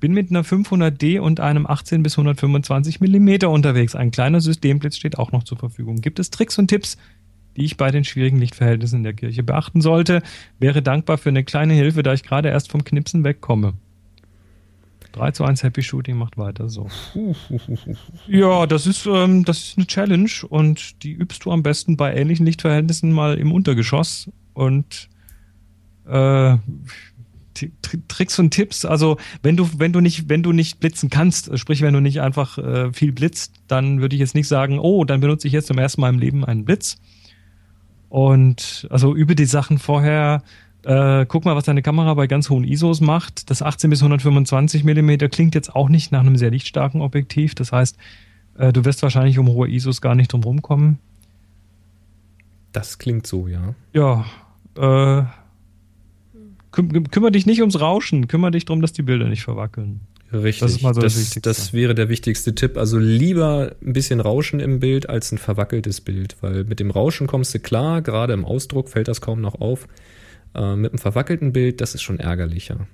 Bin 0.00 0.14
mit 0.14 0.30
einer 0.30 0.44
500D 0.44 1.20
und 1.20 1.40
einem 1.40 1.66
18 1.66 2.02
bis 2.02 2.14
125 2.14 3.00
Millimeter 3.00 3.50
unterwegs. 3.50 3.94
Ein 3.94 4.10
kleiner 4.10 4.40
Systemblitz 4.40 4.96
steht 4.96 5.18
auch 5.18 5.30
noch 5.30 5.44
zur 5.44 5.58
Verfügung. 5.58 6.00
Gibt 6.00 6.18
es 6.18 6.30
Tricks 6.30 6.58
und 6.58 6.68
Tipps, 6.68 6.96
die 7.56 7.64
ich 7.64 7.76
bei 7.76 7.90
den 7.90 8.04
schwierigen 8.04 8.38
Lichtverhältnissen 8.38 8.98
in 8.98 9.04
der 9.04 9.14
Kirche 9.14 9.42
beachten 9.42 9.80
sollte? 9.80 10.22
Wäre 10.58 10.82
dankbar 10.82 11.18
für 11.18 11.28
eine 11.28 11.44
kleine 11.44 11.74
Hilfe, 11.74 12.02
da 12.02 12.12
ich 12.12 12.22
gerade 12.22 12.48
erst 12.48 12.70
vom 12.70 12.84
Knipsen 12.84 13.24
wegkomme. 13.24 13.74
3 15.12 15.30
zu 15.32 15.44
1 15.44 15.62
Happy 15.62 15.82
Shooting 15.82 16.16
macht 16.16 16.38
weiter 16.38 16.68
so. 16.68 16.88
Ja, 18.26 18.66
das 18.66 18.86
ist, 18.86 19.06
ähm, 19.06 19.44
das 19.44 19.58
ist 19.58 19.78
eine 19.78 19.86
Challenge 19.86 20.30
und 20.48 21.02
die 21.02 21.12
übst 21.12 21.44
du 21.44 21.52
am 21.52 21.62
besten 21.62 21.96
bei 21.96 22.14
ähnlichen 22.14 22.46
Lichtverhältnissen 22.46 23.12
mal 23.12 23.38
im 23.38 23.52
Untergeschoss 23.52 24.30
und 24.54 25.10
äh, 26.08 26.56
Tricks 28.08 28.38
und 28.38 28.50
Tipps. 28.50 28.84
Also 28.84 29.18
wenn 29.42 29.56
du, 29.56 29.68
wenn 29.76 29.92
du 29.92 30.00
nicht, 30.00 30.28
wenn 30.28 30.42
du 30.42 30.52
nicht 30.52 30.80
blitzen 30.80 31.10
kannst, 31.10 31.56
sprich 31.58 31.82
wenn 31.82 31.94
du 31.94 32.00
nicht 32.00 32.20
einfach 32.20 32.58
äh, 32.58 32.92
viel 32.92 33.12
blitzt, 33.12 33.52
dann 33.68 34.00
würde 34.00 34.16
ich 34.16 34.20
jetzt 34.20 34.34
nicht 34.34 34.48
sagen, 34.48 34.78
oh, 34.78 35.04
dann 35.04 35.20
benutze 35.20 35.46
ich 35.46 35.52
jetzt 35.52 35.66
zum 35.66 35.78
ersten 35.78 36.00
Mal 36.00 36.10
im 36.10 36.18
Leben 36.18 36.44
einen 36.44 36.64
Blitz. 36.64 36.98
Und 38.12 38.86
also 38.90 39.14
übe 39.14 39.34
die 39.34 39.46
Sachen 39.46 39.78
vorher. 39.78 40.42
Äh, 40.84 41.24
guck 41.24 41.46
mal, 41.46 41.56
was 41.56 41.64
deine 41.64 41.80
Kamera 41.80 42.12
bei 42.12 42.26
ganz 42.26 42.50
hohen 42.50 42.62
ISOs 42.62 43.00
macht. 43.00 43.48
Das 43.48 43.62
18 43.62 43.88
bis 43.88 44.00
125 44.02 44.84
Millimeter 44.84 45.30
klingt 45.30 45.54
jetzt 45.54 45.74
auch 45.74 45.88
nicht 45.88 46.12
nach 46.12 46.20
einem 46.20 46.36
sehr 46.36 46.50
lichtstarken 46.50 47.00
Objektiv. 47.00 47.54
Das 47.54 47.72
heißt, 47.72 47.96
äh, 48.58 48.70
du 48.70 48.84
wirst 48.84 49.02
wahrscheinlich 49.02 49.38
um 49.38 49.48
hohe 49.48 49.66
ISOs 49.66 50.02
gar 50.02 50.14
nicht 50.14 50.30
drum 50.30 50.42
rumkommen. 50.42 50.98
Das 52.72 52.98
klingt 52.98 53.26
so, 53.26 53.48
ja. 53.48 53.74
Ja, 53.94 54.26
äh, 54.76 55.24
küm 56.70 57.10
kümmere 57.10 57.32
dich 57.32 57.46
nicht 57.46 57.60
ums 57.60 57.80
Rauschen, 57.80 58.28
kümmere 58.28 58.50
dich 58.50 58.66
darum, 58.66 58.82
dass 58.82 58.92
die 58.92 59.02
Bilder 59.02 59.30
nicht 59.30 59.42
verwackeln. 59.42 60.00
Richtig. 60.32 60.60
Das 60.60 60.72
ist 60.72 60.82
mal 60.82 60.94
so 60.94 61.00
das 61.00 61.14
das, 61.14 61.42
das 61.42 61.72
wäre 61.72 61.94
der 61.94 62.08
wichtigste 62.08 62.54
Tipp. 62.54 62.78
Also 62.78 62.98
lieber 62.98 63.76
ein 63.82 63.92
bisschen 63.92 64.20
Rauschen 64.20 64.60
im 64.60 64.80
Bild 64.80 65.08
als 65.08 65.32
ein 65.32 65.38
verwackeltes 65.38 66.00
Bild, 66.00 66.36
weil 66.40 66.64
mit 66.64 66.80
dem 66.80 66.90
Rauschen 66.90 67.26
kommst 67.26 67.54
du 67.54 67.58
klar, 67.58 68.02
gerade 68.02 68.32
im 68.32 68.44
Ausdruck 68.44 68.88
fällt 68.88 69.08
das 69.08 69.20
kaum 69.20 69.40
noch 69.40 69.60
auf. 69.60 69.88
Äh, 70.54 70.76
mit 70.76 70.92
einem 70.92 70.98
verwackelten 70.98 71.52
Bild, 71.52 71.80
das 71.80 71.94
ist 71.94 72.02
schon 72.02 72.18
ärgerlicher. 72.18 72.86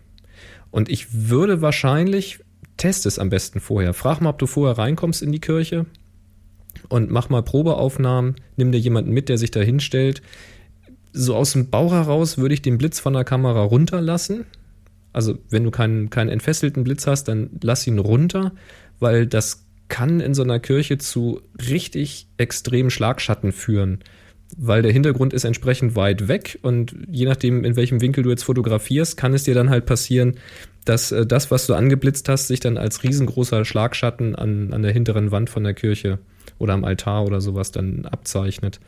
Und 0.70 0.89
ich 0.89 1.28
würde 1.28 1.60
wahrscheinlich, 1.62 2.40
test 2.77 3.06
es 3.06 3.19
am 3.19 3.31
besten 3.31 3.60
vorher. 3.60 3.94
Frag 3.94 4.20
mal, 4.20 4.31
ob 4.31 4.39
du 4.39 4.47
vorher 4.47 4.78
reinkommst 4.78 5.23
in 5.23 5.32
die 5.32 5.40
Kirche 5.40 5.86
und 6.89 7.10
mach 7.10 7.28
mal 7.28 7.43
Probeaufnahmen. 7.43 8.36
Nimm 8.56 8.73
dir 8.73 8.78
jemanden 8.78 9.12
mit, 9.12 9.28
der 9.28 9.39
sich 9.39 9.51
da 9.51 9.60
hinstellt. 9.60 10.23
So 11.12 11.35
aus 11.35 11.52
dem 11.52 11.70
Bauch 11.70 11.93
heraus 11.93 12.39
würde 12.39 12.55
ich 12.55 12.62
den 12.62 12.78
Blitz 12.78 13.01
von 13.01 13.15
der 13.15 13.24
Kamera 13.24 13.62
runterlassen. 13.62 14.44
Also 15.19 15.36
wenn 15.51 15.65
du 15.65 15.73
keinen, 15.73 16.11
keinen 16.11 16.28
entfesselten 16.28 16.85
Blitz 16.85 17.09
hast, 17.09 17.24
dann 17.24 17.51
lass 17.61 17.85
ihn 17.89 17.99
runter, 17.99 18.53
weil 19.01 19.27
das 19.27 19.66
kann 19.89 20.20
in 20.20 20.32
so 20.32 20.45
einer 20.45 20.61
Kirche 20.61 20.97
zu 20.97 21.43
richtig 21.69 22.28
extremen 22.36 22.89
Schlagschatten 22.89 23.51
führen, 23.51 23.99
weil 24.57 24.82
der 24.82 24.93
Hintergrund 24.93 25.32
ist 25.32 25.43
entsprechend 25.43 25.97
weit 25.97 26.28
weg 26.28 26.61
und 26.62 26.95
je 27.11 27.24
nachdem, 27.24 27.65
in 27.65 27.74
welchem 27.74 28.01
Winkel 28.01 28.23
du 28.23 28.31
jetzt 28.31 28.45
fotografierst, 28.45 29.16
kann 29.16 29.35
es 29.35 29.43
dir 29.43 29.55
dann 29.55 29.70
halt 29.70 29.86
passieren, 29.86 30.36
dass 30.85 31.11
äh, 31.11 31.27
das, 31.27 31.51
was 31.51 31.66
du 31.66 31.74
angeblitzt 31.74 32.28
hast, 32.28 32.47
sich 32.47 32.61
dann 32.61 32.77
als 32.77 33.03
riesengroßer 33.03 33.65
Schlagschatten 33.65 34.36
an, 34.36 34.73
an 34.73 34.82
der 34.82 34.93
hinteren 34.93 35.32
Wand 35.32 35.51
von 35.51 35.65
der 35.65 35.74
Kirche 35.74 36.20
oder 36.59 36.74
am 36.74 36.85
Altar 36.85 37.24
oder 37.24 37.40
sowas 37.40 37.73
dann 37.73 38.05
abzeichnet. 38.05 38.78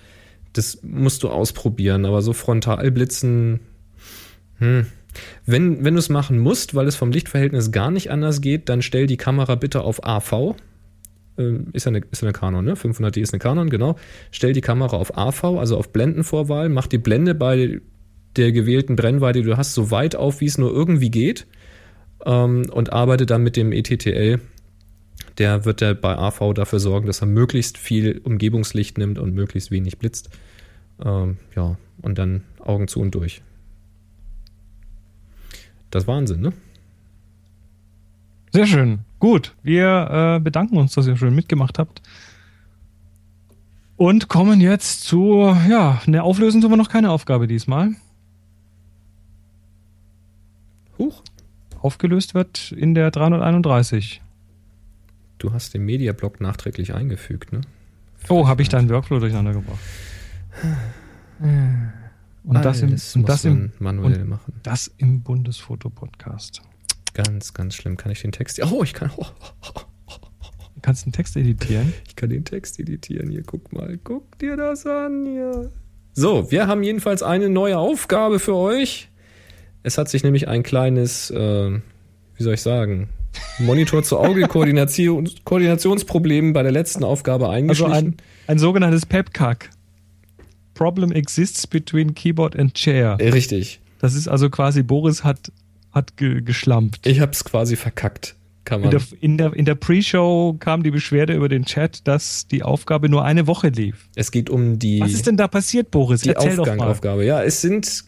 Das 0.53 0.79
musst 0.85 1.25
du 1.25 1.29
ausprobieren, 1.29 2.05
aber 2.05 2.23
so 2.23 2.35
frontal 2.35 2.89
blitzen, 2.93 3.59
hm. 4.59 4.87
Wenn, 5.47 5.85
wenn 5.85 5.95
du 5.95 5.99
es 5.99 6.09
machen 6.09 6.39
musst, 6.39 6.75
weil 6.75 6.87
es 6.87 6.97
vom 6.97 7.11
Lichtverhältnis 7.11 7.73
gar 7.73 7.91
nicht 7.91 8.11
anders 8.11 8.41
geht, 8.41 8.69
dann 8.69 8.83
stell 8.83 9.07
die 9.07 9.17
Kamera 9.17 9.55
bitte 9.55 9.83
auf 9.83 10.05
AV. 10.07 10.55
Ähm, 11.39 11.69
ist 11.73 11.87
ja 11.87 11.91
eine, 11.91 12.03
ist 12.11 12.23
ja 12.23 12.29
eine 12.29 12.33
Canon, 12.33 12.65
ne? 12.65 12.75
500D 12.75 13.21
ist 13.21 13.33
eine 13.33 13.41
Canon, 13.41 13.71
genau. 13.71 13.97
Stell 14.31 14.53
die 14.53 14.61
Kamera 14.61 14.97
auf 14.97 15.17
AV, 15.17 15.45
also 15.59 15.77
auf 15.77 15.93
Blendenvorwahl. 15.93 16.69
Mach 16.69 16.87
die 16.87 16.99
Blende 16.99 17.35
bei 17.35 17.81
der 18.37 18.53
gewählten 18.53 18.97
Brennweite, 18.97 19.41
die 19.41 19.49
du 19.49 19.57
hast, 19.57 19.75
so 19.75 19.91
weit 19.91 20.15
auf, 20.17 20.41
wie 20.41 20.47
es 20.47 20.59
nur 20.59 20.73
irgendwie 20.73 21.11
geht. 21.11 21.47
Ähm, 22.25 22.67
und 22.71 22.93
arbeite 22.93 23.27
dann 23.27 23.43
mit 23.43 23.57
dem 23.57 23.73
ETTL. 23.73 24.41
Der 25.39 25.65
wird 25.65 25.81
der 25.81 25.95
bei 25.95 26.17
AV 26.17 26.53
dafür 26.55 26.81
sorgen, 26.81 27.07
dass 27.07 27.23
er 27.23 27.27
möglichst 27.27 27.79
viel 27.79 28.21
Umgebungslicht 28.23 28.99
nimmt 28.99 29.19
und 29.19 29.35
möglichst 29.35 29.71
wenig 29.71 29.99
blitzt. 29.99 30.31
Ähm, 31.03 31.39
ja, 31.57 31.79
und 32.03 32.19
dann 32.19 32.43
Augen 32.59 32.89
zu 32.89 33.01
und 33.01 33.15
durch. 33.15 33.43
Das 35.91 36.05
ist 36.05 36.09
Wahnsinn, 36.09 36.41
ne? 36.41 36.53
Sehr 38.53 38.67
schön. 38.67 39.01
Gut, 39.19 39.55
wir 39.63 40.37
äh, 40.37 40.41
bedanken 40.41 40.77
uns, 40.77 40.95
dass 40.95 41.07
ihr 41.07 41.17
schon 41.17 41.35
mitgemacht 41.35 41.79
habt. 41.79 42.03
Und 43.97 44.29
kommen 44.29 44.61
jetzt 44.61 45.05
zu, 45.05 45.55
ja, 45.69 46.01
eine 46.07 46.23
Auflösung 46.23 46.63
tun 46.63 46.71
wir 46.71 46.77
noch 46.77 46.89
keine 46.89 47.11
Aufgabe 47.11 47.47
diesmal. 47.47 47.95
Huch, 50.99 51.23
Aufgelöst 51.83 52.35
wird 52.35 52.73
in 52.73 52.95
der 52.95 53.11
331. 53.11 54.21
du 55.39 55.53
hast 55.53 55.73
den 55.73 55.85
Mediablock 55.85 56.41
nachträglich 56.41 56.95
eingefügt, 56.95 57.53
ne? 57.53 57.63
Oh, 58.29 58.47
habe 58.47 58.61
ich 58.61 58.69
deinen 58.69 58.91
Workflow 58.91 59.19
durcheinander 59.19 59.55
gebracht. 59.55 59.79
Und 62.43 62.65
das 62.65 62.81
im, 62.81 62.91
und 62.91 63.29
das 63.29 63.45
im, 63.45 63.73
man 63.79 63.97
manuell 63.97 64.25
machen. 64.25 64.55
das 64.63 64.87
im 64.99 65.23
Bundesfoto-Podcast. 65.23 66.63
Ganz, 67.15 67.53
ganz 67.55 67.75
schlimm. 67.75 67.97
Kann 67.97 68.13
ich 68.13 68.23
den 68.23 68.33
Text. 68.33 68.61
Oh, 68.65 68.83
ich 68.83 68.95
kann. 68.95 69.11
Oh, 69.17 69.27
Du 70.75 70.81
kannst 70.83 71.05
einen 71.05 71.13
Text 71.13 71.37
editieren. 71.37 71.93
ich 72.09 72.17
kann 72.17 72.31
den 72.31 72.45
Text 72.45 72.79
editieren. 72.81 73.31
Hier, 73.31 73.43
guck 73.43 73.71
mal. 73.73 73.99
Guck 74.03 74.39
dir 74.39 74.57
das 74.57 74.87
an 74.87 75.27
hier. 75.27 75.71
So, 76.15 76.51
wir 76.51 76.67
haben 76.67 76.83
jedenfalls 76.83 77.23
eine 77.23 77.51
neue 77.51 77.77
Aufgabe 77.77 78.39
für 78.39 78.55
euch. 78.55 79.11
Es 79.83 79.99
hat 79.99 80.09
sich 80.09 80.23
nämlich 80.25 80.49
ein 80.49 80.63
kleines, 80.63 81.31
äh, 81.31 81.71
wie 82.37 82.43
soll 82.43 82.55
ich 82.55 82.63
sagen, 82.63 83.11
Monitor 83.59 84.03
zu 84.03 84.19
Auge 84.19 84.43
Koordination, 84.49 85.29
Koordinationsproblem 85.45 86.55
bei 86.55 86.63
der 86.63 86.73
letzten 86.73 87.05
Aufgabe 87.05 87.45
Also 87.47 87.55
eingeschlichen. 87.57 87.95
ein, 87.95 88.17
ein 88.47 88.59
sogenanntes 88.59 89.05
PEPCAC. 89.05 89.71
Problem 90.81 91.13
exists 91.13 91.67
between 91.67 92.15
keyboard 92.15 92.57
and 92.59 92.73
chair. 92.73 93.19
Richtig. 93.21 93.81
Das 93.99 94.15
ist 94.15 94.29
also 94.29 94.49
quasi, 94.49 94.83
Boris 94.83 95.25
hat, 95.25 95.53
hat 95.93 96.17
ge, 96.17 96.41
geschlampt. 96.41 97.07
Ich 97.07 97.21
hab's 97.21 97.45
quasi 97.45 97.77
verkackt. 97.77 98.35
Kann 98.65 98.83
In 98.83 98.89
man. 98.89 98.91
der, 98.91 99.03
in 99.21 99.37
der, 99.37 99.53
in 99.53 99.67
der 99.67 99.75
Pre-Show 99.75 100.57
kam 100.59 100.83
die 100.83 100.91
Beschwerde 100.91 101.35
über 101.35 101.51
den 101.51 101.67
Chat, 101.67 102.09
dass 102.09 102.47
die 102.47 102.63
Aufgabe 102.63 103.11
nur 103.11 103.27
eine 103.27 103.47
Woche 103.47 103.69
lief. 103.69 104.09
Es 104.15 104.31
geht 104.31 104.49
um 104.49 104.79
die. 104.79 105.01
Was 105.01 105.13
ist 105.13 105.27
denn 105.27 105.37
da 105.37 105.49
passiert, 105.49 105.91
Boris? 105.91 106.23
die 106.23 106.31
Erzähl. 106.31 106.57
Ja, 107.25 107.43
es 107.43 107.61
sind. 107.61 108.05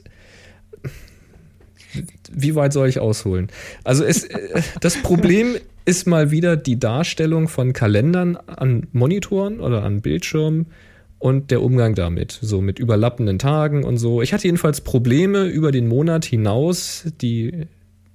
Wie 2.32 2.54
weit 2.54 2.72
soll 2.72 2.88
ich 2.88 3.00
ausholen? 3.00 3.48
Also 3.84 4.02
es, 4.02 4.24
äh, 4.24 4.62
das 4.80 4.96
Problem 5.02 5.56
ist 5.84 6.06
mal 6.06 6.30
wieder 6.30 6.56
die 6.56 6.78
Darstellung 6.78 7.48
von 7.48 7.74
Kalendern 7.74 8.36
an 8.36 8.86
Monitoren 8.92 9.60
oder 9.60 9.82
an 9.82 10.00
Bildschirmen 10.00 10.68
und 11.22 11.52
der 11.52 11.62
Umgang 11.62 11.94
damit, 11.94 12.36
so 12.42 12.60
mit 12.60 12.80
überlappenden 12.80 13.38
Tagen 13.38 13.84
und 13.84 13.96
so. 13.96 14.22
Ich 14.22 14.32
hatte 14.32 14.48
jedenfalls 14.48 14.80
Probleme 14.80 15.44
über 15.44 15.70
den 15.70 15.86
Monat 15.86 16.24
hinaus, 16.24 17.04
die, 17.20 17.68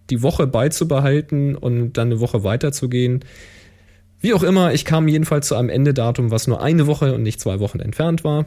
die 0.10 0.22
Woche 0.22 0.46
beizubehalten 0.46 1.56
und 1.56 1.94
dann 1.94 2.10
eine 2.10 2.20
Woche 2.20 2.44
weiterzugehen. 2.44 3.24
Wie 4.20 4.34
auch 4.34 4.44
immer, 4.44 4.74
ich 4.74 4.84
kam 4.84 5.08
jedenfalls 5.08 5.48
zu 5.48 5.56
einem 5.56 5.70
Endedatum, 5.70 6.32
was 6.32 6.48
nur 6.48 6.62
eine 6.62 6.86
Woche 6.86 7.16
und 7.16 7.24
nicht 7.24 7.40
zwei 7.40 7.62
Wochen 7.62 7.80
entfernt 7.80 8.26
war, 8.26 8.46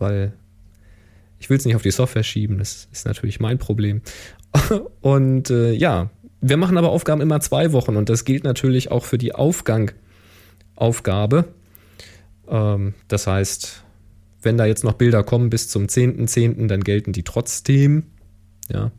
weil 0.00 0.32
ich 1.38 1.48
will 1.48 1.56
es 1.56 1.64
nicht 1.64 1.76
auf 1.76 1.82
die 1.82 1.92
Software 1.92 2.24
schieben, 2.24 2.58
das 2.58 2.88
ist 2.90 3.06
natürlich 3.06 3.38
mein 3.38 3.58
Problem. 3.58 4.02
Und 5.00 5.50
äh, 5.50 5.70
ja, 5.72 6.10
wir 6.40 6.56
machen 6.56 6.76
aber 6.76 6.90
Aufgaben 6.90 7.20
immer 7.20 7.38
zwei 7.40 7.72
Wochen 7.72 7.96
und 7.96 8.08
das 8.08 8.24
gilt 8.24 8.44
natürlich 8.44 8.90
auch 8.90 9.04
für 9.04 9.18
die 9.18 9.34
Aufgangaufgabe. 9.34 11.44
Ähm, 12.48 12.94
das 13.08 13.26
heißt, 13.26 13.84
wenn 14.42 14.56
da 14.56 14.66
jetzt 14.66 14.84
noch 14.84 14.94
Bilder 14.94 15.24
kommen 15.24 15.50
bis 15.50 15.68
zum 15.68 15.86
10.10., 15.86 16.66
dann 16.66 16.84
gelten 16.84 17.12
die 17.12 17.22
trotzdem. 17.22 18.04
Ja. 18.70 18.92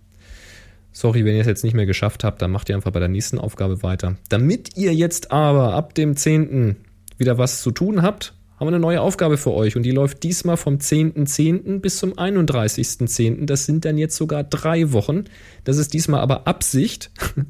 Sorry, 0.91 1.26
wenn 1.26 1.35
ihr 1.35 1.41
es 1.41 1.47
jetzt 1.47 1.63
nicht 1.63 1.73
mehr 1.73 1.85
geschafft 1.85 2.23
habt, 2.23 2.41
dann 2.41 2.51
macht 2.51 2.69
ihr 2.69 2.76
einfach 2.76 2.91
bei 2.91 2.99
der 2.99 3.09
nächsten 3.09 3.38
Aufgabe 3.38 3.84
weiter. 3.84 4.15
Damit 4.30 4.77
ihr 4.77 4.93
jetzt 4.93 5.31
aber 5.31 5.73
ab 5.73 5.93
dem 5.93 6.15
10. 6.15 6.77
wieder 7.17 7.38
was 7.38 7.61
zu 7.61 7.72
tun 7.72 8.01
habt, 8.01 8.34
haben 8.57 8.67
wir 8.67 8.69
eine 8.69 8.80
neue 8.80 9.01
Aufgabe 9.01 9.38
für 9.38 9.51
euch 9.51 9.76
und 9.76 9.84
die 9.84 9.91
läuft 9.91 10.23
diesmal 10.23 10.55
vom 10.55 10.77
10.10. 10.77 11.80
bis 11.81 11.97
zum 11.97 12.13
31.10. 12.13 13.45
Das 13.45 13.65
sind 13.65 13.84
dann 13.84 13.97
jetzt 13.97 14.15
sogar 14.15 14.45
drei 14.45 14.93
Wochen. 14.93 15.26
Das 15.65 15.77
ist 15.77 15.93
diesmal 15.93 16.22
aber 16.22 16.47
Absicht. 16.47 17.11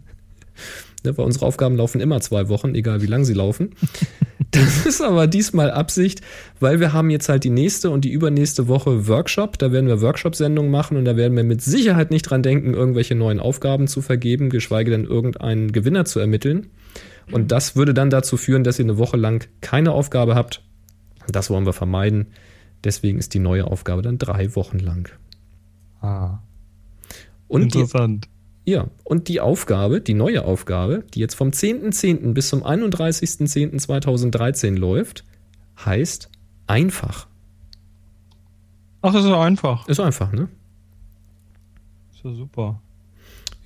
ne, 1.05 1.17
weil 1.17 1.25
unsere 1.25 1.45
Aufgaben 1.45 1.75
laufen 1.75 2.01
immer 2.01 2.19
zwei 2.21 2.49
Wochen, 2.49 2.75
egal 2.75 3.01
wie 3.01 3.07
lang 3.07 3.25
sie 3.25 3.33
laufen. 3.33 3.71
Das 4.51 4.85
ist 4.85 5.01
aber 5.01 5.27
diesmal 5.27 5.69
Absicht, 5.69 6.21
weil 6.61 6.79
wir 6.79 6.93
haben 6.93 7.09
jetzt 7.09 7.27
halt 7.27 7.43
die 7.43 7.49
nächste 7.49 7.89
und 7.89 8.05
die 8.05 8.11
übernächste 8.11 8.69
Woche 8.69 9.05
Workshop. 9.07 9.57
Da 9.57 9.73
werden 9.73 9.87
wir 9.87 10.01
Workshop-Sendungen 10.01 10.71
machen 10.71 10.95
und 10.95 11.03
da 11.03 11.17
werden 11.17 11.35
wir 11.35 11.43
mit 11.43 11.61
Sicherheit 11.61 12.09
nicht 12.09 12.23
dran 12.23 12.41
denken, 12.41 12.73
irgendwelche 12.73 13.15
neuen 13.15 13.41
Aufgaben 13.41 13.87
zu 13.87 14.01
vergeben, 14.01 14.49
geschweige 14.49 14.91
denn 14.91 15.03
irgendeinen 15.03 15.73
Gewinner 15.73 16.05
zu 16.05 16.19
ermitteln. 16.19 16.67
Und 17.31 17.51
das 17.51 17.75
würde 17.75 17.93
dann 17.93 18.09
dazu 18.09 18.37
führen, 18.37 18.63
dass 18.63 18.79
ihr 18.79 18.85
eine 18.85 18.97
Woche 18.97 19.17
lang 19.17 19.45
keine 19.59 19.91
Aufgabe 19.91 20.35
habt. 20.35 20.61
Das 21.27 21.49
wollen 21.49 21.65
wir 21.65 21.73
vermeiden. 21.73 22.27
Deswegen 22.83 23.17
ist 23.17 23.33
die 23.33 23.39
neue 23.39 23.65
Aufgabe 23.65 24.03
dann 24.03 24.19
drei 24.19 24.55
Wochen 24.55 24.79
lang. 24.79 25.09
Ah, 26.01 26.39
Und 27.47 27.63
interessant. 27.63 28.29
Ja, 28.65 28.87
und 29.03 29.27
die 29.27 29.41
Aufgabe, 29.41 30.01
die 30.01 30.15
neue 30.15 30.43
Aufgabe, 30.43 31.03
die 31.13 31.19
jetzt 31.19 31.35
vom 31.35 31.49
10.10. 31.49 32.33
bis 32.33 32.49
zum 32.49 32.63
31.10.2013 32.63 34.75
läuft, 34.77 35.23
heißt 35.83 36.31
einfach. 36.65 37.27
Ach, 39.03 39.13
das 39.13 39.23
ist 39.23 39.29
ja 39.29 39.39
einfach. 39.39 39.87
Ist 39.87 39.99
einfach, 39.99 40.31
ne? 40.31 40.49
Ist 42.11 42.23
ja 42.23 42.33
super. 42.33 42.81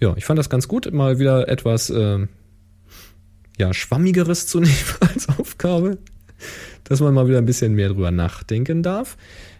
Ja, 0.01 0.17
ich 0.17 0.25
fand 0.25 0.37
das 0.37 0.49
ganz 0.49 0.67
gut, 0.67 0.91
mal 0.91 1.17
wieder 1.17 1.47
etwas 1.47 1.89
ähm, 1.89 2.27
ja, 3.57 3.73
Schwammigeres 3.73 4.47
zu 4.47 4.59
nehmen 4.59 4.75
als 4.99 5.29
Aufgabe, 5.29 5.97
dass 6.83 6.99
man 6.99 7.13
mal 7.13 7.29
wieder 7.29 7.37
ein 7.37 7.45
bisschen 7.45 7.73
mehr 7.73 7.87
drüber 7.87 8.11
nachdenken 8.11 8.83
darf. 8.83 9.15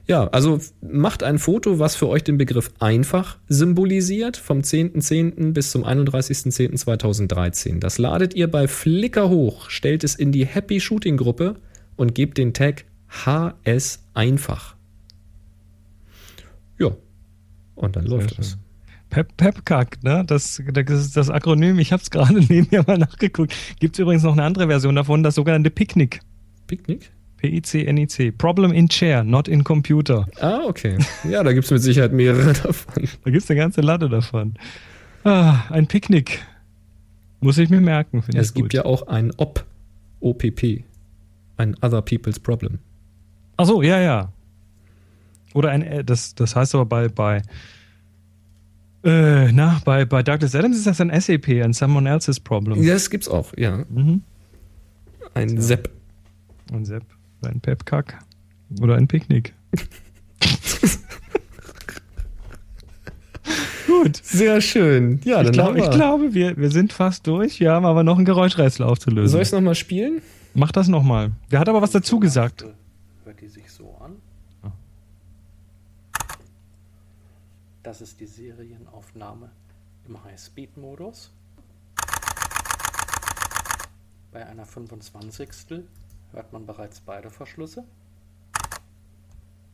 Ja, 0.10 0.28
also 0.30 0.60
macht 0.82 1.22
ein 1.22 1.38
Foto, 1.38 1.78
was 1.78 1.96
für 1.96 2.08
euch 2.08 2.24
den 2.24 2.40
Begriff 2.40 2.72
einfach 2.80 3.38
symbolisiert, 3.48 4.38
vom 4.38 4.62
10.10. 4.62 5.54
bis 5.54 5.70
zum 5.70 5.86
31.10.2013. 5.86 7.78
Das 7.80 8.00
ladet 8.00 8.34
ihr 8.34 8.50
bei 8.50 8.68
Flickr 8.68 9.30
hoch, 9.30 9.70
stellt 9.70 10.04
es 10.04 10.16
in 10.16 10.32
die 10.32 10.48
Happy 10.48 10.80
Shooting 10.80 11.16
Gruppe 11.16 11.58
und 11.96 12.16
gebt 12.16 12.40
den 12.40 12.56
Tag 12.56 12.86
HS 13.24 14.04
einfach. 14.16 14.76
Ja, 16.80 16.90
und 17.76 17.96
dann 17.96 18.06
läuft 18.08 18.34
schön. 18.34 18.40
es. 18.40 18.58
Pep 19.12 19.38
ne? 20.02 20.24
Das, 20.26 20.60
das 20.74 20.90
ist 20.90 21.18
das 21.18 21.30
Akronym. 21.30 21.78
Ich 21.78 21.92
habe 21.92 22.02
es 22.02 22.10
gerade 22.12 22.40
neben 22.40 22.68
mir 22.72 22.84
mal 22.88 22.98
nachgeguckt. 22.98 23.54
Gibt 23.80 23.94
es 23.96 24.00
übrigens 24.00 24.24
noch 24.24 24.34
eine 24.34 24.42
andere 24.44 24.66
Version 24.66 24.96
davon, 24.96 25.22
das 25.22 25.36
sogenannte 25.36 25.70
Picknick. 25.70 26.22
Picknick? 26.66 27.12
P-I-C-N-I-C. 27.42 28.32
Problem 28.34 28.72
in 28.74 28.88
Chair, 28.90 29.24
not 29.24 29.48
in 29.48 29.64
Computer. 29.64 30.28
Ah, 30.42 30.62
okay. 30.66 30.98
Ja, 31.30 31.42
da 31.44 31.54
gibt 31.54 31.66
es 31.66 31.72
mit 31.72 31.82
Sicherheit 31.82 32.12
mehrere 32.14 32.54
davon. 32.54 32.94
Da 33.24 33.32
gibt 33.32 33.44
es 33.44 33.50
eine 33.50 33.60
ganze 33.60 33.82
Latte 33.82 34.10
davon. 34.10 34.56
Ah, 35.24 35.64
ein 35.70 35.88
Picknick. 35.88 36.46
Muss 37.42 37.58
ich 37.58 37.70
mir 37.70 37.80
merken. 37.82 38.22
finde 38.22 38.40
Es 38.40 38.50
ich 38.50 38.54
gibt 38.56 38.66
gut. 38.70 38.74
ja 38.74 38.86
auch 38.86 39.08
ein 39.08 39.32
OP, 39.38 39.64
OPP, 40.20 40.84
ein 41.58 41.76
Other 41.82 42.02
People's 42.02 42.40
Problem. 42.40 42.80
Ach 43.58 43.66
so, 43.66 43.82
ja, 43.82 44.00
ja. 44.00 44.32
Oder 45.54 45.70
ein, 45.72 45.82
äh, 45.82 46.04
das, 46.04 46.36
das 46.36 46.56
heißt 46.56 46.76
aber 46.76 46.86
bei, 46.86 47.08
bei, 47.08 47.42
äh, 49.04 49.52
na, 49.54 49.82
bei, 49.86 50.04
bei 50.06 50.22
Douglas 50.24 50.54
Adams 50.56 50.78
ist 50.78 50.86
das 50.88 51.00
ein 51.00 51.10
SAP, 51.20 51.48
ein 51.64 51.72
Someone 51.74 52.10
Else's 52.10 52.40
Problem. 52.40 52.82
Ja, 52.84 52.94
das 52.94 53.10
gibt's 53.10 53.30
auch, 53.30 53.54
ja. 53.58 53.84
Mhm. 53.90 54.22
Ein 55.34 55.56
Ja. 55.56 55.62
Sepp. 55.62 55.90
Ein 56.74 56.86
Sepp, 56.86 57.04
ein 57.48 57.62
Pepkack 57.62 58.20
oder 58.82 58.96
ein 58.96 59.08
Picknick. 59.08 59.54
Gut. 63.88 64.18
Sehr 64.18 64.62
schön. 64.62 65.20
Ja, 65.24 65.38
Ich, 65.40 65.46
dann 65.46 65.54
glaub, 65.54 65.76
ich 65.76 65.90
glaube, 65.90 66.34
wir, 66.34 66.56
wir 66.58 66.70
sind 66.70 66.94
fast 66.94 67.26
durch. 67.28 67.60
Wir 67.60 67.72
haben 67.72 67.86
aber 67.86 68.04
noch 68.04 68.20
ein 68.20 68.26
Geräuschrätsel 68.26 68.86
aufzulösen. 68.86 69.30
Soll 69.30 69.42
ich 69.42 69.48
es 69.48 69.52
nochmal 69.52 69.76
spielen? 69.76 70.22
Mach 70.54 70.72
das 70.72 70.88
nochmal. 70.88 71.32
Der 71.52 71.60
hat 71.60 71.70
aber 71.70 71.82
was 71.82 71.92
dazu 71.92 72.20
gesagt. 72.20 72.66
Hört 73.26 73.42
die 73.42 73.48
sich 73.48 73.70
so 73.72 73.96
an? 74.00 74.16
Ah. 74.64 74.72
Das 77.84 78.02
ist 78.02 78.20
die 78.20 78.26
Serienaufnahme 78.28 79.50
im 80.08 80.24
High-Speed-Modus. 80.24 81.32
Bei 84.32 84.46
einer 84.46 84.66
25. 84.66 85.50
hört 86.32 86.54
man 86.54 86.66
bereits 86.66 87.02
beide 87.02 87.30
Verschlüsse. 87.30 87.84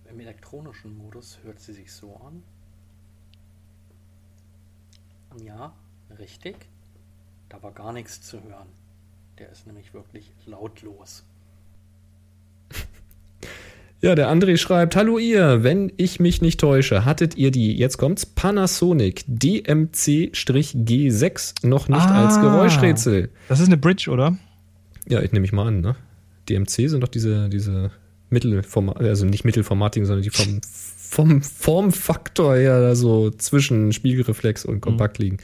Im 0.10 0.20
elektronischen 0.20 0.98
Modus 0.98 1.40
hört 1.44 1.60
sie 1.60 1.74
sich 1.74 1.92
so 1.92 2.16
an. 2.18 2.42
Ja, 5.44 5.74
richtig. 6.18 6.56
Da 7.50 7.62
war 7.62 7.72
gar 7.72 7.92
nichts 7.94 8.22
zu 8.22 8.42
hören. 8.44 8.68
Der 9.40 9.52
ist 9.52 9.68
nämlich 9.68 9.94
wirklich 9.94 10.32
lautlos. 10.46 11.24
Ja, 14.02 14.14
der 14.14 14.30
André 14.30 14.58
schreibt: 14.58 14.96
Hallo 14.98 15.18
ihr, 15.18 15.64
wenn 15.64 15.92
ich 15.98 16.20
mich 16.20 16.42
nicht 16.42 16.60
täusche, 16.60 17.06
hattet 17.06 17.38
ihr 17.38 17.50
die, 17.50 17.76
jetzt 17.76 17.98
kommt's, 17.98 18.26
Panasonic 18.26 19.24
DMC-G6 19.28 21.66
noch 21.66 21.88
nicht 21.88 22.02
Ah. 22.02 22.26
als 22.26 22.40
Geräuschrätsel? 22.40 23.30
Das 23.48 23.60
ist 23.62 23.68
eine 23.68 23.78
Bridge, 23.78 24.12
oder? 24.12 24.38
Ja, 25.08 25.22
ich 25.22 25.32
nehme 25.32 25.42
mich 25.42 25.54
mal 25.54 25.68
an, 25.68 25.80
ne? 25.82 25.96
DMC 26.50 26.90
sind 26.90 27.02
doch 27.02 27.08
diese, 27.08 27.50
diese 27.50 27.92
Mittelformat, 28.30 28.98
also 29.00 29.26
nicht 29.26 29.46
Mittelformating, 29.46 30.06
sondern 30.06 30.24
die 30.24 30.30
vom, 30.30 30.62
vom 30.64 31.42
Formfaktor 31.42 32.56
her 32.56 32.82
da 32.82 32.96
so 32.96 33.32
zwischen 33.32 33.94
Spiegelreflex 33.94 34.66
und 34.66 34.82
kompakt 34.82 35.20
liegen. 35.20 35.38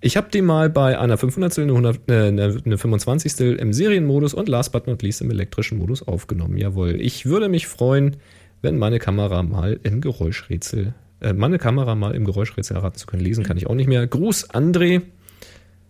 Ich 0.00 0.18
habe 0.18 0.28
die 0.30 0.42
mal 0.42 0.68
bei 0.68 0.98
einer 0.98 1.16
500 1.16 1.58
eine, 1.60 1.72
100, 1.72 2.10
äh, 2.10 2.28
eine, 2.28 2.60
eine 2.64 2.76
25 2.78 3.40
im 3.58 3.72
Serienmodus 3.72 4.34
und 4.34 4.50
last 4.50 4.70
but 4.72 4.86
not 4.86 5.02
least 5.02 5.22
im 5.22 5.30
elektrischen 5.30 5.78
Modus 5.78 6.06
aufgenommen. 6.06 6.58
Jawohl. 6.58 7.00
Ich 7.00 7.24
würde 7.24 7.48
mich 7.48 7.66
freuen, 7.66 8.16
wenn 8.60 8.76
meine 8.76 8.98
Kamera 8.98 9.42
mal 9.42 9.80
im 9.82 10.02
Geräuschrätsel, 10.02 10.92
äh, 11.20 11.32
meine 11.32 11.58
Kamera 11.58 11.94
mal 11.94 12.14
im 12.14 12.26
Geräuschrätsel 12.26 12.76
erraten 12.76 12.98
zu 12.98 13.06
können. 13.06 13.22
Lesen 13.22 13.44
kann 13.44 13.56
ich 13.56 13.66
auch 13.66 13.74
nicht 13.74 13.86
mehr. 13.86 14.06
Gruß, 14.06 14.50
André. 14.50 15.00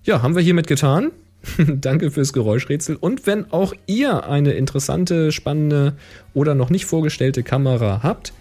Ja, 0.05 0.23
haben 0.23 0.37
wir 0.37 0.43
hiermit 0.43 0.69
getan. 0.69 1.11
Danke 1.81 2.11
fürs 2.11 2.33
Geräuschrätsel. 2.33 2.97
Und 2.97 3.27
wenn 3.27 3.51
auch 3.53 3.75
ihr 3.87 4.29
eine 4.29 4.53
interessante, 4.53 5.33
spannende 5.33 5.95
oder 6.33 6.55
noch 6.55 6.71
nicht 6.71 6.87
vorgestellte 6.87 7.43
Kamera 7.43 8.01
habt, 8.03 8.33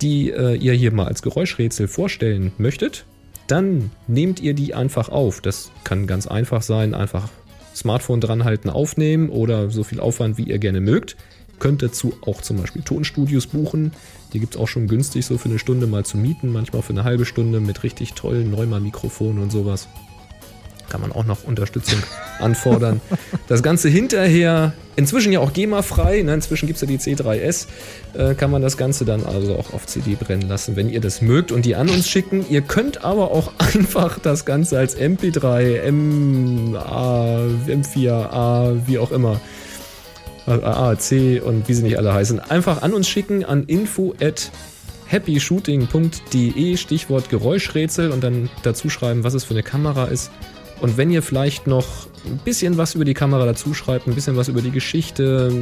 die 0.00 0.30
äh, 0.30 0.54
ihr 0.54 0.72
hier 0.72 0.92
mal 0.92 1.06
als 1.06 1.22
Geräuschrätsel 1.22 1.88
vorstellen 1.88 2.52
möchtet, 2.58 3.04
dann 3.46 3.90
nehmt 4.06 4.40
ihr 4.40 4.54
die 4.54 4.74
einfach 4.74 5.08
auf. 5.08 5.40
Das 5.40 5.70
kann 5.84 6.06
ganz 6.06 6.26
einfach 6.26 6.62
sein, 6.62 6.94
einfach 6.94 7.28
Smartphone 7.74 8.20
dranhalten, 8.20 8.70
aufnehmen 8.70 9.28
oder 9.28 9.70
so 9.70 9.84
viel 9.84 10.00
Aufwand, 10.00 10.38
wie 10.38 10.44
ihr 10.44 10.58
gerne 10.58 10.80
mögt. 10.80 11.16
Könnt 11.58 11.82
dazu 11.82 12.14
auch 12.22 12.40
zum 12.42 12.56
Beispiel 12.56 12.82
Tonstudios 12.82 13.46
buchen. 13.46 13.92
Die 14.32 14.40
gibt 14.40 14.54
es 14.54 14.60
auch 14.60 14.68
schon 14.68 14.88
günstig 14.88 15.24
so 15.24 15.38
für 15.38 15.48
eine 15.48 15.58
Stunde 15.58 15.86
mal 15.86 16.04
zu 16.04 16.16
mieten, 16.16 16.48
manchmal 16.48 16.82
für 16.82 16.92
eine 16.92 17.04
halbe 17.04 17.24
Stunde 17.24 17.60
mit 17.60 17.82
richtig 17.82 18.14
tollen 18.14 18.50
Neuma-Mikrofonen 18.50 19.40
und 19.40 19.52
sowas 19.52 19.88
kann 20.88 21.00
man 21.00 21.12
auch 21.12 21.24
noch 21.24 21.44
Unterstützung 21.44 21.98
anfordern. 22.38 23.00
Das 23.48 23.62
Ganze 23.62 23.88
hinterher, 23.88 24.72
inzwischen 24.96 25.32
ja 25.32 25.40
auch 25.40 25.52
GEMA-frei, 25.52 26.22
ne? 26.22 26.34
inzwischen 26.34 26.66
gibt 26.66 26.76
es 26.76 26.82
ja 26.82 26.88
die 26.88 26.98
C3S, 26.98 27.66
äh, 28.14 28.34
kann 28.34 28.50
man 28.50 28.62
das 28.62 28.76
Ganze 28.76 29.04
dann 29.04 29.24
also 29.24 29.56
auch 29.56 29.72
auf 29.72 29.86
CD 29.86 30.14
brennen 30.14 30.48
lassen, 30.48 30.76
wenn 30.76 30.90
ihr 30.90 31.00
das 31.00 31.22
mögt 31.22 31.52
und 31.52 31.64
die 31.64 31.76
an 31.76 31.88
uns 31.88 32.08
schicken. 32.08 32.44
Ihr 32.48 32.60
könnt 32.62 33.04
aber 33.04 33.30
auch 33.30 33.52
einfach 33.74 34.18
das 34.18 34.44
Ganze 34.44 34.78
als 34.78 34.96
MP3, 34.98 35.90
MA, 35.90 37.46
M4A, 37.66 38.86
wie 38.86 38.98
auch 38.98 39.12
immer, 39.12 39.40
AAC 40.46 41.42
und 41.44 41.68
wie 41.68 41.74
sie 41.74 41.82
nicht 41.84 41.98
alle 41.98 42.12
heißen, 42.12 42.40
einfach 42.40 42.82
an 42.82 42.92
uns 42.92 43.08
schicken 43.08 43.44
an 43.44 43.64
info 43.64 44.14
at 44.20 44.50
happyshooting.de, 45.12 46.76
Stichwort 46.76 47.28
Geräuschrätsel 47.28 48.10
und 48.10 48.24
dann 48.24 48.48
dazu 48.62 48.88
schreiben, 48.88 49.24
was 49.24 49.34
es 49.34 49.44
für 49.44 49.54
eine 49.54 49.62
Kamera 49.62 50.06
ist 50.06 50.30
und 50.82 50.96
wenn 50.96 51.12
ihr 51.12 51.22
vielleicht 51.22 51.68
noch 51.68 51.86
ein 52.26 52.38
bisschen 52.38 52.76
was 52.76 52.96
über 52.96 53.04
die 53.04 53.14
Kamera 53.14 53.46
dazu 53.46 53.72
schreibt, 53.72 54.08
ein 54.08 54.16
bisschen 54.16 54.36
was 54.36 54.48
über 54.48 54.60
die 54.60 54.72
Geschichte, 54.72 55.52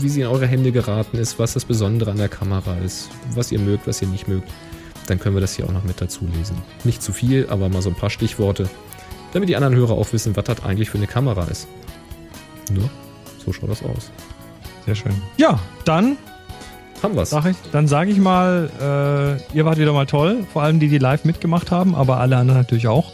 wie 0.00 0.08
sie 0.08 0.22
in 0.22 0.26
eure 0.26 0.48
Hände 0.48 0.72
geraten 0.72 1.16
ist, 1.16 1.38
was 1.38 1.54
das 1.54 1.64
Besondere 1.64 2.10
an 2.10 2.16
der 2.16 2.28
Kamera 2.28 2.76
ist, 2.84 3.08
was 3.34 3.52
ihr 3.52 3.60
mögt, 3.60 3.86
was 3.86 4.02
ihr 4.02 4.08
nicht 4.08 4.26
mögt, 4.26 4.50
dann 5.06 5.20
können 5.20 5.36
wir 5.36 5.40
das 5.40 5.54
hier 5.54 5.64
auch 5.66 5.72
noch 5.72 5.84
mit 5.84 6.00
dazu 6.00 6.26
lesen. 6.36 6.56
Nicht 6.82 7.02
zu 7.02 7.12
viel, 7.12 7.46
aber 7.50 7.68
mal 7.68 7.82
so 7.82 7.90
ein 7.90 7.94
paar 7.94 8.10
Stichworte, 8.10 8.68
damit 9.32 9.48
die 9.48 9.54
anderen 9.54 9.76
Hörer 9.76 9.92
auch 9.92 10.12
wissen, 10.12 10.34
was 10.34 10.44
das 10.44 10.64
eigentlich 10.64 10.90
für 10.90 10.98
eine 10.98 11.06
Kamera 11.06 11.44
ist. 11.44 11.68
Nur, 12.72 12.90
so 13.44 13.52
schaut 13.52 13.70
das 13.70 13.84
aus. 13.84 14.10
Sehr 14.86 14.96
schön. 14.96 15.14
Ja, 15.36 15.60
dann 15.84 16.16
haben 17.00 17.14
wir's. 17.14 17.30
Sag 17.30 17.46
ich, 17.46 17.56
dann 17.70 17.86
sage 17.86 18.10
ich 18.10 18.18
mal, 18.18 19.38
äh, 19.52 19.56
ihr 19.56 19.64
wart 19.64 19.78
wieder 19.78 19.92
mal 19.92 20.06
toll, 20.06 20.44
vor 20.52 20.64
allem 20.64 20.80
die, 20.80 20.88
die 20.88 20.98
live 20.98 21.24
mitgemacht 21.24 21.70
haben, 21.70 21.94
aber 21.94 22.18
alle 22.18 22.36
anderen 22.36 22.60
natürlich 22.60 22.88
auch. 22.88 23.12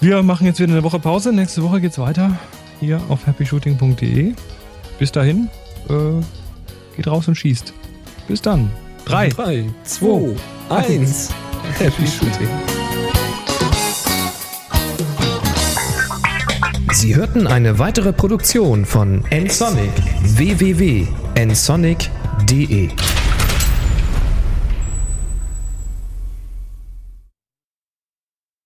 Wir 0.00 0.22
machen 0.22 0.46
jetzt 0.46 0.60
wieder 0.60 0.72
eine 0.72 0.82
Woche 0.82 0.98
Pause. 0.98 1.32
Nächste 1.32 1.62
Woche 1.62 1.80
geht's 1.80 1.98
weiter 1.98 2.38
hier 2.80 3.00
auf 3.08 3.26
happyshooting.de. 3.26 4.34
Bis 4.98 5.12
dahin, 5.12 5.48
äh, 5.88 6.20
geht 6.96 7.06
raus 7.06 7.28
und 7.28 7.34
schießt. 7.34 7.72
Bis 8.28 8.42
dann. 8.42 8.70
3, 9.06 9.30
3 9.30 9.64
2, 9.84 10.36
1. 10.68 11.30
Happy 11.78 12.06
Shooting. 12.06 12.48
Sie 16.92 17.14
hörten 17.14 17.46
eine 17.46 17.78
weitere 17.78 18.12
Produktion 18.12 18.84
von 18.84 19.22
nsonic 19.30 19.92
www.nsonic.de 20.22 22.90